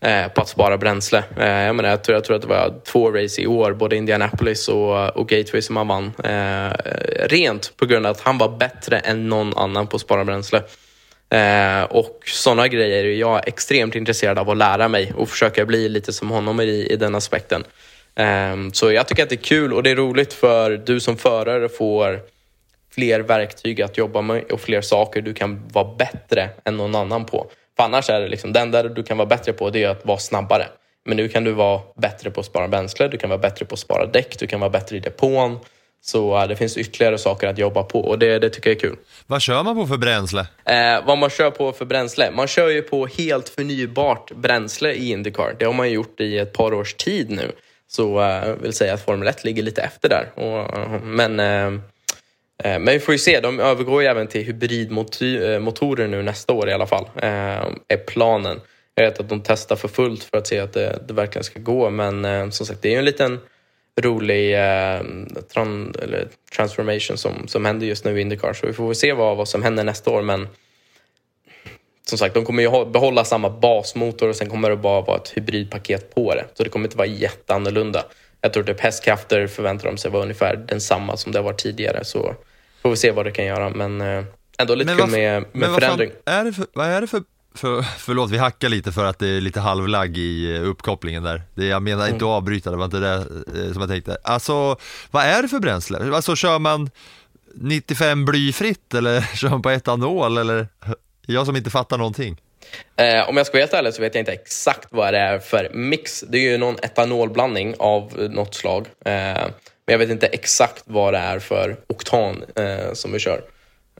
eh, 0.04 0.28
på 0.28 0.40
att 0.40 0.48
spara 0.48 0.78
bränsle. 0.78 1.24
Eh, 1.38 1.48
jag, 1.48 1.76
menar, 1.76 1.90
jag, 1.90 2.04
tror, 2.04 2.16
jag 2.16 2.24
tror 2.24 2.36
att 2.36 2.42
det 2.42 2.48
var 2.48 2.74
två 2.84 3.10
race 3.10 3.42
i 3.42 3.46
år, 3.46 3.72
både 3.72 3.96
Indianapolis 3.96 4.68
och, 4.68 5.16
och 5.16 5.28
Gateway 5.28 5.62
som 5.62 5.76
han 5.76 5.88
vann. 5.88 6.12
Eh, 6.24 6.72
rent 7.26 7.76
på 7.76 7.86
grund 7.86 8.06
av 8.06 8.12
att 8.12 8.20
han 8.20 8.38
var 8.38 8.48
bättre 8.48 8.98
än 8.98 9.28
någon 9.28 9.56
annan 9.56 9.86
på 9.86 9.96
att 9.96 10.02
spara 10.02 10.24
bränsle. 10.24 10.62
Eh, 11.30 11.82
och 11.82 12.20
sådana 12.26 12.68
grejer 12.68 13.04
är 13.04 13.16
jag 13.18 13.48
extremt 13.48 13.94
intresserad 13.94 14.38
av 14.38 14.50
att 14.50 14.56
lära 14.56 14.88
mig 14.88 15.12
och 15.16 15.28
försöka 15.28 15.64
bli 15.64 15.88
lite 15.88 16.12
som 16.12 16.30
honom 16.30 16.60
i, 16.60 16.86
i 16.90 16.96
den 16.96 17.14
aspekten. 17.14 17.64
Eh, 18.14 18.56
så 18.72 18.92
jag 18.92 19.08
tycker 19.08 19.22
att 19.22 19.28
det 19.28 19.34
är 19.34 19.44
kul 19.44 19.72
och 19.72 19.82
det 19.82 19.90
är 19.90 19.96
roligt 19.96 20.32
för 20.32 20.70
du 20.86 21.00
som 21.00 21.16
förare 21.16 21.68
får 21.68 22.20
fler 22.94 23.20
verktyg 23.20 23.82
att 23.82 23.98
jobba 23.98 24.20
med 24.20 24.52
och 24.52 24.60
fler 24.60 24.80
saker 24.80 25.22
du 25.22 25.34
kan 25.34 25.68
vara 25.72 25.94
bättre 25.98 26.50
än 26.64 26.76
någon 26.76 26.94
annan 26.94 27.24
på. 27.24 27.50
För 27.76 27.84
annars 27.84 28.10
är 28.10 28.20
det 28.20 28.28
liksom, 28.28 28.52
det 28.52 28.60
enda 28.60 28.82
du 28.82 29.02
kan 29.02 29.16
vara 29.16 29.26
bättre 29.26 29.52
på 29.52 29.70
det 29.70 29.84
är 29.84 29.88
att 29.88 30.06
vara 30.06 30.18
snabbare. 30.18 30.66
Men 31.06 31.16
nu 31.16 31.28
kan 31.28 31.44
du 31.44 31.52
vara 31.52 31.80
bättre 31.96 32.30
på 32.30 32.40
att 32.40 32.46
spara 32.46 32.68
bränsle, 32.68 33.08
du 33.08 33.18
kan 33.18 33.30
vara 33.30 33.38
bättre 33.38 33.64
på 33.64 33.72
att 33.72 33.78
spara 33.78 34.06
däck, 34.06 34.38
du 34.38 34.46
kan 34.46 34.60
vara 34.60 34.70
bättre 34.70 34.96
i 34.96 35.00
depån. 35.00 35.58
Så 36.00 36.40
uh, 36.40 36.48
det 36.48 36.56
finns 36.56 36.76
ytterligare 36.76 37.18
saker 37.18 37.48
att 37.48 37.58
jobba 37.58 37.82
på 37.82 38.00
och 38.00 38.18
det, 38.18 38.38
det 38.38 38.50
tycker 38.50 38.70
jag 38.70 38.76
är 38.76 38.80
kul. 38.80 38.96
Vad 39.26 39.42
kör 39.42 39.62
man 39.62 39.74
på 39.74 39.86
för 39.86 39.96
bränsle? 39.96 40.40
Eh, 40.64 41.06
vad 41.06 41.18
man 41.18 41.30
kör 41.30 41.50
på 41.50 41.72
för 41.72 41.84
bränsle? 41.84 42.30
Man 42.30 42.46
kör 42.46 42.68
ju 42.68 42.82
på 42.82 43.06
helt 43.06 43.48
förnybart 43.48 44.30
bränsle 44.34 44.92
i 44.92 45.10
Indycar. 45.10 45.56
Det 45.58 45.64
har 45.64 45.72
man 45.72 45.90
gjort 45.90 46.20
i 46.20 46.38
ett 46.38 46.52
par 46.52 46.74
års 46.74 46.94
tid 46.94 47.30
nu. 47.30 47.52
Så 47.88 48.20
jag 48.20 48.48
uh, 48.48 48.54
vill 48.54 48.72
säga 48.72 48.94
att 48.94 49.04
Formel 49.04 49.28
1 49.28 49.44
ligger 49.44 49.62
lite 49.62 49.82
efter 49.82 50.08
där. 50.08 50.44
Och, 50.44 51.02
men 51.02 51.40
Eh, 51.40 51.70
Eh, 52.62 52.78
men 52.78 52.94
vi 52.94 53.00
får 53.00 53.14
ju 53.14 53.18
se, 53.18 53.40
de 53.40 53.60
övergår 53.60 54.02
ju 54.02 54.08
även 54.08 54.26
till 54.26 54.44
hybridmotorer 54.44 56.04
eh, 56.04 56.10
nu 56.10 56.22
nästa 56.22 56.52
år 56.52 56.68
i 56.68 56.72
alla 56.72 56.86
fall, 56.86 57.04
eh, 57.16 57.66
är 57.88 58.06
planen. 58.06 58.60
Jag 58.94 59.04
vet 59.04 59.20
att 59.20 59.28
de 59.28 59.40
testar 59.40 59.76
för 59.76 59.88
fullt 59.88 60.24
för 60.24 60.38
att 60.38 60.46
se 60.46 60.58
att 60.58 60.72
det, 60.72 60.98
det 61.08 61.14
verkligen 61.14 61.44
ska 61.44 61.60
gå, 61.60 61.90
men 61.90 62.24
eh, 62.24 62.50
som 62.50 62.66
sagt 62.66 62.82
det 62.82 62.88
är 62.88 62.92
ju 62.92 62.98
en 62.98 63.04
liten 63.04 63.40
rolig 64.00 64.54
eh, 64.54 65.00
tran, 65.54 65.94
eller 66.02 66.28
transformation 66.56 67.16
som, 67.16 67.48
som 67.48 67.64
händer 67.64 67.86
just 67.86 68.04
nu 68.04 68.18
i 68.18 68.20
Indycar, 68.20 68.52
så 68.52 68.66
vi 68.66 68.72
får 68.72 68.86
väl 68.86 68.94
se 68.94 69.12
vad, 69.12 69.36
vad 69.36 69.48
som 69.48 69.62
händer 69.62 69.84
nästa 69.84 70.10
år, 70.10 70.22
men 70.22 70.48
som 72.08 72.18
sagt, 72.18 72.34
de 72.34 72.44
kommer 72.44 72.62
ju 72.62 72.84
behålla 72.84 73.24
samma 73.24 73.50
basmotor 73.50 74.28
och 74.28 74.36
sen 74.36 74.50
kommer 74.50 74.70
det 74.70 74.76
bara 74.76 75.00
vara 75.00 75.16
ett 75.16 75.32
hybridpaket 75.36 76.14
på 76.14 76.34
det, 76.34 76.44
så 76.54 76.64
det 76.64 76.70
kommer 76.70 76.86
inte 76.86 76.96
vara 76.96 77.06
jätteannorlunda. 77.06 78.04
Jag 78.44 78.52
tror 78.52 78.62
typ 78.62 78.80
hästkrafter 78.80 79.46
förväntar 79.46 79.86
de 79.86 79.98
sig 79.98 80.10
vara 80.10 80.22
ungefär 80.22 80.56
densamma 80.56 81.16
som 81.16 81.32
det 81.32 81.40
var 81.40 81.52
tidigare. 81.52 82.04
Så 82.04 82.34
får 82.82 82.90
vi 82.90 82.96
se 82.96 83.10
vad 83.10 83.26
det 83.26 83.30
kan 83.30 83.44
göra. 83.44 83.70
Men 83.70 84.00
eh, 84.00 84.24
ändå 84.58 84.74
lite 84.74 84.96
kul 84.96 85.10
med, 85.10 85.10
med 85.10 85.46
men 85.52 85.74
förändring. 85.74 86.10
Vad, 86.24 86.34
är 86.34 86.44
det 86.44 86.52
för, 86.52 86.66
vad 86.72 86.86
är 86.86 87.00
det 87.00 87.06
för, 87.06 87.22
för, 87.54 87.82
förlåt 87.82 88.30
vi 88.30 88.38
hackar 88.38 88.68
lite 88.68 88.92
för 88.92 89.04
att 89.04 89.18
det 89.18 89.28
är 89.28 89.40
lite 89.40 89.60
halvlagg 89.60 90.18
i 90.18 90.56
eh, 90.56 90.68
uppkopplingen 90.68 91.22
där. 91.22 91.42
Det, 91.54 91.66
jag 91.66 91.82
menar 91.82 92.04
inte 92.04 92.16
att 92.16 92.22
mm. 92.22 92.34
avbryta, 92.34 92.70
det 92.70 92.76
var 92.76 92.84
inte 92.84 93.00
det 93.00 93.14
eh, 93.14 93.72
som 93.72 93.80
jag 93.80 93.88
tänkte. 93.88 94.16
Alltså, 94.24 94.76
vad 95.10 95.24
är 95.24 95.42
det 95.42 95.48
för 95.48 95.58
bränsle? 95.58 96.14
Alltså 96.14 96.36
kör 96.36 96.58
man 96.58 96.90
95 97.54 98.24
blyfritt 98.24 98.94
eller 98.94 99.20
kör 99.36 99.48
man 99.48 99.62
på 99.62 99.70
etanol 99.70 100.38
eller? 100.38 100.68
Jag 101.26 101.46
som 101.46 101.56
inte 101.56 101.70
fattar 101.70 101.98
någonting. 101.98 102.40
Eh, 102.96 103.28
om 103.28 103.36
jag 103.36 103.46
ska 103.46 103.56
vara 103.56 103.62
helt 103.62 103.74
ärlig 103.74 103.94
så 103.94 104.02
vet 104.02 104.14
jag 104.14 104.22
inte 104.22 104.32
exakt 104.32 104.88
vad 104.90 105.14
det 105.14 105.18
är 105.18 105.38
för 105.38 105.70
mix. 105.74 106.20
Det 106.20 106.38
är 106.38 106.50
ju 106.50 106.58
någon 106.58 106.76
etanolblandning 106.82 107.74
av 107.78 108.28
något 108.30 108.54
slag. 108.54 108.86
Eh, 109.04 109.48
men 109.86 109.92
jag 109.92 109.98
vet 109.98 110.10
inte 110.10 110.26
exakt 110.26 110.82
vad 110.86 111.14
det 111.14 111.18
är 111.18 111.38
för 111.38 111.76
oktan 111.86 112.44
eh, 112.56 112.92
som 112.92 113.12
vi 113.12 113.18
kör. 113.18 113.44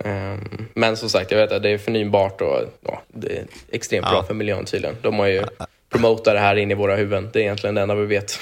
Eh, 0.04 0.38
men 0.74 0.96
som 0.96 1.10
sagt, 1.10 1.30
jag 1.30 1.38
vet 1.38 1.52
att 1.52 1.62
det 1.62 1.70
är 1.70 1.78
förnybart 1.78 2.40
och 2.40 2.60
ja, 2.80 3.02
det 3.08 3.38
är 3.38 3.46
extremt 3.72 4.06
bra 4.06 4.22
för 4.22 4.34
miljön 4.34 4.64
tydligen. 4.64 4.96
De 5.02 5.18
har 5.18 5.26
ju 5.26 5.44
promotat 5.90 6.24
det 6.24 6.40
här 6.40 6.56
in 6.56 6.70
i 6.70 6.74
våra 6.74 6.96
huvuden. 6.96 7.30
Det 7.32 7.38
är 7.38 7.42
egentligen 7.42 7.74
det 7.74 7.80
enda 7.80 7.94
vi 7.94 8.06
vet. 8.06 8.38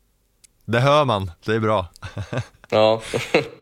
det 0.64 0.80
hör 0.80 1.04
man, 1.04 1.30
det 1.46 1.52
är 1.52 1.60
bra. 1.60 1.86
ja. 2.70 3.02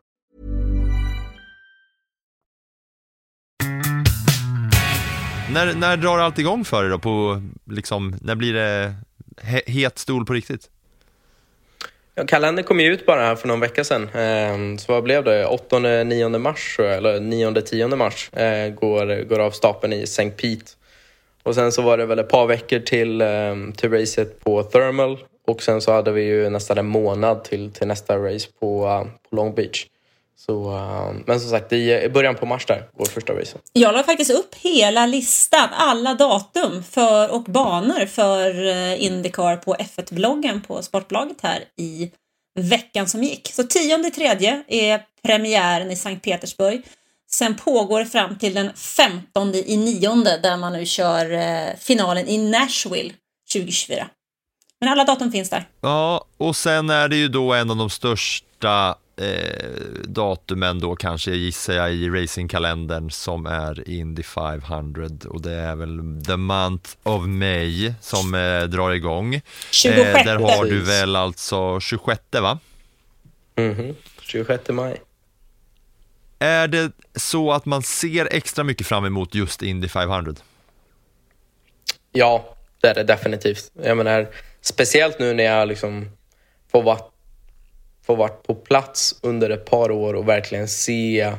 När, 5.53 5.73
när 5.73 5.97
drar 5.97 6.19
allt 6.19 6.39
igång 6.39 6.65
för 6.65 6.85
er 6.85 6.89
då? 6.89 6.99
På, 6.99 7.41
liksom, 7.69 8.15
när 8.21 8.35
blir 8.35 8.53
det 8.53 8.93
he 9.41 9.61
het 9.65 9.97
stol 9.99 10.25
på 10.25 10.33
riktigt? 10.33 10.69
Ja, 12.15 12.25
kalendern 12.25 12.65
kom 12.65 12.79
ju 12.79 12.93
ut 12.93 13.05
bara 13.05 13.21
här 13.21 13.35
för 13.35 13.47
någon 13.47 13.59
vecka 13.59 13.83
sedan. 13.83 14.09
Ehm, 14.13 14.77
så 14.77 14.93
vad 14.93 15.03
blev 15.03 15.23
det? 15.23 15.45
8-9 15.45 16.37
mars, 16.37 16.79
eller 16.79 17.19
9-10 17.19 17.95
mars 17.95 18.33
eh, 18.33 18.73
går, 18.73 19.23
går 19.23 19.39
av 19.39 19.51
stapeln 19.51 19.93
i 19.93 20.03
St. 20.03 20.29
Pete. 20.29 20.71
Och 21.43 21.55
sen 21.55 21.71
så 21.71 21.81
var 21.81 21.97
det 21.97 22.05
väl 22.05 22.19
ett 22.19 22.29
par 22.29 22.47
veckor 22.47 22.79
till, 22.79 23.21
ehm, 23.21 23.71
till 23.71 23.91
racet 23.91 24.43
på 24.43 24.63
Thermal 24.63 25.17
och 25.47 25.63
sen 25.63 25.81
så 25.81 25.91
hade 25.91 26.11
vi 26.11 26.23
ju 26.23 26.49
nästan 26.49 26.77
en 26.77 26.87
månad 26.87 27.43
till, 27.43 27.71
till 27.71 27.87
nästa 27.87 28.17
race 28.17 28.47
på, 28.59 28.85
uh, 28.85 29.03
på 29.29 29.35
Long 29.35 29.55
Beach. 29.55 29.85
Så, 30.35 30.71
uh, 30.71 31.13
men 31.25 31.39
som 31.39 31.49
sagt, 31.49 31.73
i 31.73 32.09
början 32.13 32.35
på 32.35 32.45
mars 32.45 32.65
där 32.65 32.83
går 32.97 33.05
första 33.05 33.33
racen. 33.33 33.59
Jag 33.73 33.93
la 33.93 34.03
faktiskt 34.03 34.31
upp 34.31 34.55
hela 34.55 35.05
listan, 35.05 35.69
alla 35.71 36.13
datum 36.13 36.83
för 36.83 37.29
och 37.29 37.43
banor 37.43 38.05
för 38.05 38.65
uh, 38.65 39.03
Indycar 39.03 39.57
på 39.57 39.75
F1-bloggen 39.75 40.61
på 40.61 40.81
Sportblaget 40.81 41.37
här 41.41 41.63
i 41.77 42.11
veckan 42.59 43.07
som 43.07 43.23
gick. 43.23 43.51
Så 43.53 43.63
10 43.63 44.11
tredje 44.11 44.63
är 44.67 45.01
premiären 45.23 45.91
i 45.91 45.95
Sankt 45.95 46.23
Petersburg. 46.23 46.81
Sen 47.31 47.55
pågår 47.55 47.99
det 47.99 48.05
fram 48.05 48.37
till 48.37 48.53
den 48.53 48.73
15 48.73 49.55
i 49.55 49.77
nionde 49.77 50.39
där 50.43 50.57
man 50.57 50.73
nu 50.73 50.85
kör 50.85 51.31
uh, 51.31 51.75
finalen 51.79 52.27
i 52.27 52.37
Nashville 52.37 53.13
2024. 53.53 54.07
Men 54.79 54.89
alla 54.89 55.03
datum 55.03 55.31
finns 55.31 55.49
där. 55.49 55.67
Ja, 55.81 56.25
och 56.37 56.55
sen 56.55 56.89
är 56.89 57.07
det 57.07 57.15
ju 57.15 57.27
då 57.27 57.53
en 57.53 57.71
av 57.71 57.77
de 57.77 57.89
största 57.89 58.95
eh, 59.15 59.69
datumen 60.03 60.79
då 60.79 60.95
kanske 60.95 61.31
gissar 61.31 61.73
jag 61.73 61.93
i 61.93 62.09
racingkalendern 62.09 63.11
som 63.11 63.45
är 63.45 63.89
Indy 63.89 64.23
500 64.23 65.09
och 65.29 65.41
det 65.41 65.53
är 65.53 65.75
väl 65.75 65.99
the 66.25 66.35
month 66.35 66.89
of 67.03 67.25
May 67.25 67.93
som 68.01 68.35
eh, 68.35 68.63
drar 68.63 68.91
igång. 68.91 69.41
26. 69.71 70.19
Eh, 70.19 70.25
där 70.25 70.35
har 70.35 70.65
du 70.65 70.79
väl 70.79 71.15
alltså 71.15 71.79
26 71.79 72.21
va? 72.31 72.59
Mm 73.55 73.75
-hmm. 73.75 73.95
26 74.21 74.69
maj. 74.69 75.01
Är 76.39 76.67
det 76.67 76.91
så 77.15 77.51
att 77.51 77.65
man 77.65 77.83
ser 77.83 78.27
extra 78.31 78.63
mycket 78.63 78.87
fram 78.87 79.05
emot 79.05 79.35
just 79.35 79.61
Indy 79.61 79.87
500? 79.87 80.33
Ja, 82.11 82.55
det 82.81 82.87
är 82.87 82.95
det 82.95 83.03
definitivt. 83.03 83.71
Jag 83.83 83.97
menar, 83.97 84.27
speciellt 84.61 85.19
nu 85.19 85.33
när 85.33 85.43
jag 85.43 85.67
liksom 85.67 86.09
får 86.71 86.83
vara 86.83 86.99
få 88.05 88.15
varit 88.15 88.43
på 88.43 88.55
plats 88.55 89.15
under 89.21 89.49
ett 89.49 89.65
par 89.65 89.91
år 89.91 90.13
och 90.13 90.27
verkligen 90.27 90.67
se, 90.67 91.33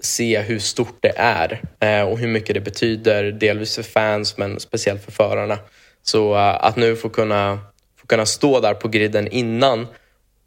se 0.00 0.40
hur 0.40 0.58
stort 0.58 0.98
det 1.00 1.12
är 1.16 1.62
eh, 1.80 2.08
och 2.08 2.18
hur 2.18 2.28
mycket 2.28 2.54
det 2.54 2.60
betyder, 2.60 3.32
delvis 3.32 3.74
för 3.74 3.82
fans 3.82 4.36
men 4.36 4.60
speciellt 4.60 5.04
för 5.04 5.12
förarna. 5.12 5.58
Så 6.02 6.34
eh, 6.34 6.64
att 6.64 6.76
nu 6.76 6.96
få 6.96 7.08
kunna, 7.08 7.58
få 8.00 8.06
kunna 8.06 8.26
stå 8.26 8.60
där 8.60 8.74
på 8.74 8.88
griden 8.88 9.28
innan 9.28 9.86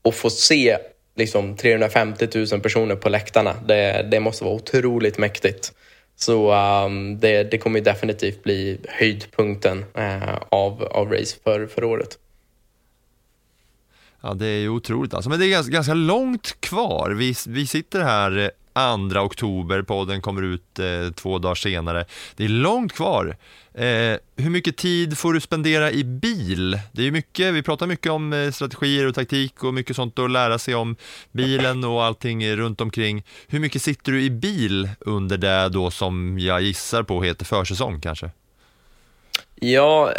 och 0.02 0.16
få 0.16 0.30
se 0.30 0.78
liksom 1.16 1.58
350 1.58 2.28
000 2.52 2.62
personer 2.62 2.96
på 2.96 3.10
läktarna, 3.10 3.56
det, 3.68 4.08
det 4.12 4.20
måste 4.20 4.44
vara 4.44 4.56
otroligt 4.56 5.18
mäktigt. 5.18 5.74
Så 6.16 6.54
um, 6.86 7.20
det, 7.20 7.44
det 7.44 7.58
kommer 7.58 7.82
definitivt 7.82 8.44
bli 8.44 8.80
höjdpunkten 8.88 9.86
uh, 9.98 10.38
av, 10.50 10.84
av 10.84 11.12
race 11.12 11.38
för, 11.44 11.68
för 11.68 11.84
året. 11.84 12.18
Ja, 14.22 14.34
det 14.34 14.46
är 14.46 14.60
ju 14.60 14.70
otroligt 14.70 15.14
alltså. 15.14 15.30
Men 15.30 15.40
det 15.40 15.46
är 15.46 15.50
ganska, 15.50 15.72
ganska 15.72 15.94
långt 15.94 16.62
kvar. 16.62 17.10
Vi, 17.12 17.36
vi 17.48 17.68
sitter 17.68 18.02
här 18.02 18.38
eh, 18.38 18.50
2 18.74 19.20
oktober, 19.20 19.82
podden 19.82 20.22
kommer 20.22 20.42
ut 20.42 20.80
eh, 20.80 21.14
två 21.16 21.40
dagar 21.40 21.56
senare. 21.56 22.06
Det 22.36 22.46
är 22.46 22.50
långt 22.50 22.94
kvar. 22.94 23.38
Eh, 23.74 24.18
hur 24.36 24.50
mycket 24.50 24.78
tid 24.78 25.18
får 25.18 25.34
du 25.34 25.42
spendera 25.42 25.92
i 25.92 26.04
bil? 26.04 26.80
Det 26.92 27.08
är 27.08 27.12
mycket, 27.12 27.54
vi 27.54 27.64
pratar 27.64 27.88
mycket 27.88 28.12
om 28.12 28.34
eh, 28.34 28.52
strategier 28.52 29.08
och 29.08 29.16
taktik 29.16 29.64
och 29.64 29.74
mycket 29.74 29.96
sånt 29.96 30.20
att 30.20 30.32
lära 30.32 30.60
sig 30.60 30.76
om 30.76 30.96
bilen 31.32 31.84
och 31.84 32.04
allting 32.04 32.44
eh, 32.44 32.56
runt 32.56 32.82
omkring. 32.82 33.24
Hur 33.48 33.60
mycket 33.60 33.82
sitter 33.82 34.12
du 34.12 34.22
i 34.22 34.30
bil 34.30 34.90
under 35.00 35.38
det 35.38 35.70
då 35.70 35.92
som 35.92 36.40
jag 36.40 36.62
gissar 36.62 37.04
på 37.04 37.24
heter 37.24 37.46
försäsong 37.46 38.02
kanske? 38.02 38.30
Ja, 39.56 40.14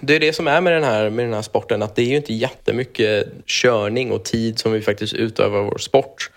det 0.00 0.16
är 0.16 0.20
det 0.20 0.32
som 0.32 0.48
är 0.48 0.60
med 0.60 0.72
den, 0.72 0.84
här, 0.84 1.10
med 1.10 1.24
den 1.24 1.34
här 1.34 1.42
sporten, 1.42 1.82
att 1.82 1.96
det 1.96 2.02
är 2.02 2.06
ju 2.06 2.16
inte 2.16 2.34
jättemycket 2.34 3.26
körning 3.46 4.12
och 4.12 4.24
tid 4.24 4.58
som 4.58 4.72
vi 4.72 4.80
faktiskt 4.80 5.14
utövar 5.14 5.62
vår 5.62 5.78
sport. 5.78 6.30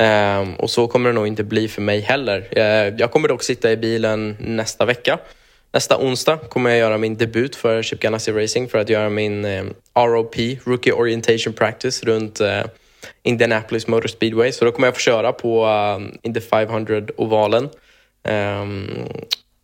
Um, 0.00 0.54
och 0.54 0.70
så 0.70 0.86
kommer 0.86 1.08
det 1.08 1.14
nog 1.14 1.26
inte 1.26 1.44
bli 1.44 1.68
för 1.68 1.82
mig 1.82 2.00
heller. 2.00 2.48
Uh, 2.56 2.94
jag 2.98 3.10
kommer 3.10 3.28
dock 3.28 3.42
sitta 3.42 3.72
i 3.72 3.76
bilen 3.76 4.36
nästa 4.40 4.84
vecka. 4.84 5.18
Nästa 5.72 5.98
onsdag 5.98 6.36
kommer 6.36 6.70
jag 6.70 6.78
göra 6.78 6.98
min 6.98 7.16
debut 7.16 7.56
för 7.56 7.82
Chip 7.82 8.00
Ganassi 8.00 8.32
Racing 8.32 8.70
för 8.70 8.78
att 8.78 8.88
göra 8.88 9.08
min 9.08 9.44
eh, 9.44 9.60
um, 9.60 9.74
ROP, 9.94 10.36
Rookie 10.64 10.92
Orientation 10.92 11.52
Practice, 11.52 12.04
runt 12.04 12.40
uh, 12.40 12.62
Indianapolis 13.22 13.86
Motor 13.86 14.08
Speedway. 14.08 14.52
Så 14.52 14.64
då 14.64 14.72
kommer 14.72 14.88
jag 14.88 14.94
få 14.94 15.00
köra 15.00 15.32
på 15.32 15.66
uh, 15.66 16.08
Indy 16.22 16.40
500-ovalen. 16.40 17.64
Um, 17.64 17.70
ehm, 18.22 18.88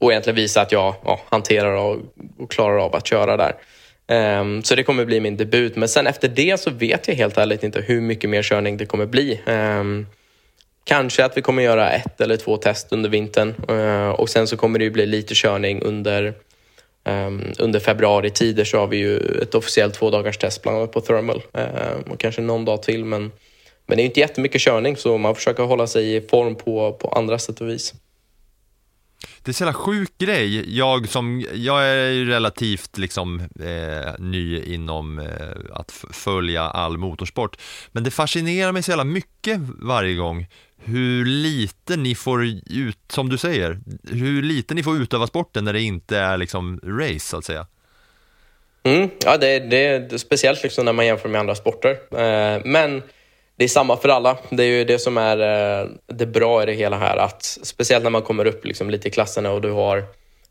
och 0.02 0.12
egentligen 0.12 0.36
visa 0.36 0.60
att 0.60 0.72
jag 0.72 0.94
ja, 1.04 1.20
hanterar 1.28 1.74
och, 1.74 1.96
och, 2.38 2.50
klarar 2.50 2.78
av 2.78 2.94
att 2.94 3.06
köra 3.06 3.36
där. 3.36 3.54
Um, 4.40 4.62
så 4.62 4.74
det 4.74 4.82
kommer 4.82 5.04
bli 5.04 5.20
min 5.20 5.36
debut. 5.36 5.76
Men 5.76 5.88
sen 5.88 6.06
efter 6.06 6.28
det 6.28 6.60
så 6.60 6.70
vet 6.70 7.08
jag 7.08 7.14
helt 7.14 7.38
ärligt 7.38 7.62
inte 7.62 7.80
hur 7.80 8.00
mycket 8.00 8.30
mer 8.30 8.42
körning 8.42 8.76
det 8.76 8.86
kommer 8.86 9.06
bli. 9.06 9.40
Um, 9.46 10.06
kanske 10.84 11.24
att 11.24 11.36
vi 11.36 11.42
kommer 11.42 11.62
göra 11.62 11.90
ett 11.90 12.20
eller 12.20 12.36
två 12.36 12.56
test 12.56 12.92
under 12.92 13.10
vintern 13.10 13.54
uh, 13.70 14.08
och 14.08 14.28
sen 14.28 14.46
så 14.46 14.56
kommer 14.56 14.78
det 14.78 14.84
ju 14.84 14.90
bli 14.90 15.06
lite 15.06 15.34
körning 15.34 15.82
under 15.82 16.34
um, 17.04 17.52
under 17.58 17.80
februari 17.80 18.30
tider 18.30 18.64
så 18.64 18.78
har 18.78 18.86
vi 18.86 18.96
ju 18.96 19.18
ett 19.42 19.54
officiellt 19.54 19.94
två 19.94 20.10
dagars 20.10 20.38
test 20.38 20.62
bland 20.62 20.78
annat 20.78 20.92
på 20.92 21.00
Thermal 21.00 21.42
och 22.10 22.20
kanske 22.20 22.40
någon 22.40 22.64
dag 22.64 22.82
till 22.82 23.04
men, 23.04 23.22
men 23.86 23.96
det 23.96 24.00
är 24.00 24.04
ju 24.04 24.08
inte 24.08 24.20
jättemycket 24.20 24.60
körning 24.60 24.96
så 24.96 25.18
man 25.18 25.34
försöker 25.34 25.62
hålla 25.62 25.86
sig 25.86 26.16
i 26.16 26.20
form 26.20 26.54
på, 26.54 26.92
på 26.92 27.08
andra 27.08 27.38
sätt 27.38 27.60
och 27.60 27.68
vis. 27.68 27.94
Det 29.44 29.50
är 29.50 29.52
så 29.52 29.64
jävla 29.64 29.74
sjuk 29.74 30.18
grej. 30.18 30.76
Jag, 30.78 31.08
som, 31.08 31.46
jag 31.54 31.84
är 31.84 32.10
ju 32.10 32.28
relativt 32.28 32.98
liksom, 32.98 33.40
eh, 33.40 34.12
ny 34.18 34.62
inom 34.62 35.18
eh, 35.18 35.26
att 35.72 35.92
följa 36.10 36.62
all 36.62 36.98
motorsport. 36.98 37.56
Men 37.92 38.04
det 38.04 38.10
fascinerar 38.10 38.72
mig 38.72 38.82
så 38.82 38.90
jävla 38.90 39.04
mycket 39.04 39.60
varje 39.78 40.14
gång 40.14 40.46
hur 40.84 41.24
lite 41.24 41.96
ni 41.96 42.14
får 42.14 42.44
ut, 42.70 42.98
som 43.08 43.28
du 43.28 43.38
säger, 43.38 43.78
hur 44.10 44.42
lite 44.42 44.74
ni 44.74 44.82
får 44.82 45.02
utöva 45.02 45.26
sporten 45.26 45.64
när 45.64 45.72
det 45.72 45.80
inte 45.80 46.18
är 46.18 46.36
liksom 46.36 46.80
race 46.84 47.18
så 47.18 47.36
att 47.36 47.44
säga. 47.44 47.66
Mm, 48.82 49.10
ja, 49.24 49.36
det, 49.36 49.58
det 49.58 49.86
är 49.86 50.18
speciellt 50.18 50.62
liksom 50.62 50.84
när 50.84 50.92
man 50.92 51.06
jämför 51.06 51.28
med 51.28 51.40
andra 51.40 51.54
sporter. 51.54 51.90
Eh, 51.90 52.62
men 52.64 53.02
det 53.56 53.64
är 53.64 53.68
samma 53.68 53.96
för 53.96 54.08
alla. 54.08 54.38
Det 54.50 54.62
är 54.62 54.68
ju 54.68 54.84
det 54.84 54.98
som 54.98 55.18
är 55.18 55.38
eh, 55.38 55.88
det 56.06 56.26
bra 56.26 56.62
i 56.62 56.66
det 56.66 56.72
hela 56.72 56.98
här. 56.98 57.16
Att 57.16 57.42
speciellt 57.42 58.02
när 58.02 58.10
man 58.10 58.22
kommer 58.22 58.46
upp 58.46 58.64
liksom 58.64 58.90
lite 58.90 59.08
i 59.08 59.10
klasserna 59.10 59.50
och 59.50 59.60
du 59.60 59.70
har 59.70 59.98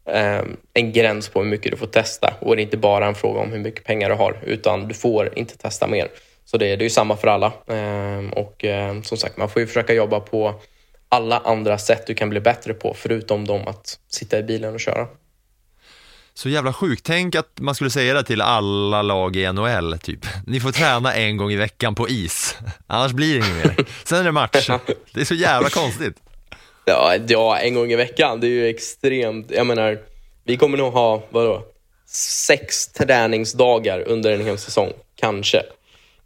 eh, 0.05 0.41
en 0.73 0.91
gräns 0.91 1.29
på 1.29 1.39
hur 1.43 1.49
mycket 1.49 1.71
du 1.71 1.77
får 1.77 1.87
testa. 1.87 2.33
Och 2.39 2.55
det 2.55 2.61
är 2.61 2.63
inte 2.63 2.77
bara 2.77 3.07
en 3.07 3.15
fråga 3.15 3.39
om 3.39 3.51
hur 3.51 3.59
mycket 3.59 3.83
pengar 3.83 4.09
du 4.09 4.15
har, 4.15 4.37
utan 4.43 4.87
du 4.87 4.93
får 4.93 5.37
inte 5.39 5.57
testa 5.57 5.87
mer. 5.87 6.07
Så 6.45 6.57
det, 6.57 6.65
det 6.65 6.81
är 6.81 6.83
ju 6.83 6.89
samma 6.89 7.17
för 7.17 7.27
alla. 7.27 7.53
Ehm, 7.67 8.33
och 8.33 8.65
eh, 8.65 9.01
som 9.01 9.17
sagt, 9.17 9.37
man 9.37 9.49
får 9.49 9.59
ju 9.59 9.67
försöka 9.67 9.93
jobba 9.93 10.19
på 10.19 10.53
alla 11.09 11.39
andra 11.39 11.77
sätt 11.77 12.07
du 12.07 12.13
kan 12.13 12.29
bli 12.29 12.39
bättre 12.39 12.73
på, 12.73 12.93
förutom 12.93 13.47
de 13.47 13.67
att 13.67 13.99
sitta 14.09 14.39
i 14.39 14.43
bilen 14.43 14.73
och 14.73 14.79
köra. 14.79 15.07
Så 16.33 16.49
jävla 16.49 16.73
sjukt. 16.73 17.05
Tänk 17.05 17.35
att 17.35 17.59
man 17.59 17.75
skulle 17.75 17.89
säga 17.89 18.13
det 18.13 18.23
till 18.23 18.41
alla 18.41 19.01
lag 19.01 19.35
i 19.35 19.53
NHL, 19.53 19.99
typ. 19.99 20.25
Ni 20.47 20.59
får 20.59 20.71
träna 20.71 21.13
en 21.13 21.37
gång 21.37 21.51
i 21.51 21.55
veckan 21.55 21.95
på 21.95 22.09
is, 22.09 22.57
annars 22.87 23.11
blir 23.11 23.39
det 23.39 23.47
inget 23.47 23.65
mer. 23.65 23.85
Sen 24.03 24.19
är 24.19 24.23
det 24.23 24.31
match. 24.31 24.69
Det 25.13 25.21
är 25.21 25.25
så 25.25 25.33
jävla 25.33 25.69
konstigt. 25.69 26.15
Ja, 26.85 27.15
ja, 27.27 27.57
en 27.57 27.73
gång 27.73 27.91
i 27.91 27.95
veckan, 27.95 28.39
det 28.39 28.47
är 28.47 28.49
ju 28.49 28.67
extremt. 28.67 29.51
Jag 29.51 29.67
menar, 29.67 29.99
vi 30.43 30.57
kommer 30.57 30.77
nog 30.77 30.93
ha, 30.93 31.23
vadå, 31.29 31.65
sex 32.45 32.87
träningsdagar 32.87 34.03
under 34.07 34.31
en 34.31 34.45
hel 34.45 34.57
säsong, 34.57 34.91
kanske. 35.15 35.57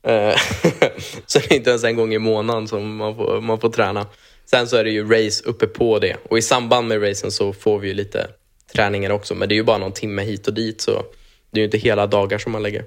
Eh, 0.07 0.35
så 1.25 1.39
det 1.39 1.51
är 1.51 1.55
inte 1.55 1.69
ens 1.69 1.83
en 1.83 1.95
gång 1.95 2.13
i 2.13 2.19
månaden 2.19 2.67
som 2.67 2.95
man 2.95 3.15
får, 3.15 3.41
man 3.41 3.59
får 3.59 3.69
träna. 3.69 4.07
Sen 4.45 4.67
så 4.67 4.77
är 4.77 4.83
det 4.83 4.89
ju 4.89 5.09
race 5.09 5.43
uppe 5.45 5.67
på 5.67 5.99
det 5.99 6.15
och 6.29 6.37
i 6.37 6.41
samband 6.41 6.87
med 6.87 7.09
racen 7.09 7.31
så 7.31 7.53
får 7.53 7.79
vi 7.79 7.87
ju 7.87 7.93
lite 7.93 8.27
träningar 8.73 9.09
också, 9.09 9.35
men 9.35 9.49
det 9.49 9.55
är 9.55 9.57
ju 9.57 9.63
bara 9.63 9.77
någon 9.77 9.91
timme 9.91 10.23
hit 10.23 10.47
och 10.47 10.53
dit 10.53 10.81
så 10.81 11.03
det 11.51 11.59
är 11.59 11.61
ju 11.61 11.65
inte 11.65 11.77
hela 11.77 12.07
dagar 12.07 12.37
som 12.37 12.51
man 12.51 12.63
lägger. 12.63 12.85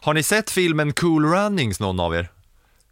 Har 0.00 0.14
ni 0.14 0.22
sett 0.22 0.50
filmen 0.50 0.92
Cool 0.92 1.24
Runnings, 1.24 1.80
någon 1.80 2.00
av 2.00 2.14
er? 2.14 2.28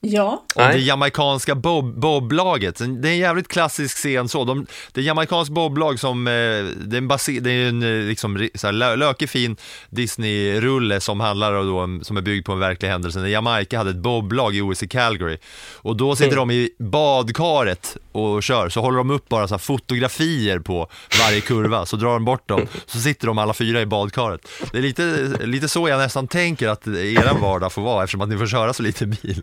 Ja. 0.01 0.44
Om 0.55 0.62
det 0.62 0.78
jamaikanska 0.78 1.55
bob, 1.55 2.01
boblaget. 2.01 2.78
Det 2.78 3.09
är 3.09 3.12
en 3.12 3.18
jävligt 3.18 3.49
klassisk 3.49 3.97
scen 3.97 4.28
så. 4.28 4.44
De, 4.44 4.66
det 4.92 5.01
är 5.01 5.05
jamaikansk 5.05 5.53
boblag 5.53 6.01
som, 6.01 6.26
eh, 6.26 6.32
det 6.32 6.97
är 6.97 6.99
en, 6.99 7.09
base, 7.09 7.32
det 7.32 7.51
är 7.51 7.68
en 7.68 7.82
eh, 7.82 8.09
liksom, 8.09 8.49
så 8.55 8.66
här, 8.66 8.97
lökig 8.97 9.30
fin 9.30 9.57
Disney-rulle 9.90 11.01
som 11.01 11.20
handlar 11.20 11.53
då, 11.53 12.05
som 12.05 12.16
är 12.16 12.20
byggd 12.20 12.47
på 12.47 12.53
en 12.53 12.59
verklig 12.59 12.88
händelse. 12.88 13.18
När 13.18 13.28
Jamaica 13.28 13.78
hade 13.78 13.90
ett 13.90 13.97
boblag 13.97 14.57
i 14.57 14.61
OS 14.61 14.82
i 14.82 14.88
Calgary. 14.88 15.38
Och 15.74 15.97
då 15.97 16.16
sitter 16.16 16.36
mm. 16.36 16.49
de 16.49 16.55
i 16.55 16.70
badkaret 16.78 17.97
och 18.12 18.42
kör, 18.42 18.68
så 18.68 18.80
håller 18.80 18.99
de 18.99 19.11
upp 19.11 19.28
bara 19.28 19.49
så 19.49 19.59
fotografier 19.59 20.59
på 20.59 20.88
varje 21.20 21.40
kurva, 21.40 21.86
så 21.86 21.97
drar 21.97 22.12
de 22.12 22.24
bort 22.24 22.49
dem, 22.49 22.66
så 22.86 22.99
sitter 22.99 23.26
de 23.26 23.38
alla 23.38 23.55
fyra 23.55 23.80
i 23.80 23.86
badkaret. 23.86 24.40
Det 24.72 24.78
är 24.78 24.82
lite, 24.82 25.28
lite 25.40 25.68
så 25.68 25.88
jag 25.88 25.99
nästan 25.99 26.28
tänker 26.28 26.68
att 26.68 26.86
er 26.86 27.40
vardag 27.40 27.72
får 27.72 27.82
vara, 27.82 28.05
eftersom 28.05 28.20
att 28.20 28.28
ni 28.28 28.38
får 28.38 28.47
köra 28.47 28.72
så 28.72 28.82
lite 28.82 29.07
bil. 29.07 29.42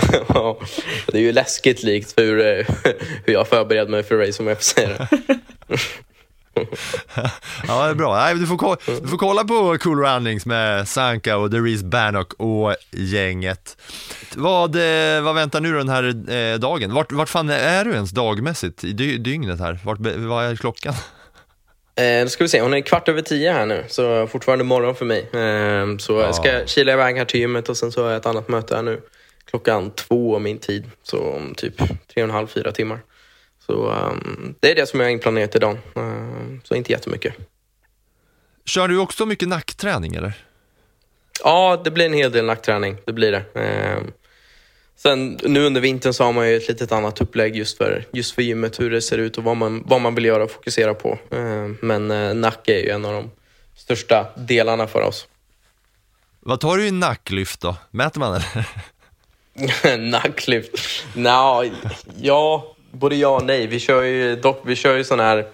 ja, 0.28 0.58
det 1.06 1.18
är 1.18 1.22
ju 1.22 1.32
läskigt 1.32 1.82
likt 1.82 2.18
hur, 2.18 2.36
hur 3.26 3.32
jag 3.32 3.48
förbereder 3.48 3.90
mig 3.90 4.02
för 4.02 4.16
race 4.16 4.42
om 4.42 4.48
jag 4.48 4.56
får 4.56 4.64
säga 4.64 4.88
det. 4.88 5.08
ja, 7.68 7.84
det 7.84 7.90
är 7.90 7.94
bra. 7.94 8.16
Nej, 8.16 8.34
du, 8.34 8.46
får 8.46 9.00
du 9.02 9.08
får 9.08 9.18
kolla 9.18 9.44
på 9.44 9.78
Cool 9.80 9.98
Runnings 9.98 10.46
med 10.46 10.88
Sanka 10.88 11.36
och 11.36 11.50
Derice 11.50 11.84
Bannock 11.84 12.32
och 12.32 12.74
gänget. 12.90 13.76
Vad, 14.36 14.76
eh, 14.76 15.22
vad 15.22 15.34
väntar 15.34 15.60
nu 15.60 15.72
den 15.72 15.88
här 15.88 16.30
eh, 16.30 16.58
dagen? 16.58 16.94
Vart, 16.94 17.12
vart 17.12 17.28
fan 17.28 17.50
är 17.50 17.84
du 17.84 17.92
ens 17.92 18.10
dagmässigt 18.10 18.84
i 18.84 18.92
dy 18.92 19.18
dygnet 19.18 19.60
här? 19.60 19.78
Vart, 19.84 19.98
vad 20.16 20.44
är 20.44 20.56
klockan? 20.56 20.94
Eh, 21.94 22.22
då 22.22 22.28
ska 22.28 22.44
vi 22.44 22.48
se, 22.48 22.60
hon 22.60 22.74
är 22.74 22.80
kvart 22.80 23.08
över 23.08 23.22
tio 23.22 23.52
här 23.52 23.66
nu, 23.66 23.84
så 23.88 24.26
fortfarande 24.26 24.64
morgon 24.64 24.94
för 24.94 25.04
mig. 25.04 25.20
Eh, 25.20 25.96
så 25.98 26.12
ja. 26.12 26.20
jag 26.20 26.34
ska 26.34 26.66
kila 26.66 26.92
iväg 26.92 27.16
här 27.16 27.24
till 27.24 27.40
gymmet 27.40 27.68
och 27.68 27.76
sen 27.76 27.92
så 27.92 28.02
har 28.02 28.10
jag 28.10 28.16
ett 28.16 28.26
annat 28.26 28.48
möte 28.48 28.76
här 28.76 28.82
nu 28.82 29.00
klockan 29.44 29.90
två 29.90 30.38
min 30.38 30.58
tid, 30.58 30.90
så 31.02 31.18
om 31.18 31.54
typ 31.54 31.78
tre 31.78 32.22
och 32.22 32.28
en 32.28 32.30
halv, 32.30 32.46
fyra 32.46 32.72
timmar. 32.72 33.00
Så 33.66 33.90
um, 33.90 34.54
det 34.60 34.70
är 34.70 34.74
det 34.74 34.86
som 34.86 35.00
jag 35.00 35.06
har 35.06 35.10
inplanerat 35.10 35.56
idag, 35.56 35.78
uh, 35.96 36.58
så 36.64 36.74
inte 36.74 36.92
jättemycket. 36.92 37.34
Kör 38.64 38.88
du 38.88 38.98
också 38.98 39.26
mycket 39.26 39.48
nackträning 39.48 40.14
eller? 40.14 40.32
Ja, 41.44 41.80
det 41.84 41.90
blir 41.90 42.06
en 42.06 42.12
hel 42.12 42.32
del 42.32 42.44
nackträning, 42.44 42.96
det 43.06 43.12
blir 43.12 43.32
det. 43.32 43.44
Uh, 43.60 44.08
sen 44.96 45.38
nu 45.42 45.66
under 45.66 45.80
vintern 45.80 46.12
så 46.12 46.24
har 46.24 46.32
man 46.32 46.48
ju 46.48 46.56
ett 46.56 46.68
litet 46.68 46.92
annat 46.92 47.20
upplägg 47.20 47.56
just 47.56 47.78
för, 47.78 48.04
just 48.12 48.34
för 48.34 48.42
gymmet, 48.42 48.80
hur 48.80 48.90
det 48.90 49.02
ser 49.02 49.18
ut 49.18 49.38
och 49.38 49.44
vad 49.44 49.56
man, 49.56 49.82
vad 49.86 50.00
man 50.00 50.14
vill 50.14 50.24
göra 50.24 50.44
och 50.44 50.50
fokusera 50.50 50.94
på. 50.94 51.18
Uh, 51.34 51.70
men 51.80 52.10
uh, 52.10 52.34
nacke 52.34 52.80
är 52.80 52.82
ju 52.82 52.90
en 52.90 53.04
av 53.04 53.12
de 53.12 53.30
största 53.76 54.26
delarna 54.36 54.86
för 54.86 55.00
oss. 55.00 55.28
Vad 56.40 56.60
tar 56.60 56.76
du 56.76 56.86
i 56.86 56.90
nacklyft 56.90 57.60
då? 57.60 57.76
Mäter 57.90 58.20
man 58.20 58.34
eller? 58.34 58.68
Nacklyft? 59.98 61.04
Nå, 61.14 61.64
ja, 62.20 62.74
både 62.90 63.16
ja 63.16 63.28
och 63.28 63.44
nej. 63.44 63.66
Vi 63.66 63.80
kör 63.80 64.02
ju 64.02 64.36
dock, 64.36 64.62
vi 64.64 64.76
kör 64.76 64.96
ju 64.96 65.04
sån 65.04 65.20
här, 65.20 65.46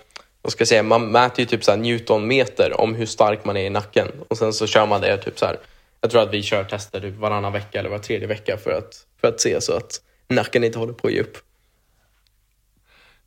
vad 0.43 0.53
ska 0.53 0.61
jag 0.61 0.69
säga, 0.69 0.83
man 0.83 1.11
mäter 1.11 1.41
ju 1.41 1.47
typ 1.47 1.65
så 1.65 1.71
här 1.71 1.79
newtonmeter 1.79 2.81
om 2.81 2.95
hur 2.95 3.07
stark 3.07 3.45
man 3.45 3.57
är 3.57 3.65
i 3.65 3.71
nacken. 3.71 4.09
Och 4.29 4.39
sen 4.39 4.53
så 4.53 4.67
kör 4.67 4.87
man 4.87 5.01
det 5.01 5.17
typ 5.17 5.39
så 5.39 5.47
här, 5.47 5.57
jag 6.01 6.11
tror 6.11 6.23
att 6.23 6.35
vi 6.35 6.43
kör 6.43 6.65
tester 6.65 7.01
typ 7.01 7.17
varannan 7.17 7.53
vecka 7.53 7.79
eller 7.79 7.91
var 7.91 7.99
tredje 7.99 8.27
vecka 8.27 8.57
för 8.57 8.71
att, 8.71 9.07
för 9.21 9.29
att 9.29 9.41
se 9.41 9.61
så 9.61 9.77
att 9.77 10.01
nacken 10.29 10.65
inte 10.65 10.79
håller 10.79 10.93
på 10.93 11.07
att 11.07 11.13
ge 11.13 11.21
upp. 11.21 11.39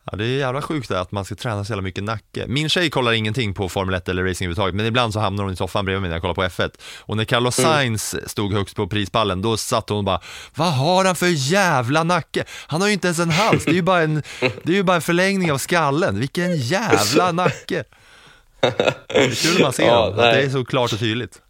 Ja, 0.03 0.17
det 0.17 0.25
är 0.25 0.37
jävla 0.37 0.61
sjukt 0.61 0.89
det, 0.89 0.99
att 0.99 1.11
man 1.11 1.25
ska 1.25 1.35
träna 1.35 1.65
så 1.65 1.71
jävla 1.71 1.81
mycket 1.81 2.03
nacke. 2.03 2.45
Min 2.47 2.69
tjej 2.69 2.89
kollar 2.89 3.11
ingenting 3.11 3.53
på 3.53 3.69
Formel 3.69 3.95
1 3.95 4.09
eller 4.09 4.23
racing 4.23 4.45
överhuvudtaget, 4.45 4.75
men 4.75 4.85
ibland 4.85 5.13
så 5.13 5.19
hamnar 5.19 5.43
hon 5.43 5.53
i 5.53 5.55
soffan 5.55 5.85
bredvid 5.85 6.01
mig 6.01 6.09
när 6.09 6.15
jag 6.15 6.21
kollar 6.21 6.33
på 6.33 6.43
F1. 6.43 6.71
Och 6.99 7.17
när 7.17 7.25
Carlos 7.25 7.59
mm. 7.59 7.71
Sainz 7.71 8.15
stod 8.25 8.53
högst 8.53 8.75
på 8.75 8.87
prispallen, 8.87 9.41
då 9.41 9.57
satt 9.57 9.89
hon 9.89 9.97
och 9.97 10.03
bara 10.03 10.21
Vad 10.55 10.73
har 10.73 11.05
han 11.05 11.15
för 11.15 11.51
jävla 11.51 12.03
nacke? 12.03 12.43
Han 12.67 12.81
har 12.81 12.87
ju 12.87 12.93
inte 12.93 13.07
ens 13.07 13.19
en 13.19 13.29
hals, 13.29 13.65
det 13.65 13.71
är 13.71 13.75
ju 13.75 13.81
bara 13.81 14.01
en, 14.01 14.23
det 14.39 14.71
är 14.71 14.75
ju 14.75 14.83
bara 14.83 14.95
en 14.95 15.01
förlängning 15.01 15.51
av 15.51 15.57
skallen. 15.57 16.19
Vilken 16.19 16.57
jävla 16.57 17.31
nacke! 17.31 17.83
Det 18.61 18.67
är 19.07 19.35
kul 19.35 19.53
när 19.53 19.61
man 19.61 19.73
ser 19.73 19.87
ja, 19.87 20.09
att 20.09 20.15
det 20.15 20.41
är 20.41 20.49
så 20.49 20.65
klart 20.65 20.93
och 20.93 20.99
tydligt. 20.99 21.41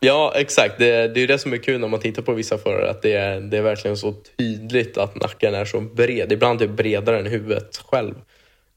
Ja, 0.00 0.32
exakt. 0.36 0.78
Det, 0.78 1.08
det 1.08 1.20
är 1.20 1.26
det 1.26 1.38
som 1.38 1.52
är 1.52 1.56
kul 1.56 1.80
när 1.80 1.88
man 1.88 2.00
tittar 2.00 2.22
på 2.22 2.32
vissa 2.32 2.58
förare, 2.58 2.90
att 2.90 3.02
det 3.02 3.12
är, 3.12 3.40
det 3.40 3.58
är 3.58 3.62
verkligen 3.62 3.96
så 3.96 4.14
tydligt 4.38 4.98
att 4.98 5.14
nacken 5.14 5.54
är 5.54 5.64
så 5.64 5.80
bred. 5.80 6.32
Ibland 6.32 6.58
typ 6.58 6.70
bredare 6.70 7.18
än 7.18 7.26
huvudet 7.26 7.76
själv. 7.76 8.14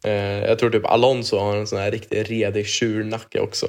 Eh, 0.03 0.39
jag 0.39 0.59
tror 0.59 0.69
typ 0.69 0.85
Alonso 0.85 1.37
har 1.37 1.57
en 1.57 1.67
sån 1.67 1.79
här 1.79 1.91
riktigt 1.91 2.29
redig 2.29 2.67
tjurnacke 2.67 3.39
också. 3.39 3.67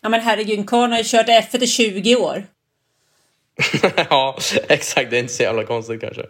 Ja 0.00 0.08
men 0.08 0.20
herregud, 0.20 0.68
karln 0.68 0.92
har 0.92 0.98
ju 0.98 1.04
kört 1.04 1.28
F1 1.28 1.62
i 1.62 1.66
20 1.66 2.16
år. 2.16 2.44
ja, 4.10 4.38
exakt. 4.68 5.10
Det 5.10 5.16
är 5.16 5.20
inte 5.20 5.32
så 5.32 5.42
jävla 5.42 5.64
konstigt 5.64 6.00
kanske. 6.00 6.22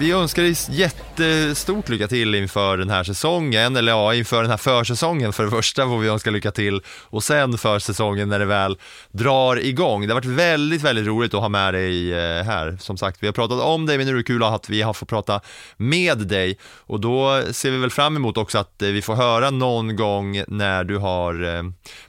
Vi 0.00 0.12
önskar 0.12 0.42
dig 0.42 0.54
jättestort 0.70 1.88
lycka 1.88 2.08
till 2.08 2.34
inför 2.34 2.78
den 2.78 2.90
här 2.90 3.04
säsongen, 3.04 3.76
eller 3.76 3.92
ja, 3.92 4.14
inför 4.14 4.42
den 4.42 4.50
här 4.50 4.56
försäsongen 4.56 5.32
för 5.32 5.44
det 5.44 5.50
första 5.50 5.86
får 5.86 5.98
vi 5.98 6.08
önska 6.08 6.30
lycka 6.30 6.50
till 6.50 6.82
och 7.04 7.24
sen 7.24 7.58
för 7.58 7.78
säsongen 7.78 8.28
när 8.28 8.38
det 8.38 8.44
väl 8.44 8.78
drar 9.12 9.56
igång. 9.56 10.06
Det 10.06 10.14
har 10.14 10.20
varit 10.20 10.38
väldigt, 10.38 10.82
väldigt 10.82 11.06
roligt 11.06 11.34
att 11.34 11.40
ha 11.40 11.48
med 11.48 11.74
dig 11.74 12.12
eh, 12.12 12.44
här. 12.44 12.76
Som 12.80 12.96
sagt, 12.96 13.22
vi 13.22 13.26
har 13.26 13.32
pratat 13.32 13.60
om 13.60 13.86
dig, 13.86 13.98
men 13.98 14.06
nu 14.06 14.12
är 14.12 14.16
det 14.16 14.22
kul 14.22 14.42
att 14.42 14.70
vi 14.70 14.82
har 14.82 14.92
fått 14.92 15.08
prata 15.08 15.40
med 15.76 16.18
dig 16.18 16.58
och 16.64 17.00
då 17.00 17.42
ser 17.50 17.70
vi 17.70 17.78
väl 17.78 17.90
fram 17.90 18.16
emot 18.16 18.36
också 18.36 18.58
att 18.58 18.82
eh, 18.82 18.88
vi 18.88 19.02
får 19.02 19.14
höra 19.14 19.50
någon 19.50 19.96
gång 19.96 20.42
när 20.48 20.84
du 20.84 20.96
har 20.96 21.56
eh, 21.56 21.62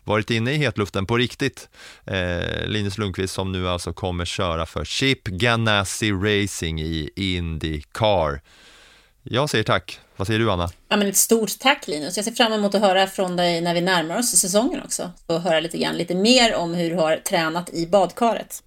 varit 0.04 0.32
inne 0.32 0.52
i 0.52 0.58
hetluften 0.58 1.06
på 1.06 1.18
riktigt. 1.18 1.70
Linus 2.66 2.98
Lundqvist 2.98 3.34
som 3.34 3.52
nu 3.52 3.70
alltså 3.70 3.94
kommer 3.94 4.26
köra 4.26 4.66
för 4.66 4.86
Chip 4.86 5.24
Ganassi 5.24 6.12
Racing 6.12 6.82
i 6.82 7.10
Indy 7.16 7.79
Car. 7.82 8.42
Jag 9.24 9.50
säger 9.50 9.64
tack. 9.64 10.00
Vad 10.16 10.28
säger 10.28 10.40
du 10.40 10.52
Anna? 10.52 10.70
Ja, 10.90 10.98
men 10.98 11.08
ett 11.08 11.18
stort 11.18 11.60
tack 11.60 11.88
Linus. 11.88 12.16
Jag 12.16 12.26
ser 12.26 12.32
fram 12.32 12.54
emot 12.54 12.76
att 12.76 12.82
höra 12.82 13.08
från 13.08 13.36
dig 13.36 13.62
när 13.62 13.74
vi 13.74 13.82
närmar 13.82 14.20
oss 14.20 14.30
säsongen 14.30 14.82
också. 14.86 15.12
Och 15.26 15.42
höra 15.42 15.60
lite 15.60 15.78
grann, 15.78 15.98
lite 15.98 16.16
mer 16.16 16.56
om 16.56 16.74
hur 16.74 16.90
du 16.90 16.96
har 16.96 17.18
tränat 17.18 17.74
i 17.74 17.88
badkaret. 17.88 18.64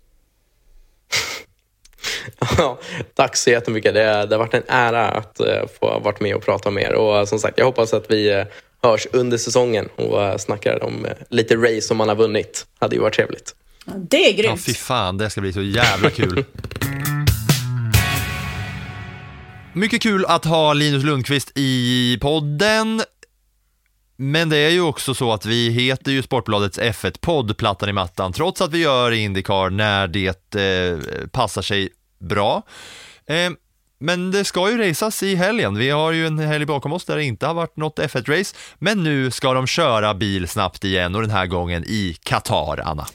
Ja, 2.58 2.78
tack 3.14 3.36
så 3.36 3.50
jättemycket. 3.50 3.94
Det, 3.94 4.26
det 4.26 4.34
har 4.34 4.38
varit 4.38 4.54
en 4.54 4.62
ära 4.68 5.08
att 5.08 5.40
uh, 5.40 5.68
få 5.80 6.00
varit 6.00 6.20
med 6.20 6.34
och 6.34 6.44
prata 6.44 6.70
med 6.70 6.82
er. 6.82 6.94
Och 6.94 7.18
uh, 7.18 7.24
som 7.24 7.38
sagt, 7.38 7.58
jag 7.58 7.64
hoppas 7.64 7.94
att 7.94 8.10
vi 8.10 8.34
uh, 8.34 8.44
hörs 8.82 9.06
under 9.12 9.38
säsongen 9.38 9.88
och 9.96 10.40
snackar 10.40 10.84
om 10.84 11.06
lite 11.28 11.56
race 11.56 11.80
som 11.80 11.96
man 11.96 12.08
har 12.08 12.16
vunnit. 12.16 12.66
hade 12.78 12.96
ju 12.96 13.02
varit 13.02 13.14
trevligt. 13.14 13.54
Ja, 13.86 13.92
det 13.96 14.28
är 14.28 14.32
grymt. 14.32 14.60
Ja, 14.66 14.72
fy 14.72 14.74
fan, 14.74 15.18
det 15.18 15.30
ska 15.30 15.40
bli 15.40 15.52
så 15.52 15.62
jävla 15.62 16.10
kul. 16.10 16.44
Mycket 19.74 20.02
kul 20.02 20.24
att 20.24 20.44
ha 20.44 20.72
Linus 20.72 21.04
Lundqvist 21.04 21.52
i 21.54 22.18
podden. 22.20 23.02
Men 24.16 24.48
det 24.48 24.56
är 24.56 24.70
ju 24.70 24.80
också 24.80 25.14
så 25.14 25.32
att 25.32 25.46
vi 25.46 25.70
heter 25.70 26.12
ju 26.12 26.22
Sportbladets 26.22 26.78
F1-podd 26.78 27.56
Plattan 27.56 27.88
i 27.88 27.92
mattan, 27.92 28.32
trots 28.32 28.60
att 28.60 28.72
vi 28.72 28.78
gör 28.78 29.10
Indycar 29.12 29.70
när 29.70 30.08
det 30.08 30.54
eh, 30.54 31.26
passar 31.26 31.62
sig 31.62 31.88
bra. 32.18 32.62
Eh, 33.26 33.50
men 33.98 34.30
det 34.30 34.44
ska 34.44 34.70
ju 34.70 34.78
racas 34.78 35.22
i 35.22 35.34
helgen. 35.34 35.78
Vi 35.78 35.90
har 35.90 36.12
ju 36.12 36.26
en 36.26 36.38
helg 36.38 36.66
bakom 36.66 36.92
oss 36.92 37.04
där 37.04 37.16
det 37.16 37.24
inte 37.24 37.46
har 37.46 37.54
varit 37.54 37.76
något 37.76 37.98
F1-race, 37.98 38.56
men 38.78 39.04
nu 39.04 39.30
ska 39.30 39.54
de 39.54 39.66
köra 39.66 40.14
bil 40.14 40.48
snabbt 40.48 40.84
igen 40.84 41.14
och 41.14 41.20
den 41.20 41.30
här 41.30 41.46
gången 41.46 41.84
i 41.84 42.16
Qatar, 42.22 42.80
Anna. 42.84 43.06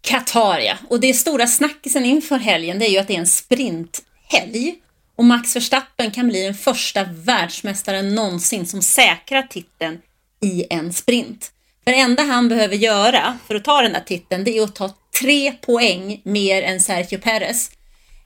Qatar, 0.00 0.58
ja. 0.58 0.74
Och 0.90 1.00
det 1.00 1.14
stora 1.14 1.46
snackisen 1.46 2.04
inför 2.04 2.38
helgen, 2.38 2.78
det 2.78 2.86
är 2.86 2.90
ju 2.90 2.98
att 2.98 3.08
det 3.08 3.14
är 3.14 3.20
en 3.20 3.26
sprinthelg. 3.26 4.82
Och 5.22 5.26
Max 5.26 5.56
Verstappen 5.56 6.10
kan 6.10 6.28
bli 6.28 6.42
den 6.42 6.54
första 6.54 7.04
världsmästaren 7.04 8.14
någonsin 8.14 8.66
som 8.66 8.82
säkrar 8.82 9.42
titeln 9.42 9.98
i 10.40 10.66
en 10.70 10.92
sprint. 10.92 11.52
För 11.84 11.90
det 11.90 11.98
enda 11.98 12.22
han 12.22 12.48
behöver 12.48 12.76
göra 12.76 13.38
för 13.46 13.54
att 13.54 13.64
ta 13.64 13.82
den 13.82 13.92
där 13.92 14.00
titeln, 14.00 14.44
det 14.44 14.58
är 14.58 14.62
att 14.62 14.74
ta 14.74 14.90
tre 15.20 15.52
poäng 15.52 16.20
mer 16.24 16.62
än 16.62 16.80
Sergio 16.80 17.18
Perez. 17.18 17.70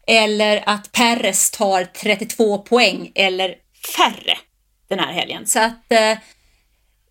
Eller 0.06 0.62
att 0.66 0.92
Perez 0.92 1.50
tar 1.50 1.84
32 1.84 2.58
poäng 2.58 3.12
eller 3.14 3.54
färre 3.96 4.38
den 4.88 4.98
här 4.98 5.12
helgen. 5.12 5.46
Så 5.46 5.58
att 5.58 5.92
eh, 5.92 6.18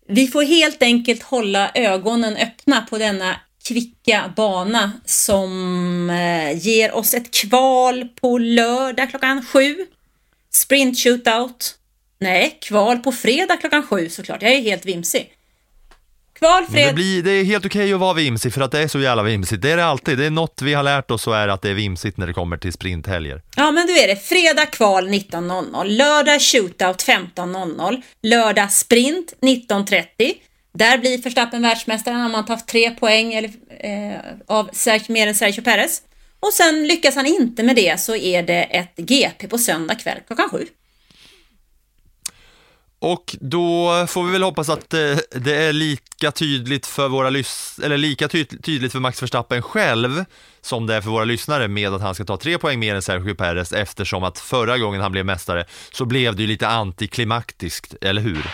vi 0.08 0.26
får 0.26 0.42
helt 0.42 0.82
enkelt 0.82 1.22
hålla 1.22 1.70
ögonen 1.74 2.36
öppna 2.36 2.86
på 2.90 2.98
denna 2.98 3.40
kvicka 3.68 4.32
bana 4.36 4.92
som 5.04 6.10
eh, 6.10 6.58
ger 6.58 6.94
oss 6.94 7.14
ett 7.14 7.34
kval 7.34 8.08
på 8.20 8.38
lördag 8.38 9.10
klockan 9.10 9.44
sju. 9.46 9.86
Sprint 10.50 10.98
shootout. 10.98 11.74
Nej, 12.20 12.58
kval 12.60 12.98
på 12.98 13.12
fredag 13.12 13.56
klockan 13.56 13.82
sju 13.82 14.08
såklart. 14.08 14.42
Jag 14.42 14.52
är 14.52 14.60
helt 14.60 14.86
vimsig. 14.86 15.32
Kval 16.38 16.66
fredag. 16.66 16.88
Det, 16.88 16.94
blir, 16.94 17.22
det 17.22 17.30
är 17.30 17.44
helt 17.44 17.66
okej 17.66 17.92
att 17.92 18.00
vara 18.00 18.14
vimsig 18.14 18.52
för 18.52 18.60
att 18.60 18.72
det 18.72 18.82
är 18.82 18.88
så 18.88 19.00
jävla 19.00 19.22
vimsigt. 19.22 19.62
Det 19.62 19.70
är 19.70 19.76
det 19.76 19.84
alltid. 19.84 20.18
Det 20.18 20.26
är 20.26 20.30
något 20.30 20.62
vi 20.62 20.74
har 20.74 20.82
lärt 20.82 21.10
oss 21.10 21.22
så 21.22 21.32
är 21.32 21.48
att 21.48 21.62
det 21.62 21.70
är 21.70 21.74
vimsigt 21.74 22.16
när 22.16 22.26
det 22.26 22.32
kommer 22.32 22.56
till 22.56 22.72
sprinthelger. 22.72 23.42
Ja, 23.56 23.70
men 23.70 23.86
du 23.86 23.98
är 23.98 24.06
det. 24.06 24.16
Fredag 24.16 24.66
kval 24.66 25.08
19.00, 25.08 25.84
lördag 25.84 26.40
shootout 26.40 27.04
15.00, 27.04 28.02
lördag 28.22 28.72
sprint 28.72 29.34
19.30. 29.40 30.34
Där 30.76 30.98
blir 30.98 31.18
Verstappen 31.18 31.62
världsmästare, 31.62 32.14
om 32.14 32.32
man 32.32 32.44
tagit 32.44 32.66
tre 32.66 32.90
poäng 32.90 33.34
eller, 33.34 33.50
eh, 33.80 34.20
av 34.46 34.70
mer 35.08 35.26
än 35.26 35.34
Sergio 35.34 35.62
Perez. 35.62 36.02
Och 36.40 36.52
sen 36.52 36.86
lyckas 36.86 37.14
han 37.14 37.26
inte 37.26 37.62
med 37.62 37.76
det 37.76 38.00
så 38.00 38.16
är 38.16 38.42
det 38.42 38.62
ett 38.62 38.96
GP 38.96 39.48
på 39.48 39.58
söndag 39.58 39.94
kväll 39.94 40.18
klockan 40.26 40.48
sju. 40.50 40.66
Och 42.98 43.36
då 43.40 44.06
får 44.08 44.24
vi 44.24 44.32
väl 44.32 44.42
hoppas 44.42 44.68
att 44.68 44.94
eh, 44.94 45.16
det 45.30 45.54
är 45.54 45.72
lika 45.72 46.30
tydligt 46.30 46.86
för 46.86 47.08
våra 47.08 47.30
lys 47.30 47.80
eller 47.84 47.96
lika 47.96 48.28
ty 48.28 48.44
tydligt 48.44 48.92
för 48.92 48.98
Max 48.98 49.22
Verstappen 49.22 49.62
själv 49.62 50.24
som 50.66 50.86
det 50.86 50.94
är 50.94 51.00
för 51.00 51.10
våra 51.10 51.24
lyssnare 51.24 51.68
med 51.68 51.94
att 51.94 52.02
han 52.02 52.14
ska 52.14 52.24
ta 52.24 52.36
tre 52.36 52.58
poäng 52.58 52.78
mer 52.78 52.94
än 52.94 53.02
Sergio 53.02 53.34
Perez 53.34 53.72
eftersom 53.72 54.24
att 54.24 54.38
förra 54.38 54.78
gången 54.78 55.00
han 55.00 55.12
blev 55.12 55.26
mästare 55.26 55.64
så 55.92 56.04
blev 56.04 56.36
det 56.36 56.42
ju 56.42 56.48
lite 56.48 56.68
antiklimaktiskt, 56.68 57.94
eller 58.00 58.22
hur? 58.22 58.50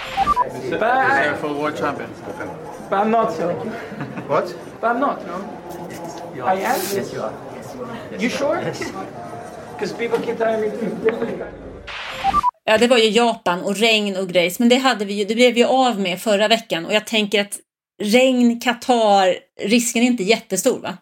But 0.71 0.83
I, 0.83 1.41
for 1.41 1.49
world 1.49 1.79
champion. 1.79 2.09
But 2.91 2.99
I'm 2.99 3.09
not 3.09 3.33
so. 3.33 3.47
what? 4.29 4.55
But 4.81 4.91
I'm 4.91 4.99
not, 4.99 5.17
no. 5.27 5.45
You 6.37 6.47
I 6.47 6.65
am? 6.65 6.81
Yes, 6.95 7.15
you 7.15 7.23
are. 7.23 7.33
You 8.21 8.31
sure? 8.31 8.73
Because 9.73 9.95
people 9.99 10.19
keep 10.27 10.37
telling 10.39 10.61
me 10.61 10.71
to. 10.71 10.87
Ja, 12.65 12.79
det 12.79 12.89
var 12.89 12.99
ju 12.99 13.09
Japan 13.09 13.63
och 13.63 13.77
regn 13.77 14.17
och 14.17 14.29
grejs, 14.29 14.59
men 14.59 14.69
det 14.69 14.77
hade 14.77 15.05
vi 15.05 15.15
ju, 15.15 15.25
det 15.25 15.35
blev 15.35 15.55
vi 15.55 15.65
av 15.65 16.01
med 16.01 16.21
förra 16.21 16.49
veckan 16.49 16.87
och 16.87 16.93
jag 16.93 17.07
tänker 17.07 17.41
att 17.41 17.59
regn, 18.03 18.61
Qatar, 18.61 19.35
risken 19.61 20.03
är 20.03 20.07
inte 20.07 20.23
jättestor 20.23 20.79
va? 20.79 20.97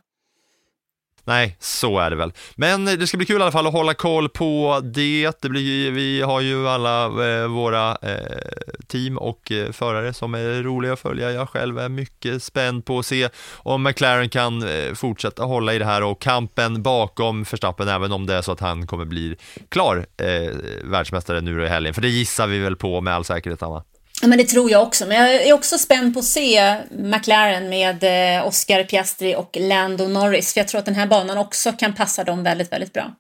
Nej, 1.24 1.56
så 1.60 1.98
är 1.98 2.10
det 2.10 2.16
väl. 2.16 2.32
Men 2.54 2.84
det 2.84 3.06
ska 3.06 3.16
bli 3.16 3.26
kul 3.26 3.40
i 3.40 3.42
alla 3.42 3.52
fall 3.52 3.66
att 3.66 3.72
hålla 3.72 3.94
koll 3.94 4.28
på 4.28 4.80
det. 4.84 5.40
det 5.40 5.48
blir, 5.48 5.90
vi 5.90 6.22
har 6.22 6.40
ju 6.40 6.68
alla 6.68 7.04
eh, 7.04 7.46
våra 7.46 7.90
eh, 7.90 8.16
team 8.86 9.18
och 9.18 9.52
eh, 9.52 9.72
förare 9.72 10.12
som 10.12 10.34
är 10.34 10.62
roliga 10.62 10.92
att 10.92 11.00
följa. 11.00 11.32
Jag 11.32 11.48
själv 11.48 11.78
är 11.78 11.88
mycket 11.88 12.42
spänd 12.42 12.84
på 12.84 12.98
att 12.98 13.06
se 13.06 13.28
om 13.56 13.82
McLaren 13.82 14.28
kan 14.28 14.62
eh, 14.62 14.94
fortsätta 14.94 15.44
hålla 15.44 15.74
i 15.74 15.78
det 15.78 15.84
här 15.84 16.02
och 16.02 16.20
kampen 16.20 16.82
bakom 16.82 17.44
Verstappen, 17.60 17.88
även 17.88 18.12
om 18.12 18.26
det 18.26 18.34
är 18.34 18.42
så 18.42 18.52
att 18.52 18.60
han 18.60 18.86
kommer 18.86 19.04
bli 19.04 19.36
klar 19.68 20.06
eh, 20.16 20.54
världsmästare 20.84 21.40
nu 21.40 21.64
i 21.64 21.68
helgen. 21.68 21.94
För 21.94 22.02
det 22.02 22.08
gissar 22.08 22.46
vi 22.46 22.58
väl 22.58 22.76
på 22.76 23.00
med 23.00 23.14
all 23.14 23.24
säkerhet, 23.24 23.62
Anna. 23.62 23.84
Ja, 24.22 24.28
men 24.28 24.38
det 24.38 24.44
tror 24.44 24.70
jag 24.70 24.82
också. 24.82 25.06
Men 25.06 25.16
jag 25.16 25.46
är 25.46 25.52
också 25.52 25.78
spänd 25.78 26.14
på 26.14 26.20
att 26.20 26.24
se 26.26 26.76
McLaren 26.90 27.68
med 27.68 28.04
eh, 28.36 28.46
Oscar 28.46 28.84
Piastri 28.84 29.34
och 29.36 29.56
Lando 29.60 30.08
Norris. 30.08 30.52
För 30.52 30.60
jag 30.60 30.68
tror 30.68 30.78
att 30.78 30.84
den 30.84 30.94
här 30.94 31.06
banan 31.06 31.38
också 31.38 31.72
kan 31.72 31.92
passa 31.92 32.24
dem 32.24 32.42
väldigt, 32.42 32.72
väldigt 32.72 32.92
bra. 32.92 33.14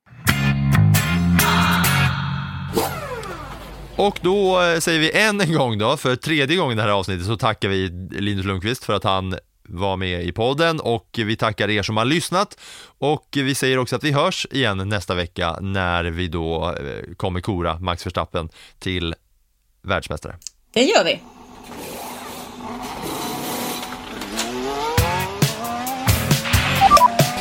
Och 3.96 4.18
då 4.22 4.62
eh, 4.62 4.78
säger 4.78 5.00
vi 5.00 5.12
än 5.12 5.40
en 5.40 5.54
gång 5.54 5.78
då, 5.78 5.96
för 5.96 6.16
tredje 6.16 6.56
gången 6.56 6.76
det 6.76 6.82
här 6.82 6.90
avsnittet 6.90 7.26
så 7.26 7.36
tackar 7.36 7.68
vi 7.68 7.88
Linus 8.10 8.44
Lundqvist 8.44 8.84
för 8.84 8.92
att 8.92 9.04
han 9.04 9.38
var 9.62 9.96
med 9.96 10.24
i 10.24 10.32
podden 10.32 10.80
och 10.80 11.08
vi 11.12 11.36
tackar 11.36 11.70
er 11.70 11.82
som 11.82 11.96
har 11.96 12.04
lyssnat 12.04 12.58
och 12.98 13.26
vi 13.32 13.54
säger 13.54 13.78
också 13.78 13.96
att 13.96 14.04
vi 14.04 14.12
hörs 14.12 14.46
igen 14.50 14.88
nästa 14.88 15.14
vecka 15.14 15.58
när 15.60 16.04
vi 16.04 16.28
då 16.28 16.68
eh, 16.68 17.14
kommer 17.16 17.40
kora 17.40 17.78
Max 17.78 18.06
Verstappen 18.06 18.48
till 18.78 19.14
världsmästare. 19.82 20.36
Det 20.72 20.84
gör 20.84 21.04
vi. 21.04 21.22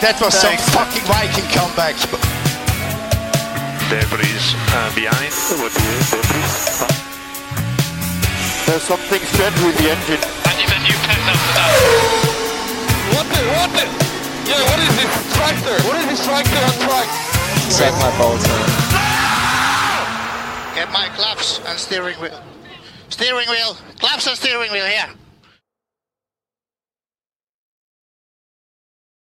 That 0.02 0.22
was 0.22 0.34
some 0.34 0.58
fucking 0.58 1.06
Viking 1.06 1.46
comebacks. 1.54 2.08
Debris 3.90 4.56
uh, 4.74 4.96
behind. 4.96 5.32
There's 8.66 8.84
something 8.84 9.22
strange 9.22 9.62
with 9.62 9.78
the 9.78 9.90
engine. 9.94 10.22
And 10.50 10.56
you've 10.58 10.74
a 10.74 10.80
new 10.82 10.98
pet 11.06 11.22
after 11.30 11.54
that. 11.54 11.70
What 13.14 13.26
the, 13.30 13.42
what 13.54 13.70
the? 13.78 13.86
Yeah, 14.50 14.62
what 14.70 14.80
is 14.80 14.94
this 14.98 15.14
tractor? 15.38 15.78
What 15.88 15.96
is 16.02 16.06
this 16.10 16.26
tractor 16.26 16.58
on 16.58 16.74
track? 16.82 17.08
Suck 17.70 17.94
my 18.02 18.10
balls 18.18 18.42
man. 18.48 18.70
Get 20.74 20.90
my 20.92 21.10
claps 21.16 21.60
and 21.68 21.78
steering 21.78 22.16
wheel. 22.16 22.59
Steering 23.10 23.50
wheel. 23.50 23.76
Claps 24.00 24.28
and 24.28 24.38
steering 24.38 24.72
wheel 24.72 24.86
here. 24.86 25.10